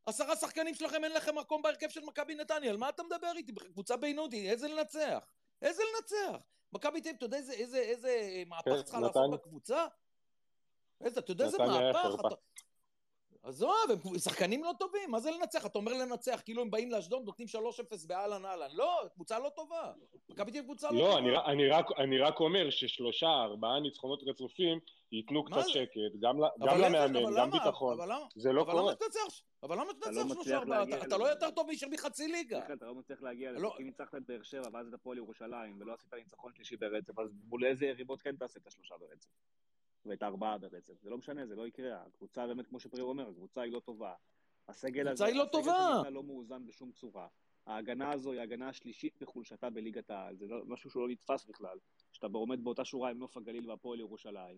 עשרה 0.05 0.35
שחקנים 0.35 0.75
שלכם, 0.75 1.03
אין 1.03 1.13
לכם 1.13 1.37
מקום 1.37 1.61
בהרכב 1.61 1.89
של 1.89 2.01
מכבי 2.05 2.35
נתניה, 2.35 2.69
על 2.69 2.77
מה 2.77 2.89
אתה 2.89 3.03
מדבר 3.03 3.31
איתי? 3.35 3.51
קבוצה 3.73 3.97
בינוני, 3.97 4.49
איזה 4.49 4.67
לנצח? 4.67 5.27
איזה 5.61 5.83
לנצח? 5.95 6.43
מכבי 6.73 7.01
תל 7.01 7.09
אביב, 7.09 7.15
אתה 7.17 7.25
יודע 7.25 7.37
איזה, 7.37 7.53
איזה, 7.53 7.77
איזה 7.77 8.43
מהפך 8.47 8.71
כן, 8.71 8.81
צריכה 8.81 8.99
לעשות 8.99 9.31
בקבוצה? 9.31 9.85
איזה, 11.01 11.19
אתה 11.19 11.31
יודע 11.31 11.45
איזה 11.45 11.57
מהפך? 11.57 12.15
עזוב, 13.43 13.75
הם 14.05 14.19
שחקנים 14.19 14.63
לא 14.63 14.71
טובים, 14.79 15.11
מה 15.11 15.19
זה 15.19 15.31
לנצח? 15.31 15.65
אתה 15.65 15.79
אומר 15.79 15.93
לנצח, 15.93 16.41
כאילו 16.45 16.61
הם 16.61 16.71
באים 16.71 16.91
לאשדוד, 16.91 17.21
נותנים 17.25 17.47
3-0 17.47 18.07
באהלן 18.07 18.45
אהלן. 18.45 18.69
לא, 18.73 19.01
קבוצה 19.13 19.39
לא 19.39 19.49
טובה. 19.49 19.93
מכבי 20.29 20.51
תהיה 20.51 20.63
קבוצה 20.63 20.91
לא, 20.91 20.97
לא 20.97 21.15
טובה. 21.15 21.21
לא, 21.31 21.45
אני, 21.45 21.67
רק, 21.67 21.85
אני 21.97 22.17
רק 22.17 22.39
אומר 22.39 22.69
ששלושה, 22.69 23.27
ארבעה 23.27 23.79
ניצחונות 23.79 24.23
רצופים 24.25 24.79
ייתנו 25.11 25.43
קצת 25.43 25.67
שקט, 25.67 26.19
גם, 26.19 26.37
גם 26.59 26.77
למאמן, 26.77 27.21
גם 27.37 27.51
ביטחון. 27.51 28.01
אבל 28.01 28.15
זה 28.35 28.51
לא 28.51 28.63
קורה. 28.71 28.93
אבל 29.63 29.75
למה 29.75 29.93
תנצח 29.93 30.09
לא 30.11 30.33
שלושה 30.33 30.57
ארבעה? 30.57 30.83
אתה 30.83 31.17
לא 31.17 31.25
יותר 31.25 31.51
טוב 31.51 31.67
מאשר 31.67 31.87
מחצי 31.87 32.27
ליגה. 32.27 32.73
אתה 32.73 32.85
לא 32.85 32.95
מצליח 32.95 33.21
להגיע 33.21 33.51
לזה. 33.51 33.65
אם 33.79 33.85
ניצחת 33.85 34.15
את 34.15 34.25
באר 34.27 34.43
שבע 34.43 34.67
ואז 34.73 34.87
את 34.87 34.93
הפועל 34.93 35.17
ירושלים, 35.17 35.81
ולא 35.81 35.93
עשית 35.93 36.13
ניצחון 36.13 36.53
שלישי 36.53 36.77
ברצף, 36.77 37.19
אז 37.19 37.29
מול 37.47 37.65
איזה 37.65 37.85
יריבות 37.85 38.21
כן 38.21 38.35
תעשה 38.35 38.59
את 38.59 38.67
השלושה 38.67 38.95
ברצף? 38.99 39.29
ואת 40.05 40.23
הארבעה 40.23 40.57
ברצף. 40.57 40.93
זה 41.01 41.09
לא 41.09 41.17
משנה, 41.17 41.45
זה 41.45 41.55
לא 41.55 41.67
יקרה. 41.67 42.01
הקבוצה 42.07 42.47
באמת, 42.47 42.67
כמו 42.67 42.79
שפריר 42.79 43.03
אומר, 43.03 43.29
הקבוצה 43.29 43.61
היא 43.61 43.73
לא 43.73 43.79
טובה. 43.79 44.13
הסגל 44.67 45.07
הזה, 45.07 45.25
היא 45.25 45.35
לא 45.35 45.45
טובה. 45.51 46.01
לא 46.09 46.23
מאוזן 46.23 46.65
בשום 46.65 46.91
צורה. 46.91 47.27
ההגנה 47.65 48.11
הזו 48.11 48.31
היא 48.31 48.39
ההגנה 48.39 48.69
השלישית 48.69 49.13
בחולשתה 49.21 49.69
בליגת 49.69 50.09
העל. 50.09 50.35
זה 50.35 50.47
לא, 50.47 50.61
משהו 50.65 50.89
שהוא 50.89 51.03
לא 51.03 51.09
נתפס 51.09 51.45
בכלל. 51.45 51.77
שאתה 52.11 52.27
עומד 52.33 52.63
באותה 52.63 52.85
שורה 52.85 53.09
עם 53.09 53.17
נוף 53.17 53.37
הגליל 53.37 53.69
והפועל 53.69 53.99
ירושלים. 53.99 54.57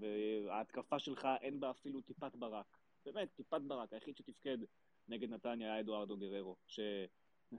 וההתקפה 0.00 0.98
שלך 0.98 1.28
אין 1.40 1.60
בה 1.60 1.70
אפילו 1.70 2.00
טיפת 2.00 2.36
ברק. 2.36 2.78
באמת, 3.04 3.28
טיפת 3.36 3.60
ברק. 3.60 3.92
היחיד 3.92 4.16
שתפקד 4.16 4.58
נגד 5.08 5.30
נתניה 5.30 5.72
היה 5.72 5.80
אדוארדו 5.80 6.16
גררו. 6.16 6.56
ש... 6.66 6.80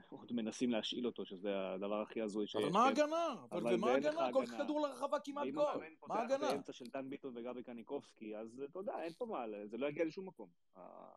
עוד 0.08 0.32
מנסים 0.32 0.70
להשאיל 0.70 1.06
אותו, 1.06 1.24
שזה 1.24 1.72
הדבר 1.72 2.00
הכי 2.00 2.22
הזוי 2.22 2.46
שיש. 2.46 2.62
אבל 2.62 2.72
מה 2.72 2.84
ההגנה? 2.84 3.36
אבל 3.50 3.74
ומה 3.74 3.90
ההגנה? 3.90 4.32
כל 4.32 4.46
כדור 4.46 4.80
לרחבה 4.80 5.20
כמעט 5.20 5.48
גול. 5.48 5.64
מה 6.06 6.14
ההגנה? 6.14 6.48
באמצע 6.48 6.72
של 6.72 6.84
דן 6.84 7.10
ביטון 7.10 7.36
וגבי 7.36 7.62
קניקובסקי, 7.62 8.36
אז 8.36 8.62
אתה 8.70 8.78
יודע, 8.78 9.02
אין 9.02 9.12
פה 9.12 9.26
מה, 9.26 9.44
זה 9.64 9.78
לא 9.78 9.86
יגיע 9.86 10.04
לשום 10.04 10.28
מקום, 10.28 10.48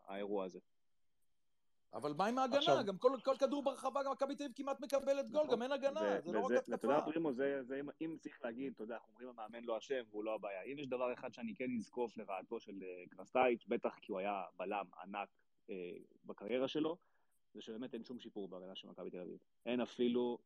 האירוע 0.08 0.46
הזה. 0.46 0.60
אבל 1.96 2.14
מה 2.14 2.26
עם 2.26 2.38
ההגנה? 2.38 2.58
עכשיו... 2.58 2.84
גם 2.86 2.98
כל, 2.98 3.12
כל 3.24 3.36
כדור 3.40 3.64
ברחבה, 3.64 4.04
גם 4.04 4.12
מכבי 4.12 4.36
תל 4.36 4.44
אביב 4.44 4.56
כמעט 4.56 4.80
מקבלת 4.80 5.30
גול, 5.32 5.44
נכון. 5.44 5.56
גם 5.56 5.62
אין 5.62 5.72
הגנה, 5.72 6.02
ו- 6.02 6.22
זה 6.22 6.32
לא 6.32 6.40
רק 6.40 6.52
התקפה. 6.52 6.76
אתה 6.76 6.88
יודע, 6.88 7.02
פרימו, 7.02 7.34
זה, 7.34 7.64
זה, 7.64 7.82
אם 8.02 8.16
צריך 8.20 8.44
להגיד, 8.44 8.74
אתה 8.74 8.84
יודע, 8.84 8.96
אנחנו 8.96 9.10
אומרים 9.10 9.30
המאמן 9.30 9.64
לא 9.64 9.78
אשם 9.78 10.04
והוא 10.10 10.24
לא 10.24 10.36
הבעיה. 10.36 10.62
אם 10.62 10.80
יש 10.80 10.88
דבר 10.88 11.14
אחד 11.14 11.34
שאני 11.34 11.56
כן 11.56 11.72
אזקוף 11.78 12.18
לרעתו 12.18 12.60
של 12.60 12.84
אה, 12.84 13.04
קרסטייץ', 13.10 13.66
בטח 13.68 13.98
כי 14.02 14.12
הוא 14.12 14.20
היה 14.20 14.44
בלם 14.58 14.86
ענק 15.04 15.30
אה, 15.70 15.92
בקריירה 16.26 16.68
שלו, 16.68 16.98
זה 17.54 17.62
שבאמת 17.62 17.94
אין 17.94 18.04
שום 18.04 18.20
שיפור 18.20 18.48
בהגנה 18.48 18.76
של 18.76 18.88
מכבי 18.88 19.10
תל 19.10 19.20
אביב. 19.20 19.38
אין 19.66 19.82
אפילו 19.82 20.38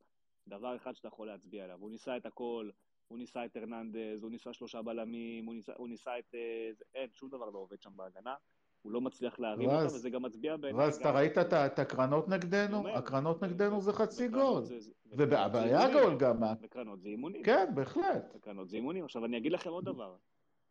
דבר 0.48 0.76
אחד 0.76 0.96
שאתה 0.96 1.08
יכול 1.08 1.28
להצביע 1.28 1.64
עליו. 1.64 1.78
הוא 1.82 1.92
ניסה 1.92 2.18
את 2.18 2.26
הכל, 2.26 2.70
הוא 3.08 3.18
ניסה 3.18 3.46
את 3.46 3.56
הרננדז, 3.56 4.24
הוא 4.24 4.32
ניסה 4.32 4.54
שלושה 4.54 4.82
בלמים, 4.82 5.46
הוא 5.46 5.54
ניסה, 5.54 5.74
הוא 5.78 5.88
ניסה 5.88 6.20
את... 6.20 6.36
אה, 6.36 6.72
אין, 6.94 7.10
שום 7.14 7.30
דבר 7.30 7.50
לא 7.50 7.60
עובד 7.60 7.82
שם 7.82 7.92
בהגנה. 7.96 8.36
הוא 8.82 8.92
לא 8.92 9.02
מצליח 9.02 9.40
להרים 9.40 9.70
אותה, 9.70 9.86
וזה 9.86 10.10
גם 10.10 10.22
מצביע 10.22 10.58
בעיניי 10.58 10.88
רז, 10.88 10.98
אתה. 10.98 11.12
ראית 11.12 11.38
את 11.38 11.80
הקרנות 11.80 12.28
נגדנו? 12.28 12.88
הקרנות 12.88 13.44
נגדנו 13.44 13.82
זה 13.82 13.94
חצי 13.94 14.28
גול. 14.28 14.64
והיה 15.12 15.88
אימונים, 15.88 16.04
גול 16.04 16.18
גם. 16.18 16.44
וקרנות 16.62 17.02
זה 17.02 17.10
אימונים. 17.10 17.44
כן, 17.44 17.76
בהחלט. 17.76 18.32
וקרנות 18.36 18.70
זה 18.70 18.76
אימונים. 18.78 19.06
עכשיו, 19.06 19.26
אני 19.26 19.38
אגיד 19.38 19.52
לכם 19.52 19.70
עוד 19.70 19.86
דבר. 19.86 20.16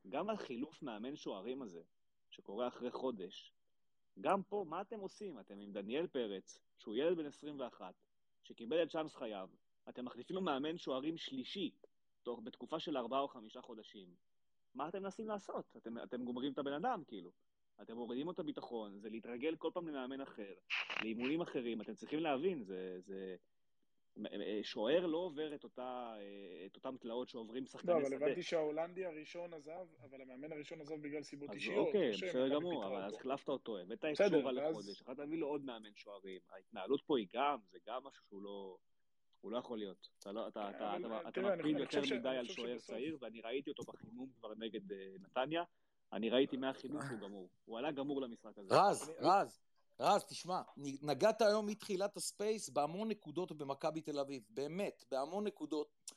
גם 0.09 0.31
החילוף 0.31 0.83
מאמן 0.83 1.17
שוערים 1.17 1.63
הזה, 1.63 1.81
שקורה 2.31 2.69
אחרי 2.69 2.91
חודש, 2.91 3.53
גם 4.21 4.43
פה, 4.43 4.65
מה 4.69 4.81
אתם 4.81 5.01
עושים? 5.01 5.41
אתם 5.41 5.61
עם 5.61 5.73
דניאל 5.73 6.07
פרץ, 6.07 6.59
שהוא 6.79 6.97
ילד 6.97 7.17
בן 7.17 7.27
21, 7.27 7.95
שקיבל 8.43 8.83
את 8.83 8.91
צ'אנס 8.91 9.15
חייו, 9.15 9.49
אתם 9.89 10.05
מחליפים 10.05 10.37
לו 10.37 10.43
מאמן 10.43 10.79
שוערים 10.79 11.17
שלישי, 11.17 11.71
תוך, 12.23 12.41
בתקופה 12.45 12.79
של 12.79 12.97
ארבעה 12.97 13.21
או 13.21 13.29
חמישה 13.29 13.61
חודשים. 13.61 14.09
מה 14.75 14.89
אתם 14.89 15.03
מנסים 15.03 15.29
לעשות? 15.29 15.77
אתם, 15.77 15.99
אתם 15.99 16.25
גומרים 16.25 16.53
את 16.53 16.59
הבן 16.59 16.73
אדם, 16.73 17.03
כאילו. 17.07 17.31
אתם 17.83 17.97
מורידים 17.97 18.27
לו 18.27 18.33
את 18.33 18.39
הביטחון, 18.39 18.99
זה 18.99 19.11
להתרגל 19.11 19.57
כל 19.57 19.71
פעם 19.75 19.89
למאמן 19.89 20.21
אחר, 20.21 20.55
לאימונים 21.03 21.41
אחרים, 21.41 21.81
אתם 21.81 21.95
צריכים 21.95 22.21
להבין, 22.21 22.63
זה... 22.65 23.01
זה... 23.01 23.37
שוער 24.63 25.07
לא 25.07 25.19
עובר 25.19 25.55
את, 25.55 25.65
אותה, 25.65 26.15
את 26.67 26.77
אותם 26.77 26.97
תלאות 26.97 27.29
שעוברים 27.29 27.63
לא, 27.63 27.69
שחקני 27.69 27.93
אבל 27.93 28.05
שדה. 28.05 28.17
הבנתי 28.17 28.43
שההולנדי 28.43 29.05
הראשון 29.07 29.55
עזב, 29.55 29.87
אבל 30.03 30.21
המאמן 30.21 30.53
הראשון 30.53 30.81
עזב 30.81 31.03
בגלל 31.03 31.23
סיבות 31.23 31.51
אז 31.51 31.55
אישיות. 31.55 31.87
אוקיי, 31.87 32.07
לא 32.11 32.13
שמכבי 32.13 32.29
בסדר 32.29 32.49
גמור, 32.49 32.87
אבל 32.87 33.03
אז. 33.03 33.15
החלפת 33.15 33.49
אותו, 33.49 33.79
הבאת 33.79 34.05
את 34.05 34.05
ואז- 34.05 34.33
לחודש, 34.57 35.01
יכולת 35.01 35.19
להביא 35.19 35.39
לו 35.39 35.47
עוד 35.47 35.65
מאמן 35.65 35.95
שוערים. 35.95 36.41
ההתנהלות 36.51 37.03
פה 37.07 37.19
היא 37.19 37.27
גם, 37.35 37.59
זה 37.71 37.79
גם 37.87 38.05
משהו 38.05 38.25
שהוא 38.29 38.43
לא... 38.43 38.77
הוא 39.41 39.53
לא 39.53 39.59
יכול 39.59 39.79
להיות. 39.79 40.09
אתה, 40.19 40.33
לא, 40.33 40.49
אתה, 40.49 40.71
אתה, 40.71 40.97
אבל, 40.97 41.05
אתה, 41.05 41.15
אה, 41.15 41.29
אתה 41.29 41.41
מקפיד 41.57 41.79
יותר 41.79 42.01
מדי 42.17 42.29
על 42.29 42.49
שוער 42.49 42.79
צעיר, 42.79 43.19
ואני 43.21 43.41
ראיתי 43.41 43.71
אותו 43.71 43.83
בחימום 43.83 44.29
כבר 44.39 44.55
נגד 44.55 44.93
אה, 44.93 45.15
נתניה. 45.21 45.63
אני 46.13 46.31
ראיתי 46.31 46.57
מהחימום 46.57 47.03
שהוא 47.09 47.19
גמור. 47.19 47.49
הוא 47.65 47.79
עלה 47.79 47.93
גמור 47.93 48.21
למשחק 48.21 48.59
הזה. 48.59 48.75
רז, 48.75 49.11
רז, 49.21 49.61
רז, 50.01 50.25
תשמע, 50.29 50.61
נגעת 51.03 51.43
היום 51.43 51.67
מתחילת 51.67 52.17
הספייס 52.17 52.69
בהמון 52.69 53.09
נקודות 53.09 53.53
במכבי 53.53 54.01
תל 54.01 54.19
אביב, 54.19 54.43
באמת, 54.51 55.05
בהמון 55.11 55.47
נקודות. 55.47 56.13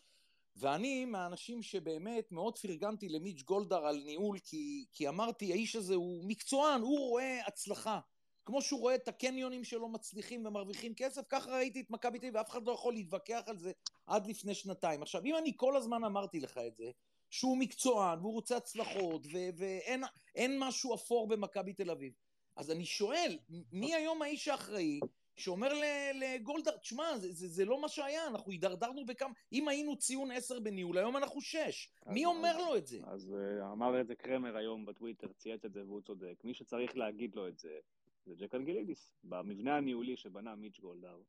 ואני 0.56 1.06
מהאנשים 1.06 1.62
שבאמת 1.62 2.32
מאוד 2.32 2.58
פרגנתי 2.58 3.10
למיץ' 3.10 3.44
גולדהר 3.44 3.86
על 3.86 4.02
ניהול, 4.06 4.40
כי, 4.40 4.86
כי 4.92 5.08
אמרתי, 5.10 5.52
האיש 5.52 5.76
הזה 5.76 5.96
הוא 5.96 6.24
מקצוען, 6.28 6.82
הוא 6.82 7.00
רואה 7.00 7.48
הצלחה. 7.48 8.00
כמו 8.46 8.62
שהוא 8.62 8.80
רואה 8.80 8.96
את 8.96 9.08
הקניונים 9.08 9.64
שלו 9.64 9.90
מצליחים 9.90 10.46
ומרוויחים 10.46 10.94
כסף, 10.96 11.22
ככה 11.30 11.52
ראיתי 11.52 11.82
את 11.82 11.90
מכבי 11.90 12.20
תל 12.20 12.26
אביב, 12.26 12.36
ואף 12.36 12.50
אחד 12.50 12.66
לא 12.66 12.72
יכול 12.72 12.94
להתווכח 12.94 13.42
על 13.46 13.58
זה 13.58 13.72
עד 14.08 14.28
לפני 14.28 14.54
שנתיים. 14.54 15.02
עכשיו, 15.02 15.26
אם 15.26 15.36
אני 15.36 15.54
כל 15.58 15.76
הזמן 15.76 16.04
אמרתי 16.04 16.40
לך 16.40 16.58
את 16.58 16.76
זה, 16.76 16.92
שהוא 17.32 17.58
מקצוען 17.58 18.20
והוא 18.20 18.34
רוצה 18.34 18.58
הצלחות, 18.58 19.26
ו- 19.26 19.50
ואין 19.58 20.04
אין 20.36 20.60
משהו 20.60 20.96
אפור 20.96 21.28
במכבי 21.28 21.74
תל 21.74 21.92
אביב, 21.92 22.14
אז 22.56 22.72
אני 22.72 22.86
שואל, 22.86 23.40
מי 23.72 23.96
היום 23.96 24.22
האיש 24.22 24.48
האחראי 24.48 25.00
שאומר 25.36 25.74
לגולדהר, 26.16 26.78
תשמע, 26.78 27.18
זה, 27.18 27.32
זה, 27.32 27.48
זה 27.48 27.66
לא 27.66 27.82
מה 27.82 27.90
שהיה, 27.90 28.28
אנחנו 28.28 28.52
הידרדרנו 28.52 29.06
בכמה... 29.06 29.34
אם 29.54 29.68
היינו 29.68 29.98
ציון 29.98 30.32
עשר 30.32 30.60
בניהול, 30.60 30.98
היום 30.98 31.18
אנחנו 31.18 31.42
שש. 31.42 31.90
מי 32.08 32.26
אומר 32.26 32.50
אז- 32.50 32.58
לו 32.58 32.78
את 32.78 32.88
זה? 32.88 33.00
אז 33.04 33.34
אה, 33.34 33.72
אמר 33.72 34.02
את 34.02 34.08
זה 34.08 34.16
קרמר 34.16 34.58
היום 34.58 34.86
בטוויטר, 34.86 35.28
צייץ 35.38 35.66
את 35.66 35.74
זה 35.74 35.84
והוא 35.86 36.02
צודק. 36.02 36.42
מי 36.44 36.54
שצריך 36.54 36.98
להגיד 36.98 37.36
לו 37.36 37.48
את 37.48 37.60
זה, 37.60 37.80
זה 38.26 38.36
ג'ק 38.36 38.56
אנגלידיס. 38.56 39.14
במבנה 39.24 39.78
הניהולי 39.78 40.18
שבנה 40.18 40.56
מיץ' 40.56 40.80
גולדהר, 40.80 41.22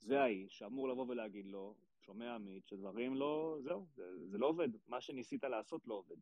זה 0.00 0.20
האיש 0.20 0.58
שאמור 0.58 0.88
לבוא 0.88 1.04
ולהגיד 1.08 1.46
לו, 1.46 1.74
שומע 2.06 2.38
מיץ', 2.38 2.66
שדברים 2.66 3.14
לא, 3.14 3.58
זהו, 3.62 3.86
זה, 3.94 4.28
זה 4.28 4.38
לא 4.38 4.46
עובד. 4.46 4.68
מה 4.88 5.00
שניסית 5.00 5.44
לעשות 5.44 5.86
לא 5.86 5.94
עובד. 5.94 6.16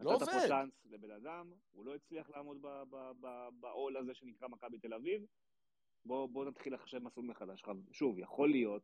לא 0.00 0.14
נתת 0.14 0.24
פה 0.24 0.32
עובד. 0.32 0.48
צ'אנס 0.48 0.86
לבן 0.90 1.10
אדם, 1.10 1.52
הוא 1.72 1.86
לא 1.86 1.94
הצליח 1.94 2.30
לעמוד 2.30 2.64
בעול 3.60 3.96
הזה 3.96 4.14
שנקרא 4.14 4.48
מכבי 4.48 4.78
תל 4.78 4.94
אביב, 4.94 5.26
בוא, 6.04 6.26
בוא 6.26 6.44
נתחיל 6.44 6.74
לחשב 6.74 6.98
מסלול 6.98 7.26
מחדש. 7.26 7.62
שוב, 7.92 8.18
יכול 8.18 8.50
להיות, 8.50 8.82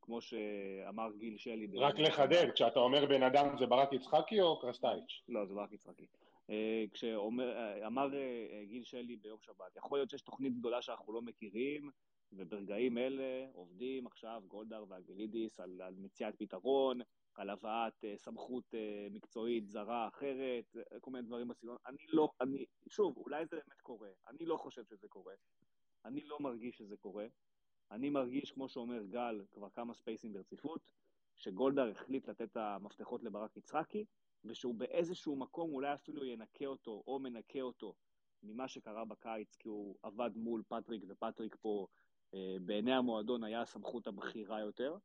כמו 0.00 0.20
שאמר 0.20 1.10
גיל 1.18 1.38
שלי... 1.38 1.66
רק 1.78 1.98
לחדד, 1.98 2.50
כשאתה 2.54 2.78
אומר 2.78 3.06
בן 3.06 3.22
אדם 3.22 3.58
זה 3.58 3.66
ברק 3.66 3.92
יצחקי 3.92 4.40
או 4.40 4.60
קרסטייץ'? 4.60 5.22
לא, 5.28 5.46
זה 5.46 5.54
ברק 5.54 5.72
יצחקי. 5.72 6.06
אה, 6.50 6.84
כשאמר 6.92 8.08
גיל 8.64 8.84
שלי 8.84 9.16
ביום 9.16 9.38
שבת, 9.40 9.76
יכול 9.76 9.98
להיות 9.98 10.10
שיש 10.10 10.22
תוכנית 10.22 10.58
גדולה 10.58 10.82
שאנחנו 10.82 11.12
לא 11.12 11.22
מכירים, 11.22 11.90
וברגעים 12.36 12.98
אלה 12.98 13.46
עובדים 13.52 14.06
עכשיו 14.06 14.42
גולדהר 14.48 14.84
והגלידיס 14.88 15.60
על, 15.60 15.82
על 15.82 15.94
מציאת 15.98 16.34
פתרון, 16.38 17.00
על 17.34 17.50
הבאת 17.50 18.04
אה, 18.04 18.14
סמכות 18.16 18.74
אה, 18.74 19.06
מקצועית 19.10 19.68
זרה 19.68 20.08
אחרת, 20.08 20.76
אה, 20.76 21.00
כל 21.00 21.10
מיני 21.10 21.26
דברים 21.26 21.48
בסגנון. 21.48 21.76
אני 21.86 22.06
לא, 22.08 22.30
אני, 22.40 22.64
שוב, 22.88 23.16
אולי 23.16 23.46
זה 23.46 23.56
באמת 23.56 23.80
קורה, 23.80 24.08
אני 24.28 24.46
לא 24.46 24.56
חושב 24.56 24.84
שזה 24.84 25.08
קורה. 25.08 25.34
אני 26.04 26.24
לא 26.24 26.38
מרגיש 26.40 26.76
שזה 26.76 26.96
קורה. 26.96 27.26
אני 27.90 28.10
מרגיש, 28.10 28.52
כמו 28.52 28.68
שאומר 28.68 29.04
גל, 29.04 29.44
כבר 29.52 29.70
כמה 29.70 29.94
ספייסים 29.94 30.32
ברציפות, 30.32 30.80
שגולדהר 31.36 31.90
החליט 31.90 32.28
לתת 32.28 32.42
את 32.42 32.56
המפתחות 32.56 33.22
לברק 33.22 33.56
יצחקי, 33.56 34.04
ושהוא 34.44 34.74
באיזשהו 34.74 35.36
מקום 35.36 35.72
אולי 35.72 35.94
אפילו 35.94 36.24
ינקה 36.24 36.66
אותו, 36.66 37.02
או 37.06 37.18
מנקה 37.18 37.60
אותו, 37.60 37.94
ממה 38.42 38.68
שקרה 38.68 39.04
בקיץ, 39.04 39.56
כי 39.56 39.68
הוא 39.68 39.96
עבד 40.02 40.30
מול 40.36 40.62
פטריק, 40.68 41.02
ופטריק 41.08 41.56
פה, 41.60 41.86
בעיני 42.60 42.92
המועדון, 42.94 43.44
היה 43.44 43.60
הסמכות 43.60 44.06
הבכירה 44.06 44.60
יותר. 44.60 44.96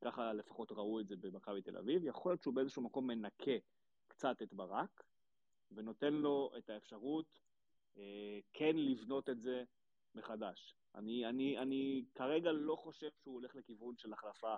ככה 0.00 0.32
לפחות 0.32 0.72
ראו 0.72 1.00
את 1.00 1.08
זה 1.08 1.16
במכבי 1.16 1.62
תל 1.62 1.76
אביב. 1.76 2.04
יכול 2.04 2.32
להיות 2.32 2.42
שהוא 2.42 2.54
באיזשהו 2.54 2.82
מקום 2.82 3.06
מנקה 3.06 3.52
קצת 4.08 4.42
את 4.42 4.54
ברק, 4.54 5.02
ונותן 5.72 6.12
לו 6.12 6.50
את 6.58 6.70
האפשרות 6.70 7.38
אה, 7.98 8.38
כן 8.52 8.76
לבנות 8.76 9.28
את 9.28 9.40
זה 9.40 9.64
מחדש. 10.14 10.74
אני, 10.94 11.26
אני, 11.26 11.58
אני 11.58 12.04
כרגע 12.14 12.52
לא 12.52 12.76
חושב 12.76 13.10
שהוא 13.22 13.34
הולך 13.34 13.56
לכיוון 13.56 13.96
של 13.96 14.12
החלפה 14.12 14.56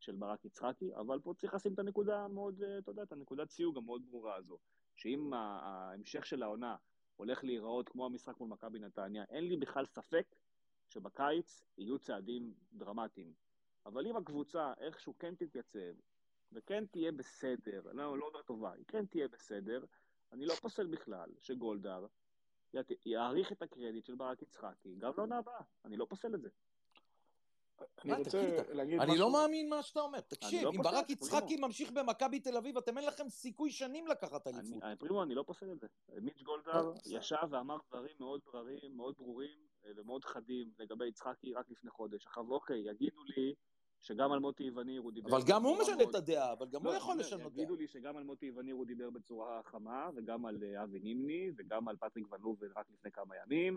של 0.00 0.16
ברק 0.16 0.44
יצחקי, 0.44 0.94
אבל 0.94 1.20
פה 1.20 1.34
צריך 1.36 1.54
לשים 1.54 1.74
את 1.74 1.78
הנקודה 1.78 2.24
המאוד, 2.24 2.62
אה, 2.62 2.78
אתה 2.78 2.90
יודע, 2.90 3.02
את 3.02 3.12
הנקודת 3.12 3.50
סיוג 3.50 3.76
המאוד 3.76 4.02
ברורה 4.10 4.34
הזו, 4.34 4.58
שאם 4.96 5.32
ההמשך 5.32 6.26
של 6.26 6.42
העונה 6.42 6.76
הולך 7.16 7.44
להיראות 7.44 7.88
כמו 7.88 8.06
המשחק 8.06 8.40
מול 8.40 8.48
מכבי 8.48 8.78
נתניה, 8.78 9.24
אין 9.28 9.44
לי 9.44 9.56
בכלל 9.56 9.86
ספק 9.86 10.36
שבקיץ 10.88 11.64
יהיו 11.78 11.98
צעדים 11.98 12.54
דרמטיים. 12.72 13.32
אבל 13.86 14.06
אם 14.06 14.16
הקבוצה 14.16 14.72
איכשהו 14.78 15.14
כן 15.18 15.34
תתייצב, 15.34 15.94
וכן 16.52 16.86
תהיה 16.86 17.12
בסדר, 17.12 17.82
לא, 17.92 18.18
לא 18.18 18.26
אומר 18.26 18.42
טובה, 18.42 18.72
היא 18.72 18.84
כן 18.88 19.06
תהיה 19.06 19.28
בסדר, 19.28 19.84
אני 20.32 20.46
לא 20.46 20.54
פוסל 20.54 20.86
בכלל 20.86 21.30
שגולדהר 21.40 22.06
יעריך 23.06 23.52
את 23.52 23.62
הקרדיט 23.62 24.04
של 24.04 24.14
ברק 24.14 24.42
יצחקי, 24.42 24.94
גם 24.98 25.12
לעונה 25.16 25.38
הבאה, 25.38 25.60
אני 25.84 25.96
לא 25.96 26.06
פוסל 26.08 26.34
את 26.34 26.42
זה. 26.42 26.48
אני 28.04 28.12
מה, 28.12 28.18
רוצה 28.18 28.56
להגיד 28.68 29.00
אני. 29.00 29.18
לא 29.18 29.32
מאמין 29.32 29.68
מה 29.68 29.82
שאתה 29.82 30.00
אומר. 30.00 30.20
תקשיב, 30.20 30.64
לא 30.64 30.70
אם 30.70 30.82
ברק. 30.82 31.10
יצחקי 31.10 31.56
ממשיך 31.56 31.90
במכבי 31.92 32.40
תל 32.40 32.56
אביב, 32.56 32.76
אתם 32.76 32.98
אין 32.98 33.06
לכם 33.06 33.28
סיכוי 33.28 33.70
שנים 33.70 34.06
לקחת 34.06 34.46
אליפות. 34.46 34.82
אני, 34.82 34.96
פרימו, 34.96 35.22
אני 35.22 35.34
לא 35.34 35.42
פוסל 35.42 35.72
את 35.72 35.80
זה. 35.80 35.86
מיץ' 36.20 36.42
גולדהר 36.42 36.92
ישב 37.06 37.46
ואמר 37.50 37.78
דברים 37.88 38.16
מאוד 38.20 38.40
בררים, 38.46 38.96
מאוד 38.96 39.14
ברורים 39.18 39.50
אה, 39.50 39.67
ומאוד 39.96 40.24
חדים 40.24 40.70
לגבי 40.78 41.06
יצחקי 41.06 41.54
רק 41.54 41.70
לפני 41.70 41.90
חודש. 41.90 42.26
עכשיו, 42.26 42.50
אוקיי, 42.50 42.78
יגידו 42.78 43.24
לי 43.36 43.54
שגם 44.00 44.32
על 44.32 44.38
מוטי 44.38 44.70
וניר 44.70 45.00
הוא 45.00 45.12
דיבר... 45.12 45.30
אבל 45.30 45.40
גם 45.46 45.62
הוא 45.62 45.78
משנה 45.80 45.96
מאוד- 45.96 46.08
את 46.08 46.14
הדעה, 46.14 46.52
אבל 46.52 46.66
גם 46.66 46.84
לא, 46.84 46.90
הוא 46.90 46.96
יכול 46.96 47.18
לשנות 47.18 47.52
דעה. 47.52 47.62
יגידו 47.62 47.76
לי 47.76 47.86
שגם 47.86 48.16
על 48.16 48.24
מוטי 48.24 48.50
וניר 48.50 48.74
הוא 48.74 48.86
דיבר 48.86 49.10
בצורה 49.10 49.62
חמה, 49.62 50.10
וגם 50.14 50.46
על 50.46 50.62
אה, 50.62 50.82
אבי 50.82 50.98
נימני, 50.98 51.50
וגם 51.56 51.88
על 51.88 51.96
פטריק 51.96 52.32
ון 52.32 52.40
לובן 52.40 52.66
רק 52.76 52.90
לפני 52.90 53.10
כמה 53.10 53.34
ימים, 53.36 53.76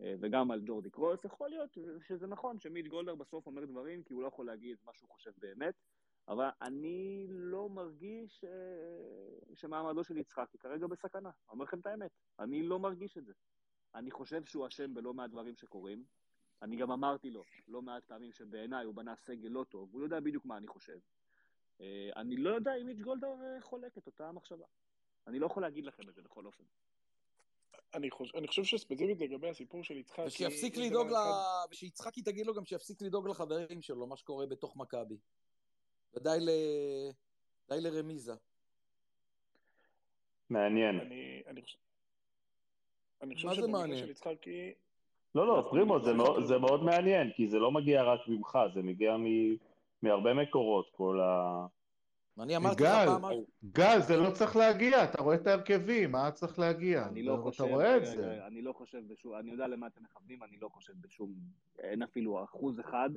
אה, 0.00 0.14
וגם 0.20 0.50
על 0.50 0.60
ג'ורדי 0.66 0.90
קרויף. 0.90 1.24
יכול 1.24 1.50
להיות 1.50 1.70
שזה 2.08 2.26
נכון 2.26 2.60
שמיץ' 2.60 2.86
גולדהר 2.86 3.14
בסוף 3.14 3.46
אומר 3.46 3.64
דברים, 3.64 4.02
כי 4.02 4.12
הוא 4.12 4.22
לא 4.22 4.26
יכול 4.26 4.46
להגיד 4.46 4.76
מה 4.84 4.92
שהוא 4.94 5.10
חושב 5.10 5.32
באמת, 5.38 5.74
אבל 6.28 6.48
אני 6.62 7.26
לא 7.28 7.68
מרגיש 7.68 8.44
אה, 8.44 8.50
שמעמדו 9.54 10.04
של 10.04 10.16
יצחקי 10.16 10.58
כרגע 10.58 10.86
בסכנה. 10.86 11.28
אני 11.28 11.52
אומר 11.52 11.64
לכם 11.64 11.78
את 11.78 11.86
האמת, 11.86 12.10
אני 12.38 12.62
לא 12.62 12.78
מרגיש 12.78 13.18
את 13.18 13.24
זה. 13.26 13.32
אני 13.94 14.10
חושב 14.10 14.44
שהוא 14.44 14.66
אשם 14.66 14.94
בלא 14.94 15.14
מעט 15.14 15.30
דברים 15.30 15.56
שקורים. 15.56 16.04
אני 16.62 16.76
גם 16.76 16.90
אמרתי 16.90 17.30
לו 17.30 17.44
לא 17.68 17.82
מעט 17.82 18.04
פעמים 18.04 18.32
שבעיניי 18.32 18.84
הוא 18.84 18.94
בנה 18.94 19.16
סגל 19.16 19.48
לא 19.48 19.64
טוב, 19.64 19.88
הוא 19.92 20.02
יודע 20.02 20.20
בדיוק 20.20 20.44
מה 20.44 20.56
אני 20.56 20.68
חושב. 20.68 20.98
אה, 21.80 22.10
אני 22.16 22.36
לא 22.36 22.50
יודע 22.50 22.72
אם 22.80 22.86
מיץ' 22.86 23.00
גולדהר 23.00 23.42
אה, 23.42 23.60
חולק 23.60 23.98
את 23.98 24.06
אותה 24.06 24.28
המחשבה. 24.28 24.66
אני 25.26 25.38
לא 25.38 25.46
יכול 25.46 25.62
להגיד 25.62 25.84
לכם 25.84 26.08
את 26.08 26.14
זה 26.14 26.22
בכל 26.22 26.46
אופן. 26.46 26.64
אני 27.94 28.10
חושב, 28.10 28.36
אני 28.36 28.48
חושב 28.48 28.64
שספציפית 28.64 29.20
לגבי 29.20 29.48
הסיפור 29.48 29.84
של 29.84 29.96
יצחקי... 29.96 30.22
ושיפסיק 30.26 30.76
לדאוג, 30.76 31.08
ל... 31.08 31.12
אחד- 31.12 31.66
ושיצחקי 31.70 32.22
תגיד 32.22 32.46
לו 32.46 32.54
גם 32.54 32.64
שיפסיק 32.64 33.02
לדאוג 33.02 33.28
לחברים 33.28 33.82
שלו, 33.82 34.06
מה 34.06 34.16
שקורה 34.16 34.46
בתוך 34.46 34.76
מכבי. 34.76 35.16
ודי 36.14 36.38
ל... 36.40 36.48
די 37.68 37.80
לרמיזה. 37.80 38.34
מעניין. 40.50 41.00
אני, 41.00 41.42
אני. 41.46 41.62
אני 43.22 43.34
חושב 43.34 43.48
מה 43.48 43.54
זה 43.54 43.60
שבמקרה 43.60 43.80
מעניין? 43.80 44.04
של 44.04 44.10
יצחקי... 44.10 44.72
לא, 45.34 45.46
לא, 45.46 45.66
פרימו, 45.70 45.98
זה 45.98 46.04
חושב 46.04 46.16
מאוד, 46.16 46.44
זה 46.44 46.58
מאוד 46.58 46.82
מעניין, 46.82 47.30
כי 47.36 47.48
זה 47.48 47.58
לא 47.58 47.70
מגיע 47.70 48.02
רק 48.02 48.20
ממך, 48.28 48.58
זה 48.74 48.82
מגיע 48.82 49.16
מ, 49.16 49.26
מהרבה 50.02 50.34
מקורות, 50.34 50.90
כל, 50.96 51.20
ה, 51.20 51.66
אני 52.40 52.56
אמרתי 52.56 52.82
לך 52.82 52.88
גל, 52.88 53.06
פעם... 53.06 53.22
גל, 53.64 54.00
זה 54.00 54.16
לא 54.16 54.30
צריך 54.30 54.56
להגיע, 54.56 55.04
אתה 55.04 55.22
רואה 55.22 55.34
את 55.34 55.46
ההרכבים, 55.46 56.12
מה 56.12 56.30
צריך 56.30 56.58
להגיע? 56.58 57.06
אני 57.06 57.22
לא 57.22 57.34
אתה 57.34 57.42
חושב, 57.42 57.64
רואה 57.64 57.96
את 57.96 58.06
זה. 58.06 58.46
אני 58.46 58.62
לא 58.62 58.72
חושב 58.72 58.98
בשום, 59.08 59.36
אני 59.36 59.50
יודע 59.50 59.66
למה 59.66 59.86
אתם 59.86 60.02
מכוונים, 60.02 60.42
אני 60.42 60.56
לא 60.60 60.68
חושב 60.68 60.92
בשום, 61.00 61.34
אין 61.78 62.02
אפילו 62.02 62.44
אחוז 62.44 62.80
אחד 62.80 63.10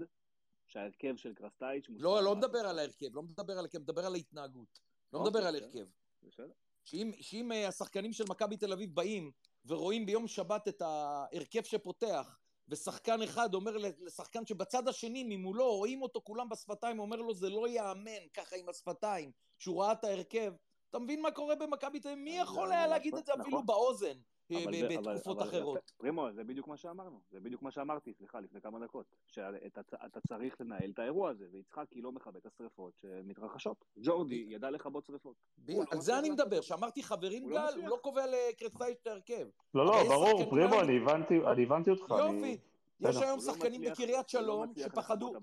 שההרכב 0.68 1.16
של 1.16 1.34
קרסטייץ' 1.34 1.86
לא, 1.90 2.24
לא 2.24 2.36
מדבר 2.36 2.60
על 2.60 2.80
ההרכב, 2.80 3.16
לא 3.16 3.24
מדבר 3.24 3.54
על 3.54 3.60
ההרכב, 3.60 3.80
מדבר 3.80 4.06
על 4.06 4.14
ההתנהגות. 4.14 4.80
לא 5.14 5.20
אוקיי, 5.20 5.30
מדבר 5.30 5.48
על 5.48 5.56
בסדר. 5.56 5.66
הרכב. 5.66 5.90
בסדר. 6.24 6.52
שאם, 6.86 7.12
שאם 7.22 7.52
אה, 7.52 7.68
השחקנים 7.68 8.14
של 8.14 8.24
מכבי 8.30 8.58
תל 8.58 8.74
אביב 8.74 8.96
באים 8.96 9.32
ורואים 9.68 10.06
ביום 10.06 10.28
שבת 10.28 10.68
את 10.68 10.82
ההרכב 10.82 11.64
שפותח, 11.64 12.38
ושחקן 12.70 13.22
אחד 13.22 13.54
אומר 13.54 13.78
לשחקן 14.00 14.46
שבצד 14.46 14.88
השני 14.88 15.24
ממולו, 15.24 15.76
רואים 15.76 16.02
אותו 16.02 16.22
כולם 16.24 16.50
בשפתיים, 16.50 17.00
אומר 17.00 17.18
לו 17.18 17.34
זה 17.34 17.50
לא 17.50 17.68
ייאמן, 17.68 18.28
ככה 18.34 18.56
עם 18.56 18.70
השפתיים, 18.70 19.32
שהוא 19.60 19.82
ראה 19.84 19.92
את 19.92 20.04
ההרכב, 20.04 20.54
אתה 20.90 21.00
מבין 21.00 21.22
מה 21.22 21.32
קורה 21.32 21.56
במכבי 21.56 22.00
תל 22.00 22.10
אביב? 22.10 22.24
מי 22.24 22.38
יכול 22.38 22.72
היה 22.72 22.88
להגיד 22.88 23.16
את 23.16 23.26
זה 23.26 23.34
אפילו 23.34 23.48
נכון. 23.48 23.66
באוזן 23.66 24.18
בתקופות 24.50 25.38
אבל- 25.38 25.48
אבל 25.48 25.50
אחרות? 25.50 25.78
יפה. 25.78 25.98
פרימו, 25.98 26.28
זה 26.34 26.44
בדיוק 26.44 26.68
מה 26.68 26.78
שאמרנו, 26.78 27.20
זה 27.32 27.40
בדיוק 27.40 27.62
מה 27.62 27.72
שאמרתי, 27.72 28.14
סליחה, 28.14 28.40
לפני 28.40 28.62
כמה 28.62 28.80
דקות, 28.80 29.06
שאתה 29.28 29.82
אתה 30.06 30.20
צריך 30.28 30.62
לנהל 30.62 30.90
את 30.94 31.00
האירוע 31.00 31.30
הזה, 31.30 31.46
ויצחקי 31.52 32.02
לא 32.02 32.12
מכבד 32.12 32.36
את 32.36 32.46
השרפות 32.46 32.94
שמתרחשות. 32.98 33.86
ג'ורדי 33.98 34.46
ידע 34.50 34.70
לכבות 34.72 35.08
הוא 35.08 35.14
לא 35.14 35.84
על 35.92 36.02
זה 36.02 36.20
אני 36.20 36.30
מדבר. 36.30 36.62
שאמרתי 36.62 37.04
חברים 37.04 37.50
לא 37.50 37.56
גל, 37.56 37.80
הוא. 37.80 37.88
לא 37.88 37.98
קובע 38.02 38.26
לקרסטייץ' 38.28 38.98
את 39.02 39.08
ההרכב. 39.08 39.48
לא, 39.74 39.86
לא, 39.86 40.04
ברור, 40.04 40.50
פרימו, 40.50 40.82
אני 40.82 40.98
הבנתי, 40.98 41.40
אותך. 41.92 42.10
יופי, 42.10 42.58
יש. 43.00 43.16
היום 43.22 43.40
לא 43.40 43.54
שחקנים 43.54 43.82
בקריית 43.82 44.30
שלום 44.30 44.74
שפחדו, 44.76 45.34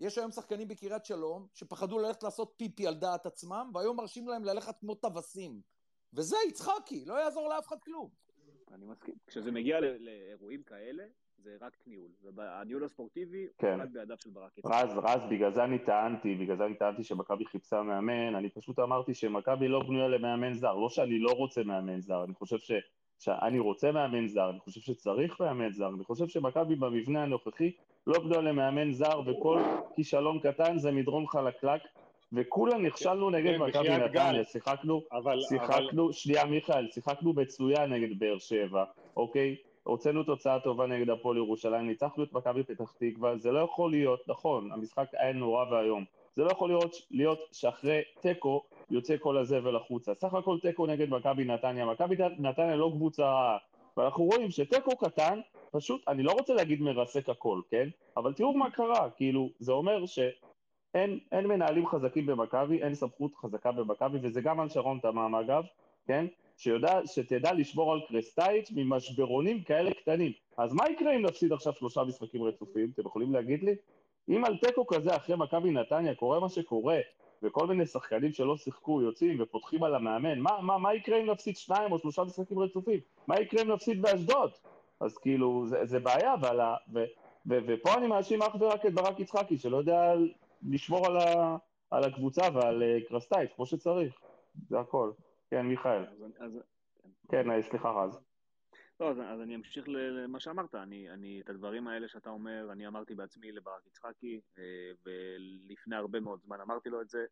יש 0.00 0.18
היום 0.18 0.30
שחקנים 0.30 0.68
בקריית 0.68 1.04
שלום 1.04 1.46
שפחדו 1.54 1.98
ללכת 1.98 2.22
לעשות 2.22 2.54
פיפי 2.56 2.86
על 2.86 2.94
דעת 2.94 3.26
עצמם, 3.26 3.70
והיום 3.74 3.96
מרשים 3.96 4.28
להם 4.28 4.44
ללכת 4.44 4.78
כמו 4.78 4.94
טווסים. 4.94 5.60
וזה 6.14 6.36
יצחקי, 6.48 7.04
לא 7.06 7.14
יעזור 7.14 7.48
לאף 7.48 7.68
אחד 7.68 7.80
כלום. 7.80 8.08
אני 8.74 8.86
מסכים. 8.86 9.14
כשזה 9.26 9.52
מגיע 9.52 9.80
לאירועים 9.80 10.62
כאלה, 10.62 11.04
זה 11.38 11.56
רק 11.60 11.76
ניהול. 11.86 12.10
והניהול 12.34 12.84
הספורטיבי 12.84 13.46
כן. 13.58 13.72
הוא 13.72 13.82
רק 13.82 13.88
בידיו 13.88 14.16
של 14.18 14.30
ברק. 14.30 14.52
רז, 14.64 14.90
רז, 14.96 15.20
בגלל 15.30 15.52
זה 15.52 15.64
אני 15.64 15.78
טענתי, 15.78 16.34
בגלל 16.34 16.56
זה 16.56 16.64
אני 16.64 16.74
טענתי 16.74 17.04
שמכבי 17.04 17.44
חיפשה 17.44 17.82
מאמן, 17.82 18.34
אני 18.34 18.50
פשוט 18.50 18.78
אמרתי 18.78 19.14
שמכבי 19.14 19.68
לא 19.68 19.80
בנויה 19.82 20.08
למאמן 20.08 20.54
זר, 20.54 20.74
לא 20.74 20.88
שאני 20.88 21.18
לא 21.18 21.30
רוצה 21.30 21.62
מאמן 21.62 22.00
זר, 22.00 22.24
אני 22.24 22.34
חושב 22.34 22.58
ש... 22.58 22.72
שאני 23.18 23.58
רוצה 23.58 23.92
מאמן 23.92 24.26
זר, 24.26 24.50
אני 24.50 24.60
חושב 24.60 24.80
שצריך 24.80 25.40
מאמן 25.40 25.72
זר, 25.72 25.88
אני 25.88 26.04
חושב 26.04 26.28
שמכבי 26.28 26.76
במבנה 26.76 27.22
הנוכחי 27.22 27.72
לא 28.06 28.18
בנויה 28.18 28.40
למאמן 28.40 28.92
זר, 28.92 29.20
וכל 29.26 29.62
כישלון 29.94 30.40
קטן 30.40 30.78
זה 30.78 30.92
מדרון 30.92 31.26
חלקלק, 31.26 31.82
וכולה 32.32 32.78
נכשלנו 32.78 33.30
נגד 33.30 33.52
כן, 33.52 33.62
מכבי 33.62 33.98
נתניה. 33.98 34.44
שיחקנו, 34.44 35.02
אבל, 35.12 35.20
אבל 35.20 35.40
שיחקנו, 35.40 36.12
שנייה 36.12 36.44
מיכאל, 36.44 36.88
שיחקנו 36.90 37.32
מצוין 37.32 37.92
נגד 37.92 38.18
באר 38.18 38.38
שבע, 38.38 38.84
אוקיי? 39.16 39.56
הוצאנו 39.82 40.22
תוצאה 40.22 40.60
טובה 40.60 40.86
נגד 40.86 41.10
הפועל 41.10 41.36
ירושלים, 41.36 41.86
ניצחנו 41.86 42.24
את 42.24 42.32
מכבי 42.32 42.62
פתח 42.62 42.92
תקווה, 42.98 43.36
זה 43.36 43.52
לא 43.52 43.58
יכול 43.58 43.90
להיות, 43.90 44.28
נכון, 44.28 44.72
המשחק 44.72 45.06
היה 45.12 45.32
נורא 45.32 45.64
ואיום, 45.70 46.04
זה 46.34 46.44
לא 46.44 46.50
יכול 46.50 46.68
להיות, 46.68 46.96
להיות 47.10 47.38
שאחרי 47.52 48.00
תיקו 48.20 48.62
יוצא 48.90 49.16
כל 49.20 49.38
הזבל 49.38 49.76
החוצה. 49.76 50.14
סך 50.14 50.34
הכל 50.34 50.58
תיקו 50.62 50.86
נגד 50.86 51.10
מכבי 51.10 51.44
נתניה, 51.44 51.86
מכבי 51.86 52.16
נתניה 52.38 52.76
לא 52.76 52.90
קבוצה 52.94 53.22
רעה, 53.22 53.58
ואנחנו 53.96 54.24
רואים 54.24 54.50
שתיקו 54.50 54.96
קטן, 54.96 55.40
פשוט, 55.70 56.08
אני 56.08 56.22
לא 56.22 56.32
רוצה 56.32 56.54
להגיד 56.54 56.82
מרסק 56.82 57.28
הכל, 57.28 57.60
כן? 57.70 57.88
אבל 58.16 58.32
תראו 58.32 58.54
מה 58.54 58.70
קרה, 58.70 59.10
כאילו, 59.10 59.50
זה 59.58 59.72
אומר 59.72 60.06
שאין 60.06 60.30
אין 61.32 61.46
מנהלים 61.46 61.86
חזקים 61.86 62.26
במכבי, 62.26 62.82
אין 62.82 62.94
סמכות 62.94 63.34
חזקה 63.34 63.72
במכבי, 63.72 64.18
וזה 64.22 64.40
גם 64.40 64.60
על 64.60 64.68
שרון 64.68 64.98
תמם 65.02 65.34
אגב, 65.34 65.64
כן? 66.06 66.26
שיודע, 66.56 67.00
שתדע 67.06 67.52
לשמור 67.52 67.92
על 67.92 68.00
קרסטייץ' 68.08 68.70
ממשברונים 68.74 69.62
כאלה 69.62 69.90
קטנים. 69.90 70.32
אז 70.56 70.72
מה 70.72 70.90
יקרה 70.90 71.16
אם 71.16 71.22
נפסיד 71.22 71.52
עכשיו 71.52 71.72
שלושה 71.72 72.04
משחקים 72.04 72.42
רצופים? 72.42 72.90
אתם 72.94 73.02
יכולים 73.06 73.32
להגיד 73.32 73.62
לי? 73.62 73.74
אם 74.28 74.44
על 74.44 74.56
תיקו 74.56 74.86
כזה 74.86 75.16
אחרי 75.16 75.36
מכבי 75.36 75.70
נתניה 75.70 76.14
קורה 76.14 76.40
מה 76.40 76.48
שקורה, 76.48 76.98
וכל 77.42 77.66
מיני 77.66 77.86
שחקנים 77.86 78.32
שלא 78.32 78.56
שיחקו 78.56 79.02
יוצאים 79.02 79.36
ופותחים 79.40 79.82
על 79.82 79.94
המאמן, 79.94 80.38
מה, 80.38 80.60
מה, 80.60 80.78
מה 80.78 80.94
יקרה 80.94 81.20
אם 81.20 81.26
נפסיד 81.26 81.56
שניים 81.56 81.92
או 81.92 81.98
שלושה 81.98 82.24
משחקים 82.24 82.58
רצופים? 82.58 83.00
מה 83.26 83.40
יקרה 83.40 83.62
אם 83.62 83.70
נפסיד 83.70 84.02
באשדוד? 84.02 84.50
אז 85.00 85.18
כאילו, 85.18 85.66
זה, 85.66 85.84
זה 85.84 86.00
בעיה, 86.00 86.34
ועל 86.40 86.60
ה, 86.60 86.76
ו, 86.92 87.04
ו, 87.46 87.58
ופה 87.66 87.94
אני 87.94 88.06
מאשים 88.06 88.42
אך 88.42 88.56
ורק 88.60 88.86
את 88.86 88.94
ברק 88.94 89.20
יצחקי, 89.20 89.58
שלא 89.58 89.76
יודע 89.76 90.14
לשמור 90.70 91.06
על, 91.06 91.16
ה, 91.16 91.56
על 91.90 92.04
הקבוצה 92.04 92.42
ועל 92.54 92.82
אה, 92.82 92.98
קרסטייץ' 93.08 93.50
כמו 93.56 93.66
שצריך. 93.66 94.14
זה 94.68 94.80
הכל. 94.80 95.12
כן, 95.50 95.66
מיכאל. 95.66 96.06
אז, 96.06 96.24
אז, 96.38 96.58
כן, 97.28 97.50
אה, 97.50 97.62
סליחה 97.62 97.90
רז. 97.90 98.20
לא, 99.00 99.10
אז, 99.10 99.18
אז 99.18 99.40
אני 99.40 99.54
אמשיך 99.54 99.88
למה 99.88 100.40
שאמרת. 100.40 100.74
אני, 100.74 101.10
אני, 101.10 101.40
את 101.40 101.48
הדברים 101.48 101.88
האלה 101.88 102.08
שאתה 102.08 102.30
אומר, 102.30 102.68
אני 102.72 102.86
אמרתי 102.86 103.14
בעצמי 103.14 103.52
לברק 103.52 103.86
יצחקי, 103.86 104.40
אה, 104.58 104.62
ולפני 105.04 105.96
הרבה 105.96 106.20
מאוד 106.20 106.40
זמן 106.42 106.60
אמרתי 106.60 106.88
לו 106.88 107.00
את 107.00 107.08
זה, 107.08 107.24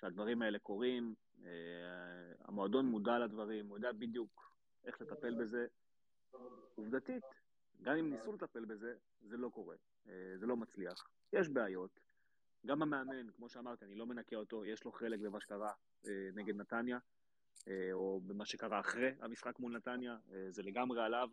שהדברים 0.00 0.42
האלה 0.42 0.58
קורים, 0.58 1.14
המועדון 2.44 2.86
מודע 2.86 3.18
לדברים, 3.18 3.68
הוא 3.68 3.76
יודע 3.76 3.92
בדיוק 3.92 4.52
איך 4.84 5.00
לטפל 5.00 5.34
בזה. 5.34 5.66
עובדתית, 6.74 7.24
גם 7.82 7.96
אם 7.96 8.10
ניסו 8.10 8.32
לטפל 8.32 8.64
בזה, 8.64 8.94
זה 9.20 9.36
לא 9.36 9.48
קורה, 9.48 9.76
זה 10.36 10.46
לא 10.46 10.56
מצליח. 10.56 11.08
יש 11.32 11.48
בעיות. 11.48 12.00
גם 12.66 12.82
המאמן, 12.82 13.30
כמו 13.36 13.48
שאמרתי, 13.48 13.84
אני 13.84 13.94
לא 13.94 14.06
מנקה 14.06 14.36
אותו, 14.36 14.64
יש 14.64 14.84
לו 14.84 14.92
חלק 14.92 15.20
במה 15.20 15.40
שקרה 15.40 15.72
אה, 16.06 16.28
נגד 16.34 16.56
נתניה. 16.56 16.98
אה, 17.68 17.92
או 17.92 18.20
במה 18.26 18.46
שקרה 18.46 18.80
אחרי 18.80 19.10
המשחק 19.20 19.58
מול 19.58 19.76
נתניה, 19.76 20.16
אה, 20.32 20.46
זה 20.50 20.62
לגמרי 20.62 21.02
עליו. 21.02 21.28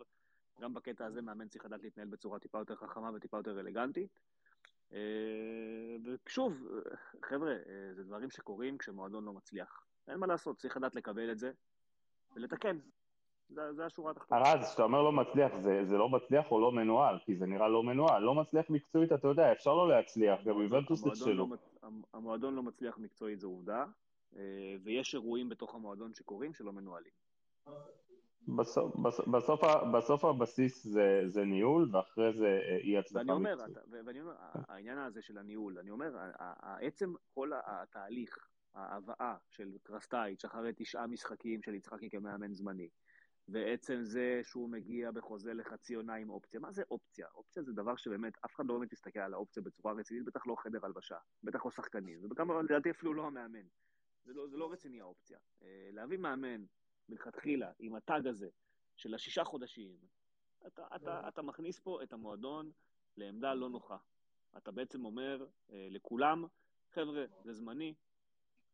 גם 0.62 0.74
בקטע 0.74 1.06
הזה 1.06 1.22
מאמן 1.22 1.48
צריך 1.48 1.66
לדעת 1.66 1.84
להתנהל 1.84 2.08
בצורה 2.08 2.40
טיפה 2.40 2.58
יותר 2.58 2.76
חכמה 2.76 3.12
וטיפה 3.14 3.38
יותר 3.38 3.60
אלגנטית. 3.60 4.20
ושוב, 6.04 6.68
חבר'ה, 7.24 7.56
זה 7.94 8.04
דברים 8.04 8.32
שקורים 8.32 8.78
כשמועדון 8.78 9.26
לא 9.26 9.34
מצליח. 9.34 9.86
אין 10.08 10.18
מה 10.18 10.28
לעשות, 10.28 10.58
צריך 10.58 10.78
לדעת 10.78 10.96
לקבל 10.96 11.32
את 11.32 11.40
זה 11.40 11.52
ולתקן. 12.36 12.78
זה, 13.54 13.86
השורה 13.86 14.12
התחתונה. 14.12 14.42
רז, 14.42 14.68
כשאתה 14.68 14.84
אומר 14.84 15.02
לא 15.02 15.12
מצליח, 15.12 15.52
זה, 15.60 15.86
זה 15.86 15.98
לא 15.98 16.10
מצליח 16.10 16.52
או 16.52 16.60
לא 16.60 16.72
מנוהל, 16.72 17.20
כי 17.20 17.36
זה 17.36 17.46
נראה 17.46 17.68
לא 17.68 17.84
מנוהל. 17.84 18.24
לא 18.24 18.36
מצליח 18.36 18.70
מקצועית, 18.70 19.12
אתה 19.14 19.28
יודע, 19.28 19.52
אפשר 19.52 19.74
לא 19.74 19.90
להצליח, 19.90 20.44
גם 20.44 20.56
נכשלו. 21.06 21.34
לא, 21.34 21.48
מצ- 21.48 21.78
המועדון 22.14 22.56
לא 22.56 22.64
מצליח 22.64 22.98
מקצועית, 22.98 23.40
זו 23.40 23.48
עובדה, 23.48 23.86
אה, 24.36 24.42
ויש 24.84 25.14
אירועים 25.14 25.50
בתוך 25.50 25.76
המועדון 25.76 26.14
שקורים 26.14 26.54
שלא 26.54 26.74
מנוהלים. 26.74 27.12
בסוף, 28.48 28.96
בסוף, 29.32 29.62
בסוף, 29.94 30.26
הבסיס 30.26 30.88
זה, 30.88 31.24
זה 31.28 31.46
ניהול, 31.46 31.90
ואחרי 31.92 32.34
זה 32.34 32.60
אה, 32.70 32.78
אי 32.78 32.98
הצלחה 32.98 33.34
מקצועית. 33.40 33.78
ואני 34.06 34.22
אומר, 34.22 34.34
העניין 34.68 34.98
הזה 34.98 35.22
של 35.22 35.38
הניהול, 35.38 35.78
אני 35.80 35.92
אומר, 35.92 36.18
עצם 36.82 37.14
כל 37.34 37.52
התהליך, 37.66 38.38
ההבאה 38.74 39.36
של 39.50 39.72
קרסטייץ' 39.84 40.46
אחרי 40.46 40.72
תשעה 40.76 41.08
משחקים 41.08 41.62
של 41.62 41.74
יצחקי 41.74 42.10
כמאמן 42.10 42.54
זמני, 42.54 42.90
ועצם 43.48 44.04
זה 44.04 44.42
שהוא 44.44 44.70
מגיע 44.70 45.12
בחוזה 45.12 45.54
לחצי 45.54 45.94
עונה 45.94 46.16
עם 46.16 46.30
אופציה, 46.30 46.60
מה 46.60 46.72
זה 46.72 46.84
אופציה? 46.92 47.28
אופציה 47.36 47.64
זה 47.64 47.74
דבר 47.74 47.96
שבאמת, 47.96 48.34
אף 48.46 48.56
אחד 48.56 48.66
לא 48.66 48.78
באמת 48.78 48.94
מסתכל 48.94 49.20
על 49.20 49.34
האופציה 49.34 49.64
בצורה 49.64 49.94
רצינית, 49.94 50.26
בטח 50.26 50.48
לא 50.48 50.56
חדר 50.56 50.86
הלבשה, 50.86 51.18
בטח 51.44 51.66
לא 51.66 51.72
שחקנים, 51.72 52.20
וגם 52.32 52.52
לדעתי 52.52 52.92
אפילו 52.92 53.14
לא 53.14 53.28
המאמן. 53.28 53.66
זה 54.26 54.34
לא, 54.34 54.48
זה 54.48 54.58
לא 54.58 54.72
רציני 54.72 55.02
האופציה. 55.02 55.40
אה, 55.64 55.90
להביא 55.92 56.18
מאמן 56.18 56.64
מלכתחילה 57.10 57.72
עם 57.80 57.96
הטאג 57.96 58.28
הזה 58.28 58.50
של 58.96 59.14
השישה 59.14 59.44
חודשים, 59.44 59.96
אתה, 60.68 60.88
אתה, 60.96 61.28
אתה 61.28 61.42
מכניס 61.42 61.80
פה 61.80 62.04
את 62.04 62.14
המועדון 62.14 62.72
לעמדה 63.18 63.54
לא 63.54 63.70
נוחה. 63.70 63.98
אתה 64.58 64.72
בעצם 64.72 65.06
אומר 65.06 65.46
אה, 65.72 65.88
לכולם, 65.90 66.46
חבר'ה, 66.94 67.26
זה 67.44 67.54
זמני, 67.54 67.94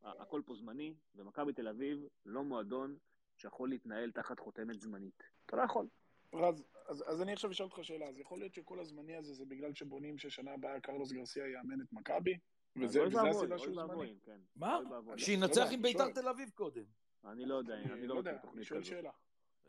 הכל 0.04 0.42
פה 0.46 0.56
זמני, 0.56 0.94
ומכבי 1.16 1.54
תל 1.54 1.68
אביב 1.68 2.08
לא 2.26 2.44
מועדון 2.44 2.98
שיכול 3.38 3.70
להתנהל 3.70 4.12
תחת 4.12 4.40
חותמת 4.40 4.80
זמנית. 4.80 5.24
אתה 5.46 5.56
לא 5.56 5.62
יכול. 5.62 5.88
רז, 6.34 6.64
אז, 6.88 7.04
אז 7.08 7.22
אני 7.22 7.34
עכשיו 7.34 7.52
אשאל 7.52 7.66
אותך 7.66 7.80
שאלה, 7.82 8.06
אז 8.06 8.20
יכול 8.20 8.40
להיות 8.40 8.54
שכל 8.54 8.80
הזמני 8.80 9.16
הזה 9.16 9.34
זה 9.34 9.46
בגלל 9.46 9.74
שבונים 9.74 10.18
ששנה 10.18 10.54
הבאה 10.54 10.80
קרלוס 10.80 11.12
גרסיה 11.12 11.48
יאמן 11.48 11.82
את 11.82 11.94
מכבי? 11.94 12.38
וזה, 12.82 13.04
הסיבה 13.04 13.58
שהוא 13.58 13.76
זמני? 13.76 14.16
כן. 14.24 14.40
מה? 14.56 14.80
ואבוי. 14.92 15.20
שינצח 15.20 15.58
לא 15.58 15.64
עם 15.64 15.70
אני 15.70 15.78
ביתר 15.78 16.04
שואל. 16.04 16.14
תל 16.14 16.30
אביב 16.30 16.50
קודם. 16.50 16.84
אני 17.26 17.46
לא 17.46 17.56
יודע, 17.56 17.76
אני 17.76 18.08
לא 18.08 18.16
לא 18.16 18.22
מכיר 18.22 18.38
תוכנית 18.38 18.66
שואל 18.66 18.82
כזאת. 18.82 18.90
שאלה. 18.90 19.12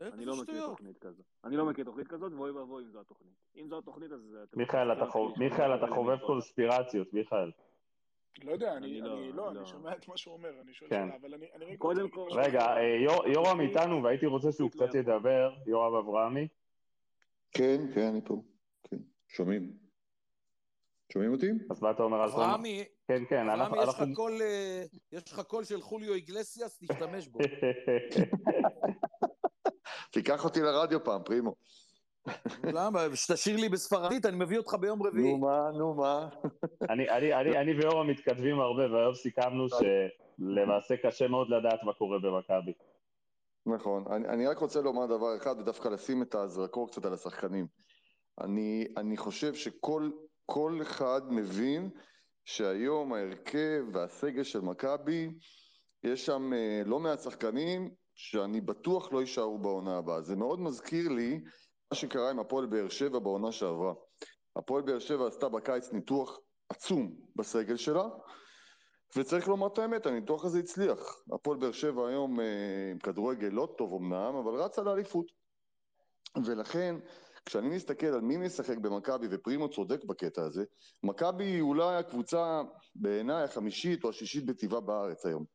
אני 0.01 0.25
לא 0.25 0.41
מכיר. 0.41 0.67
תוכנית 0.67 0.97
כזאת. 0.97 1.25
אני 1.43 1.57
לא 1.57 1.65
מכיר 1.65 1.85
תוכנית 1.85 2.07
כזאת, 2.07 2.33
ואוי 2.33 2.51
ואבוי 2.51 2.83
אם 2.83 2.89
זו 2.91 2.99
התוכנית. 2.99 3.33
אם 3.55 3.67
זו 3.67 3.77
התוכנית, 3.77 4.11
אז... 4.11 4.37
מיכאל, 5.37 5.75
אתה 5.75 5.87
חובב 5.95 6.17
קונספירציות, 6.17 7.13
מיכאל. 7.13 7.51
לא 8.43 8.51
יודע, 8.51 8.77
אני 8.77 8.87
אני, 8.87 9.01
לא- 9.01 9.17
אני 9.17 9.31
לא, 9.31 9.43
אני 9.49 9.51
אני 9.51 9.59
לא. 9.59 9.65
שומע 9.65 9.95
את 9.95 10.07
מה 10.07 10.17
שהוא 10.17 10.33
אומר, 10.33 10.49
אני 10.61 10.73
שואל 10.73 10.89
כן. 10.89 11.05
שאלה, 11.07 11.15
אבל 11.21 11.33
אני, 11.33 11.45
אני 11.55 11.65
רגע 11.65 11.77
קודם 11.77 12.09
כל-. 12.09 12.27
רגע, 12.31 12.59
אה, 12.61 12.95
יור- 13.03 13.27
יורם 13.27 13.61
איתנו, 13.61 14.03
והייתי 14.03 14.25
רוצה 14.25 14.51
שהוא 14.51 14.71
קצת. 14.71 14.95
ידבר, 14.95 15.53
יורם 15.67 15.95
אברהמי. 15.95 16.47
כן, 17.51 17.77
כן, 17.95 18.07
אני 18.07 18.21
פה. 18.25 18.41
כן, 18.83 18.97
שומעים. 19.27 19.73
שומעים 21.13 21.33
אותי? 21.33 21.47
אז 21.69 21.81
מה 21.81 21.91
אתה 21.91 22.03
אומר 22.03 22.21
על 22.21 22.31
תומאס? 22.31 22.45
אברהמי, 22.45 22.83
כן, 23.07 23.23
כן, 23.29 23.49
אברהמי, 23.49 23.61
אנחנו... 23.63 23.81
יש 23.83 23.89
לך 23.89 23.99
אנחנו- 23.99 24.15
קול, 24.15 24.41
אה, 24.41 24.83
יש 25.11 25.31
לך 25.31 25.39
קול 25.39 25.63
של 25.63 25.81
חוליו 25.81 26.13
איגלסיאס, 26.13 26.79
תשתמש 26.79 27.27
בו. 27.27 27.39
תיקח 30.11 30.45
אותי 30.45 30.59
לרדיו 30.61 31.03
פעם, 31.03 31.21
פרימו. 31.25 31.55
למה? 32.63 32.99
שתשאיר 33.15 33.57
לי 33.57 33.69
בספרדית, 33.69 34.25
אני 34.25 34.37
מביא 34.37 34.57
אותך 34.57 34.73
ביום 34.73 35.03
רביעי. 35.03 35.31
נו 35.31 35.37
מה, 35.37 35.71
נו 35.71 35.93
מה. 35.93 36.29
אני, 36.89 37.73
ויורם 37.73 38.09
מתכתבים 38.09 38.59
הרבה, 38.59 38.93
והיום 38.93 39.13
סיכמנו 39.13 39.65
שלמעשה 39.69 40.95
קשה 41.03 41.27
מאוד 41.27 41.47
לדעת 41.49 41.83
מה 41.83 41.93
קורה 41.93 42.19
במכבי. 42.19 42.73
נכון. 43.65 44.03
אני, 44.11 44.27
אני 44.27 44.47
רק 44.47 44.57
רוצה 44.57 44.81
לומר 44.81 45.05
דבר 45.05 45.37
אחד, 45.37 45.55
ודווקא 45.59 45.87
לשים 45.87 46.21
את 46.21 46.35
הזרקור 46.35 46.87
קצת 46.87 47.05
על 47.05 47.13
השחקנים. 47.13 47.67
אני, 48.41 48.87
אני 48.97 49.17
חושב 49.17 49.53
שכל 49.53 50.09
כל 50.45 50.79
אחד 50.81 51.21
מבין 51.29 51.89
שהיום 52.45 53.13
ההרכב 53.13 53.83
והסגל 53.93 54.43
של 54.43 54.61
מכבי, 54.61 55.29
יש 56.03 56.25
שם 56.25 56.53
אה, 56.53 56.81
לא 56.85 56.99
מעט 56.99 57.19
שחקנים 57.19 57.89
שאני 58.15 58.61
בטוח 58.61 59.13
לא 59.13 59.19
יישארו 59.19 59.57
בעונה 59.57 59.97
הבאה. 59.97 60.21
זה 60.21 60.35
מאוד 60.35 60.59
מזכיר 60.59 61.09
לי 61.09 61.39
מה 61.91 61.95
שקרה 61.95 62.29
עם 62.29 62.39
הפועל 62.39 62.65
באר 62.65 62.89
שבע 62.89 63.19
בעונה 63.19 63.51
שעברה. 63.51 63.93
הפועל 64.55 64.83
באר 64.83 64.99
שבע 64.99 65.27
עשתה 65.27 65.49
בקיץ 65.49 65.93
ניתוח 65.93 66.39
עצום 66.69 67.15
בסגל 67.35 67.77
שלה, 67.77 68.03
וצריך 69.17 69.47
לומר 69.47 69.67
את 69.67 69.77
האמת, 69.77 70.05
הניתוח 70.05 70.45
הזה 70.45 70.59
הצליח. 70.59 70.99
הפועל 71.33 71.57
באר 71.57 71.71
שבע 71.71 72.07
היום 72.07 72.39
אה, 72.39 72.45
עם 72.91 72.99
כדורגל 72.99 73.47
לא 73.47 73.73
טוב 73.77 73.93
אמנם, 73.93 74.35
אבל 74.35 74.61
רצה 74.61 74.81
לאליפות. 74.81 75.25
ולכן, 76.45 76.95
כשאני 77.45 77.69
מסתכל 77.69 78.07
על 78.07 78.21
מי 78.21 78.37
משחק 78.37 78.77
במכבי, 78.77 79.27
ופרימו 79.31 79.69
צודק 79.69 80.03
בקטע 80.03 80.43
הזה, 80.43 80.63
מכבי 81.03 81.45
היא 81.45 81.61
אולי 81.61 81.95
הקבוצה 81.95 82.61
בעיניי 82.95 83.43
החמישית 83.43 84.03
או 84.03 84.09
השישית 84.09 84.45
בטבעה 84.45 84.81
בארץ 84.81 85.25
היום. 85.25 85.45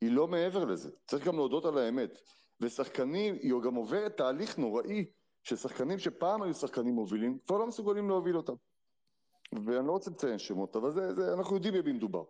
היא 0.00 0.12
לא 0.12 0.28
מעבר 0.28 0.64
לזה, 0.64 0.90
צריך 1.06 1.26
גם 1.26 1.36
להודות 1.36 1.64
על 1.64 1.78
האמת. 1.78 2.10
ושחקנים, 2.60 3.34
היא 3.34 3.52
גם 3.64 3.74
עוברת 3.74 4.16
תהליך 4.16 4.58
נוראי, 4.58 5.04
ששחקנים 5.42 5.98
שפעם 5.98 6.42
היו 6.42 6.54
שחקנים 6.54 6.94
מובילים, 6.94 7.38
כבר 7.46 7.58
לא 7.58 7.66
מסוגלים 7.66 8.08
להוביל 8.08 8.36
אותם. 8.36 8.54
ואני 9.52 9.86
לא 9.86 9.92
רוצה 9.92 10.10
לציין 10.10 10.38
שמות, 10.38 10.76
אבל 10.76 10.92
זה, 10.92 11.14
זה, 11.14 11.34
אנחנו 11.34 11.56
יודעים 11.56 11.74
במי 11.74 11.92
מדובר. 11.92 12.24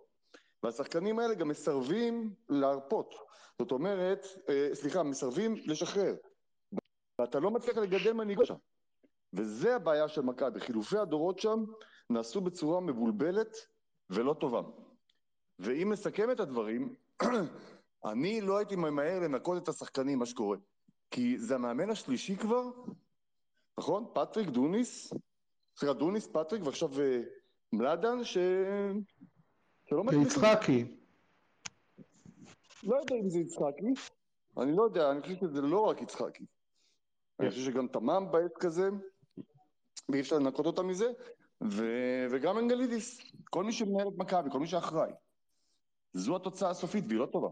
והשחקנים 0.62 1.18
האלה 1.18 1.34
גם 1.34 1.48
מסרבים 1.48 2.34
להרפות. 2.48 3.14
זאת 3.58 3.72
אומרת, 3.72 4.26
אה, 4.48 4.70
סליחה, 4.74 5.02
מסרבים 5.02 5.54
לשחרר. 5.66 6.14
ואתה 7.18 7.40
לא 7.40 7.50
מצליח 7.50 7.76
לגדל 7.76 8.12
מנהיגות 8.12 8.46
שם. 8.46 8.54
וזה 9.32 9.76
הבעיה 9.76 10.08
של 10.08 10.20
מכבי. 10.20 10.60
חילופי 10.60 10.98
הדורות 10.98 11.38
שם 11.38 11.64
נעשו 12.10 12.40
בצורה 12.40 12.80
מבולבלת 12.80 13.56
ולא 14.10 14.34
טובה. 14.40 14.62
ואם 15.58 15.92
נסכם 15.92 16.30
את 16.30 16.40
הדברים, 16.40 16.94
אני 18.04 18.40
לא 18.40 18.56
הייתי 18.58 18.76
ממהר 18.76 19.20
לנקות 19.20 19.62
את 19.62 19.68
השחקנים, 19.68 20.18
מה 20.18 20.26
שקורה. 20.26 20.56
כי 21.10 21.38
זה 21.38 21.54
המאמן 21.54 21.90
השלישי 21.90 22.36
כבר, 22.36 22.70
נכון? 23.78 24.06
פטריק, 24.14 24.48
דוניס, 24.48 25.12
סליחה, 25.76 25.94
דוניס, 25.94 26.26
פטריק, 26.26 26.62
ועכשיו 26.64 27.00
אה, 27.00 27.20
מלאדן, 27.72 28.24
ש... 28.24 28.38
שלא 29.86 30.04
מצליחים. 30.04 30.22
ויצחקי. 30.22 30.84
לא 32.82 32.96
יודע 32.96 33.14
אם 33.14 33.28
זה 33.28 33.38
יצחקי, 33.38 33.92
אני 34.58 34.76
לא 34.76 34.82
יודע, 34.82 35.10
אני 35.10 35.20
חושב 35.22 35.34
שזה 35.36 35.60
לא 35.60 35.80
רק 35.80 36.02
יצחקי. 36.02 36.44
אני 37.40 37.50
חושב 37.50 37.62
שגם 37.62 37.88
תמם 37.88 38.28
בעת 38.30 38.56
כזה, 38.60 38.88
ואי 40.08 40.20
אפשר 40.20 40.38
לנקות 40.38 40.66
אותה 40.66 40.82
מזה, 40.82 41.12
ו... 41.64 41.84
וגם 42.30 42.58
אנגלידיס, 42.58 43.20
כל 43.50 43.64
מי 43.64 43.72
שמנהל 43.72 44.08
את 44.08 44.18
מכבי, 44.18 44.50
כל 44.50 44.60
מי 44.60 44.66
שאחראי. 44.66 45.10
זו 46.12 46.36
התוצאה 46.36 46.70
הסופית, 46.70 47.04
והיא 47.08 47.18
לא 47.18 47.26
טובה. 47.26 47.48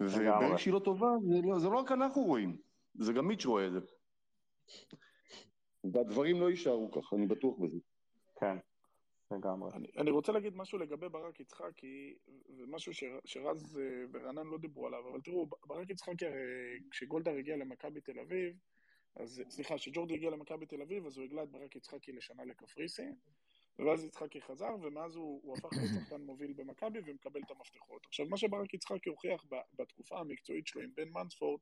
וברגע 0.00 0.58
שהיא 0.58 0.74
לא 0.74 0.78
טובה, 0.78 1.06
זה 1.28 1.34
לא, 1.42 1.58
זה 1.58 1.68
לא 1.68 1.78
רק 1.78 1.92
אנחנו 1.92 2.22
רואים, 2.22 2.56
זה 2.94 3.12
גם 3.12 3.28
מיץ' 3.28 3.46
רואה 3.46 3.66
את 3.66 3.72
זה. 3.72 3.80
והדברים 5.92 6.40
לא 6.40 6.50
יישארו 6.50 6.90
ככה, 6.90 7.16
אני 7.16 7.26
בטוח 7.26 7.58
בזה. 7.58 7.78
כן, 8.40 8.56
לגמרי. 9.30 9.70
אני, 9.74 9.88
אני 9.98 10.10
רוצה 10.10 10.32
להגיד 10.32 10.56
משהו 10.56 10.78
לגבי 10.78 11.08
ברק 11.08 11.40
יצחקי, 11.40 12.14
ומשהו 12.58 12.94
ש, 12.94 13.04
שרז 13.24 13.78
אה, 13.78 14.04
ורענן 14.12 14.46
לא 14.46 14.58
דיברו 14.58 14.86
עליו, 14.86 15.08
אבל 15.10 15.20
תראו, 15.20 15.46
ברק 15.66 15.90
יצחקי, 15.90 16.26
הרי 16.26 16.80
כשגולדהר 16.90 17.34
הגיע 17.34 17.56
למכבי 17.56 18.00
תל 18.00 18.18
אביב, 18.20 18.56
אז 19.16 19.42
סליחה, 19.48 19.76
כשג'ורדי 19.76 20.14
הגיע 20.14 20.30
למכבי 20.30 20.66
תל 20.66 20.82
אביב, 20.82 21.06
אז 21.06 21.16
הוא 21.16 21.24
הגלה 21.24 21.42
את 21.42 21.50
ברק 21.50 21.76
יצחקי 21.76 22.12
לשנה 22.12 22.44
לקפריסין, 22.44 23.14
ואז 23.78 24.04
יצחקי 24.04 24.40
חזר, 24.40 24.74
ומאז 24.82 25.16
הוא, 25.16 25.40
הוא 25.44 25.56
הפך 25.58 25.68
להיות 25.72 25.90
שחקן 26.04 26.20
מוביל 26.20 26.52
במכבי 26.52 26.98
ומקבל 27.06 27.40
את 27.46 27.50
המפתחות. 27.50 28.06
עכשיו, 28.06 28.26
מה 28.26 28.36
שברק 28.36 28.74
יצחקי 28.74 29.10
הוכיח 29.10 29.46
בתקופה 29.78 30.20
המקצועית 30.20 30.66
שלו 30.66 30.82
עם 30.82 30.90
בן 30.94 31.08
מנספורד, 31.08 31.60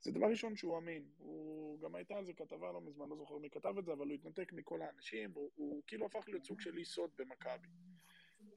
זה 0.00 0.12
דבר 0.12 0.26
ראשון 0.26 0.56
שהוא 0.56 0.78
אמין. 0.78 1.04
הוא, 1.18 1.80
גם 1.80 1.94
הייתה 1.94 2.14
על 2.14 2.24
זה 2.24 2.32
כתבה 2.32 2.72
לא 2.72 2.80
מזמן, 2.80 3.08
לא 3.08 3.16
זוכר 3.16 3.38
מי 3.38 3.50
כתב 3.50 3.78
את 3.78 3.84
זה, 3.84 3.92
אבל 3.92 4.06
הוא 4.06 4.14
התנתק 4.14 4.52
מכל 4.52 4.82
האנשים, 4.82 5.30
והוא 5.32 5.50
הוא 5.54 5.82
כאילו 5.86 6.06
הפך 6.06 6.24
להיות 6.28 6.44
סוג 6.44 6.60
של 6.60 6.78
אי 6.78 6.84
סוד 6.84 7.10
במכבי. 7.18 7.68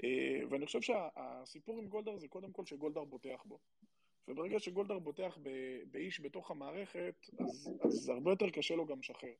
אה, 0.03 0.47
ואני 0.49 0.65
חושב 0.65 0.81
שהסיפור 0.81 1.79
עם 1.79 1.87
גולדהר 1.87 2.17
זה 2.17 2.27
קודם 2.27 2.51
כל 2.51 2.65
שגולדהר 2.65 3.05
בוטח 3.05 3.43
בו. 3.45 3.59
וברגע 4.27 4.59
שגולדהר 4.59 4.99
בוטח 4.99 5.37
באיש 5.91 6.21
בתוך 6.21 6.51
המערכת, 6.51 7.15
אז, 7.39 7.69
אז 7.81 8.09
הרבה 8.09 8.31
יותר 8.31 8.49
קשה 8.49 8.75
לו 8.75 8.85
גם 8.85 8.99
לשחרר. 8.99 9.33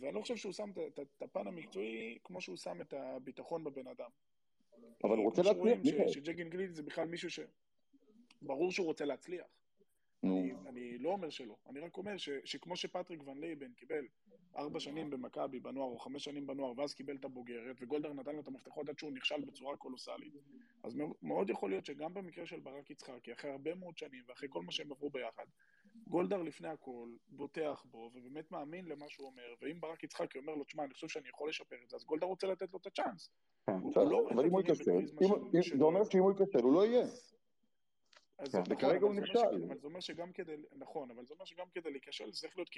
ואני 0.00 0.14
לא 0.14 0.20
חושב 0.20 0.36
שהוא 0.36 0.52
שם 0.52 0.70
את- 1.00 1.22
הפן 1.22 1.46
המקצועי 1.46 2.18
כמו 2.24 2.40
שהוא 2.40 2.56
שם 2.56 2.80
את 2.80 2.92
הביטחון 2.92 3.64
בבן 3.64 3.86
אדם. 3.86 4.10
אבל 5.04 5.16
הוא 5.16 5.24
רוצה 5.24 5.42
להצליח, 5.42 5.78
מיכאל. 5.84 6.08
ש- 6.08 6.14
שג'ק 6.14 6.38
אינגליד 6.38 6.74
זה 6.74 6.82
בכלל 6.82 7.08
מישהו 7.08 7.30
ש... 7.30 7.40
ברור 8.42 8.72
שהוא 8.72 8.86
רוצה 8.86 9.04
להצליח. 9.04 9.46
אני, 10.24 10.30
אני 10.66 10.98
לא 10.98 11.08
אומר 11.10 11.30
שלא, 11.30 11.56
אני 11.66 11.80
רק 11.80 11.96
אומר 11.96 12.16
ש, 12.16 12.28
שכמו 12.44 12.76
שפטריק 12.76 13.20
ון 13.26 13.40
לוון 13.40 13.72
קיבל 13.72 14.06
ארבע 14.56 14.80
שנים 14.80 15.10
במכבי 15.10 15.60
בנוער 15.60 15.90
או 15.90 15.98
חמש 15.98 16.24
שנים 16.24 16.46
בנוער 16.46 16.72
ואז 16.76 16.94
קיבל 16.94 17.16
את 17.16 17.24
הבוגרת 17.24 17.76
וגולדהר 17.80 18.12
נתן 18.12 18.34
לו 18.34 18.40
את 18.40 18.48
המפתחות 18.48 18.88
עד 18.88 18.98
שהוא 18.98 19.12
נכשל 19.12 19.40
בצורה 19.44 19.76
קולוסלית 19.76 20.32
אז 20.82 20.96
מאוד 21.22 21.50
יכול 21.50 21.70
להיות 21.70 21.84
שגם 21.86 22.14
במקרה 22.14 22.46
של 22.46 22.60
ברק 22.60 22.90
יצחקי 22.90 23.32
אחרי 23.32 23.50
הרבה 23.50 23.74
מאוד 23.74 23.98
שנים 23.98 24.24
ואחרי 24.26 24.48
כל 24.52 24.62
מה 24.62 24.72
שהם 24.72 24.92
עברו 24.92 25.10
ביחד 25.10 25.44
גולדהר 26.06 26.42
לפני 26.42 26.68
הכל 26.68 27.08
בוטח 27.28 27.84
בו 27.90 28.10
ובאמת 28.14 28.50
מאמין 28.50 28.84
למה 28.86 29.08
שהוא 29.08 29.26
אומר 29.26 29.54
ואם 29.62 29.80
ברק 29.80 30.02
יצחקי 30.04 30.38
אומר 30.38 30.54
לו 30.54 30.64
תשמע 30.64 30.84
אני 30.84 30.94
חושב 30.94 31.08
שאני 31.08 31.28
יכול 31.28 31.48
לשפר 31.48 31.76
את 31.84 31.90
זה 31.90 31.96
אז 31.96 32.04
גולדהר 32.04 32.28
רוצה 32.28 32.46
לתת 32.46 32.72
לו 32.72 32.78
את 32.78 32.86
הצ'אנס 32.86 33.30
כן. 33.66 33.78
לא 33.94 34.28
אבל 34.34 34.44
אם 34.46 34.50
הוא 34.50 34.60
ייכשל, 34.60 34.84
של- 35.62 35.78
זה 35.78 35.84
אומר 35.84 36.04
שאם 36.04 36.20
הוא 36.20 36.32
ייכשל 36.32 36.58
הוא 36.62 36.74
לא 36.74 36.86
יהיה. 36.86 37.06
אז 38.38 38.52
כן. 38.52 38.58
הוא 39.00 39.14
זה 39.14 39.20
נכשל. 39.20 39.64
אבל 39.68 39.78
זה 39.78 39.86
אומר 39.86 40.00
שגם 40.00 40.32
כדי, 40.32 40.52
נכון, 40.72 41.10
אבל 41.10 41.26
זה 41.26 41.34
אומר 41.34 41.44
שגם 41.44 41.66
כדי 41.74 41.90
להיכשל 41.90 42.32
זה 42.32 42.40
צריך 42.40 42.56
להיות 42.56 42.70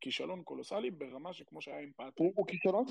כישלון, 0.00 0.42
קולוסלי 0.42 0.90
ברמה 0.90 1.32
שכמו 1.32 1.60
שהיה 1.60 1.80
עם 1.80 1.92
פטריק. 1.92 2.32
הוא 2.36 2.46
כישלון, 2.46 2.84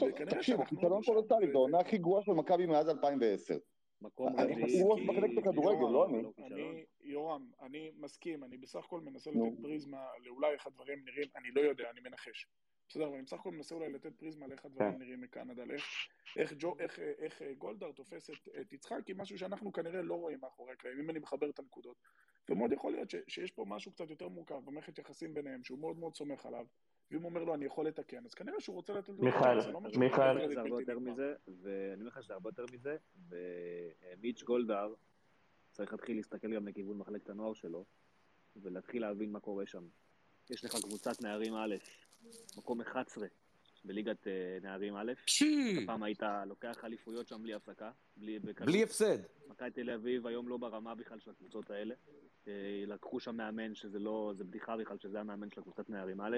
לא 0.84 1.00
קולוסלי, 1.06 1.52
זו 1.52 1.58
העונה 1.58 1.80
הכי 1.80 1.98
גרועה 1.98 2.24
של 2.24 2.32
מכבי 2.32 2.66
מאז 2.66 2.90
2010. 2.90 3.58
מקום 4.02 4.40
אני- 4.40 4.54
רביעי, 4.54 4.82
הוא 4.82 4.94
ראש 4.94 5.02
מחלקת 5.02 5.34
כי- 5.34 5.40
הכדורגל, 5.40 5.88
כי- 5.88 5.94
לא 5.94 6.06
אני. 6.08 6.24
אני, 6.54 6.86
יורם, 7.02 7.52
אני 7.62 7.92
מסכים, 7.98 8.44
אני 8.44 8.58
בסך 8.58 8.86
הכל 8.86 9.02
מנסה. 9.02 9.32
לתת 9.32 9.62
פריזמה 9.62 10.06
לאולי 10.26 10.48
איך 10.52 10.68
הדברים 10.68 11.06
נראים, 11.06 11.28
אני 11.36 11.52
לא 11.52 11.62
יודע, 11.62 11.90
אני 11.90 12.00
מנחש. 12.00 12.48
בסדר, 12.90 13.06
אבל 13.06 13.14
אני 13.14 13.24
בסך 13.24 13.40
הכל 13.40 13.52
מנסה 13.52 13.76
אולי 13.76 13.90
לתת 13.94 14.16
פריזמה 14.16 14.48
לאיך 14.48 14.66
הדברים 14.66 14.92
כן. 14.94 15.00
נראים 15.00 15.22
מקנדה, 15.22 15.66
לאיך 15.66 15.84
איך, 16.38 16.54
ג'ו, 16.60 16.76
איך, 16.80 17.00
איך 17.00 17.42
אה, 17.42 17.54
גולדהר 17.54 17.92
תופס 17.92 18.30
את, 18.30 18.36
את 18.62 18.74
יצחקי, 18.74 19.14
משהו 19.16 19.38
שאנחנו 19.38 19.74
כנראה 19.74 20.02
לא 20.02 20.14
רואים 20.16 20.40
מאחורי 20.42 20.72
הקלעים, 20.74 21.00
אם 21.00 21.10
אני 21.10 21.20
מחבר 21.20 21.50
את 21.50 21.60
הנקודות. 21.60 21.98
ומאוד 22.50 22.72
יכול 22.72 22.92
להיות 22.92 23.10
שיש 23.28 23.52
פה 23.52 23.66
משהו 23.68 23.92
קצת 23.92 24.10
יותר 24.10 24.28
מורכב 24.28 24.56
במערכת 24.66 25.00
יחסים 25.00 25.34
ביניהם, 25.34 25.64
שהוא 25.64 25.80
מאוד 25.80 25.98
מאוד 26.00 26.16
סומך 26.16 26.46
עליו, 26.46 26.66
ואם 27.12 27.22
הוא 27.22 27.30
אומר 27.30 27.44
לו 27.44 27.56
אני 27.56 27.66
יכול 27.66 27.88
לתקן, 27.88 28.26
אז 28.26 28.34
כנראה 28.34 28.60
שהוא 28.60 28.76
רוצה 28.76 28.94
לתת 28.94 29.10
לו... 29.10 29.16
את 29.16 29.20
מיכאל, 29.20 29.72
לא 29.72 29.82
מיכאל. 29.82 30.48
זה 30.48 30.56
קרדיט 30.56 30.58
הרבה 30.58 30.80
יותר. 30.80 31.00
מזה, 31.00 31.34
ואני 31.62 32.02
אומר 32.02 32.08
לך 32.08 32.24
שזה 32.24 32.34
הרבה 32.34 32.50
יותר 32.50 32.66
מזה, 32.74 32.98
ומיץ' 33.30 34.44
גולדהר 34.44 34.94
צריך 35.72 35.92
להתחיל 35.92 36.18
להסתכל 36.18 36.56
גם 36.56 36.68
לכיוון 36.68 36.98
מחלקת 36.98 37.30
הנוער 37.30 37.54
שלו, 37.54 37.86
ולהתחיל 38.56 39.02
להבין 39.02 39.32
מה 39.32 39.40
קורה 39.40 39.66
שם. 39.66 39.84
יש 40.50 40.66
לך 40.66 40.76
קבוצת 40.82 41.22
נערים 41.22 41.56
א', 41.56 41.76
מקום 42.58 42.82
11 42.82 43.28
בליגת 43.86 44.28
אה, 44.28 44.58
נערים 44.62 44.96
א'! 44.96 45.12
פעם 45.86 46.04
היית 46.04 46.24
לוקח 46.48 46.86
אליפויות 46.86 47.28
שם 47.28 47.44
בלי 47.44 47.54
הפסקה, 47.54 47.92
בלי. 48.18 48.40
בלי 48.40 48.84
הפסד. 48.84 49.18
מכבי 49.48 49.72
תל 49.72 49.90
אביב 49.90 50.28
היום 50.28 50.50
לא 50.50 50.58
ברמה 50.58 50.96
בכלל 50.96 51.20
של 51.20 51.32
הקבוצות 51.32 51.70
האלה. 51.70 51.96
אה, 52.48 52.84
לקחו 52.88 53.20
שם 53.20 53.36
מאמן 53.36 53.76
שזה 53.76 54.00
לא, 54.00 54.34
זה 54.36 54.44
בדיחה 54.44 54.78
בכלל 54.78 54.98
שזה 54.98 55.20
המאמן 55.20 55.50
של 55.52 55.62
הקבוצת 55.62 55.90
נערים 55.90 56.22
א'. 56.22 56.38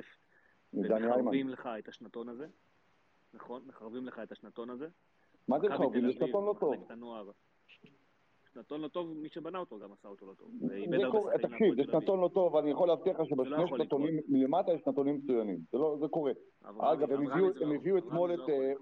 ומחרבים 0.73 1.49
לך 1.49 1.69
את 1.79 1.87
השנתון 1.87 2.29
הזה, 2.29 2.47
נכון? 3.33 3.61
מחרבים 3.67 4.05
לך 4.07 4.19
את 4.19 4.31
השנתון 4.31 4.69
הזה. 4.69 4.87
מה 5.47 5.59
זה 5.59 5.67
מחרבים? 5.67 6.01
תל 6.01 6.07
זה 6.07 6.13
שנתון 6.13 6.45
לא 6.45 6.55
טוב. 6.59 6.75
שנתון 8.53 8.81
לא 8.81 8.87
טוב, 8.87 9.13
מי 9.13 9.29
שבנה 9.29 9.59
אותו 9.59 9.79
גם 9.79 9.91
עשה 9.91 10.07
אותו 10.07 10.25
לא 10.25 10.33
טוב. 10.33 10.51
תקשיב, 11.41 11.75
זה. 11.75 11.83
שנתון 11.83 12.21
לא 12.21 12.29
טוב, 12.33 12.55
אני 12.55 12.71
יכול 12.71 12.87
להבטיח 12.87 13.13
לך 13.13 13.19
לא 13.19 13.25
שבשני 13.25 13.67
שנתונים 13.67 14.19
מלמטה 14.27 14.71
יש 14.71 14.87
נתונים 14.87 15.15
מצוינים. 15.15 15.59
זה 15.71 15.77
לא, 15.77 15.97
זה 15.99 16.07
קורה. 16.07 16.31
אגב, 16.63 17.11
הם 17.11 17.27
אברהם 17.27 17.31
הביאו 17.31 17.47
מזרחי, 17.47 17.63
הם 17.63 17.71
הביאו 17.71 17.97
אתמול 17.97 18.33
את... 18.33 18.49
אה, 18.49 18.73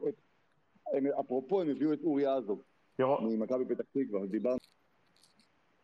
אפרופו, 1.20 1.62
הם 1.62 1.70
הביאו 1.70 1.94
את 1.94 2.00
אורי 2.04 2.26
עזוב 2.26 2.62
ממכבי 3.00 3.66
פתח 3.66 3.84
תקווה, 3.92 4.26
דיברנו. 4.26 4.58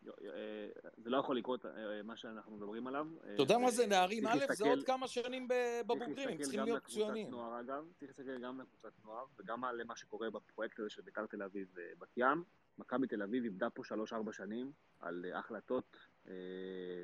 אה, 0.08 0.68
זה 0.96 1.10
לא 1.10 1.16
יכול 1.16 1.36
לקרות, 1.36 1.66
אה, 1.66 2.02
מה 2.02 2.16
שאנחנו 2.16 2.56
מדברים 2.56 2.86
עליו. 2.86 3.06
אתה 3.34 3.42
יודע 3.42 3.58
מה 3.58 3.70
זה 3.70 3.86
נערים 3.86 4.22
צריך 4.22 4.34
א', 4.34 4.38
זה 4.38 4.46
להסתכל- 4.46 4.68
עוד 4.68 4.82
כמה 4.86 5.08
שנים 5.08 5.48
בבוגרים, 5.48 6.08
הם 6.10 6.14
צריך 6.14 6.40
צריכים 6.40 6.60
להסתכל 6.60 6.64
להיות 6.64 6.68
גם 6.68 6.76
לקבוצת 6.76 6.98
מצוינים. 6.98 7.30
נוער 7.30 7.60
אגב, 7.60 7.84
צריך 7.98 8.10
להסתכל 8.10 8.38
גם 8.38 8.60
לקבוצת 8.60 8.92
נוער 9.04 9.24
וגם 9.38 9.64
על 9.64 9.84
מה 9.84 9.96
שקורה 9.96 10.30
בפרויקט 10.30 10.78
הזה 10.80 10.90
של 10.90 11.02
בית"ר 11.02 11.26
תל 11.26 11.42
אביב 11.42 11.68
ובת 11.74 12.08
ים. 12.16 12.44
מכבי 12.78 13.06
תל 13.06 13.22
אביב 13.22 13.44
איבדה 13.44 13.70
פה 13.70 13.84
שלוש-ארבע 13.84 14.32
שנים 14.32 14.72
על 15.00 15.24
אה, 15.28 15.38
החלטות 15.38 15.96
אה, 16.28 16.32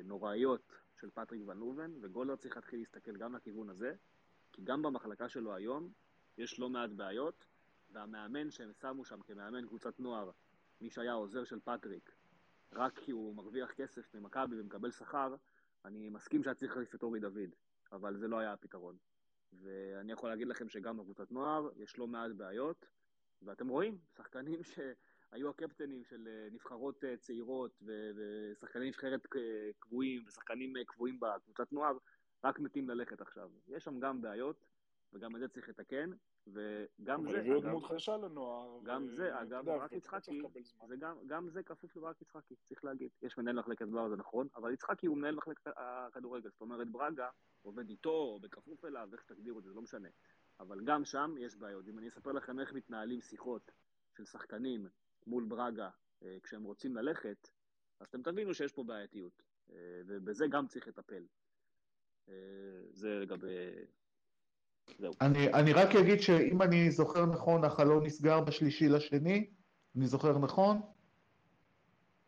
נוראיות 0.03 0.71
של 1.01 1.09
פטריק 1.13 1.41
ון 1.47 1.57
לוון, 1.57 1.91
וגולדהר 2.01 2.35
צריך 2.35 2.55
להתחיל 2.55 2.79
להסתכל 2.79 3.17
גם 3.17 3.35
לכיוון 3.35 3.69
הזה, 3.69 3.93
כי 4.51 4.61
גם 4.63 4.81
במחלקה 4.81 5.29
שלו 5.29 5.55
היום 5.55 5.91
יש 6.37 6.59
לא 6.59 6.69
מעט 6.69 6.89
בעיות, 6.89 7.45
והמאמן 7.91 8.51
שהם 8.51 8.71
שמו 8.81 9.05
שם 9.05 9.21
כמאמן 9.21 9.67
קבוצת 9.67 9.99
נוער, 9.99 10.31
מי 10.81 10.89
שהיה 10.89 11.11
העוזר 11.11 11.43
של 11.43 11.59
פטריק, 11.59 12.11
רק 12.75 12.99
כי 12.99 13.11
הוא 13.11 13.35
מרוויח 13.35 13.71
כסף 13.71 14.15
ממכבי 14.15 14.59
ומקבל 14.59 14.91
שכר, 14.91 15.35
אני 15.85 16.09
מסכים 16.09 16.43
שהיה 16.43 16.55
צריך 16.55 16.71
להחליף 16.71 16.95
את 16.95 17.03
אורי 17.03 17.19
דוד, 17.19 17.49
אבל 17.91 18.17
זה 18.17 18.27
לא 18.27 18.39
היה 18.39 18.53
הפתרון. 18.53 18.97
ואני 19.61 20.11
יכול 20.11 20.29
להגיד 20.29 20.47
לכם 20.47 20.69
שגם 20.69 20.97
בקבוצת 20.97 21.31
נוער 21.31 21.69
יש 21.75 21.97
לא 21.97 22.07
מעט 22.07 22.31
בעיות, 22.31 22.85
ואתם 23.41 23.67
רואים, 23.67 23.97
שחקנים 24.17 24.59
שהיו 24.63 25.49
הקפטנים 25.49 26.03
של 26.03 26.27
אה, 26.27 26.47
נבחרות 26.51 27.03
אה, 27.03 27.17
צעירות 27.17 27.79
ו- 27.81 28.11
ושחקני 28.15 28.87
נבחרת 28.87 29.25
אה, 29.35 29.69
קבועים 29.79 30.23
ושחקנים 30.27 30.73
קבועים 30.87 31.19
בקבוצת 31.19 31.71
נוער, 31.71 31.97
רק 32.43 32.59
מתים 32.59 32.89
ללכת 32.89 33.21
עכשיו. 33.21 33.49
יש 33.67 33.83
שם 33.83 33.99
גם 33.99 34.21
בעיות, 34.21 34.65
וגם 35.13 35.35
את 35.35 35.41
זה 35.41 35.47
צריך 35.47 35.69
לתקן, 35.69 36.11
וגם 36.47 37.31
זה, 37.31 37.39
הביאו 37.39 37.59
אגב, 37.59 37.69
דמות 37.69 37.83
חדשה 37.83 38.17
לנוער. 38.17 38.79
גם 38.83 39.07
זה, 39.07 39.29
אתה 39.29 39.41
אגב, 39.41 39.65
ברק 39.65 39.91
יצחקי, 39.91 40.41
גם, 41.27 41.49
זה 41.49 41.63
כפוף 41.63 41.95
לברק 41.95 42.21
יצחקי, 42.21 42.55
צריך 42.55 42.83
להגיד. 42.83 43.09
יש 43.21 43.37
מנהל 43.37 43.59
מחלקת 43.59 43.85
נוער, 43.85 44.09
זה 44.09 44.15
נכון, 44.15 44.47
אבל 44.55 44.73
יצחקי 44.73 45.07
הוא 45.07 45.17
מנהל 45.17 45.35
מחלקת 45.35 45.71
הכדורגל. 45.75 46.49
זאת 46.49 46.61
אומרת, 46.61 46.87
ברגה 46.87 47.29
עובד 47.61 47.89
איתו, 47.89 48.09
או 48.09 48.39
בכפוף 48.39 48.85
אליו, 48.85 49.09
איך 49.13 49.21
שתגדירו 49.21 49.59
את 49.59 49.63
זה, 49.63 49.69
זה 49.69 49.75
לא 49.75 49.81
משנה. 49.81 50.09
אבל 50.59 50.79
גם 50.83 51.05
שם 51.05 51.35
יש 51.39 51.55
בעיות. 51.55 51.87
אם 51.87 51.99
אני 51.99 52.07
אספר 52.07 52.31
לכם 52.31 52.59
איך 52.59 52.73
מתנהלים 52.73 53.21
שיחות 53.21 53.71
של 54.17 54.25
שחקנים 54.25 54.87
מול 55.27 55.45
ברגה 55.47 55.89
אה, 56.23 56.37
כשהם 56.43 56.63
רוצים 56.63 56.95
ללכת, 56.95 57.49
אז 57.99 58.07
אתם 58.07 58.21
תבינו 58.21 58.53
שיש 58.53 58.71
פה 58.71 58.83
בעייתיות. 58.83 59.43
אה, 59.71 60.01
ובזה 60.05 60.45
גם 60.51 60.67
צריך 60.67 60.87
לטפל. 60.87 61.25
אה, 62.29 62.33
זה 62.91 63.19
לגבי... 63.19 63.47
זהו. 64.99 65.13
אני, 65.21 65.53
אני 65.53 65.73
רק 65.73 65.95
אגיד 65.95 66.21
שאם 66.21 66.61
אני 66.61 66.91
זוכר 66.91 67.25
נכון, 67.25 67.63
החלון 67.63 68.03
נסגר 68.05 68.39
בשלישי 68.39 68.89
לשני, 68.89 69.49
אני 69.95 70.07
זוכר 70.07 70.37
נכון? 70.37 70.81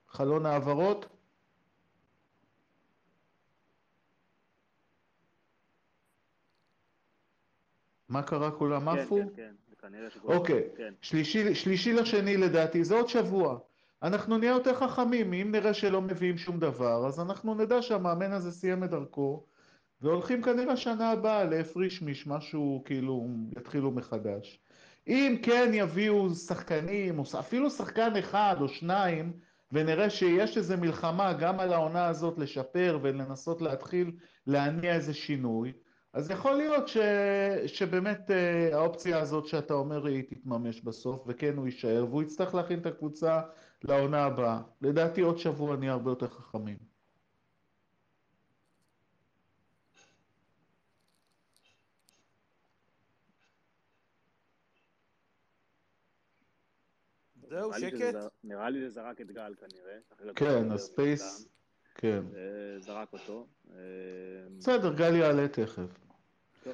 חלון 0.08 0.46
העברות? 0.46 1.06
מה 8.10 8.24
קרה? 8.24 8.52
כולם 8.52 8.96
כן, 8.96 9.00
עפו? 9.00 9.18
כן, 9.18 9.28
כן, 9.36 9.54
כנראה 9.82 10.10
שכולם... 10.10 10.38
אוקיי, 10.38 10.70
כן. 10.78 10.94
שלישי, 11.02 11.56
שלישי 11.56 11.94
לשני 11.94 12.38
לדעתי, 12.38 12.84
זה 12.84 12.96
עוד 12.96 13.10
שבוע. 13.10 13.60
אנחנו 14.04 14.38
נהיה 14.38 14.52
יותר 14.52 14.74
חכמים, 14.74 15.34
אם 15.34 15.52
נראה 15.52 15.74
שלא 15.74 16.02
מביאים 16.02 16.38
שום 16.38 16.60
דבר, 16.60 17.08
אז 17.08 17.20
אנחנו 17.20 17.56
נדע 17.56 17.82
שהמאמן 17.82 18.32
הזה 18.32 18.52
סיים 18.52 18.84
את 18.84 18.90
דרכו, 18.90 19.46
והולכים 20.06 20.42
כנראה 20.42 20.78
שנה 20.78 21.12
הבאה 21.12 21.44
להפריש 21.44 22.02
מיש, 22.02 22.28
משהו 22.28 22.82
כאילו, 22.86 23.28
יתחילו 23.58 23.92
מחדש. 23.92 24.60
אם 25.08 25.38
כן 25.44 25.72
יביאו 25.74 26.30
שחקנים, 26.30 27.20
או 27.20 27.24
אפילו 27.40 27.70
שחקן 27.70 28.16
אחד 28.16 28.56
או 28.62 28.68
שניים, 28.68 29.34
ונראה 29.72 30.10
שיש 30.10 30.58
איזו 30.58 30.78
מלחמה 30.78 31.34
גם 31.34 31.60
על 31.60 31.74
העונה 31.74 32.08
הזאת 32.08 32.38
לשפר 32.38 33.00
ולנסות 33.02 33.62
להתחיל 33.62 34.12
להניע 34.48 34.96
איזה 34.96 35.14
שינוי, 35.14 35.74
אז 36.14 36.32
יכול 36.32 36.54
להיות 36.54 36.88
ש... 36.88 36.98
שבאמת 37.66 38.32
אה, 38.32 38.70
האופציה 38.78 39.20
הזאת 39.20 39.48
שאתה 39.48 39.74
אומר 39.74 40.06
היא 40.06 40.24
תתממש 40.30 40.82
בסוף, 40.82 41.24
וכן 41.28 41.58
הוא 41.58 41.66
יישאר, 41.66 42.06
והוא 42.10 42.24
יצטרך 42.24 42.56
להכין 42.56 42.80
את 42.80 42.86
הקבוצה 42.86 43.42
לעונה 43.84 44.24
הבאה. 44.24 44.62
לדעתי 44.82 45.22
עוד 45.22 45.38
שבוע 45.38 45.76
נהיה 45.76 45.92
הרבה 45.92 46.12
יותר 46.12 46.28
חכמים. 46.28 46.95
זהו, 57.60 57.74
שקט? 57.74 58.16
נראה 58.44 58.70
לי 58.70 58.82
זה 58.82 58.90
זרק 58.90 59.22
את 59.22 59.32
גל 59.32 59.54
כנראה. 59.56 60.34
כן, 60.36 60.72
הספייס, 60.72 61.48
כן. 61.96 62.24
זה 62.32 62.76
זרק 62.80 63.14
אותו. 63.14 63.48
אה, 63.72 63.78
בסדר, 64.58 64.94
גל 64.94 65.16
יעלה 65.16 65.48
תכף. 65.48 66.06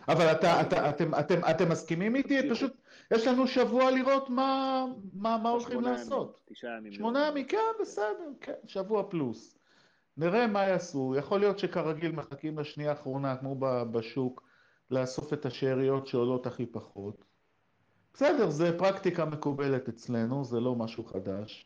אבל 0.08 0.26
אתה, 0.26 0.62
אתה, 0.62 0.90
אתם, 0.90 1.16
אתם, 1.20 1.40
אתם 1.50 1.70
מסכימים 1.70 2.16
איתי? 2.16 2.50
פשוט, 2.50 2.74
יש 3.12 3.28
לנו 3.28 3.48
שבוע 3.48 3.92
לראות 3.92 4.30
מה, 4.30 4.86
מה, 5.14 5.38
מה 5.38 5.50
הולכים 5.50 5.82
לעשות. 5.82 6.42
תשעה 6.46 6.78
ימים. 6.78 6.94
שמונה. 6.94 7.28
ימים, 7.28 7.48
כן, 7.48 7.58
בסדר, 7.82 8.30
כן, 8.42 8.54
שבוע 8.68 9.10
פלוס. 9.10 9.58
נראה 10.18 10.48
מה 10.48 10.64
יעשו. 10.64 11.16
יכול 11.18 11.40
להיות 11.40 11.60
שכרגיל 11.60 12.12
מחכים 12.12 12.60
לשנייה 12.60 12.90
האחרונה, 12.90 13.38
כמו 13.38 13.56
ב- 13.60 13.84
בשוק, 13.92 14.44
לאסוף 14.92 15.34
את 15.34 15.46
השאריות 15.46 16.08
שעולות 16.08 16.48
הכי 16.48 16.66
פחות. 16.66 17.26
בסדר, 18.14 18.50
זה 18.50 18.78
פרקטיקה 18.78 19.26
מקובלת 19.26 19.90
אצלנו, 19.90 20.44
זה 20.46 20.60
לא 20.60 20.76
משהו 20.76 21.04
חדש. 21.06 21.66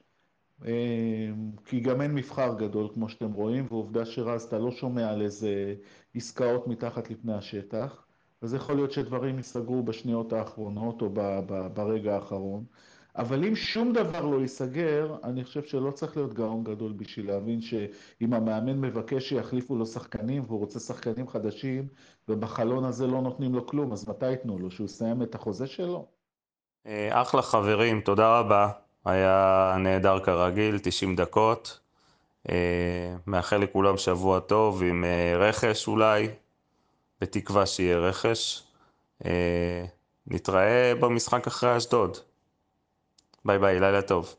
אה, 0.65 1.31
כי 1.65 1.79
גם 1.79 2.01
אין 2.01 2.15
מבחר 2.15 2.55
גדול, 2.59 2.89
כמו 2.93 3.09
שאתם 3.09 3.33
רואים, 3.33 3.65
ועובדה 3.69 4.05
שרז, 4.05 4.43
אתה 4.43 4.59
לא 4.59 4.71
שומע 4.71 5.09
על 5.09 5.21
איזה 5.21 5.75
עסקאות 6.15 6.67
מתחת 6.67 7.09
לפני 7.09 7.33
השטח. 7.33 8.07
אז 8.41 8.53
יכול 8.53 8.75
להיות 8.75 8.91
שדברים 8.91 9.37
ייסגרו 9.37 9.83
בשניות 9.83 10.33
האחרונות 10.33 11.01
או 11.01 11.09
ב- 11.13 11.39
ב- 11.47 11.67
ברגע 11.73 12.15
האחרון. 12.15 12.65
אבל 13.15 13.45
אם 13.45 13.55
שום 13.55 13.93
דבר 13.93 14.25
לא 14.25 14.41
ייסגר, 14.41 15.17
אני 15.23 15.43
חושב 15.43 15.63
שלא 15.63 15.91
צריך 15.91 16.17
להיות 16.17 16.33
גאון 16.33 16.63
גדול 16.63 16.93
בשביל 16.93 17.27
להבין 17.27 17.61
שאם 17.61 18.33
המאמן 18.33 18.81
מבקש 18.81 19.29
שיחליפו 19.29 19.75
לו 19.75 19.85
שחקנים 19.85 20.43
והוא 20.43 20.59
רוצה 20.59 20.79
שחקנים 20.79 21.27
חדשים, 21.27 21.87
ובחלון 22.27 22.85
הזה 22.85 23.07
לא 23.07 23.21
נותנים 23.21 23.55
לו 23.55 23.67
כלום, 23.67 23.91
אז 23.93 24.09
מתי 24.09 24.31
ייתנו 24.31 24.59
לו? 24.59 24.71
שהוא 24.71 24.85
יסיים 24.85 25.21
את 25.21 25.35
החוזה 25.35 25.67
שלו? 25.67 26.14
אה, 26.87 27.21
אחלה 27.21 27.41
חברים, 27.41 28.01
תודה 28.01 28.39
רבה. 28.39 28.69
היה 29.05 29.75
נהדר 29.79 30.19
כרגיל, 30.19 30.79
90 30.79 31.15
דקות. 31.15 31.79
אה, 32.49 33.15
מאחל 33.27 33.57
לכולם 33.57 33.97
שבוע 33.97 34.39
טוב 34.39 34.83
עם 34.83 35.03
אה, 35.03 35.37
רכש 35.37 35.87
אולי, 35.87 36.29
בתקווה 37.21 37.65
שיהיה 37.65 37.97
רכש. 37.97 38.63
אה, 39.25 39.85
נתראה 40.27 40.93
במשחק 40.99 41.47
אחרי 41.47 41.77
אשדוד. 41.77 42.17
ביי 43.45 43.59
ביי, 43.59 43.79
לילה 43.79 44.01
טוב. 44.01 44.35